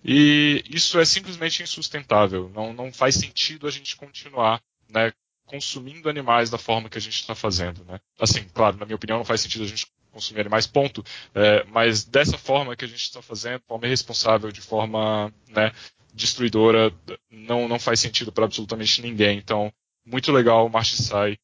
e 0.03 0.63
isso 0.69 0.99
é 0.99 1.05
simplesmente 1.05 1.63
insustentável. 1.63 2.51
Não, 2.53 2.73
não 2.73 2.91
faz 2.91 3.15
sentido 3.15 3.67
a 3.67 3.71
gente 3.71 3.95
continuar 3.95 4.61
né, 4.89 5.13
consumindo 5.45 6.09
animais 6.09 6.49
da 6.49 6.57
forma 6.57 6.89
que 6.89 6.97
a 6.97 7.01
gente 7.01 7.19
está 7.19 7.35
fazendo. 7.35 7.83
Né? 7.85 7.99
Assim, 8.19 8.43
claro, 8.53 8.77
na 8.77 8.85
minha 8.85 8.95
opinião, 8.95 9.17
não 9.17 9.25
faz 9.25 9.41
sentido 9.41 9.63
a 9.63 9.67
gente 9.67 9.87
consumir 10.11 10.41
animais, 10.41 10.67
ponto. 10.67 11.03
É, 11.33 11.63
mas 11.65 12.05
dessa 12.05 12.37
forma 12.37 12.75
que 12.75 12.85
a 12.85 12.87
gente 12.87 13.01
está 13.01 13.21
fazendo, 13.21 13.59
de 13.59 13.67
forma 13.67 13.87
irresponsável, 13.87 14.51
de 14.51 14.61
forma 14.61 15.33
né, 15.49 15.71
destruidora, 16.13 16.93
não, 17.29 17.67
não 17.67 17.79
faz 17.79 17.99
sentido 17.99 18.31
para 18.31 18.45
absolutamente 18.45 19.01
ninguém. 19.01 19.37
Então, 19.37 19.73
muito 20.05 20.31
legal 20.31 20.65
o 20.65 20.69
Marchisai 20.69 21.37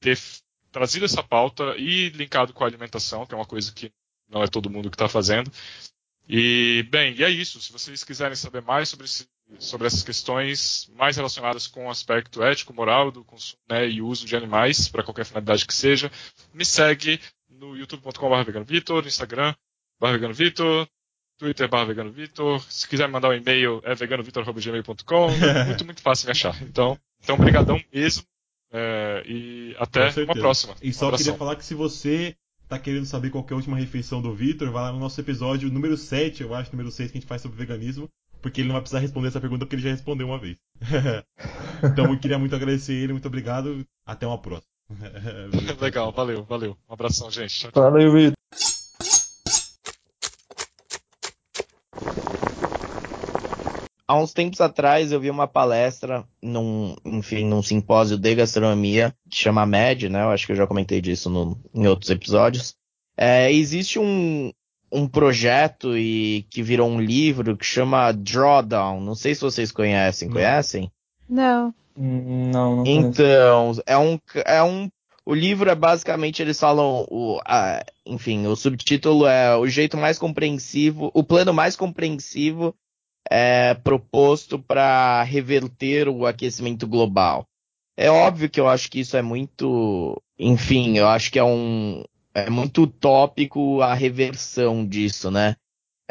ter 0.00 0.18
trazido 0.72 1.04
essa 1.04 1.22
pauta 1.22 1.74
e 1.78 2.10
linkado 2.10 2.52
com 2.52 2.64
a 2.64 2.66
alimentação, 2.66 3.24
que 3.24 3.34
é 3.34 3.36
uma 3.36 3.46
coisa 3.46 3.72
que 3.72 3.92
não 4.28 4.42
é 4.42 4.46
todo 4.46 4.70
mundo 4.70 4.90
que 4.90 4.96
está 4.96 5.08
fazendo. 5.08 5.50
E, 6.28 6.84
bem, 6.90 7.14
e 7.14 7.22
é 7.22 7.30
isso. 7.30 7.60
Se 7.60 7.72
vocês 7.72 8.02
quiserem 8.02 8.34
saber 8.34 8.62
mais 8.62 8.88
sobre, 8.88 9.06
esse, 9.06 9.28
sobre 9.58 9.86
essas 9.86 10.02
questões 10.02 10.90
mais 10.94 11.16
relacionadas 11.16 11.66
com 11.66 11.86
o 11.86 11.90
aspecto 11.90 12.42
ético, 12.42 12.74
moral 12.74 13.10
do 13.10 13.24
consumo 13.24 13.60
né, 13.68 13.88
e 13.88 14.02
uso 14.02 14.26
de 14.26 14.36
animais, 14.36 14.88
para 14.88 15.02
qualquer 15.02 15.24
finalidade 15.24 15.66
que 15.66 15.74
seja, 15.74 16.10
me 16.52 16.64
segue 16.64 17.20
no 17.48 17.76
youtube.com.br 17.76 18.44
veganovitor, 18.44 19.02
no 19.02 19.08
Instagram, 19.08 19.54
veganovitor, 20.00 20.88
Twitter 21.38 21.68
barra 21.68 21.84
veganovitor. 21.84 22.60
Se 22.70 22.88
quiser 22.88 23.08
mandar 23.08 23.28
um 23.28 23.34
e-mail, 23.34 23.80
é 23.84 23.94
veganovitor.gmail.com. 23.94 25.28
muito, 25.66 25.84
muito 25.84 26.02
fácil 26.02 26.26
me 26.26 26.32
achar. 26.32 26.60
Então, 26.62 26.98
então 27.22 27.36
brigadão 27.36 27.80
mesmo. 27.92 28.24
É, 28.72 29.22
e 29.26 29.76
até 29.78 30.08
uma 30.22 30.34
próxima. 30.34 30.74
E 30.82 30.92
só 30.92 31.10
queria 31.16 31.34
falar 31.34 31.56
que 31.56 31.64
se 31.64 31.74
você 31.74 32.36
tá 32.68 32.78
querendo 32.78 33.06
saber 33.06 33.30
qual 33.30 33.46
é 33.48 33.52
a 33.52 33.56
última 33.56 33.76
refeição 33.76 34.20
do 34.20 34.34
Vitor, 34.34 34.70
vai 34.72 34.82
lá 34.82 34.92
no 34.92 34.98
nosso 34.98 35.20
episódio 35.20 35.70
número 35.70 35.96
7, 35.96 36.42
eu 36.42 36.52
acho, 36.52 36.72
número 36.72 36.90
6, 36.90 37.10
que 37.10 37.18
a 37.18 37.20
gente 37.20 37.28
faz 37.28 37.42
sobre 37.42 37.56
veganismo, 37.56 38.10
porque 38.46 38.60
ele 38.60 38.68
não 38.68 38.74
vai 38.74 38.82
precisar 38.82 39.00
responder 39.00 39.26
essa 39.26 39.40
pergunta 39.40 39.66
porque 39.66 39.74
ele 39.74 39.82
já 39.82 39.90
respondeu 39.90 40.28
uma 40.28 40.38
vez. 40.38 40.56
então 41.82 42.12
eu 42.12 42.20
queria 42.20 42.38
muito 42.38 42.54
agradecer 42.54 42.92
ele, 42.92 43.12
muito 43.12 43.26
obrigado, 43.26 43.84
até 44.06 44.24
uma 44.24 44.38
próxima. 44.38 44.70
Legal, 45.82 46.12
valeu, 46.12 46.44
valeu. 46.44 46.76
Um 46.88 46.94
abração, 46.94 47.28
gente. 47.28 47.68
Valeu, 47.74 48.12
Vitor. 48.12 48.36
há 54.08 54.16
uns 54.16 54.32
tempos 54.32 54.60
atrás 54.60 55.10
eu 55.10 55.18
vi 55.18 55.28
uma 55.28 55.48
palestra 55.48 56.24
num, 56.40 56.94
enfim, 57.04 57.44
num 57.44 57.60
simpósio 57.60 58.16
de 58.16 58.32
gastronomia 58.36 59.12
que 59.28 59.36
chama 59.36 59.66
MED, 59.66 60.08
né? 60.08 60.22
Eu 60.22 60.30
acho 60.30 60.46
que 60.46 60.52
eu 60.52 60.56
já 60.56 60.68
comentei 60.68 61.00
disso 61.00 61.28
no, 61.28 61.60
em 61.74 61.88
outros 61.88 62.10
episódios. 62.10 62.76
É, 63.16 63.52
existe 63.52 63.98
um, 63.98 64.52
um 64.96 65.06
projeto 65.06 65.96
e 65.96 66.46
que 66.50 66.62
virou 66.62 66.88
um 66.88 67.00
livro 67.00 67.56
que 67.56 67.64
chama 67.64 68.12
Drawdown. 68.12 69.00
Não 69.00 69.14
sei 69.14 69.34
se 69.34 69.42
vocês 69.42 69.70
conhecem. 69.70 70.30
Conhecem? 70.30 70.90
Não. 71.28 71.74
Não, 71.96 72.76
não 72.76 72.86
Então, 72.86 73.72
é 73.86 73.96
um, 73.96 74.18
é 74.44 74.62
um 74.62 74.88
o 75.26 75.34
livro 75.34 75.68
é 75.68 75.74
basicamente, 75.74 76.40
eles 76.40 76.58
falam, 76.58 77.04
o, 77.10 77.40
a, 77.44 77.84
enfim, 78.06 78.46
o 78.46 78.54
subtítulo 78.54 79.26
é 79.26 79.56
o 79.56 79.66
jeito 79.66 79.96
mais 79.96 80.18
compreensivo, 80.18 81.10
o 81.12 81.24
plano 81.24 81.52
mais 81.52 81.74
compreensivo 81.74 82.72
é, 83.28 83.74
proposto 83.74 84.56
para 84.56 85.24
reverter 85.24 86.08
o 86.08 86.26
aquecimento 86.26 86.86
global. 86.86 87.44
É 87.96 88.08
óbvio 88.08 88.48
que 88.48 88.60
eu 88.60 88.68
acho 88.68 88.88
que 88.88 89.00
isso 89.00 89.16
é 89.16 89.22
muito, 89.22 90.22
enfim, 90.38 90.96
eu 90.96 91.08
acho 91.08 91.32
que 91.32 91.40
é 91.40 91.44
um 91.44 92.04
é 92.36 92.50
muito 92.50 92.82
utópico 92.82 93.80
a 93.80 93.94
reversão 93.94 94.86
disso, 94.86 95.30
né? 95.30 95.56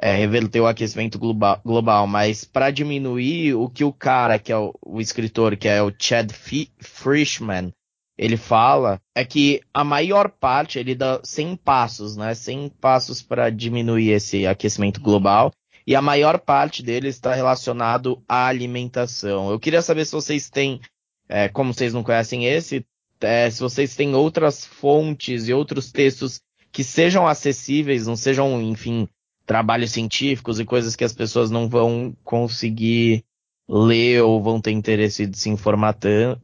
É, 0.01 0.13
reverter 0.15 0.59
o 0.59 0.65
aquecimento 0.65 1.19
global, 1.19 1.61
global 1.63 2.07
mas 2.07 2.43
para 2.43 2.71
diminuir 2.71 3.53
o 3.53 3.69
que 3.69 3.83
o 3.83 3.93
cara, 3.93 4.39
que 4.39 4.51
é 4.51 4.57
o, 4.57 4.73
o 4.83 4.99
escritor, 4.99 5.55
que 5.55 5.69
é 5.69 5.81
o 5.81 5.93
Chad 5.97 6.31
Frischman, 6.79 7.71
ele 8.17 8.37
fala 8.37 8.99
é 9.15 9.23
que 9.23 9.61
a 9.71 9.83
maior 9.83 10.31
parte 10.31 10.79
ele 10.79 10.95
dá 10.95 11.21
100 11.23 11.57
passos, 11.57 12.17
né? 12.17 12.33
100 12.33 12.69
passos 12.81 13.21
para 13.21 13.51
diminuir 13.51 14.09
esse 14.09 14.47
aquecimento 14.47 14.99
global 14.99 15.51
e 15.85 15.95
a 15.95 16.01
maior 16.01 16.39
parte 16.39 16.81
dele 16.81 17.07
está 17.07 17.35
relacionado 17.35 18.23
à 18.27 18.47
alimentação. 18.47 19.51
Eu 19.51 19.59
queria 19.59 19.83
saber 19.83 20.05
se 20.05 20.13
vocês 20.13 20.49
têm, 20.49 20.81
é, 21.29 21.47
como 21.49 21.71
vocês 21.71 21.93
não 21.93 22.03
conhecem 22.03 22.47
esse, 22.47 22.83
é, 23.25 23.49
se 23.49 23.59
vocês 23.59 23.95
têm 23.95 24.15
outras 24.15 24.65
fontes 24.65 25.47
e 25.47 25.53
outros 25.53 25.91
textos 25.91 26.39
que 26.71 26.83
sejam 26.83 27.27
acessíveis, 27.27 28.07
não 28.07 28.15
sejam, 28.15 28.61
enfim, 28.61 29.07
trabalhos 29.45 29.91
científicos 29.91 30.59
e 30.59 30.65
coisas 30.65 30.95
que 30.95 31.03
as 31.03 31.13
pessoas 31.13 31.49
não 31.49 31.69
vão 31.69 32.15
conseguir 32.23 33.23
ler 33.67 34.21
ou 34.23 34.41
vão 34.41 34.61
ter 34.61 34.71
interesse 34.71 35.25
de 35.25 35.37
se 35.37 35.49
informar 35.49 35.97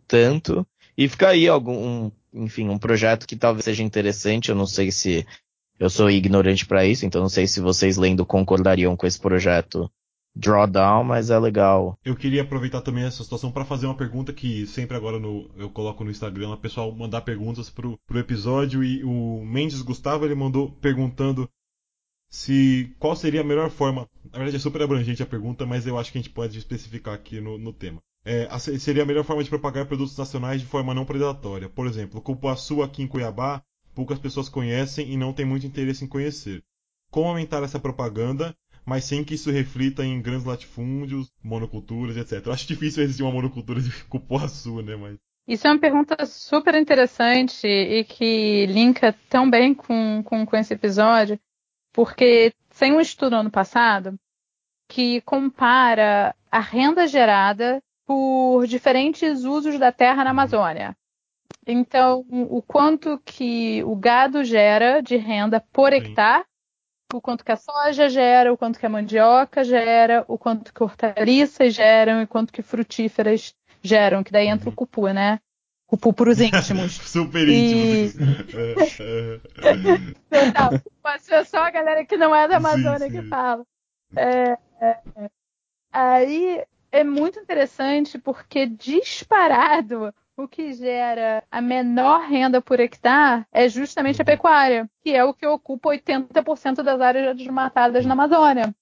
tanto. 0.07 0.65
E 0.97 1.07
fica 1.07 1.29
aí 1.29 1.47
algum, 1.47 1.73
um, 1.73 2.11
enfim, 2.34 2.69
um 2.69 2.77
projeto 2.77 3.27
que 3.27 3.36
talvez 3.36 3.65
seja 3.65 3.84
interessante. 3.84 4.49
Eu 4.49 4.55
não 4.55 4.65
sei 4.65 4.91
se 4.91 5.25
eu 5.79 5.89
sou 5.89 6.09
ignorante 6.09 6.65
para 6.65 6.86
isso, 6.86 7.05
então 7.05 7.21
não 7.21 7.29
sei 7.29 7.47
se 7.47 7.59
vocês 7.59 7.97
lendo 7.97 8.25
concordariam 8.25 8.95
com 8.95 9.07
esse 9.07 9.19
projeto 9.19 9.91
Drawdown, 10.36 11.03
mas 11.03 11.29
é 11.29 11.38
legal. 11.38 11.97
Eu 12.03 12.15
queria 12.15 12.41
aproveitar 12.41 12.82
também 12.82 13.03
essa 13.03 13.23
situação 13.23 13.51
para 13.51 13.65
fazer 13.65 13.86
uma 13.86 13.97
pergunta 13.97 14.32
que 14.32 14.65
sempre 14.65 14.95
agora 14.95 15.19
no, 15.19 15.49
eu 15.57 15.69
coloco 15.69 16.03
no 16.03 16.11
Instagram, 16.11 16.51
o 16.51 16.57
pessoal 16.57 16.91
mandar 16.95 17.21
perguntas 17.21 17.69
pro, 17.69 17.99
pro 18.07 18.19
episódio 18.19 18.84
e 18.84 19.03
o 19.03 19.43
Mendes 19.45 19.82
Gustavo 19.82 20.25
ele 20.25 20.36
mandou 20.36 20.71
perguntando 20.71 21.49
se 22.29 22.95
qual 22.97 23.15
seria 23.15 23.41
a 23.41 23.43
melhor 23.43 23.69
forma. 23.69 24.07
Na 24.32 24.38
verdade 24.38 24.55
é 24.55 24.59
super 24.59 24.82
abrangente 24.82 25.21
a 25.21 25.25
pergunta, 25.25 25.65
mas 25.65 25.86
eu 25.86 25.97
acho 25.97 26.11
que 26.11 26.17
a 26.17 26.21
gente 26.21 26.34
pode 26.34 26.57
especificar 26.57 27.13
aqui 27.13 27.41
no, 27.41 27.57
no 27.57 27.73
tema. 27.73 28.01
É, 28.23 28.47
a, 28.49 28.57
seria 28.59 29.03
a 29.03 29.05
melhor 29.05 29.25
forma 29.25 29.43
de 29.43 29.49
propagar 29.49 29.86
produtos 29.86 30.17
nacionais 30.17 30.61
de 30.61 30.67
forma 30.67 30.93
não 30.93 31.05
predatória. 31.05 31.67
Por 31.67 31.88
exemplo, 31.88 32.21
cupuaçu 32.21 32.82
aqui 32.82 33.03
em 33.03 33.07
Cuiabá 33.07 33.61
poucas 33.93 34.19
pessoas 34.19 34.49
conhecem 34.49 35.11
e 35.11 35.17
não 35.17 35.34
têm 35.34 35.45
muito 35.45 35.65
interesse 35.65 36.05
em 36.05 36.07
conhecer. 36.07 36.63
Como 37.09 37.27
aumentar 37.27 37.61
essa 37.63 37.79
propaganda, 37.79 38.55
mas 38.86 39.05
sem 39.05 39.23
que 39.23 39.36
isso 39.36 39.51
reflita 39.51 40.03
em 40.03 40.21
grandes 40.21 40.45
latifúndios, 40.45 41.32
monoculturas, 41.43 42.17
etc. 42.17 42.45
Eu 42.45 42.53
acho 42.53 42.67
difícil 42.67 43.03
existir 43.03 43.23
uma 43.23 43.32
monocultura 43.32 43.82
de 43.82 43.91
cupuaçu, 44.05 44.82
né? 44.82 44.95
Mas... 44.95 45.17
Isso 45.47 45.67
é 45.67 45.71
uma 45.71 45.79
pergunta 45.79 46.25
super 46.25 46.75
interessante 46.75 47.67
e 47.67 48.03
que 48.03 48.65
linka 48.67 49.13
tão 49.29 49.49
bem 49.49 49.73
com, 49.73 50.21
com, 50.23 50.45
com 50.45 50.55
esse 50.57 50.73
episódio, 50.73 51.39
porque 51.93 52.53
tem 52.77 52.93
um 52.93 53.01
estudo 53.01 53.36
ano 53.36 53.51
passado 53.51 54.17
que 54.88 55.21
compara 55.21 56.36
a 56.51 56.59
renda 56.59 57.07
gerada 57.07 57.82
por 58.05 58.67
diferentes 58.67 59.43
usos 59.43 59.79
da 59.79 59.91
terra 59.91 60.23
na 60.23 60.32
Amazônia. 60.32 60.95
Então, 61.65 62.25
o 62.29 62.61
quanto 62.61 63.19
que 63.23 63.84
o 63.84 63.95
gado 63.95 64.43
gera 64.43 65.01
de 65.01 65.15
renda 65.15 65.63
por 65.71 65.93
hectare, 65.93 66.43
o 67.14 67.22
quanto 67.22 67.43
que 67.43 67.51
a 67.51 67.57
soja 67.57 68.09
gera, 68.09 68.51
o 68.51 68.57
quanto 68.57 68.80
que 68.80 68.86
a 68.86 68.89
mandioca 68.89 69.64
gera, 69.64 70.24
o 70.28 70.38
quanto 70.38 70.74
que 70.74 70.84
hortaliças 70.84 71.74
geram 71.74 72.22
e 72.22 72.28
quanto 72.28 72.53
que 72.53 72.62
frutíferas 72.62 73.53
geram, 73.82 74.24
que 74.24 74.32
daí 74.32 74.47
entra 74.47 74.70
o 74.70 74.74
cupu, 74.74 75.07
né? 75.07 75.39
Cupu 75.88 76.14
para 76.14 76.30
os 76.30 76.39
íntimos. 76.41 76.93
Super 76.93 77.47
íntimos. 77.47 78.16
E... 78.16 79.34
Total, 80.30 80.72
mas 81.03 81.30
é 81.30 81.43
só 81.43 81.64
a 81.64 81.72
galera 81.72 82.05
que 82.05 82.18
não 82.18 82.34
é 82.34 82.47
da 82.47 82.57
Amazônia 82.57 82.99
sim, 82.99 83.12
sim. 83.12 83.22
que 83.22 83.28
fala. 83.28 83.66
É, 84.16 84.57
é, 84.80 84.99
é. 85.18 85.30
Aí 85.91 86.64
é 86.91 87.03
muito 87.03 87.39
interessante 87.39 88.18
porque 88.18 88.66
disparado 88.66 90.14
o 90.43 90.47
que 90.47 90.73
gera 90.73 91.43
a 91.51 91.61
menor 91.61 92.21
renda 92.21 92.61
por 92.61 92.79
hectare 92.79 93.45
é 93.51 93.69
justamente 93.69 94.21
a 94.21 94.25
pecuária, 94.25 94.89
que 95.03 95.11
é 95.11 95.23
o 95.23 95.33
que 95.33 95.45
ocupa 95.45 95.89
80% 95.89 96.83
das 96.83 96.99
áreas 96.99 97.37
desmatadas 97.37 98.05
na 98.05 98.13
Amazônia. 98.13 98.75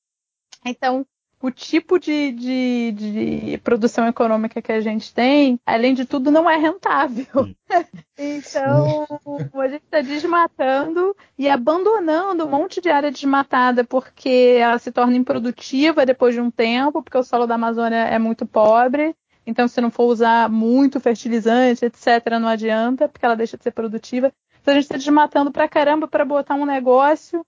Então, 0.65 1.05
o 1.41 1.49
tipo 1.49 1.97
de, 1.97 2.31
de, 2.33 2.91
de, 2.91 3.57
produção 3.59 4.07
econômica 4.07 4.61
que 4.61 4.71
a 4.71 4.81
gente 4.81 5.13
tem, 5.13 5.59
além 5.65 5.93
de 5.93 6.05
tudo, 6.05 6.29
não 6.29 6.49
é 6.49 6.57
rentável. 6.57 7.25
então, 8.17 9.07
a 9.53 9.67
gente 9.67 9.83
está 9.85 10.01
desmatando 10.01 11.15
e 11.37 11.47
abandonando 11.47 12.45
um 12.45 12.49
monte 12.49 12.81
de 12.81 12.89
área 12.89 13.09
desmatada 13.09 13.85
porque 13.85 14.57
ela 14.59 14.77
se 14.79 14.91
torna 14.91 15.15
improdutiva 15.15 16.05
depois 16.05 16.35
de 16.35 16.41
um 16.41 16.51
tempo, 16.51 17.01
porque 17.01 17.17
o 17.17 17.23
solo 17.23 17.47
da 17.47 17.55
Amazônia 17.55 18.05
é 18.05 18.19
muito 18.19 18.45
pobre. 18.45 19.15
Então, 19.49 19.67
se 19.67 19.81
não 19.81 19.89
for 19.89 20.05
usar 20.05 20.47
muito 20.49 20.99
fertilizante, 20.99 21.85
etc., 21.85 22.39
não 22.39 22.47
adianta, 22.47 23.09
porque 23.09 23.25
ela 23.25 23.35
deixa 23.35 23.57
de 23.57 23.63
ser 23.63 23.71
produtiva. 23.71 24.31
Então, 24.61 24.73
a 24.73 24.75
gente 24.75 24.83
está 24.83 24.97
desmatando 24.97 25.51
pra 25.51 25.67
caramba 25.67 26.07
para 26.07 26.23
botar 26.23 26.55
um 26.55 26.65
negócio 26.65 27.43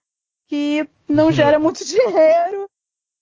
que 0.47 0.87
não 1.07 1.31
gera 1.31 1.59
muito 1.59 1.83
dinheiro 1.85 2.67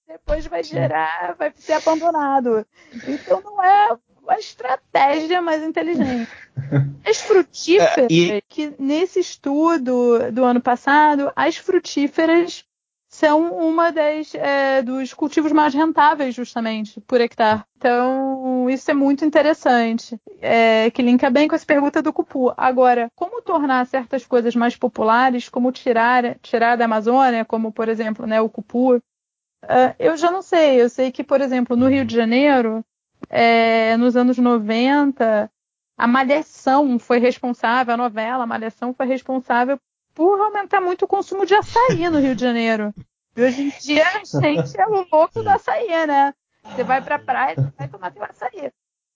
depois 0.09 0.47
vai 0.47 0.63
gerar, 0.63 1.35
vai 1.37 1.53
ser 1.55 1.73
abandonado. 1.73 2.65
Então 3.07 3.41
não 3.41 3.63
é 3.63 3.95
uma 4.23 4.39
estratégia 4.39 5.39
mais 5.39 5.61
inteligente. 5.61 6.31
As 7.05 7.21
frutíferas, 7.21 8.07
é, 8.11 8.37
e... 8.37 8.41
que 8.41 8.73
nesse 8.79 9.19
estudo 9.19 10.31
do 10.31 10.43
ano 10.43 10.61
passado, 10.61 11.31
as 11.35 11.57
frutíferas 11.57 12.65
são 13.09 13.51
uma 13.53 13.91
das 13.91 14.33
é, 14.35 14.83
dos 14.83 15.13
cultivos 15.13 15.51
mais 15.51 15.73
rentáveis 15.73 16.35
justamente 16.35 17.01
por 17.01 17.19
hectare. 17.19 17.63
Então 17.75 18.69
isso 18.69 18.89
é 18.91 18.93
muito 18.93 19.25
interessante, 19.25 20.19
é, 20.39 20.91
que 20.91 21.01
linka 21.01 21.29
bem 21.29 21.47
com 21.47 21.55
essa 21.55 21.65
pergunta 21.65 22.01
do 22.01 22.13
cupu. 22.13 22.53
Agora, 22.55 23.09
como 23.15 23.41
tornar 23.41 23.85
certas 23.87 24.25
coisas 24.25 24.55
mais 24.55 24.75
populares, 24.77 25.49
como 25.49 25.71
tirar 25.71 26.37
tirar 26.39 26.75
da 26.75 26.85
Amazônia, 26.85 27.43
como 27.43 27.71
por 27.71 27.89
exemplo, 27.89 28.27
né, 28.27 28.39
o 28.39 28.49
cupu, 28.49 29.01
Uh, 29.63 29.93
eu 29.99 30.15
já 30.15 30.31
não 30.31 30.41
sei. 30.41 30.81
Eu 30.81 30.89
sei 30.89 31.11
que, 31.11 31.21
por 31.21 31.41
exemplo, 31.41 31.75
no 31.75 31.89
Rio 31.89 32.05
de 32.05 32.15
Janeiro, 32.15 32.81
é, 33.29 33.97
nos 33.97 34.15
anos 34.15 34.37
90, 34.37 35.51
a 35.97 36.07
Malhação 36.07 36.97
foi 36.97 37.19
responsável, 37.19 37.93
a 37.93 37.97
novela 37.97 38.43
a 38.43 38.47
Malhação 38.47 38.93
foi 38.93 39.05
responsável 39.05 39.77
por 40.19 40.37
aumentar 40.41 40.81
muito 40.81 41.05
o 41.05 41.07
consumo 41.07 41.45
de 41.45 41.55
açaí 41.55 42.09
no 42.09 42.19
Rio 42.19 42.35
de 42.35 42.41
Janeiro. 42.41 42.93
E 43.37 43.41
hoje 43.41 43.61
em 43.61 43.69
dia 43.79 44.05
a 44.05 44.41
gente 44.41 44.77
é 44.77 44.85
o 44.85 45.07
louco 45.09 45.41
do 45.41 45.49
açaí, 45.49 45.87
né? 46.05 46.33
Você 46.61 46.83
vai 46.83 47.01
pra 47.01 47.17
praia 47.17 47.55
e 47.57 47.77
vai 47.77 47.87
tomar 47.87 48.11
teu 48.11 48.25
açaí 48.25 48.69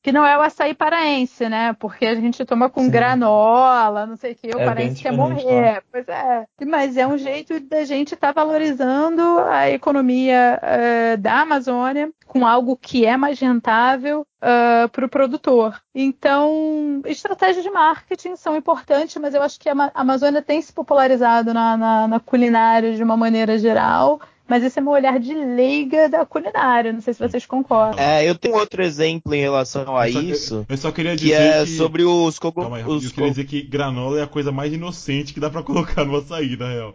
que 0.03 0.11
não 0.11 0.25
é 0.25 0.37
o 0.37 0.41
açaí 0.41 0.73
paraense, 0.73 1.47
né? 1.47 1.71
Porque 1.79 2.05
a 2.05 2.13
gente 2.13 2.43
toma 2.43 2.69
com 2.69 2.83
Sim. 2.83 2.91
granola, 2.91 4.05
não 4.05 4.17
sei 4.17 4.33
o 4.33 4.35
que, 4.35 4.47
o 4.53 4.59
é 4.59 4.65
paraense 4.65 5.01
quer 5.01 5.13
morrer. 5.13 5.75
Lá. 5.75 5.83
Pois 5.89 6.07
é. 6.09 6.45
Mas 6.67 6.97
é 6.97 7.07
um 7.07 7.17
jeito 7.17 7.57
da 7.61 7.85
gente 7.85 8.13
estar 8.13 8.33
tá 8.33 8.43
valorizando 8.43 9.21
a 9.49 9.71
economia 9.71 10.59
uh, 10.61 11.17
da 11.17 11.39
Amazônia 11.39 12.11
com 12.27 12.45
algo 12.45 12.75
que 12.75 13.05
é 13.05 13.15
mais 13.15 13.39
rentável 13.39 14.21
uh, 14.21 14.25
eh, 14.41 14.87
para 14.87 15.05
o 15.05 15.09
produtor. 15.09 15.79
Então, 15.93 17.01
estratégias 17.05 17.63
de 17.63 17.69
marketing 17.69 18.35
são 18.35 18.57
importantes, 18.57 19.15
mas 19.21 19.35
eu 19.35 19.43
acho 19.43 19.59
que 19.59 19.69
a 19.69 19.91
Amazônia 19.93 20.41
tem 20.41 20.59
se 20.59 20.73
popularizado 20.73 21.53
na, 21.53 21.77
na, 21.77 22.07
na 22.07 22.19
culinária 22.19 22.95
de 22.95 23.03
uma 23.03 23.15
maneira 23.15 23.55
geral 23.59 24.19
mas 24.47 24.63
esse 24.63 24.77
é 24.77 24.81
meu 24.81 24.91
olhar 24.91 25.19
de 25.19 25.33
leiga 25.33 26.09
da 26.09 26.25
culinária. 26.25 26.91
Não 26.91 27.01
sei 27.01 27.13
se 27.13 27.19
vocês 27.19 27.45
concordam. 27.45 27.99
É, 27.99 28.27
eu 28.27 28.35
tenho 28.35 28.55
outro 28.55 28.83
exemplo 28.83 29.33
em 29.33 29.39
relação 29.39 29.97
a 29.97 30.09
eu 30.09 30.21
isso. 30.21 30.65
eu 30.67 30.77
só 30.77 30.91
queria 30.91 31.15
dizer 31.15 31.29
que 31.29 31.33
é 31.33 31.65
que... 31.65 31.77
sobre 31.77 32.03
os 32.03 32.37
cogos. 32.37 32.63
Calma 32.63 32.77
aí, 32.77 32.83
os 32.85 33.05
eu 33.05 33.11
queria 33.11 33.29
dizer 33.29 33.45
que 33.45 33.61
granola 33.61 34.19
é 34.19 34.23
a 34.23 34.27
coisa 34.27 34.51
mais 34.51 34.73
inocente 34.73 35.33
que 35.33 35.39
dá 35.39 35.49
para 35.49 35.63
colocar 35.63 36.03
no 36.03 36.15
açaí, 36.15 36.57
na 36.57 36.69
real. 36.69 36.93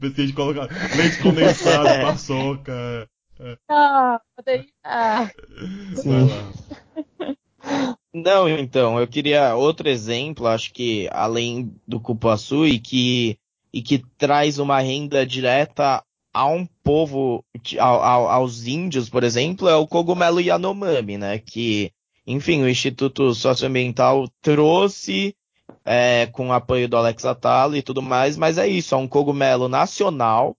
Pensei 0.00 0.26
de 0.26 0.32
colocar 0.32 0.68
leite 0.96 1.18
condensado, 1.22 1.88
paçoca. 2.02 3.08
É. 3.40 3.56
Ah, 3.68 4.20
daí. 4.44 4.66
Ah. 4.84 5.28
Sim. 5.96 6.28
Não, 8.12 8.48
então, 8.48 9.00
eu 9.00 9.08
queria 9.08 9.56
outro 9.56 9.88
exemplo, 9.88 10.46
acho 10.46 10.72
que 10.72 11.08
além 11.10 11.74
do 11.86 11.98
cupuaçu 11.98 12.64
e 12.64 12.78
que, 12.78 13.36
e 13.72 13.82
que 13.82 14.04
traz 14.16 14.58
uma 14.58 14.78
renda 14.78 15.26
direta 15.26 16.04
a 16.34 16.46
um 16.48 16.66
povo, 16.82 17.44
aos 17.78 18.66
índios, 18.66 19.08
por 19.08 19.22
exemplo, 19.22 19.68
é 19.68 19.76
o 19.76 19.86
cogumelo 19.86 20.40
Yanomami, 20.40 21.16
né? 21.16 21.38
Que, 21.38 21.92
enfim, 22.26 22.62
o 22.62 22.68
Instituto 22.68 23.32
Socioambiental 23.32 24.28
trouxe 24.42 25.36
é, 25.84 26.26
com 26.32 26.48
o 26.48 26.52
apoio 26.52 26.88
do 26.88 26.96
Alex 26.96 27.24
Atala 27.24 27.78
e 27.78 27.82
tudo 27.82 28.02
mais, 28.02 28.36
mas 28.36 28.58
é 28.58 28.66
isso, 28.66 28.94
é 28.94 28.98
um 28.98 29.06
cogumelo 29.06 29.68
nacional 29.68 30.56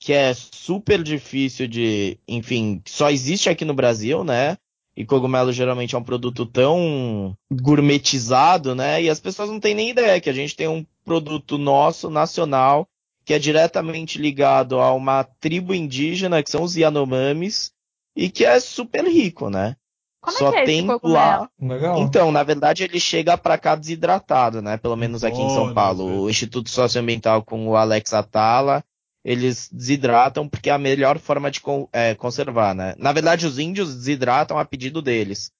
que 0.00 0.12
é 0.12 0.34
super 0.34 1.02
difícil 1.02 1.68
de, 1.68 2.18
enfim, 2.28 2.82
só 2.84 3.08
existe 3.08 3.48
aqui 3.48 3.64
no 3.64 3.72
Brasil, 3.72 4.24
né? 4.24 4.58
E 4.96 5.04
cogumelo 5.04 5.52
geralmente 5.52 5.94
é 5.94 5.98
um 5.98 6.04
produto 6.04 6.44
tão 6.44 7.36
gourmetizado, 7.50 8.74
né? 8.74 9.02
E 9.02 9.08
as 9.08 9.18
pessoas 9.18 9.48
não 9.48 9.58
têm 9.58 9.74
nem 9.74 9.90
ideia 9.90 10.20
que 10.20 10.28
a 10.28 10.32
gente 10.32 10.54
tem 10.54 10.68
um 10.68 10.84
produto 11.04 11.56
nosso, 11.56 12.10
nacional, 12.10 12.86
que 13.24 13.32
é 13.34 13.38
diretamente 13.38 14.18
ligado 14.18 14.78
a 14.80 14.92
uma 14.92 15.24
tribo 15.24 15.74
indígena, 15.74 16.42
que 16.42 16.50
são 16.50 16.62
os 16.62 16.76
Yanomamis, 16.76 17.72
e 18.16 18.28
que 18.28 18.44
é 18.44 18.60
super 18.60 19.04
rico, 19.04 19.48
né? 19.50 19.76
Como 20.20 20.38
Só 20.38 20.48
é 20.48 20.52
que 20.52 20.58
é 20.58 20.64
tem 20.64 20.86
lá. 21.02 21.48
Legal. 21.60 22.00
Então, 22.00 22.32
na 22.32 22.42
verdade, 22.42 22.82
ele 22.82 22.98
chega 22.98 23.36
para 23.36 23.58
cá 23.58 23.74
desidratado, 23.74 24.62
né? 24.62 24.78
Pelo 24.78 24.96
menos 24.96 25.22
aqui 25.22 25.38
oh, 25.38 25.46
em 25.46 25.50
São 25.50 25.74
Paulo. 25.74 26.22
O 26.22 26.30
Instituto 26.30 26.70
Socioambiental 26.70 27.42
com 27.42 27.68
o 27.68 27.76
Alex 27.76 28.14
Atala, 28.14 28.82
eles 29.22 29.68
desidratam 29.70 30.48
porque 30.48 30.70
é 30.70 30.72
a 30.72 30.78
melhor 30.78 31.18
forma 31.18 31.50
de 31.50 31.60
é, 31.92 32.14
conservar, 32.14 32.74
né? 32.74 32.94
Na 32.96 33.12
verdade, 33.12 33.46
os 33.46 33.58
índios 33.58 33.94
desidratam 33.94 34.58
a 34.58 34.64
pedido 34.64 35.02
deles. 35.02 35.50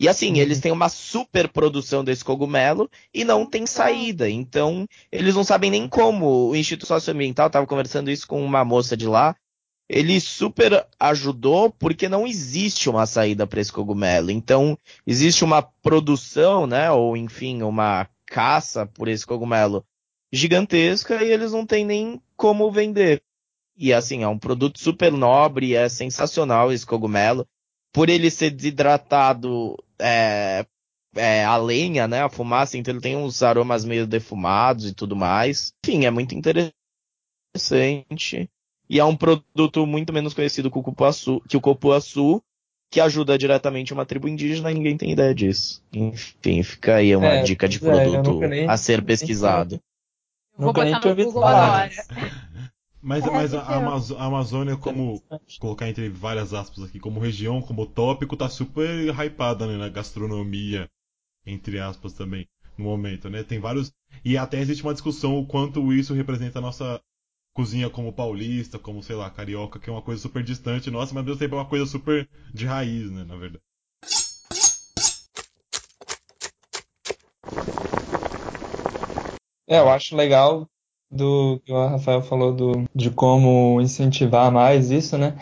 E 0.00 0.08
assim, 0.08 0.30
uhum. 0.32 0.36
eles 0.36 0.60
têm 0.60 0.70
uma 0.70 0.88
super 0.88 1.48
produção 1.48 2.04
desse 2.04 2.24
cogumelo 2.24 2.88
e 3.12 3.24
não 3.24 3.44
tem 3.44 3.66
saída. 3.66 4.30
Então, 4.30 4.86
eles 5.10 5.34
não 5.34 5.42
sabem 5.42 5.70
nem 5.70 5.88
como. 5.88 6.48
O 6.48 6.56
Instituto 6.56 6.86
Socioambiental 6.86 7.48
estava 7.48 7.66
conversando 7.66 8.10
isso 8.10 8.26
com 8.26 8.44
uma 8.44 8.64
moça 8.64 8.96
de 8.96 9.06
lá. 9.06 9.34
Ele 9.88 10.20
super 10.20 10.86
ajudou 11.00 11.70
porque 11.70 12.08
não 12.08 12.26
existe 12.26 12.88
uma 12.88 13.06
saída 13.06 13.46
para 13.46 13.60
esse 13.60 13.72
cogumelo. 13.72 14.30
Então, 14.30 14.78
existe 15.06 15.42
uma 15.42 15.62
produção, 15.62 16.66
né, 16.66 16.90
ou 16.90 17.16
enfim, 17.16 17.62
uma 17.62 18.06
caça 18.26 18.86
por 18.86 19.08
esse 19.08 19.26
cogumelo 19.26 19.84
gigantesca 20.30 21.24
e 21.24 21.32
eles 21.32 21.52
não 21.52 21.64
têm 21.64 21.84
nem 21.84 22.20
como 22.36 22.70
vender. 22.70 23.22
E 23.76 23.92
assim, 23.92 24.22
é 24.22 24.28
um 24.28 24.38
produto 24.38 24.78
super 24.78 25.10
nobre, 25.10 25.74
é 25.74 25.88
sensacional 25.88 26.70
esse 26.70 26.84
cogumelo 26.84 27.46
por 27.92 28.08
ele 28.10 28.30
ser 28.30 28.50
desidratado 28.50 29.76
é, 30.00 30.64
é, 31.16 31.44
a 31.44 31.56
lenha, 31.56 32.06
né, 32.06 32.22
a 32.22 32.28
fumaça, 32.28 32.76
então 32.76 32.92
ele 32.92 33.00
tem 33.00 33.16
uns 33.16 33.42
aromas 33.42 33.84
meio 33.84 34.06
defumados 34.06 34.86
e 34.86 34.94
tudo 34.94 35.16
mais. 35.16 35.72
Enfim, 35.84 36.04
é 36.04 36.10
muito 36.10 36.34
interessante. 36.34 36.72
E 38.90 38.98
é 38.98 39.04
um 39.04 39.16
produto 39.16 39.86
muito 39.86 40.12
menos 40.12 40.32
conhecido 40.32 40.70
que 40.70 40.78
o 40.78 40.82
cupuaçu, 40.82 41.40
que 41.48 41.56
o 41.56 41.60
cupuaçu, 41.60 42.42
que 42.90 43.00
ajuda 43.00 43.36
diretamente 43.36 43.92
uma 43.92 44.06
tribo 44.06 44.28
indígena, 44.28 44.70
ninguém 44.70 44.96
tem 44.96 45.12
ideia 45.12 45.34
disso. 45.34 45.82
Enfim, 45.92 46.62
fica 46.62 46.96
aí 46.96 47.14
uma 47.14 47.26
é, 47.26 47.42
dica 47.42 47.68
de 47.68 47.76
é, 47.76 47.80
produto 47.80 48.42
é, 48.44 48.48
nem, 48.48 48.68
a 48.68 48.76
ser 48.76 49.04
pesquisado. 49.04 49.80
Vou 50.56 50.68
nunca 50.68 50.84
botar 50.84 51.06
no 51.06 51.14
Google 51.14 51.44
agora. 51.44 51.90
Mas, 53.00 53.24
é, 53.24 53.30
mas 53.30 53.54
a, 53.54 53.60
a, 53.62 54.24
Amazônia, 54.26 54.76
como 54.76 55.22
colocar 55.60 55.88
entre 55.88 56.08
várias 56.08 56.52
aspas 56.52 56.84
aqui, 56.84 56.98
como 56.98 57.20
região, 57.20 57.62
como 57.62 57.86
tópico, 57.86 58.36
tá 58.36 58.48
super 58.48 59.08
hypada 59.14 59.66
né, 59.66 59.76
na 59.76 59.88
gastronomia, 59.88 60.88
entre 61.46 61.78
aspas 61.78 62.12
também, 62.12 62.48
no 62.76 62.84
momento, 62.84 63.30
né? 63.30 63.44
Tem 63.44 63.60
vários. 63.60 63.92
E 64.24 64.36
até 64.36 64.60
existe 64.60 64.82
uma 64.82 64.92
discussão 64.92 65.38
o 65.38 65.46
quanto 65.46 65.92
isso 65.92 66.12
representa 66.12 66.58
a 66.58 66.62
nossa 66.62 67.00
cozinha 67.54 67.88
como 67.88 68.12
paulista, 68.12 68.78
como, 68.78 69.02
sei 69.02 69.16
lá, 69.16 69.30
carioca, 69.30 69.78
que 69.78 69.88
é 69.88 69.92
uma 69.92 70.02
coisa 70.02 70.20
super 70.20 70.42
distante 70.42 70.90
nossa, 70.90 71.14
mas 71.14 71.22
ao 71.22 71.24
mesmo 71.24 71.38
tempo 71.38 71.54
é 71.54 71.58
uma 71.58 71.68
coisa 71.68 71.86
super 71.86 72.28
de 72.52 72.66
raiz, 72.66 73.10
né, 73.10 73.24
na 73.24 73.36
verdade. 73.36 73.62
É, 79.68 79.78
eu 79.78 79.88
acho 79.88 80.16
legal 80.16 80.68
do 81.10 81.60
que 81.64 81.72
o 81.72 81.88
Rafael 81.88 82.22
falou 82.22 82.52
do, 82.52 82.84
de 82.94 83.10
como 83.10 83.80
incentivar 83.80 84.52
mais 84.52 84.90
isso, 84.90 85.16
né? 85.16 85.36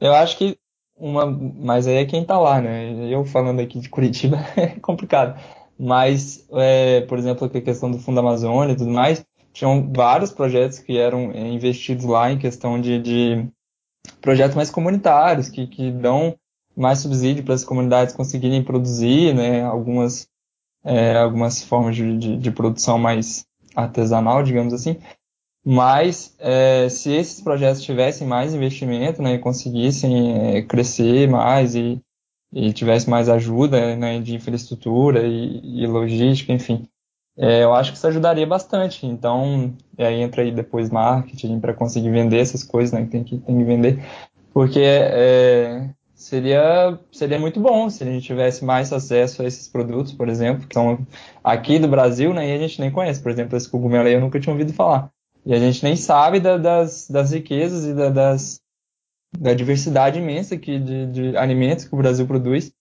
Eu 0.00 0.14
acho 0.14 0.36
que 0.36 0.58
uma, 0.96 1.26
mas 1.26 1.86
aí 1.86 1.96
é 1.96 2.04
quem 2.04 2.24
tá 2.24 2.38
lá, 2.38 2.60
né? 2.60 3.12
Eu 3.12 3.24
falando 3.24 3.60
aqui 3.60 3.78
de 3.78 3.88
Curitiba 3.88 4.38
é 4.56 4.68
complicado. 4.80 5.40
Mas, 5.78 6.44
é, 6.52 7.02
por 7.02 7.18
exemplo, 7.18 7.46
a 7.46 7.60
questão 7.60 7.90
do 7.90 7.98
Fundo 7.98 8.18
Amazônia 8.18 8.72
e 8.72 8.76
tudo 8.76 8.90
mais, 8.90 9.24
tinham 9.52 9.90
vários 9.92 10.32
projetos 10.32 10.80
que 10.80 10.98
eram 10.98 11.30
é, 11.32 11.48
investidos 11.48 12.04
lá 12.04 12.30
em 12.30 12.38
questão 12.38 12.80
de, 12.80 12.98
de 13.00 13.48
projetos 14.20 14.56
mais 14.56 14.70
comunitários, 14.70 15.48
que, 15.48 15.66
que 15.68 15.90
dão 15.92 16.36
mais 16.76 16.98
subsídio 16.98 17.44
para 17.44 17.54
as 17.54 17.64
comunidades 17.64 18.14
conseguirem 18.14 18.62
produzir, 18.62 19.34
né? 19.34 19.62
Algumas, 19.62 20.28
é, 20.84 21.16
algumas 21.16 21.62
formas 21.62 21.94
de, 21.94 22.18
de, 22.18 22.36
de 22.36 22.50
produção 22.50 22.98
mais 22.98 23.46
artesanal, 23.74 24.42
digamos 24.42 24.72
assim. 24.72 24.96
Mas 25.64 26.34
é, 26.38 26.88
se 26.88 27.12
esses 27.12 27.40
projetos 27.40 27.82
tivessem 27.82 28.26
mais 28.26 28.54
investimento, 28.54 29.20
né, 29.20 29.38
conseguissem 29.38 30.56
é, 30.56 30.62
crescer 30.62 31.28
mais 31.28 31.74
e, 31.74 32.00
e 32.52 32.72
tivesse 32.72 33.10
mais 33.10 33.28
ajuda 33.28 33.96
né, 33.96 34.20
de 34.20 34.34
infraestrutura 34.34 35.26
e, 35.26 35.82
e 35.82 35.86
logística, 35.86 36.52
enfim, 36.52 36.88
é, 37.36 37.64
eu 37.64 37.74
acho 37.74 37.92
que 37.92 37.98
isso 37.98 38.06
ajudaria 38.06 38.46
bastante. 38.46 39.06
Então, 39.06 39.74
aí 39.98 40.22
entra 40.22 40.42
aí 40.42 40.50
depois 40.50 40.90
marketing 40.90 41.60
para 41.60 41.74
conseguir 41.74 42.10
vender 42.10 42.38
essas 42.38 42.64
coisas, 42.64 42.92
né, 42.92 43.04
que 43.04 43.10
tem 43.10 43.24
que, 43.24 43.38
tem 43.38 43.58
que 43.58 43.64
vender, 43.64 44.02
porque 44.52 44.80
é, 44.80 45.90
seria, 46.18 46.98
seria 47.12 47.38
muito 47.38 47.60
bom 47.60 47.88
se 47.88 48.02
a 48.02 48.06
gente 48.06 48.26
tivesse 48.26 48.64
mais 48.64 48.92
acesso 48.92 49.40
a 49.40 49.46
esses 49.46 49.68
produtos, 49.68 50.12
por 50.12 50.28
exemplo, 50.28 50.66
que 50.66 50.74
são 50.74 51.06
aqui 51.42 51.78
do 51.78 51.86
Brasil, 51.86 52.34
né, 52.34 52.48
e 52.48 52.52
a 52.52 52.58
gente 52.58 52.80
nem 52.80 52.90
conhece. 52.90 53.22
Por 53.22 53.30
exemplo, 53.30 53.56
esse 53.56 53.70
cogumelo 53.70 54.08
aí 54.08 54.14
eu 54.14 54.20
nunca 54.20 54.40
tinha 54.40 54.52
ouvido 54.52 54.72
falar. 54.72 55.10
E 55.46 55.54
a 55.54 55.58
gente 55.58 55.82
nem 55.84 55.94
sabe 55.94 56.40
da, 56.40 56.58
das, 56.58 57.08
das 57.08 57.30
riquezas 57.30 57.86
e 57.86 57.94
da, 57.94 58.10
das, 58.10 58.60
da 59.38 59.54
diversidade 59.54 60.18
imensa 60.18 60.58
que, 60.58 60.78
de, 60.80 61.06
de 61.06 61.36
alimentos 61.36 61.84
que 61.84 61.94
o 61.94 61.98
Brasil 61.98 62.26
produz. 62.26 62.72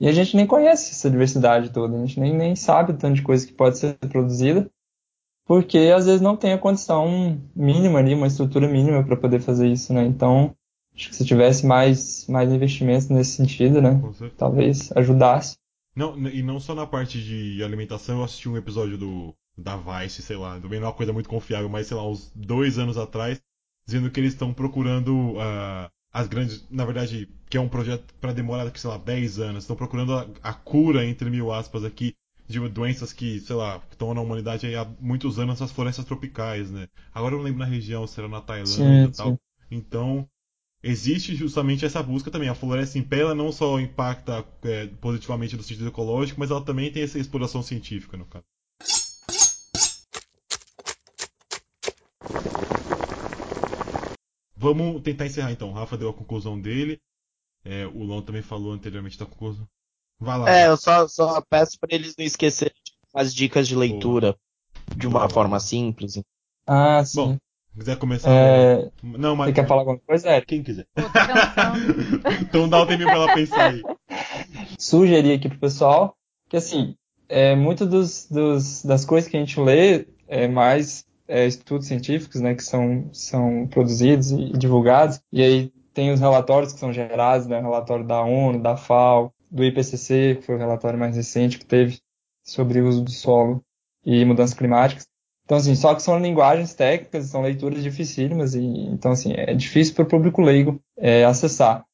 E 0.00 0.08
a 0.08 0.12
gente 0.12 0.34
nem 0.34 0.46
conhece 0.46 0.92
essa 0.92 1.10
diversidade 1.10 1.70
toda, 1.70 1.96
a 1.96 2.00
gente 2.00 2.18
nem, 2.18 2.34
nem 2.34 2.56
sabe 2.56 2.92
o 2.92 2.96
tanto 2.96 3.16
de 3.16 3.22
coisa 3.22 3.46
que 3.46 3.52
pode 3.52 3.78
ser 3.78 3.94
produzida, 4.08 4.70
porque 5.46 5.92
às 5.94 6.06
vezes 6.06 6.20
não 6.20 6.36
tem 6.36 6.52
a 6.52 6.58
condição 6.58 7.40
mínima 7.54 7.98
ali, 7.98 8.14
uma 8.14 8.26
estrutura 8.26 8.66
mínima 8.66 9.04
para 9.04 9.16
poder 9.16 9.40
fazer 9.40 9.68
isso, 9.68 9.94
né? 9.94 10.04
Então, 10.04 10.54
acho 10.96 11.10
que 11.10 11.16
se 11.16 11.24
tivesse 11.24 11.66
mais, 11.66 12.26
mais 12.26 12.50
investimentos 12.50 13.08
nesse 13.08 13.32
sentido, 13.32 13.80
né? 13.82 14.00
Talvez 14.36 14.90
ajudasse. 14.96 15.56
Não, 15.94 16.18
e 16.28 16.42
não 16.42 16.58
só 16.58 16.74
na 16.74 16.86
parte 16.86 17.22
de 17.22 17.62
alimentação, 17.62 18.18
eu 18.18 18.24
assisti 18.24 18.48
um 18.48 18.56
episódio 18.56 18.98
do 18.98 19.34
da 19.56 19.76
Vice, 19.76 20.20
sei 20.20 20.36
lá, 20.36 20.60
também 20.60 20.78
não 20.78 20.86
é 20.86 20.90
uma 20.90 20.96
coisa 20.96 21.14
muito 21.14 21.30
confiável, 21.30 21.68
mas 21.68 21.86
sei 21.86 21.96
lá, 21.96 22.06
uns 22.06 22.30
dois 22.34 22.78
anos 22.78 22.98
atrás, 22.98 23.40
dizendo 23.86 24.10
que 24.10 24.20
eles 24.20 24.34
estão 24.34 24.52
procurando 24.52 25.32
uh, 25.36 25.90
as 26.12 26.26
grandes. 26.26 26.66
Na 26.70 26.84
verdade, 26.84 27.28
que 27.48 27.56
é 27.56 27.60
um 27.60 27.68
projeto 27.68 28.14
para 28.20 28.32
demorar, 28.32 28.70
sei 28.76 28.90
lá, 28.90 28.98
10 28.98 29.38
anos. 29.38 29.64
Estão 29.64 29.76
procurando 29.76 30.14
a, 30.14 30.26
a, 30.42 30.52
cura, 30.52 31.06
entre 31.06 31.30
mil 31.30 31.52
aspas, 31.52 31.84
aqui, 31.84 32.14
de 32.48 32.58
doenças 32.68 33.12
que, 33.12 33.40
sei 33.40 33.56
lá, 33.56 33.82
estão 33.90 34.12
na 34.14 34.20
humanidade 34.20 34.74
há 34.74 34.84
muitos 35.00 35.38
anos, 35.38 35.60
as 35.60 35.72
florestas 35.72 36.04
tropicais, 36.04 36.70
né? 36.70 36.88
Agora 37.14 37.34
eu 37.34 37.38
não 37.38 37.44
lembro 37.44 37.60
na 37.60 37.66
região, 37.66 38.06
se 38.06 38.18
era 38.18 38.28
na 38.28 38.40
Tailândia 38.40 39.08
e 39.08 39.12
tal. 39.12 39.30
Sim. 39.30 39.38
Então, 39.70 40.28
existe 40.86 41.34
justamente 41.34 41.84
essa 41.84 42.02
busca 42.02 42.30
também. 42.30 42.48
A 42.48 42.54
floresta 42.54 42.98
em 42.98 43.02
pé 43.02 43.20
ela 43.20 43.34
não 43.34 43.50
só 43.50 43.78
impacta 43.80 44.46
é, 44.62 44.86
positivamente 45.00 45.56
no 45.56 45.62
sentido 45.62 45.88
ecológico, 45.88 46.38
mas 46.38 46.50
ela 46.50 46.64
também 46.64 46.90
tem 46.92 47.02
essa 47.02 47.18
exploração 47.18 47.62
científica, 47.62 48.16
no 48.16 48.24
caso. 48.26 48.44
Vamos 54.56 55.02
tentar 55.02 55.26
encerrar 55.26 55.52
então. 55.52 55.70
O 55.70 55.72
Rafa 55.72 55.96
deu 55.96 56.08
a 56.08 56.14
conclusão 56.14 56.58
dele. 56.60 56.98
É, 57.64 57.86
o 57.86 58.02
Lon 58.04 58.22
também 58.22 58.42
falou 58.42 58.72
anteriormente 58.72 59.18
da 59.18 59.26
conclusão. 59.26 59.68
Vai 60.18 60.38
lá. 60.38 60.50
É, 60.50 60.68
eu 60.68 60.76
só, 60.76 61.06
só 61.08 61.40
peço 61.42 61.78
para 61.78 61.94
eles 61.94 62.14
não 62.16 62.24
esquecerem 62.24 62.74
as 63.12 63.34
dicas 63.34 63.68
de 63.68 63.76
leitura 63.76 64.32
Boa. 64.32 64.96
de 64.96 65.06
uma 65.06 65.20
Boa. 65.20 65.30
forma 65.30 65.60
simples. 65.60 66.20
Ah, 66.66 67.04
sim. 67.04 67.16
Bom, 67.16 67.38
quiser 67.76 67.96
começar. 67.96 68.30
É... 68.30 68.90
Não, 69.02 69.36
mas... 69.36 69.48
Você 69.48 69.54
quer 69.54 69.66
falar 69.66 69.82
alguma 69.82 69.98
coisa? 69.98 70.28
É. 70.28 70.40
Quem 70.40 70.62
quiser. 70.62 70.86
então 72.40 72.68
dá 72.68 72.82
um 72.82 72.86
tempinho 72.86 73.08
pra 73.08 73.16
ela 73.16 73.34
pensar 73.34 73.70
aí. 73.72 73.82
Sugerir 74.78 75.32
aqui 75.32 75.48
pro 75.48 75.58
pessoal 75.58 76.16
que, 76.48 76.56
assim, 76.56 76.94
é, 77.28 77.54
muito 77.54 77.86
dos, 77.86 78.28
dos, 78.30 78.84
das 78.84 79.04
coisas 79.04 79.28
que 79.28 79.36
a 79.36 79.40
gente 79.40 79.60
lê 79.60 80.06
é 80.28 80.48
mais 80.48 81.04
é, 81.28 81.46
estudos 81.46 81.86
científicos, 81.86 82.40
né, 82.40 82.54
que 82.54 82.62
são, 82.62 83.08
são 83.12 83.66
produzidos 83.66 84.30
e, 84.30 84.52
divulgados, 84.52 85.20
e 85.32 85.42
aí 85.42 85.72
tem 85.92 86.12
os 86.12 86.20
relatórios 86.20 86.72
que 86.72 86.78
são 86.78 86.92
gerados, 86.92 87.46
né, 87.46 87.60
relatório 87.60 88.04
da 88.04 88.22
ONU, 88.22 88.60
da 88.60 88.76
FAO, 88.76 89.32
do 89.50 89.64
IPCC, 89.64 90.36
que 90.36 90.46
foi 90.46 90.54
o 90.54 90.58
relatório 90.58 90.98
mais 90.98 91.16
recente 91.16 91.58
que 91.58 91.64
teve 91.64 91.98
sobre 92.44 92.80
o 92.80 92.88
uso 92.88 93.02
do 93.02 93.10
solo 93.10 93.62
e 94.04 94.24
mudanças 94.24 94.56
climáticas. 94.56 95.06
Então, 95.46 95.58
assim, 95.58 95.76
só 95.76 95.94
que 95.94 96.02
são 96.02 96.18
linguagens 96.18 96.74
técnicas, 96.74 97.26
são 97.26 97.40
leituras 97.40 97.80
dificílimas, 97.80 98.56
e 98.56 98.64
então, 98.64 99.12
assim, 99.12 99.32
é 99.32 99.54
difícil 99.54 99.94
para 99.94 100.02
o 100.02 100.08
público 100.08 100.42
leigo 100.42 100.80
é, 100.98 101.24
acessar. 101.24 101.86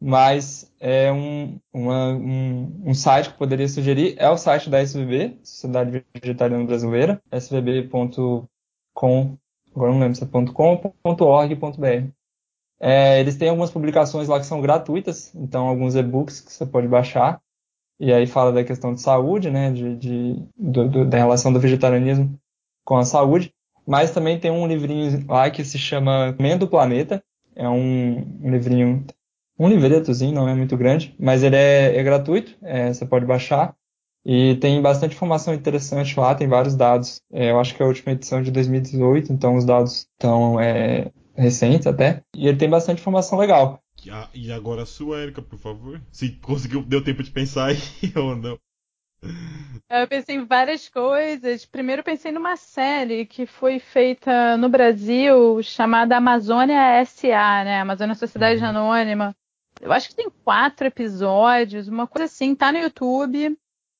Mas 0.00 0.72
é 0.80 1.12
um, 1.12 1.58
uma, 1.72 2.14
um, 2.14 2.82
um, 2.86 2.94
site 2.94 3.30
que 3.30 3.38
poderia 3.38 3.68
sugerir 3.68 4.16
é 4.18 4.28
o 4.28 4.38
site 4.38 4.70
da 4.70 4.82
SVB, 4.82 5.38
Sociedade 5.42 6.04
Vegetariana 6.14 6.64
Brasileira, 6.64 7.22
svb.com 7.30 8.48
com, 8.94 9.36
agora 9.74 9.92
não 9.92 10.00
lembro 10.00 10.14
se 10.14 10.24
é 10.24 10.26
.com.org.br. 10.26 12.08
É, 12.80 13.20
eles 13.20 13.36
têm 13.36 13.48
algumas 13.48 13.70
publicações 13.70 14.28
lá 14.28 14.38
que 14.38 14.46
são 14.46 14.60
gratuitas, 14.60 15.34
então 15.34 15.68
alguns 15.68 15.94
e-books 15.94 16.40
que 16.40 16.52
você 16.52 16.64
pode 16.64 16.88
baixar, 16.88 17.40
e 18.00 18.12
aí 18.12 18.26
fala 18.26 18.52
da 18.52 18.64
questão 18.64 18.94
de 18.94 19.00
saúde, 19.00 19.50
né, 19.50 19.70
de, 19.70 19.96
de 19.96 20.42
do, 20.56 20.88
do, 20.88 21.04
da 21.04 21.18
relação 21.18 21.52
do 21.52 21.60
vegetarianismo 21.60 22.38
com 22.84 22.96
a 22.96 23.04
saúde, 23.04 23.52
mas 23.86 24.10
também 24.10 24.38
tem 24.38 24.50
um 24.50 24.66
livrinho 24.66 25.24
lá 25.28 25.50
que 25.50 25.64
se 25.64 25.78
chama 25.78 26.34
Mendo 26.38 26.68
Planeta, 26.68 27.22
é 27.56 27.68
um, 27.68 28.50
livrinho, 28.50 29.04
um 29.58 29.68
livretozinho, 29.68 30.34
não 30.34 30.48
é 30.48 30.54
muito 30.54 30.76
grande, 30.76 31.14
mas 31.18 31.42
ele 31.42 31.56
é, 31.56 31.96
é 31.96 32.02
gratuito, 32.02 32.56
é, 32.62 32.92
você 32.92 33.06
pode 33.06 33.26
baixar, 33.26 33.74
e 34.24 34.56
tem 34.56 34.80
bastante 34.80 35.14
informação 35.14 35.52
interessante 35.52 36.18
lá, 36.18 36.34
tem 36.34 36.48
vários 36.48 36.74
dados. 36.74 37.20
É, 37.30 37.50
eu 37.50 37.60
acho 37.60 37.74
que 37.74 37.82
é 37.82 37.84
a 37.84 37.88
última 37.88 38.12
edição 38.12 38.42
de 38.42 38.50
2018, 38.50 39.30
então 39.30 39.54
os 39.54 39.66
dados 39.66 40.08
estão 40.14 40.58
é, 40.58 41.12
recentes 41.36 41.86
até. 41.86 42.22
E 42.34 42.48
ele 42.48 42.56
tem 42.56 42.70
bastante 42.70 43.00
informação 43.00 43.38
legal. 43.38 43.80
E 44.34 44.50
agora 44.50 44.82
a 44.82 44.86
sua, 44.86 45.20
Erika, 45.20 45.42
por 45.42 45.58
favor. 45.58 46.00
Se 46.10 46.30
conseguiu, 46.30 46.82
deu 46.82 47.04
tempo 47.04 47.22
de 47.22 47.30
pensar 47.30 47.66
aí 47.66 47.78
ou 48.16 48.34
não. 48.34 48.58
Eu 49.90 50.08
pensei 50.08 50.36
em 50.36 50.44
várias 50.44 50.88
coisas. 50.88 51.64
Primeiro 51.66 52.02
pensei 52.02 52.32
numa 52.32 52.56
série 52.56 53.26
que 53.26 53.46
foi 53.46 53.78
feita 53.78 54.56
no 54.56 54.68
Brasil 54.68 55.62
chamada 55.62 56.16
Amazônia 56.16 57.04
SA, 57.04 57.64
né? 57.64 57.80
Amazônia 57.80 58.14
Sociedade 58.14 58.60
uhum. 58.60 58.68
Anônima. 58.68 59.36
Eu 59.80 59.92
acho 59.92 60.08
que 60.08 60.16
tem 60.16 60.30
quatro 60.30 60.86
episódios, 60.86 61.88
uma 61.88 62.06
coisa 62.06 62.24
assim, 62.24 62.54
tá 62.54 62.72
no 62.72 62.78
YouTube. 62.78 63.56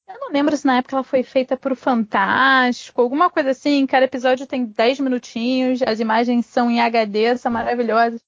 Eu 0.09 0.20
não 0.20 0.31
lembro 0.33 0.57
se 0.57 0.66
na 0.66 0.79
época 0.79 0.97
ela 0.97 1.05
foi 1.05 1.22
feita 1.22 1.57
por 1.57 1.75
Fantástico, 1.77 3.01
alguma 3.01 3.31
coisa 3.31 3.51
assim. 3.51 3.87
Cada 3.87 4.05
episódio 4.05 4.47
tem 4.47 4.64
10 4.64 5.01
minutinhos, 5.01 5.83
as 5.83 6.01
imagens 6.01 6.47
são 6.47 6.70
em 6.70 6.81
HD, 6.81 7.37
são 7.37 7.53
maravilhosas. 7.53 8.20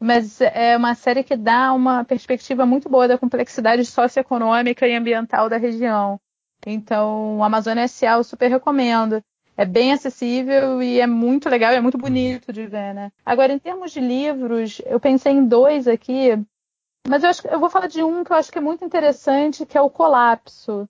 Mas 0.00 0.40
é 0.40 0.76
uma 0.76 0.94
série 0.94 1.22
que 1.22 1.36
dá 1.36 1.72
uma 1.72 2.04
perspectiva 2.04 2.66
muito 2.66 2.88
boa 2.88 3.06
da 3.06 3.18
complexidade 3.18 3.84
socioeconômica 3.84 4.88
e 4.88 4.94
ambiental 4.94 5.48
da 5.48 5.56
região. 5.56 6.20
Então, 6.66 7.38
o 7.38 7.44
Amazônia 7.44 7.82
S.A. 7.82 8.12
eu 8.12 8.24
super 8.24 8.48
recomendo. 8.48 9.22
É 9.56 9.64
bem 9.66 9.92
acessível 9.92 10.82
e 10.82 10.98
é 10.98 11.06
muito 11.06 11.48
legal, 11.48 11.72
é 11.72 11.80
muito 11.80 11.98
bonito 11.98 12.52
de 12.52 12.66
ver, 12.66 12.94
né? 12.94 13.12
Agora, 13.24 13.52
em 13.52 13.58
termos 13.58 13.92
de 13.92 14.00
livros, 14.00 14.80
eu 14.86 14.98
pensei 14.98 15.32
em 15.32 15.46
dois 15.46 15.86
aqui, 15.86 16.30
mas 17.06 17.22
eu, 17.22 17.30
acho, 17.30 17.46
eu 17.46 17.60
vou 17.60 17.68
falar 17.68 17.86
de 17.86 18.02
um 18.02 18.24
que 18.24 18.32
eu 18.32 18.36
acho 18.36 18.50
que 18.50 18.58
é 18.58 18.62
muito 18.62 18.84
interessante, 18.84 19.66
que 19.66 19.76
é 19.76 19.80
o 19.80 19.90
Colapso, 19.90 20.88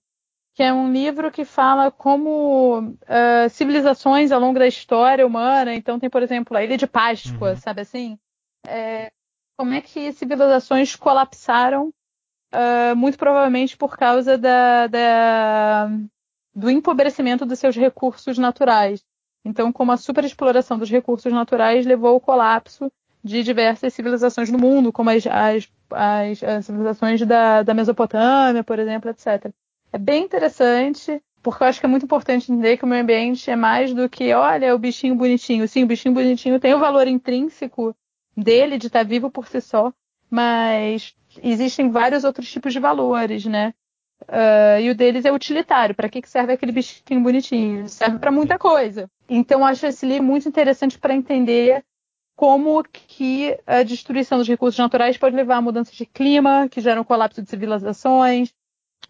que 0.55 0.63
é 0.63 0.73
um 0.73 0.93
livro 0.93 1.31
que 1.31 1.45
fala 1.45 1.91
como 1.91 2.81
uh, 2.81 3.49
civilizações 3.51 4.31
ao 4.31 4.41
longo 4.41 4.59
da 4.59 4.67
história 4.67 5.27
humana, 5.27 5.75
então 5.75 5.99
tem, 5.99 6.11
por 6.11 6.23
exemplo, 6.23 6.57
a 6.57 6.63
Ilha 6.63 6.77
de 6.77 6.87
Páscoa, 6.87 7.51
uhum. 7.51 7.57
sabe 7.57 7.81
assim? 7.81 8.19
É, 8.67 9.11
como 9.57 9.73
é 9.73 9.81
que 9.81 10.13
civilizações 10.13 10.95
colapsaram, 10.95 11.93
uh, 12.53 12.97
muito 12.97 13.19
provavelmente 13.19 13.77
por 13.77 13.97
causa 13.97 14.37
da, 14.39 14.87
da, 14.87 15.91
do 16.55 16.71
empobrecimento 16.71 17.45
dos 17.47 17.59
seus 17.59 17.77
recursos 17.77 18.39
naturais. 18.39 19.03
Então, 19.45 19.73
como 19.73 19.93
a 19.93 19.97
superexploração 19.97 20.79
dos 20.79 20.91
recursos 20.91 21.33
naturais 21.33 21.85
levou 21.85 22.11
ao 22.11 22.21
colapso 22.21 22.93
de 23.25 23.43
diversas 23.43 23.95
civilizações 23.95 24.51
no 24.51 24.59
mundo, 24.59 24.93
como 24.93 25.11
as, 25.11 25.27
as, 25.27 25.69
as, 25.91 26.43
as 26.43 26.67
civilizações 26.67 27.25
da, 27.27 27.63
da 27.63 27.75
Mesopotâmia, 27.75 28.63
por 28.63 28.79
exemplo, 28.79 29.11
etc. 29.11 29.51
É 29.93 29.99
bem 29.99 30.25
interessante. 30.25 31.21
porque 31.43 31.63
eu 31.63 31.67
acho 31.67 31.81
que 31.81 31.87
é 31.87 31.89
muito 31.89 32.05
importante 32.05 32.51
entender 32.51 32.77
que 32.77 32.85
o 32.85 32.89
meio 32.89 33.03
ambiente 33.03 33.51
é 33.51 33.57
mais 33.57 33.93
do 33.93 34.09
que, 34.09 34.33
olha, 34.33 34.75
o 34.75 34.79
bichinho 34.79 35.15
bonitinho. 35.15 35.67
Sim, 35.69 35.85
o 35.85 35.87
bichinho 35.87 36.15
bonitinho 36.15 36.61
tem 36.61 36.75
o 36.75 36.79
valor 36.79 37.07
intrínseco 37.07 37.95
dele 38.37 38.79
de 38.79 38.87
estar 38.87 39.05
vivo 39.05 39.31
por 39.31 39.47
si 39.47 39.61
só, 39.61 39.93
mas 40.31 41.15
existem 41.43 41.91
vários 41.91 42.25
outros 42.25 42.51
tipos 42.51 42.73
de 42.73 42.81
valores, 42.81 43.45
né? 43.45 43.73
Uh, 44.23 44.81
e 44.81 44.91
o 44.91 44.95
deles 44.95 45.25
é 45.25 45.33
utilitário. 45.33 45.95
Para 45.95 46.09
que, 46.09 46.23
que 46.23 46.29
serve 46.29 46.53
aquele 46.53 46.73
bichinho 46.73 47.23
bonitinho? 47.23 47.89
Serve 47.89 48.19
para 48.19 48.31
muita 48.31 48.59
coisa. 48.59 49.11
Então, 49.29 49.65
acho 49.65 49.87
esse 49.87 50.07
livro 50.07 50.25
muito 50.25 50.49
interessante 50.49 50.99
para 50.99 51.15
entender 51.15 51.85
como 52.37 52.83
que 52.83 53.57
a 53.67 53.83
destruição 53.83 54.39
dos 54.39 54.49
recursos 54.49 54.79
naturais 54.79 55.17
pode 55.17 55.37
levar 55.37 55.57
a 55.57 55.63
mudanças 55.63 55.95
de 55.95 56.07
clima, 56.07 56.69
que 56.69 56.81
geram 56.81 57.05
colapso 57.05 57.43
de 57.43 57.49
civilizações, 57.49 58.53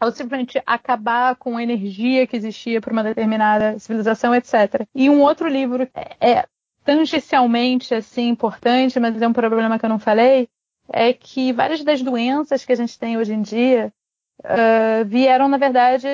ou 0.00 0.10
simplesmente 0.10 0.60
acabar 0.66 1.36
com 1.36 1.56
a 1.56 1.62
energia 1.62 2.26
que 2.26 2.36
existia 2.36 2.80
para 2.80 2.92
uma 2.92 3.04
determinada 3.04 3.78
civilização, 3.78 4.34
etc. 4.34 4.86
E 4.94 5.08
um 5.08 5.20
outro 5.22 5.48
livro 5.48 5.88
é 6.20 6.46
tangencialmente 6.84 7.94
assim 7.94 8.28
importante, 8.28 8.98
mas 8.98 9.20
é 9.20 9.28
um 9.28 9.32
problema 9.32 9.78
que 9.78 9.84
eu 9.84 9.90
não 9.90 9.98
falei, 9.98 10.48
é 10.92 11.12
que 11.12 11.52
várias 11.52 11.82
das 11.82 12.02
doenças 12.02 12.64
que 12.64 12.72
a 12.72 12.76
gente 12.76 12.98
tem 12.98 13.16
hoje 13.16 13.32
em 13.32 13.40
dia 13.40 13.92
uh, 14.40 15.04
vieram, 15.06 15.48
na 15.48 15.56
verdade, 15.56 16.06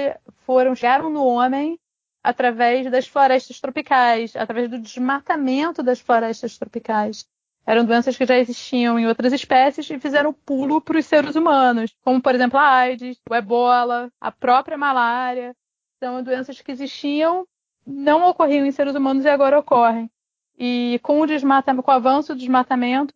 foram 0.46 0.74
chegaram 0.74 1.10
no 1.10 1.24
homem 1.24 1.78
através 2.22 2.90
das 2.90 3.06
florestas 3.06 3.60
tropicais, 3.60 4.36
através 4.36 4.70
do 4.70 4.78
desmatamento 4.78 5.82
das 5.82 6.00
florestas 6.00 6.56
tropicais. 6.56 7.26
Eram 7.66 7.84
doenças 7.84 8.16
que 8.16 8.24
já 8.24 8.38
existiam 8.38 8.98
em 8.98 9.06
outras 9.06 9.32
espécies 9.32 9.90
e 9.90 9.98
fizeram 9.98 10.32
pulo 10.32 10.80
para 10.80 10.98
os 10.98 11.05
seres 11.05 11.36
humanos, 11.36 11.94
como, 12.02 12.22
por 12.22 12.34
exemplo, 12.34 12.59
a 12.59 12.66
AIDS, 12.66 13.20
o 13.28 13.34
ebola, 13.34 14.10
a 14.20 14.32
própria 14.32 14.78
malária. 14.78 15.55
São 16.02 16.22
doenças 16.22 16.60
que 16.62 16.72
existiam, 16.72 17.46
não 17.86 18.28
ocorriam 18.28 18.64
em 18.64 18.70
seres 18.70 18.94
humanos 18.94 19.24
e 19.24 19.28
agora 19.28 19.59
ocorrem. 19.59 20.10
E 20.59 20.98
com 21.02 21.20
o, 21.20 21.26
desmatamento, 21.26 21.82
com 21.82 21.90
o 21.90 21.94
avanço 21.94 22.32
do 22.32 22.38
desmatamento, 22.38 23.12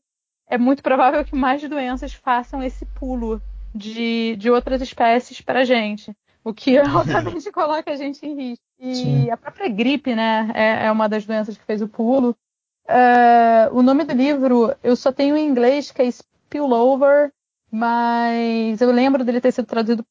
é 0.53 0.59
muito 0.59 0.83
provável 0.83 1.25
que 1.25 1.35
mais 1.35 1.67
doenças 1.67 2.13
façam 2.13 2.63
esse 2.63 2.85
pulo 2.85 3.41
de, 3.75 4.37
de 4.37 4.51
outras 4.51 4.83
espécies 4.83 5.41
para 5.41 5.61
a 5.61 5.65
gente. 5.65 6.15
O 6.45 6.53
que 6.53 6.79
obviamente 6.95 7.51
coloca 7.51 7.91
a 7.91 7.97
gente 7.97 8.27
em 8.27 8.35
risco. 8.35 8.65
E 8.79 8.95
Sim. 8.95 9.31
a 9.31 9.37
própria 9.39 9.67
gripe, 9.71 10.15
né, 10.15 10.51
é, 10.55 10.87
é, 10.87 10.93
uma 10.93 11.09
das 11.09 11.25
doenças 11.25 11.57
que 11.57 11.65
fez 11.65 11.81
o 11.81 11.89
pulo. 11.89 12.37
Uh, 12.85 13.75
o 13.75 13.83
nome 13.83 14.05
do 14.05 14.13
livro 14.13 14.75
eu 14.83 14.95
só 14.95 15.11
tenho 15.11 15.39
em 15.39 15.49
inglês, 15.49 15.91
que 15.91 16.03
é 16.03 16.11
Spillover, 16.11 17.33
mas 17.71 18.79
eu 18.83 18.93
lembro 18.93 19.25
dele 19.25 19.41
ter 19.41 19.53
sido 19.53 19.67
traduzido 19.67 20.05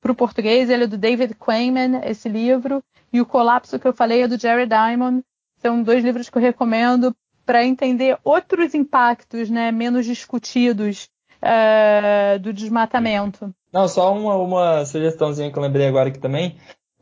para 0.00 0.10
o 0.10 0.16
português. 0.16 0.68
Ele 0.68 0.84
é 0.84 0.88
do 0.88 0.98
David 0.98 1.34
Quayman, 1.34 2.00
esse 2.02 2.28
livro. 2.28 2.82
E 3.12 3.20
o 3.20 3.26
Colapso 3.26 3.78
que 3.78 3.86
eu 3.86 3.92
falei 3.92 4.22
é 4.22 4.28
do 4.28 4.36
Jerry 4.36 4.66
Diamond. 4.66 5.22
São 5.58 5.80
dois 5.80 6.02
livros 6.02 6.28
que 6.28 6.38
eu 6.38 6.42
recomendo 6.42 7.14
para 7.46 7.64
entender 7.64 8.18
outros 8.24 8.74
impactos 8.74 9.48
né, 9.48 9.70
menos 9.70 10.04
discutidos 10.04 11.08
uh, 11.40 12.38
do 12.40 12.52
desmatamento. 12.52 13.54
Não, 13.72 13.86
só 13.86 14.12
uma, 14.12 14.34
uma 14.36 14.84
sugestãozinha 14.84 15.50
que 15.50 15.56
eu 15.56 15.62
lembrei 15.62 15.86
agora 15.86 16.08
aqui 16.08 16.18
também. 16.18 16.56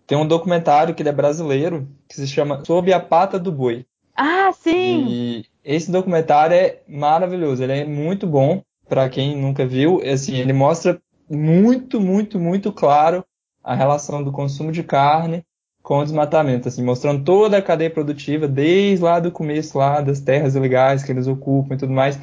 Tem 0.07 0.19
um 0.19 0.27
documentário 0.27 0.95
que 0.95 1.03
ele 1.03 1.09
é 1.09 1.13
brasileiro, 1.13 1.89
que 2.07 2.15
se 2.15 2.27
chama 2.27 2.63
Sob 2.65 2.93
a 2.93 3.01
Pata 3.01 3.39
do 3.39 3.51
Boi. 3.51 3.87
Ah, 4.15 4.53
sim! 4.53 5.07
E 5.09 5.47
esse 5.65 5.91
documentário 5.91 6.55
é 6.55 6.83
maravilhoso, 6.87 7.63
ele 7.63 7.73
é 7.73 7.85
muito 7.85 8.27
bom 8.27 8.63
para 8.87 9.09
quem 9.09 9.35
nunca 9.37 9.67
viu. 9.67 10.01
Assim, 10.05 10.37
ele 10.37 10.53
mostra 10.53 11.01
muito, 11.29 11.99
muito, 11.99 12.39
muito 12.39 12.71
claro 12.71 13.25
a 13.63 13.75
relação 13.75 14.23
do 14.23 14.31
consumo 14.31 14.71
de 14.71 14.83
carne 14.83 15.43
com 15.85 15.99
o 15.99 16.03
desmatamento, 16.03 16.67
assim, 16.67 16.83
mostrando 16.83 17.23
toda 17.25 17.59
a 17.59 17.63
cadeia 17.63 17.91
produtiva 17.91 18.49
desde 18.49 19.05
lá 19.05 19.21
do 19.21 19.31
começo 19.31 19.77
lá 19.77 20.01
das 20.01 20.19
terras 20.19 20.55
ilegais 20.55 21.05
que 21.05 21.13
eles 21.13 21.27
ocupam 21.27 21.75
e 21.75 21.77
tudo 21.77 21.93
mais. 21.93 22.19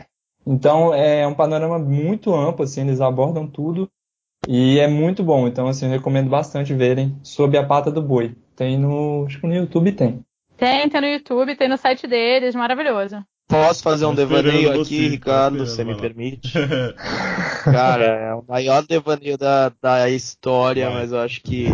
Então 0.46 0.92
é 0.92 1.28
um 1.28 1.36
panorama 1.36 1.78
muito 1.78 2.34
amplo, 2.34 2.66
assim, 2.66 2.82
eles 2.82 3.00
abordam 3.00 3.46
tudo 3.46 3.88
e 4.48 4.80
é 4.80 4.88
muito 4.88 5.24
bom. 5.24 5.48
Então 5.48 5.68
assim, 5.68 5.86
eu 5.86 5.92
recomendo 5.92 6.28
bastante 6.28 6.74
verem 6.74 7.16
Sob 7.22 7.56
a 7.56 7.64
Pata 7.64 7.92
do 7.92 8.02
Boi. 8.02 8.36
Tem 8.56 8.80
no, 8.80 9.26
acho 9.28 9.40
que 9.40 9.46
no 9.46 9.54
YouTube 9.54 9.92
tem. 9.92 10.22
Tem, 10.58 10.90
tem 10.90 11.02
no 11.02 11.08
YouTube, 11.08 11.56
tem 11.56 11.70
no 11.70 11.78
site 11.78 12.08
deles, 12.08 12.56
maravilhoso. 12.56 13.24
Posso 13.48 13.84
fazer 13.84 14.06
um 14.06 14.16
devaneio 14.16 14.82
aqui, 14.82 15.10
Ricardo, 15.10 15.68
se 15.68 15.84
me 15.84 15.96
permite? 15.96 16.54
Cara, 17.66 18.06
é 18.06 18.34
o 18.34 18.44
maior 18.48 18.82
devaneio 18.82 19.38
da, 19.38 19.72
da 19.82 20.10
história, 20.10 20.90
mas 20.90 21.12
eu 21.12 21.20
acho 21.20 21.42
que 21.42 21.66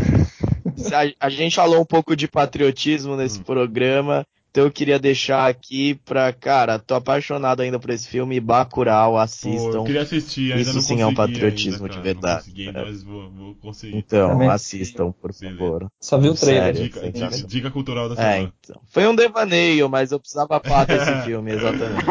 a, 0.93 1.27
a, 1.27 1.29
gente 1.29 1.55
falou 1.55 1.81
um 1.81 1.85
pouco 1.85 2.15
de 2.15 2.27
patriotismo 2.27 3.15
nesse 3.15 3.39
hum. 3.39 3.43
programa. 3.43 4.25
Então 4.57 4.65
eu 4.65 4.71
queria 4.71 4.97
deixar 4.97 5.47
aqui 5.47 5.93
pra, 6.03 6.33
cara, 6.33 6.79
tô 6.79 6.95
apaixonado 6.95 7.61
ainda 7.61 7.77
por 7.77 7.91
esse 7.91 8.07
filme, 8.07 8.39
Bacurau, 8.39 9.15
assistam. 9.15 9.69
Pô, 9.71 9.77
eu 9.77 9.83
queria 9.83 10.01
assistir, 10.01 10.51
ainda 10.51 10.67
Isso 10.67 10.81
sim 10.81 10.99
é 10.99 11.05
um 11.05 11.13
patriotismo 11.13 11.85
ainda, 11.85 11.95
de 11.95 12.01
verdade. 12.01 12.45
Consegui, 12.45 12.71
mas 12.71 13.03
vou, 13.03 13.29
vou 13.29 13.55
conseguir. 13.55 13.97
Então, 13.97 14.29
Também. 14.29 14.49
assistam, 14.49 15.11
por 15.11 15.31
favor. 15.31 15.87
Só 16.01 16.17
vi 16.17 16.29
o 16.29 16.33
trailer. 16.33 16.75
Sério, 16.75 16.81
dica, 16.81 17.11
dica, 17.11 17.47
dica, 17.47 17.69
cultural 17.69 18.09
da 18.09 18.15
é, 18.15 18.17
semana. 18.17 18.35
É, 18.35 18.51
então. 18.59 18.81
Foi 18.87 19.07
um 19.07 19.15
devaneio, 19.15 19.87
mas 19.89 20.11
eu 20.11 20.19
precisava 20.19 20.59
falar 20.59 20.85
desse 20.85 21.21
filme, 21.21 21.51
exatamente. 21.51 22.05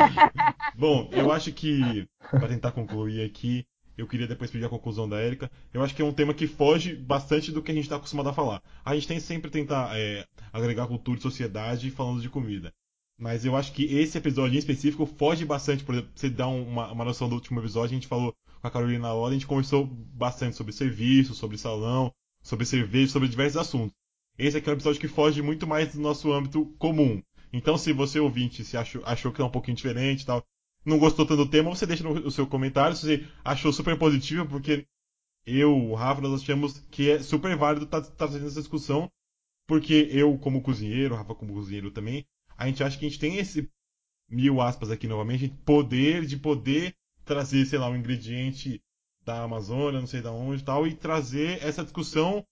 Bom, 0.77 1.09
eu 1.11 1.33
acho 1.33 1.51
que, 1.51 2.07
pra 2.31 2.47
tentar 2.47 2.71
concluir 2.71 3.25
aqui, 3.25 3.67
eu 3.97 4.07
queria 4.07 4.27
depois 4.27 4.51
pedir 4.51 4.65
a 4.65 4.69
conclusão 4.69 5.09
da 5.09 5.19
Érica. 5.19 5.51
Eu 5.73 5.83
acho 5.83 5.95
que 5.95 6.03
é 6.03 6.05
um 6.05 6.13
tema 6.13 6.35
que 6.35 6.47
foge 6.47 6.95
bastante 6.95 7.51
do 7.51 7.63
que 7.63 7.71
a 7.71 7.75
gente 7.75 7.85
está 7.85 7.97
acostumado 7.97 8.29
a 8.29 8.33
falar. 8.33 8.63
A 8.85 8.95
gente 8.95 9.09
tem 9.09 9.19
sempre 9.19 9.51
tentar 9.51 9.99
é, 9.99 10.27
agregar 10.53 10.87
cultura 10.87 11.19
e 11.19 11.23
sociedade 11.23 11.91
falando 11.91 12.21
de 12.21 12.29
comida. 12.29 12.73
Mas 13.19 13.47
eu 13.47 13.57
acho 13.57 13.73
que 13.73 13.85
esse 13.85 14.19
episódio 14.19 14.57
em 14.57 14.59
específico 14.59 15.07
foge 15.07 15.45
bastante, 15.45 15.83
por 15.83 15.95
exemplo, 15.95 16.11
você 16.15 16.29
dar 16.29 16.49
uma, 16.49 16.93
uma 16.93 17.05
noção 17.05 17.29
do 17.29 17.35
último 17.35 17.61
episódio, 17.61 17.93
a 17.93 17.99
gente 17.99 18.07
falou 18.07 18.35
com 18.61 18.67
a 18.69 18.71
Carolina 18.71 19.13
Hora, 19.15 19.31
a 19.31 19.35
gente 19.35 19.47
conversou 19.47 19.87
bastante 19.87 20.57
sobre 20.57 20.73
serviço, 20.73 21.35
sobre 21.35 21.57
salão, 21.57 22.13
sobre 22.43 22.67
cerveja, 22.67 23.13
sobre 23.13 23.29
diversos 23.29 23.57
assuntos. 23.57 23.97
Esse 24.39 24.59
aqui 24.59 24.69
é 24.69 24.73
um 24.73 24.75
episódio 24.75 25.01
que 25.01 25.09
foge 25.09 25.41
muito 25.41 25.67
mais 25.67 25.95
do 25.95 26.01
nosso 26.01 26.31
âmbito 26.31 26.67
comum. 26.79 27.23
Então, 27.51 27.79
se 27.79 27.91
você 27.91 28.21
ouvinte 28.21 28.63
se 28.63 28.77
achou, 28.77 29.01
achou 29.07 29.33
que 29.33 29.41
é 29.41 29.45
um 29.45 29.51
pouquinho 29.51 29.77
diferente 29.77 30.27
tal, 30.27 30.45
não 30.87 30.99
gostou 30.99 31.27
tanto 31.27 31.45
do 31.45 31.51
tema, 31.51 31.69
você 31.69 31.85
deixa 31.85 32.05
no, 32.05 32.31
seu 32.31 32.47
comentário. 32.47 32.97
Se 32.97 33.03
você 33.03 33.29
achou 33.45 33.73
super 33.73 33.99
positivo, 33.99 34.47
porque 34.47 34.87
eu, 35.45 35.77
o 35.77 35.95
Rafa, 35.95 36.21
nós 36.21 36.41
achamos 36.41 36.79
que 36.91 37.11
é 37.11 37.23
super 37.23 37.57
válido 37.57 37.85
estar 37.85 38.01
tá, 38.01 38.11
tá 38.11 38.27
fazendo 38.29 38.47
essa 38.47 38.61
discussão, 38.61 39.11
porque 39.67 40.09
eu, 40.13 40.39
como 40.39 40.63
cozinheiro, 40.63 41.15
o 41.15 41.19
Rafa, 41.19 41.35
como 41.35 41.53
cozinheiro 41.53 41.91
também, 41.91 42.25
a 42.57 42.67
gente 42.69 42.83
acha 42.85 42.97
que 42.97 43.05
a 43.05 43.09
gente 43.09 43.21
tem 43.21 43.37
esse, 43.37 43.69
mil 44.29 44.61
aspas 44.61 44.91
aqui 44.91 45.09
novamente, 45.09 45.49
poder 45.65 46.25
de 46.25 46.37
poder 46.37 46.95
trazer, 47.25 47.67
sei 47.67 47.79
lá, 47.79 47.89
um 47.89 47.97
ingrediente 47.97 48.81
da 49.25 49.43
Amazônia, 49.43 50.01
não 50.01 50.07
sei 50.07 50.23
da 50.23 50.31
onde 50.31 50.63
tal, 50.63 50.87
e 50.87 50.95
trazer 50.95 51.63
essa 51.65 51.83
discussão 51.83 52.47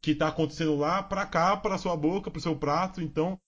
que 0.00 0.12
está 0.12 0.28
acontecendo 0.28 0.76
lá 0.76 1.02
para 1.02 1.26
cá, 1.26 1.56
para 1.56 1.76
sua 1.76 1.96
boca, 1.96 2.30
para 2.30 2.38
o 2.38 2.42
seu 2.42 2.56
prato. 2.56 3.02
Então, 3.02 3.38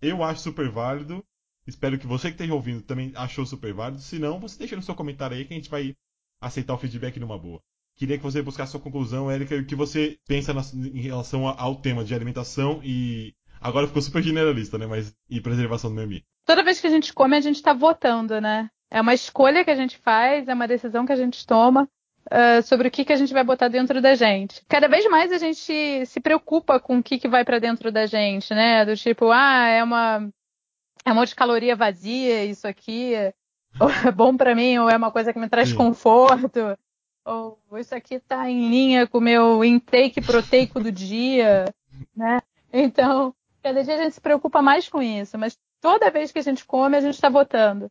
eu 0.00 0.22
acho 0.22 0.42
super 0.42 0.70
válido. 0.70 1.24
Espero 1.68 1.98
que 1.98 2.06
você 2.06 2.28
que 2.28 2.34
esteja 2.34 2.54
ouvindo 2.54 2.80
também 2.80 3.12
achou 3.14 3.44
super 3.44 3.74
válido. 3.74 4.00
Se 4.00 4.18
não, 4.18 4.40
você 4.40 4.58
deixa 4.58 4.74
no 4.74 4.82
seu 4.82 4.94
comentário 4.94 5.36
aí 5.36 5.44
que 5.44 5.52
a 5.52 5.56
gente 5.56 5.68
vai 5.68 5.94
aceitar 6.40 6.72
o 6.72 6.78
feedback 6.78 7.20
numa 7.20 7.38
boa. 7.38 7.60
Queria 7.94 8.16
que 8.16 8.24
você 8.24 8.40
buscasse 8.40 8.72
sua 8.72 8.80
conclusão, 8.80 9.30
Érica, 9.30 9.54
e 9.54 9.60
o 9.60 9.66
que 9.66 9.74
você 9.74 10.16
pensa 10.26 10.54
na, 10.54 10.62
em 10.72 11.00
relação 11.00 11.46
ao 11.46 11.76
tema 11.76 12.04
de 12.04 12.14
alimentação 12.14 12.80
e. 12.82 13.34
Agora 13.60 13.88
ficou 13.88 14.00
super 14.00 14.22
generalista, 14.22 14.78
né? 14.78 14.86
Mas. 14.86 15.12
E 15.28 15.40
preservação 15.40 15.90
do 15.90 15.96
meio 15.96 16.06
ambiente. 16.06 16.24
Toda 16.46 16.64
vez 16.64 16.80
que 16.80 16.86
a 16.86 16.90
gente 16.90 17.12
come, 17.12 17.36
a 17.36 17.40
gente 17.40 17.56
está 17.56 17.74
votando, 17.74 18.40
né? 18.40 18.70
É 18.90 19.00
uma 19.00 19.12
escolha 19.12 19.62
que 19.62 19.70
a 19.70 19.76
gente 19.76 19.98
faz, 19.98 20.48
é 20.48 20.54
uma 20.54 20.66
decisão 20.66 21.04
que 21.04 21.12
a 21.12 21.16
gente 21.16 21.46
toma. 21.46 21.86
Uh, 22.30 22.60
sobre 22.62 22.88
o 22.88 22.90
que, 22.90 23.06
que 23.06 23.12
a 23.12 23.16
gente 23.16 23.32
vai 23.32 23.42
botar 23.42 23.68
dentro 23.68 24.02
da 24.02 24.14
gente. 24.14 24.62
Cada 24.68 24.86
vez 24.86 25.08
mais 25.08 25.32
a 25.32 25.38
gente 25.38 26.04
se 26.04 26.20
preocupa 26.20 26.78
com 26.78 26.98
o 26.98 27.02
que, 27.02 27.18
que 27.18 27.26
vai 27.26 27.42
para 27.42 27.58
dentro 27.58 27.90
da 27.90 28.04
gente, 28.04 28.52
né? 28.52 28.84
Do 28.84 28.94
tipo, 28.94 29.30
ah, 29.30 29.66
é 29.66 29.82
uma 29.82 30.30
é 31.04 31.12
um 31.12 31.14
monte 31.14 31.30
de 31.30 31.34
caloria 31.34 31.76
vazia, 31.76 32.44
isso 32.44 32.66
aqui 32.66 33.14
ou 33.80 33.90
é 33.90 34.10
bom 34.10 34.36
para 34.36 34.54
mim, 34.54 34.78
ou 34.78 34.88
é 34.88 34.96
uma 34.96 35.10
coisa 35.10 35.32
que 35.32 35.38
me 35.38 35.48
traz 35.48 35.70
Sim. 35.70 35.76
conforto, 35.76 36.76
ou 37.24 37.58
isso 37.76 37.94
aqui 37.94 38.14
está 38.14 38.48
em 38.48 38.68
linha 38.68 39.06
com 39.06 39.18
o 39.18 39.22
meu 39.22 39.64
intake 39.64 40.20
proteico 40.20 40.80
do 40.80 40.90
dia, 40.90 41.66
né? 42.16 42.40
Então, 42.72 43.34
cada 43.62 43.82
dia 43.84 43.94
a 43.94 43.98
gente 43.98 44.14
se 44.14 44.20
preocupa 44.20 44.62
mais 44.62 44.88
com 44.88 45.02
isso, 45.02 45.36
mas 45.38 45.58
toda 45.80 46.10
vez 46.10 46.32
que 46.32 46.38
a 46.38 46.42
gente 46.42 46.64
come, 46.64 46.96
a 46.96 47.00
gente 47.00 47.14
está 47.14 47.28
votando. 47.28 47.90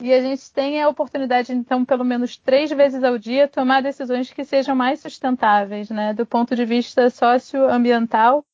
E 0.00 0.12
a 0.12 0.20
gente 0.20 0.52
tem 0.52 0.82
a 0.82 0.88
oportunidade, 0.88 1.52
então, 1.52 1.84
pelo 1.84 2.04
menos 2.04 2.36
três 2.36 2.70
vezes 2.70 3.04
ao 3.04 3.16
dia, 3.18 3.46
tomar 3.46 3.82
decisões 3.82 4.32
que 4.32 4.44
sejam 4.44 4.74
mais 4.74 5.00
sustentáveis, 5.00 5.90
né? 5.90 6.12
Do 6.12 6.26
ponto 6.26 6.56
de 6.56 6.64
vista 6.64 7.08
socioambiental 7.08 8.44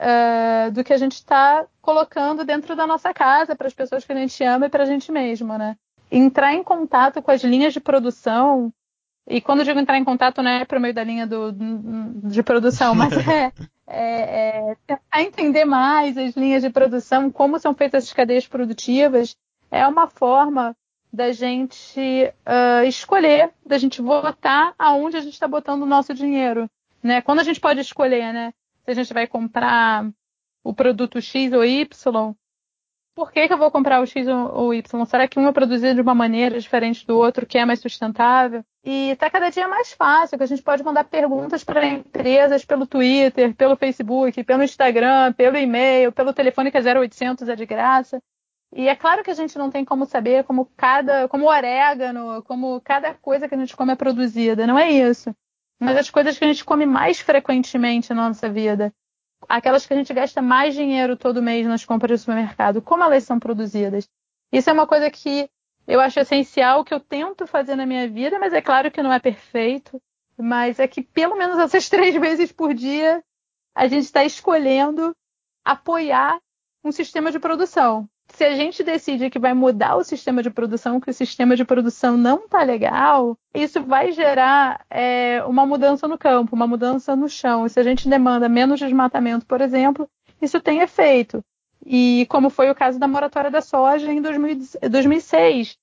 uh, 0.00 0.70
do 0.70 0.82
que 0.82 0.92
a 0.92 0.96
gente 0.96 1.14
está 1.14 1.66
colocando 1.80 2.44
dentro 2.44 2.74
da 2.74 2.86
nossa 2.86 3.12
casa, 3.12 3.54
para 3.54 3.66
as 3.66 3.74
pessoas 3.74 4.04
que 4.04 4.12
a 4.12 4.16
gente 4.16 4.42
ama 4.42 4.66
e 4.66 4.70
para 4.70 4.84
a 4.84 4.86
gente 4.86 5.12
mesmo, 5.12 5.56
né? 5.58 5.76
Entrar 6.10 6.54
em 6.54 6.62
contato 6.64 7.22
com 7.22 7.30
as 7.30 7.44
linhas 7.44 7.72
de 7.72 7.80
produção, 7.80 8.72
e 9.28 9.40
quando 9.40 9.60
eu 9.60 9.64
digo 9.64 9.78
entrar 9.78 9.96
em 9.98 10.04
contato, 10.04 10.42
não 10.42 10.50
é 10.50 10.64
para 10.64 10.78
o 10.78 10.80
meio 10.80 10.94
da 10.94 11.04
linha 11.04 11.26
do, 11.26 11.52
de 11.52 12.42
produção, 12.42 12.94
mas 12.94 13.12
é, 13.28 13.52
é, 13.86 14.70
é, 14.70 14.76
tentar 14.86 15.22
entender 15.22 15.64
mais 15.64 16.16
as 16.18 16.34
linhas 16.34 16.62
de 16.62 16.70
produção, 16.70 17.30
como 17.30 17.58
são 17.58 17.74
feitas 17.74 18.04
as 18.04 18.12
cadeias 18.12 18.48
produtivas, 18.48 19.36
é 19.70 19.86
uma 19.86 20.08
forma 20.08 20.74
da 21.12 21.32
gente 21.32 22.00
uh, 22.00 22.84
escolher, 22.86 23.50
da 23.66 23.78
gente 23.78 24.00
votar 24.00 24.74
aonde 24.78 25.16
a 25.16 25.20
gente 25.20 25.34
está 25.34 25.46
botando 25.46 25.82
o 25.82 25.86
nosso 25.86 26.14
dinheiro. 26.14 26.68
Né? 27.02 27.20
Quando 27.20 27.40
a 27.40 27.44
gente 27.44 27.60
pode 27.60 27.80
escolher, 27.80 28.32
né? 28.32 28.52
Se 28.84 28.90
a 28.90 28.94
gente 28.94 29.12
vai 29.12 29.26
comprar 29.26 30.10
o 30.62 30.74
produto 30.74 31.20
X 31.20 31.52
ou 31.52 31.64
Y, 31.64 32.34
por 33.14 33.32
que, 33.32 33.46
que 33.46 33.52
eu 33.52 33.58
vou 33.58 33.70
comprar 33.70 34.00
o 34.00 34.06
X 34.06 34.26
ou 34.26 34.72
Y? 34.72 35.04
Será 35.04 35.28
que 35.28 35.38
um 35.38 35.46
é 35.46 35.52
produzido 35.52 35.96
de 35.96 36.00
uma 36.00 36.14
maneira 36.14 36.58
diferente 36.58 37.06
do 37.06 37.18
outro, 37.18 37.44
que 37.44 37.58
é 37.58 37.64
mais 37.64 37.80
sustentável? 37.80 38.64
E 38.82 39.10
está 39.10 39.28
cada 39.28 39.50
dia 39.50 39.68
mais 39.68 39.92
fácil, 39.92 40.38
que 40.38 40.44
a 40.44 40.46
gente 40.46 40.62
pode 40.62 40.82
mandar 40.82 41.04
perguntas 41.04 41.62
para 41.62 41.84
empresas 41.84 42.64
pelo 42.64 42.86
Twitter, 42.86 43.54
pelo 43.54 43.76
Facebook, 43.76 44.42
pelo 44.42 44.62
Instagram, 44.62 45.34
pelo 45.34 45.58
e-mail, 45.58 46.12
pelo 46.12 46.32
telefone 46.32 46.70
que 46.70 46.78
é 46.78 46.98
0800, 46.98 47.48
é 47.48 47.56
de 47.56 47.66
graça. 47.66 48.22
E 48.72 48.88
é 48.88 48.94
claro 48.94 49.22
que 49.22 49.30
a 49.30 49.34
gente 49.34 49.58
não 49.58 49.70
tem 49.70 49.84
como 49.84 50.06
saber 50.06 50.44
como 50.44 50.70
cada, 50.76 51.28
como 51.28 51.44
o 51.44 51.48
orégano, 51.48 52.42
como 52.44 52.80
cada 52.80 53.12
coisa 53.12 53.48
que 53.48 53.54
a 53.54 53.58
gente 53.58 53.76
come 53.76 53.92
é 53.92 53.96
produzida, 53.96 54.66
não 54.66 54.78
é 54.78 54.90
isso. 54.90 55.34
Mas 55.80 55.96
as 55.96 56.10
coisas 56.10 56.38
que 56.38 56.44
a 56.44 56.48
gente 56.48 56.64
come 56.64 56.84
mais 56.84 57.20
frequentemente 57.20 58.12
na 58.12 58.28
nossa 58.28 58.50
vida, 58.50 58.92
aquelas 59.48 59.86
que 59.86 59.94
a 59.94 59.96
gente 59.96 60.12
gasta 60.12 60.42
mais 60.42 60.74
dinheiro 60.74 61.16
todo 61.16 61.42
mês 61.42 61.66
nas 61.66 61.84
compras 61.84 62.10
do 62.10 62.18
supermercado, 62.18 62.82
como 62.82 63.02
elas 63.02 63.24
são 63.24 63.40
produzidas. 63.40 64.06
Isso 64.52 64.68
é 64.68 64.72
uma 64.72 64.86
coisa 64.86 65.10
que 65.10 65.48
eu 65.86 65.98
acho 66.00 66.20
essencial, 66.20 66.84
que 66.84 66.92
eu 66.92 67.00
tento 67.00 67.46
fazer 67.46 67.76
na 67.76 67.86
minha 67.86 68.08
vida, 68.08 68.38
mas 68.38 68.52
é 68.52 68.60
claro 68.60 68.90
que 68.90 69.02
não 69.02 69.12
é 69.12 69.18
perfeito. 69.18 70.00
Mas 70.36 70.78
é 70.78 70.86
que 70.86 71.02
pelo 71.02 71.36
menos 71.36 71.58
essas 71.58 71.88
três 71.90 72.14
vezes 72.14 72.52
por 72.52 72.74
dia 72.74 73.24
a 73.74 73.86
gente 73.88 74.04
está 74.04 74.22
escolhendo 74.22 75.16
apoiar 75.64 76.38
um 76.84 76.92
sistema 76.92 77.32
de 77.32 77.38
produção 77.38 78.08
se 78.32 78.44
a 78.44 78.54
gente 78.54 78.82
decide 78.82 79.30
que 79.30 79.38
vai 79.38 79.54
mudar 79.54 79.96
o 79.96 80.04
sistema 80.04 80.42
de 80.42 80.50
produção, 80.50 81.00
que 81.00 81.10
o 81.10 81.14
sistema 81.14 81.56
de 81.56 81.64
produção 81.64 82.16
não 82.16 82.44
está 82.44 82.62
legal, 82.62 83.36
isso 83.54 83.82
vai 83.82 84.12
gerar 84.12 84.84
é, 84.90 85.42
uma 85.44 85.66
mudança 85.66 86.08
no 86.08 86.18
campo, 86.18 86.56
uma 86.56 86.66
mudança 86.66 87.14
no 87.14 87.28
chão. 87.28 87.66
E 87.66 87.70
se 87.70 87.78
a 87.78 87.82
gente 87.82 88.08
demanda 88.08 88.48
menos 88.48 88.80
desmatamento, 88.80 89.46
por 89.46 89.60
exemplo, 89.60 90.08
isso 90.40 90.60
tem 90.60 90.80
efeito. 90.80 91.44
E 91.84 92.26
como 92.28 92.50
foi 92.50 92.70
o 92.70 92.74
caso 92.74 92.98
da 92.98 93.08
moratória 93.08 93.50
da 93.50 93.60
soja 93.60 94.12
em 94.12 94.20
2006, 94.20 95.76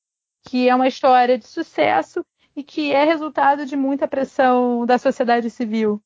que 0.47 0.69
é 0.69 0.75
uma 0.75 0.87
história 0.87 1.37
de 1.37 1.47
sucesso 1.47 2.25
e 2.55 2.63
que 2.63 2.91
é 2.91 3.03
resultado 3.03 3.65
de 3.65 3.75
muita 3.75 4.07
pressão 4.07 4.85
da 4.85 4.97
sociedade 4.97 5.49
civil. 5.49 6.01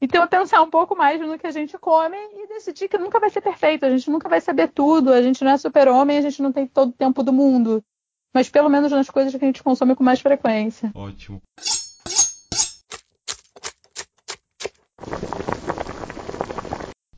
Então, 0.00 0.26
pensar 0.26 0.62
um 0.62 0.70
pouco 0.70 0.96
mais 0.96 1.20
no 1.20 1.38
que 1.38 1.46
a 1.46 1.50
gente 1.50 1.78
come 1.78 2.16
e 2.16 2.48
decidir 2.48 2.88
que 2.88 2.98
nunca 2.98 3.18
vai 3.18 3.30
ser 3.30 3.40
perfeito, 3.40 3.86
a 3.86 3.90
gente 3.90 4.10
nunca 4.10 4.28
vai 4.28 4.40
saber 4.40 4.68
tudo, 4.68 5.12
a 5.12 5.22
gente 5.22 5.42
não 5.42 5.52
é 5.52 5.56
super-homem, 5.56 6.18
a 6.18 6.22
gente 6.22 6.42
não 6.42 6.52
tem 6.52 6.66
todo 6.66 6.90
o 6.90 6.92
tempo 6.92 7.22
do 7.22 7.32
mundo. 7.32 7.82
Mas 8.34 8.50
pelo 8.50 8.68
menos 8.68 8.90
nas 8.90 9.08
coisas 9.08 9.34
que 9.34 9.44
a 9.44 9.46
gente 9.46 9.62
consome 9.62 9.94
com 9.94 10.02
mais 10.02 10.20
frequência. 10.20 10.90
Ótimo. 10.94 11.40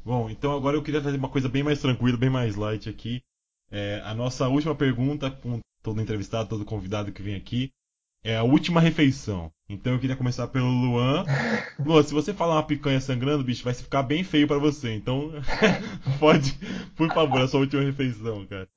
Bom, 0.05 0.31
então 0.31 0.55
agora 0.55 0.77
eu 0.77 0.83
queria 0.83 1.01
trazer 1.01 1.17
uma 1.17 1.29
coisa 1.29 1.49
bem 1.49 1.65
mais 1.65 1.81
tranquila, 1.81 2.17
bem 2.17 2.31
mais 2.31 2.55
light 2.55 2.89
aqui. 2.89 3.23
É, 3.71 4.01
a 4.05 4.15
nossa 4.15 4.47
última 4.47 4.75
pergunta, 4.75 5.31
com 5.31 5.59
todo 5.83 6.01
entrevistado, 6.01 6.49
todo 6.49 6.65
convidado 6.65 7.11
que 7.11 7.23
vem 7.23 7.35
aqui, 7.35 7.73
é 8.23 8.37
a 8.37 8.45
última 8.45 8.81
refeição. 8.81 9.51
Então 9.69 9.95
eu 9.95 9.99
queria 9.99 10.15
começar 10.15 10.47
pelo 10.47 10.69
Luan. 10.69 11.25
Luan, 11.85 12.03
se 12.03 12.15
você 12.15 12.33
falar 12.33 12.55
uma 12.55 12.63
picanha 12.63 13.01
sangrando, 13.01 13.43
bicho, 13.43 13.65
vai 13.65 13.75
ficar 13.75 14.03
bem 14.05 14.23
feio 14.23 14.47
para 14.47 14.59
você. 14.59 14.95
Então, 14.95 15.33
pode, 16.21 16.57
por 16.97 17.13
favor, 17.13 17.41
a 17.41 17.49
sua 17.49 17.61
última 17.61 17.83
refeição, 17.83 18.47
cara. 18.47 18.69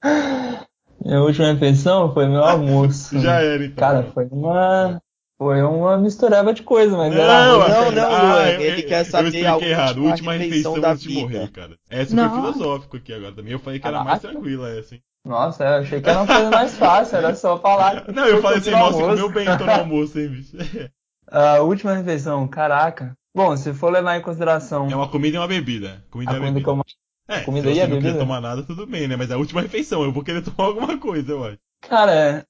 Minha 1.04 1.22
última 1.22 1.54
refeição 1.54 2.12
foi 2.12 2.28
meu 2.28 2.44
almoço. 2.44 3.18
Já 3.22 3.40
era, 3.42 3.64
então. 3.64 3.78
Cara, 3.78 4.04
foi 4.12 4.28
uma. 4.32 5.00
Foi 5.38 5.62
uma 5.62 5.98
mistureba 5.98 6.54
de 6.54 6.64
coisa, 6.64 6.98
mas 6.98 7.14
não, 7.14 7.22
era. 7.22 7.46
Não, 7.46 7.92
não, 7.92 8.12
ah, 8.12 8.22
Luan. 8.24 8.50
ele 8.50 8.82
eu, 8.82 8.88
quer 8.88 9.06
saber 9.06 9.28
eu 9.28 9.48
expliquei 9.48 9.68
a 9.70 9.72
errado. 9.72 10.04
Última 10.04 10.34
refeição, 10.34 10.74
refeição 10.74 10.92
antes 10.92 11.04
de 11.04 11.14
morrer, 11.14 11.52
cara. 11.52 11.78
Essa 11.90 12.16
não. 12.16 12.30
foi 12.30 12.40
filosófico 12.40 12.98
aqui 12.98 13.14
agora 13.14 13.32
também. 13.32 13.54
Eu 13.54 13.60
falei 13.60 13.80
que 13.80 13.88
era 13.88 14.04
mais 14.04 14.20
tranquila 14.22 14.70
essa, 14.70 14.96
hein? 14.96 15.02
Nossa, 15.26 15.64
eu 15.64 15.82
achei 15.82 16.02
que 16.02 16.10
era 16.10 16.20
uma 16.20 16.28
coisa 16.28 16.50
mais 16.50 16.78
fácil, 16.78 17.18
era 17.18 17.36
só 17.36 17.60
falar. 17.60 18.08
Não, 18.14 18.26
eu 18.26 18.42
falei 18.42 18.60
assim, 18.60 18.72
nossa, 18.72 18.98
comeu 18.98 19.30
bem 19.30 19.48
então 19.50 19.68
no 19.68 19.74
almoço, 19.74 20.20
hein, 20.20 20.30
bicho. 20.30 20.58
A 21.32 21.60
última 21.60 21.94
refeição, 21.94 22.48
caraca. 22.48 23.16
Bom, 23.36 23.56
se 23.56 23.72
for 23.74 23.92
levar 23.92 24.18
em 24.18 24.22
consideração. 24.22 24.90
É 24.90 24.96
uma 24.96 25.08
comida 25.08 25.36
e 25.36 25.40
uma 25.40 25.48
bebida. 25.48 26.04
Comida 26.10 26.32
a 26.32 26.38
e 26.38 26.40
bebida. 26.40 26.66
Comida 26.66 26.84
é, 27.30 27.42
comida 27.42 27.70
se 27.70 27.76
você 27.76 27.88
não 27.88 27.98
bebida? 27.98 28.18
tomar 28.18 28.42
nada, 28.42 28.64
tudo 28.64 28.88
bem, 28.88 29.08
né? 29.08 29.16
Mas 29.16 29.30
é 29.30 29.36
a 29.36 29.38
última 29.38 29.62
refeição, 29.62 30.04
eu 30.04 30.12
vou 30.12 30.24
querer 30.24 30.42
tomar 30.42 30.70
alguma 30.70 30.98
coisa, 30.98 31.32
eu 31.32 31.44
acho. 31.44 31.60
Cara, 31.82 32.12
é. 32.12 32.46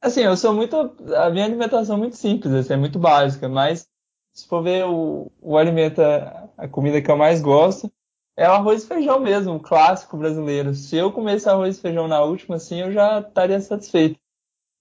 Assim, 0.00 0.20
eu 0.20 0.36
sou 0.36 0.54
muito. 0.54 0.76
A 1.16 1.28
minha 1.30 1.44
alimentação 1.44 1.96
é 1.96 1.98
muito 1.98 2.16
simples, 2.16 2.54
assim, 2.54 2.74
é 2.74 2.76
muito 2.76 2.98
básica, 2.98 3.48
mas 3.48 3.88
se 4.32 4.46
for 4.46 4.62
ver 4.62 4.86
o, 4.86 5.30
o 5.42 5.58
alimento, 5.58 6.00
a 6.00 6.68
comida 6.68 7.02
que 7.02 7.10
eu 7.10 7.16
mais 7.16 7.42
gosto, 7.42 7.92
é 8.40 8.48
o 8.48 8.52
arroz 8.52 8.82
e 8.82 8.86
feijão 8.86 9.20
mesmo, 9.20 9.56
o 9.56 9.60
clássico 9.60 10.16
brasileiro. 10.16 10.74
Se 10.74 10.96
eu 10.96 11.12
comesse 11.12 11.46
arroz 11.46 11.76
e 11.76 11.80
feijão 11.82 12.08
na 12.08 12.22
última, 12.22 12.56
assim, 12.56 12.80
eu 12.80 12.90
já 12.90 13.20
estaria 13.20 13.60
satisfeito. 13.60 14.18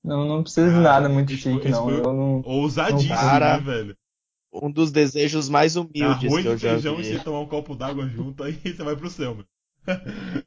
Não, 0.02 0.26
não 0.26 0.44
precisa 0.44 0.70
de 0.72 0.80
nada 0.80 1.10
muito 1.10 1.34
chique, 1.34 1.68
não. 1.68 1.90
Eu 1.90 2.14
não. 2.14 2.42
Ousadíssimo, 2.46 3.14
cara, 3.14 3.58
né, 3.58 3.64
velho? 3.64 3.98
Um 4.54 4.72
dos 4.72 4.94
desejos 4.94 5.50
mais 5.50 5.76
humildes 5.76 6.32
arroz 6.32 6.42
que 6.42 6.48
eu 6.48 6.58
já 6.58 6.70
feijão 6.70 6.96
vi. 6.96 7.02
e 7.02 7.06
você 7.06 7.20
tomar 7.20 7.42
um 7.42 7.48
copo 7.48 7.76
d'água 7.76 8.08
junto, 8.08 8.44
aí 8.44 8.54
você 8.54 8.82
vai 8.82 8.96
pro 8.96 9.10
céu, 9.10 9.36
mano. 9.36 9.48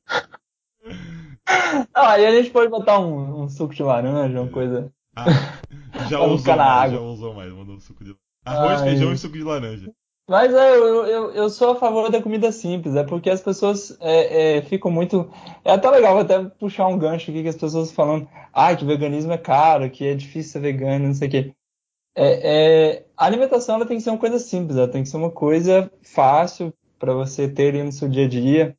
Ah, 1.95 2.13
aí 2.13 2.27
a 2.27 2.31
gente 2.33 2.51
pode 2.51 2.71
botar 2.71 2.99
um, 2.99 3.43
um 3.43 3.49
suco 3.49 3.75
de 3.75 3.83
laranja, 3.83 4.41
uma 4.41 4.51
coisa. 4.51 4.93
Ah, 5.15 5.27
já 6.09 6.21
usou 6.21 6.57
mais, 6.57 6.93
já 6.93 7.01
usou 7.01 7.35
mais, 7.35 7.53
mandou 7.53 7.77
um 7.77 7.81
suco 7.81 8.03
de 8.05 8.17
Arroz, 8.45 8.81
Ai. 8.81 8.89
feijão 8.89 9.13
e 9.13 9.19
suco 9.19 9.37
de 9.37 9.45
laranja. 9.45 9.93
Mas 10.33 10.55
é, 10.55 10.77
eu, 10.77 11.05
eu, 11.05 11.31
eu, 11.33 11.51
sou 11.51 11.73
a 11.73 11.77
favor 11.77 12.11
da 12.11 12.23
comida 12.23 12.51
simples, 12.51 12.97
é 12.97 13.05
porque 13.05 13.29
as 13.29 13.43
pessoas 13.43 13.95
é, 14.01 14.57
é, 14.57 14.63
ficam 14.63 14.91
muito. 14.91 15.31
É 15.63 15.73
até 15.73 15.91
legal 15.91 16.19
até 16.19 16.43
puxar 16.43 16.87
um 16.87 16.97
gancho 16.97 17.31
aqui 17.31 17.43
que 17.43 17.51
as 17.51 17.57
pessoas 17.57 17.93
falando, 17.93 18.27
ah, 18.51 18.75
que 18.75 18.83
veganismo 18.83 19.31
é 19.31 19.37
caro, 19.37 19.91
que 19.91 20.07
é 20.07 20.15
difícil 20.15 20.53
ser 20.53 20.61
vegano, 20.61 21.09
não 21.09 21.13
sei 21.13 21.29
o 21.29 21.31
quê. 21.31 21.53
É, 22.17 22.95
é, 22.95 23.07
a 23.15 23.27
alimentação 23.27 23.75
ela 23.75 23.85
tem 23.85 23.99
que 23.99 24.03
ser 24.03 24.09
uma 24.09 24.19
coisa 24.19 24.39
simples, 24.39 24.79
ela 24.79 24.89
tem 24.89 25.03
que 25.03 25.11
ser 25.11 25.19
uma 25.19 25.31
coisa 25.31 25.93
fácil 26.03 26.73
para 26.99 27.13
você 27.13 27.47
ter 27.47 27.69
ali 27.69 27.83
no 27.83 27.93
seu 27.93 28.09
dia 28.09 28.25
a 28.25 28.29
dia. 28.29 28.75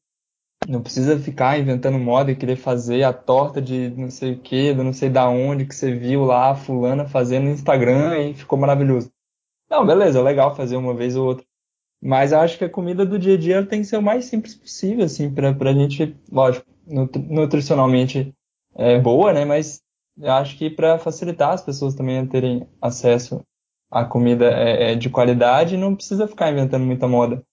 Não 0.68 0.82
precisa 0.82 1.20
ficar 1.20 1.60
inventando 1.60 2.00
moda 2.00 2.32
e 2.32 2.36
querer 2.36 2.56
fazer 2.56 3.04
a 3.04 3.14
torta 3.14 3.62
de 3.62 3.92
não 3.96 4.10
sei 4.10 4.34
o 4.34 4.40
que, 4.40 4.74
de 4.74 4.84
não 4.84 4.92
sei 4.92 5.08
da 5.08 5.30
onde 5.30 5.68
que 5.68 5.76
você 5.76 5.94
viu 5.94 6.26
lá 6.26 6.56
fulana 6.56 7.06
fazendo 7.06 7.44
no 7.44 7.52
Instagram 7.52 8.18
e 8.18 8.34
ficou 8.34 8.58
maravilhoso. 8.58 9.13
Não, 9.74 9.84
beleza, 9.84 10.20
é 10.20 10.22
legal 10.22 10.56
fazer 10.56 10.76
uma 10.76 10.94
vez 10.94 11.16
ou 11.16 11.26
outra. 11.26 11.44
Mas 12.00 12.32
eu 12.32 12.40
acho 12.40 12.60
que 12.60 12.64
a 12.64 12.70
comida 12.70 13.04
do 13.04 13.18
dia 13.18 13.34
a 13.34 13.38
dia 13.40 13.66
tem 13.66 13.82
que 13.82 13.88
ser 13.88 13.98
o 13.98 14.04
mais 14.04 14.26
simples 14.26 14.54
possível, 14.54 15.04
assim, 15.04 15.34
pra, 15.34 15.52
pra 15.52 15.74
gente, 15.74 16.16
lógico, 16.32 16.68
nutricionalmente 16.86 18.32
é 18.76 19.00
boa, 19.00 19.34
né? 19.34 19.46
Mas 19.46 19.82
eu 20.16 20.32
acho 20.32 20.60
que 20.60 20.70
para 20.70 21.00
facilitar 21.00 21.54
as 21.54 21.64
pessoas 21.64 21.96
também 21.96 22.20
a 22.20 22.28
terem 22.28 22.68
acesso 22.80 23.42
à 23.90 24.06
comida 24.06 24.46
é, 24.46 24.92
é, 24.92 24.96
de 24.96 25.10
qualidade, 25.10 25.76
não 25.76 25.96
precisa 25.96 26.28
ficar 26.28 26.52
inventando 26.52 26.86
muita 26.86 27.08
moda. 27.08 27.44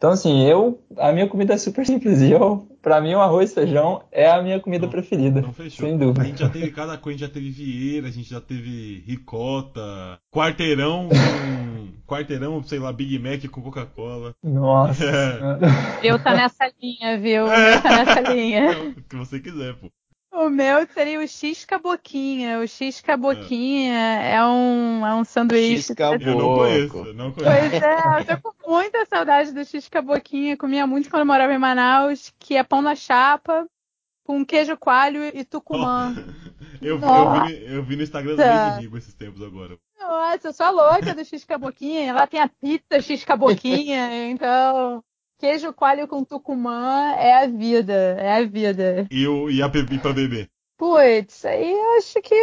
Então, 0.00 0.12
assim, 0.12 0.46
eu, 0.46 0.82
a 0.96 1.12
minha 1.12 1.28
comida 1.28 1.52
é 1.52 1.58
super 1.58 1.84
simples 1.84 2.22
e 2.24 2.32
eu, 2.32 2.66
pra 2.80 3.02
mim, 3.02 3.12
o 3.12 3.20
arroz 3.20 3.50
e 3.50 3.54
feijão 3.54 4.02
é 4.10 4.30
a 4.30 4.42
minha 4.42 4.58
comida 4.58 4.86
não, 4.86 4.90
preferida. 4.90 5.42
Não 5.42 5.52
fechou. 5.52 5.86
Sem 5.86 5.98
dúvida. 5.98 6.22
A 6.22 6.24
gente 6.24 6.40
já 6.40 6.48
teve 6.48 6.70
cada 6.70 6.96
coisa, 6.96 7.16
a 7.16 7.18
gente 7.18 7.28
já 7.28 7.34
teve 7.34 7.50
vieira, 7.50 8.08
a 8.08 8.10
gente 8.10 8.30
já 8.30 8.40
teve 8.40 9.04
ricota, 9.06 10.18
quarteirão 10.32 11.10
com, 11.10 11.88
quarteirão, 12.08 12.62
sei 12.62 12.78
lá, 12.78 12.90
Big 12.90 13.18
Mac 13.18 13.46
com 13.50 13.60
Coca-Cola. 13.60 14.34
Nossa. 14.42 15.04
É. 15.04 15.38
Eu 16.02 16.18
tá 16.18 16.34
nessa 16.34 16.72
linha, 16.82 17.20
viu? 17.20 17.46
Eu 17.46 17.82
tá 17.82 18.02
nessa 18.02 18.20
linha. 18.32 18.94
o 18.96 19.02
que 19.02 19.16
você 19.16 19.38
quiser, 19.38 19.74
pô. 19.74 19.90
O 20.32 20.48
meu 20.48 20.86
seria 20.86 21.18
o 21.18 21.26
X 21.26 21.64
Caboquinha. 21.64 22.60
O 22.60 22.66
X 22.66 23.00
Caboquinha 23.00 23.94
é, 23.94 24.34
é 24.36 24.44
um, 24.44 25.04
é 25.04 25.14
um 25.14 25.24
sanduíche. 25.24 25.92
X 25.92 25.96
Eu 25.98 26.36
não 26.36 26.54
conheço, 26.54 27.14
não 27.14 27.32
conheço. 27.32 27.70
Pois 27.70 27.82
é, 27.82 28.20
eu 28.32 28.40
tô 28.40 28.54
com 28.54 28.70
muita 28.70 29.04
saudade 29.06 29.52
do 29.52 29.64
X 29.64 29.88
Caboquinha. 29.88 30.56
Comia 30.56 30.86
muito 30.86 31.10
quando 31.10 31.20
eu 31.22 31.26
morava 31.26 31.52
em 31.52 31.58
Manaus, 31.58 32.32
que 32.38 32.56
é 32.56 32.62
pão 32.62 32.80
na 32.80 32.94
chapa, 32.94 33.66
com 34.24 34.44
queijo 34.46 34.76
coalho 34.76 35.24
e 35.24 35.44
tucumã. 35.44 36.14
eu, 36.80 36.98
vi, 36.98 37.04
eu, 37.04 37.44
vi, 37.44 37.74
eu, 37.74 37.82
vi, 37.82 37.96
no 37.96 38.02
Instagram 38.04 38.36
do 38.36 38.42
Rede 38.42 38.96
esses 38.96 39.14
tempos 39.14 39.42
agora. 39.42 39.76
Nossa, 39.98 40.48
eu 40.48 40.52
sou 40.52 40.66
a 40.66 40.70
louca 40.70 41.12
do 41.12 41.24
X 41.24 41.44
Caboquinha. 41.44 42.14
Lá 42.14 42.28
tem 42.28 42.40
a 42.40 42.48
pizza 42.48 43.00
X 43.00 43.24
Caboquinha, 43.24 44.30
então... 44.30 45.02
Queijo 45.40 45.72
coalho 45.72 46.06
com 46.06 46.22
tucumã 46.22 47.14
é 47.16 47.42
a 47.42 47.46
vida, 47.46 47.94
é 47.94 48.36
a 48.36 48.44
vida. 48.44 49.06
E, 49.10 49.26
o, 49.26 49.50
e 49.50 49.62
a 49.62 49.68
bebi 49.68 49.98
pra 49.98 50.12
beber? 50.12 50.50
Putz, 50.76 51.46
aí 51.46 51.72
eu 51.72 51.96
acho 51.96 52.20
que 52.20 52.34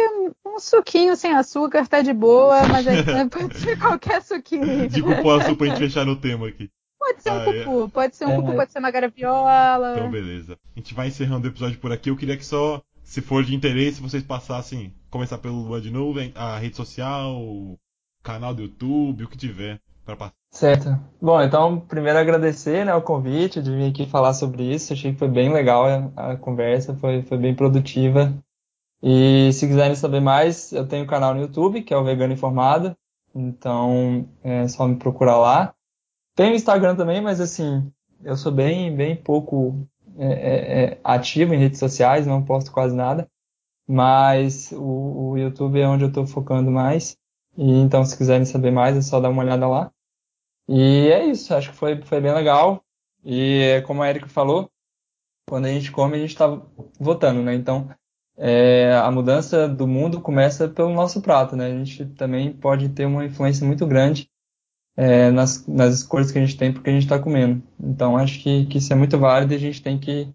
um 0.44 0.58
suquinho 0.58 1.14
sem 1.14 1.32
açúcar 1.32 1.86
tá 1.86 2.02
de 2.02 2.12
boa, 2.12 2.66
mas 2.66 2.88
aí 2.88 2.96
pode 3.30 3.56
ser 3.56 3.78
qualquer 3.78 4.20
suquinho. 4.20 4.88
Digo 4.88 5.14
posso 5.22 5.54
pra 5.54 5.68
gente 5.68 5.78
fechar 5.78 6.04
no 6.04 6.16
tema 6.16 6.48
aqui. 6.48 6.68
Pode 6.98 7.22
ser 7.22 7.30
um 7.30 7.36
ah, 7.40 7.44
cupu, 7.44 7.84
é. 7.84 7.88
pode 7.88 8.16
ser 8.16 8.26
um 8.26 8.32
é. 8.32 8.36
cupu, 8.36 8.54
pode 8.54 8.72
ser 8.72 8.78
uma 8.80 8.90
graviola. 8.90 9.94
Então, 9.94 10.10
beleza. 10.10 10.58
A 10.74 10.80
gente 10.80 10.92
vai 10.92 11.06
encerrando 11.06 11.46
o 11.46 11.50
episódio 11.50 11.78
por 11.78 11.92
aqui. 11.92 12.10
Eu 12.10 12.16
queria 12.16 12.36
que 12.36 12.44
só, 12.44 12.82
se 13.04 13.20
for 13.20 13.44
de 13.44 13.54
interesse, 13.54 14.02
vocês 14.02 14.24
passassem, 14.24 14.92
começar 15.08 15.38
pelo 15.38 15.62
Lua 15.62 15.80
de 15.80 15.92
Nuvem, 15.92 16.32
a 16.34 16.58
rede 16.58 16.74
social, 16.74 17.40
o 17.40 17.78
canal 18.24 18.52
do 18.52 18.62
YouTube, 18.62 19.22
o 19.22 19.28
que 19.28 19.38
tiver 19.38 19.80
para 20.08 20.16
passar. 20.16 20.34
Certo. 20.50 20.98
Bom, 21.20 21.42
então, 21.42 21.80
primeiro 21.80 22.18
agradecer 22.18 22.84
né, 22.84 22.94
o 22.94 23.02
convite 23.02 23.60
de 23.60 23.70
vir 23.70 23.90
aqui 23.90 24.06
falar 24.06 24.32
sobre 24.32 24.62
isso. 24.62 24.92
Achei 24.92 25.12
que 25.12 25.18
foi 25.18 25.28
bem 25.28 25.52
legal 25.52 25.84
a, 26.16 26.32
a 26.32 26.36
conversa, 26.36 26.94
foi, 26.94 27.22
foi 27.22 27.36
bem 27.36 27.54
produtiva. 27.54 28.32
E 29.02 29.52
se 29.52 29.66
quiserem 29.66 29.94
saber 29.94 30.20
mais, 30.20 30.72
eu 30.72 30.86
tenho 30.86 31.04
um 31.04 31.06
canal 31.06 31.34
no 31.34 31.42
YouTube, 31.42 31.82
que 31.82 31.92
é 31.92 31.96
o 31.96 32.04
Vegano 32.04 32.32
Informado. 32.32 32.96
Então, 33.34 34.26
é 34.42 34.66
só 34.66 34.86
me 34.88 34.96
procurar 34.96 35.36
lá. 35.36 35.74
Tem 36.34 36.52
o 36.52 36.54
Instagram 36.54 36.96
também, 36.96 37.20
mas 37.20 37.40
assim, 37.40 37.92
eu 38.24 38.36
sou 38.36 38.50
bem, 38.50 38.94
bem 38.94 39.14
pouco 39.14 39.86
é, 40.16 40.26
é, 40.26 40.82
é, 40.84 41.00
ativo 41.04 41.52
em 41.52 41.58
redes 41.58 41.78
sociais, 41.78 42.26
não 42.26 42.42
posto 42.42 42.72
quase 42.72 42.96
nada. 42.96 43.28
Mas 43.86 44.72
o, 44.72 45.30
o 45.30 45.36
YouTube 45.36 45.80
é 45.80 45.86
onde 45.86 46.04
eu 46.04 46.08
estou 46.08 46.26
focando 46.26 46.70
mais. 46.70 47.16
E 47.56 47.70
então, 47.80 48.04
se 48.04 48.16
quiserem 48.16 48.46
saber 48.46 48.70
mais, 48.70 48.96
é 48.96 49.02
só 49.02 49.20
dar 49.20 49.28
uma 49.28 49.42
olhada 49.42 49.66
lá. 49.68 49.92
E 50.68 51.08
é 51.08 51.26
isso, 51.26 51.54
acho 51.54 51.70
que 51.70 51.76
foi, 51.76 52.00
foi 52.02 52.20
bem 52.20 52.32
legal. 52.32 52.84
E 53.24 53.82
como 53.86 54.02
a 54.02 54.10
Erika 54.10 54.28
falou, 54.28 54.70
quando 55.48 55.64
a 55.64 55.68
gente 55.68 55.90
come, 55.90 56.16
a 56.16 56.20
gente 56.20 56.30
está 56.30 56.46
votando, 57.00 57.42
né? 57.42 57.54
Então, 57.54 57.88
é, 58.36 58.94
a 58.94 59.10
mudança 59.10 59.66
do 59.66 59.86
mundo 59.86 60.20
começa 60.20 60.68
pelo 60.68 60.92
nosso 60.92 61.20
prato, 61.22 61.56
né? 61.56 61.66
A 61.66 61.84
gente 61.84 62.04
também 62.14 62.52
pode 62.52 62.90
ter 62.90 63.06
uma 63.06 63.24
influência 63.24 63.66
muito 63.66 63.86
grande 63.86 64.30
é, 64.96 65.30
nas, 65.30 65.66
nas 65.66 65.94
escolhas 65.94 66.30
que 66.30 66.38
a 66.38 66.44
gente 66.44 66.56
tem 66.56 66.72
porque 66.72 66.90
a 66.90 66.92
gente 66.92 67.04
está 67.04 67.18
comendo. 67.18 67.62
Então, 67.80 68.16
acho 68.16 68.40
que, 68.40 68.66
que 68.66 68.78
isso 68.78 68.92
é 68.92 68.96
muito 68.96 69.18
válido 69.18 69.54
e 69.54 69.56
a 69.56 69.60
gente 69.60 69.82
tem 69.82 69.98
que 69.98 70.28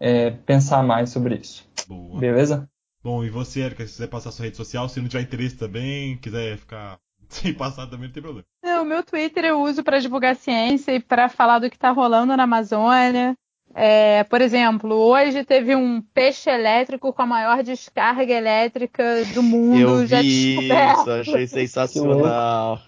é, 0.00 0.30
pensar 0.30 0.82
mais 0.82 1.10
sobre 1.10 1.36
isso. 1.36 1.66
Boa. 1.86 2.18
Beleza? 2.18 2.68
Bom, 3.02 3.24
e 3.24 3.30
você, 3.30 3.60
Erika, 3.60 3.86
se 3.86 3.92
quiser 3.92 4.08
passar 4.08 4.32
sua 4.32 4.46
rede 4.46 4.56
social, 4.56 4.88
se 4.88 5.00
não 5.00 5.08
tiver 5.08 5.22
interesse 5.22 5.56
também, 5.56 6.16
quiser 6.18 6.58
ficar 6.58 6.98
sem 7.30 7.52
passar 7.54 7.86
também, 7.86 8.08
não 8.08 8.14
tem 8.14 8.22
problema. 8.22 8.44
o 8.80 8.84
meu 8.84 9.02
Twitter 9.02 9.44
eu 9.44 9.60
uso 9.60 9.82
para 9.82 9.98
divulgar 9.98 10.36
ciência 10.36 10.92
e 10.92 11.00
para 11.00 11.28
falar 11.28 11.58
do 11.58 11.68
que 11.68 11.76
está 11.76 11.90
rolando 11.90 12.36
na 12.36 12.44
Amazônia. 12.44 13.36
É, 13.74 14.24
por 14.24 14.40
exemplo, 14.40 14.94
hoje 14.94 15.44
teve 15.44 15.76
um 15.76 16.00
peixe 16.00 16.48
elétrico 16.48 17.12
com 17.12 17.22
a 17.22 17.26
maior 17.26 17.62
descarga 17.62 18.32
elétrica 18.32 19.22
do 19.34 19.42
mundo. 19.42 19.78
Eu 19.78 20.06
já 20.06 20.22
vi 20.22 20.66
isso, 20.66 21.10
achei 21.10 21.44
sensacional. 21.46 22.80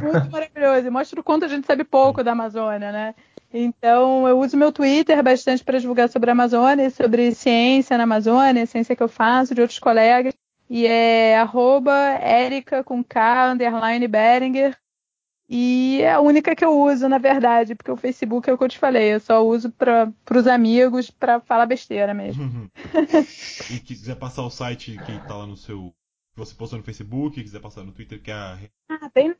Muito 0.00 0.30
maravilhoso. 0.30 0.92
Mostra 0.92 1.20
o 1.20 1.24
quanto 1.24 1.46
a 1.46 1.48
gente 1.48 1.66
sabe 1.66 1.82
pouco 1.82 2.22
da 2.22 2.30
Amazônia, 2.32 2.92
né? 2.92 3.14
Então, 3.52 4.28
eu 4.28 4.38
uso 4.38 4.56
meu 4.56 4.70
Twitter 4.70 5.20
bastante 5.22 5.64
para 5.64 5.78
divulgar 5.78 6.08
sobre 6.08 6.30
a 6.30 6.32
Amazônia, 6.32 6.90
sobre 6.90 7.34
ciência 7.34 7.96
na 7.96 8.04
Amazônia, 8.04 8.66
ciência 8.66 8.94
que 8.94 9.02
eu 9.02 9.08
faço, 9.08 9.54
de 9.54 9.62
outros 9.62 9.78
colegas. 9.78 10.34
E 10.68 10.86
é 10.86 11.38
arroba 11.38 11.92
Erika 12.20 12.82
com 12.82 13.02
K, 13.02 13.52
underline 13.52 14.06
Beringer. 14.08 14.76
E 15.48 16.00
é 16.02 16.12
a 16.12 16.20
única 16.20 16.56
que 16.56 16.64
eu 16.64 16.76
uso, 16.80 17.08
na 17.08 17.18
verdade, 17.18 17.76
porque 17.76 17.90
o 17.90 17.96
Facebook 17.96 18.50
é 18.50 18.52
o 18.52 18.58
que 18.58 18.64
eu 18.64 18.68
te 18.68 18.78
falei, 18.78 19.14
eu 19.14 19.20
só 19.20 19.46
uso 19.46 19.70
para 19.70 20.12
os 20.34 20.46
amigos 20.46 21.08
para 21.08 21.40
falar 21.40 21.66
besteira 21.66 22.12
mesmo. 22.12 22.68
e 23.70 23.78
quiser 23.78 24.16
passar 24.16 24.42
o 24.42 24.50
site 24.50 24.98
que 25.06 25.12
está 25.12 25.36
lá 25.36 25.46
no 25.46 25.56
seu. 25.56 25.94
que 26.34 26.40
você 26.40 26.52
postou 26.52 26.78
no 26.78 26.84
Facebook, 26.84 27.40
quiser 27.40 27.60
passar 27.60 27.84
no 27.84 27.92
Twitter, 27.92 28.20
que 28.20 28.32
é 28.32 28.34
a. 28.34 28.58
Ah, 28.90 29.08
bem 29.14 29.36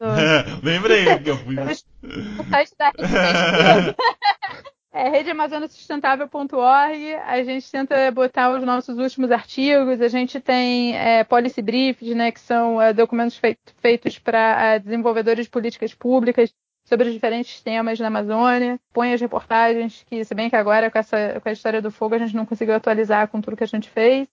Lembrei 0.62 1.18
que 1.18 1.30
eu 1.30 1.36
fui. 1.38 1.56
o 1.58 2.50
site 2.50 2.72
da 2.78 2.92
é 4.92 5.08
redeamazonasustentável.org. 5.08 7.14
A 7.26 7.42
gente 7.42 7.70
tenta 7.70 8.10
botar 8.10 8.50
os 8.50 8.62
nossos 8.62 8.98
últimos 8.98 9.30
artigos. 9.30 10.00
A 10.00 10.08
gente 10.08 10.40
tem 10.40 10.96
é, 10.96 11.24
policy 11.24 11.62
briefs, 11.62 12.14
né, 12.14 12.32
que 12.32 12.40
são 12.40 12.80
é, 12.80 12.92
documentos 12.92 13.36
feit 13.36 13.58
feitos 13.76 14.18
para 14.18 14.74
é, 14.74 14.78
desenvolvedores 14.78 15.46
de 15.46 15.50
políticas 15.50 15.94
públicas 15.94 16.52
sobre 16.86 17.08
os 17.08 17.12
diferentes 17.12 17.60
temas 17.60 18.00
na 18.00 18.06
Amazônia. 18.06 18.80
Põe 18.92 19.12
as 19.12 19.20
reportagens, 19.20 20.02
que 20.04 20.24
se 20.24 20.34
bem 20.34 20.48
que 20.48 20.56
agora 20.56 20.90
com, 20.90 20.98
essa, 20.98 21.38
com 21.40 21.48
a 21.48 21.52
história 21.52 21.82
do 21.82 21.90
fogo 21.90 22.14
a 22.14 22.18
gente 22.18 22.34
não 22.34 22.46
conseguiu 22.46 22.74
atualizar 22.74 23.28
com 23.28 23.40
tudo 23.40 23.56
que 23.56 23.64
a 23.64 23.68
gente 23.68 23.90
fez. 23.90 24.26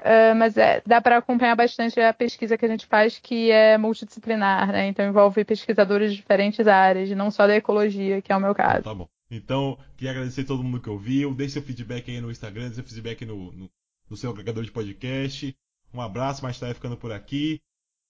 Uh, 0.00 0.32
mas 0.36 0.56
é, 0.56 0.80
dá 0.86 1.00
para 1.00 1.16
acompanhar 1.16 1.56
bastante 1.56 2.00
a 2.00 2.14
pesquisa 2.14 2.56
que 2.56 2.64
a 2.64 2.68
gente 2.68 2.86
faz, 2.86 3.18
que 3.18 3.50
é 3.50 3.76
multidisciplinar, 3.76 4.70
né? 4.70 4.86
Então 4.86 5.04
envolve 5.04 5.44
pesquisadores 5.44 6.12
de 6.12 6.18
diferentes 6.18 6.68
áreas, 6.68 7.10
não 7.10 7.32
só 7.32 7.48
da 7.48 7.56
ecologia, 7.56 8.22
que 8.22 8.32
é 8.32 8.36
o 8.36 8.40
meu 8.40 8.54
caso. 8.54 8.84
Tá 8.84 8.94
bom. 8.94 9.08
Então, 9.30 9.78
queria 9.96 10.12
agradecer 10.12 10.42
a 10.42 10.46
todo 10.46 10.62
mundo 10.62 10.80
que 10.80 10.88
ouviu. 10.88 11.34
Deixe 11.34 11.54
seu 11.54 11.62
feedback 11.62 12.10
aí 12.10 12.20
no 12.20 12.30
Instagram, 12.30 12.62
deixe 12.62 12.76
seu 12.76 12.84
feedback 12.84 13.24
no, 13.26 13.52
no, 13.52 13.70
no 14.08 14.16
seu 14.16 14.30
agregador 14.30 14.64
de 14.64 14.70
podcast. 14.70 15.56
Um 15.92 16.00
abraço, 16.00 16.42
mais 16.42 16.58
tarde 16.58 16.74
ficando 16.74 16.96
por 16.96 17.12
aqui. 17.12 17.60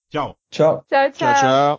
Tchau. 0.09 0.37
Tchau. 0.49 0.85
Tchau, 0.89 1.11
tchau. 1.11 1.11
tchau, 1.11 1.33
tchau. 1.33 1.77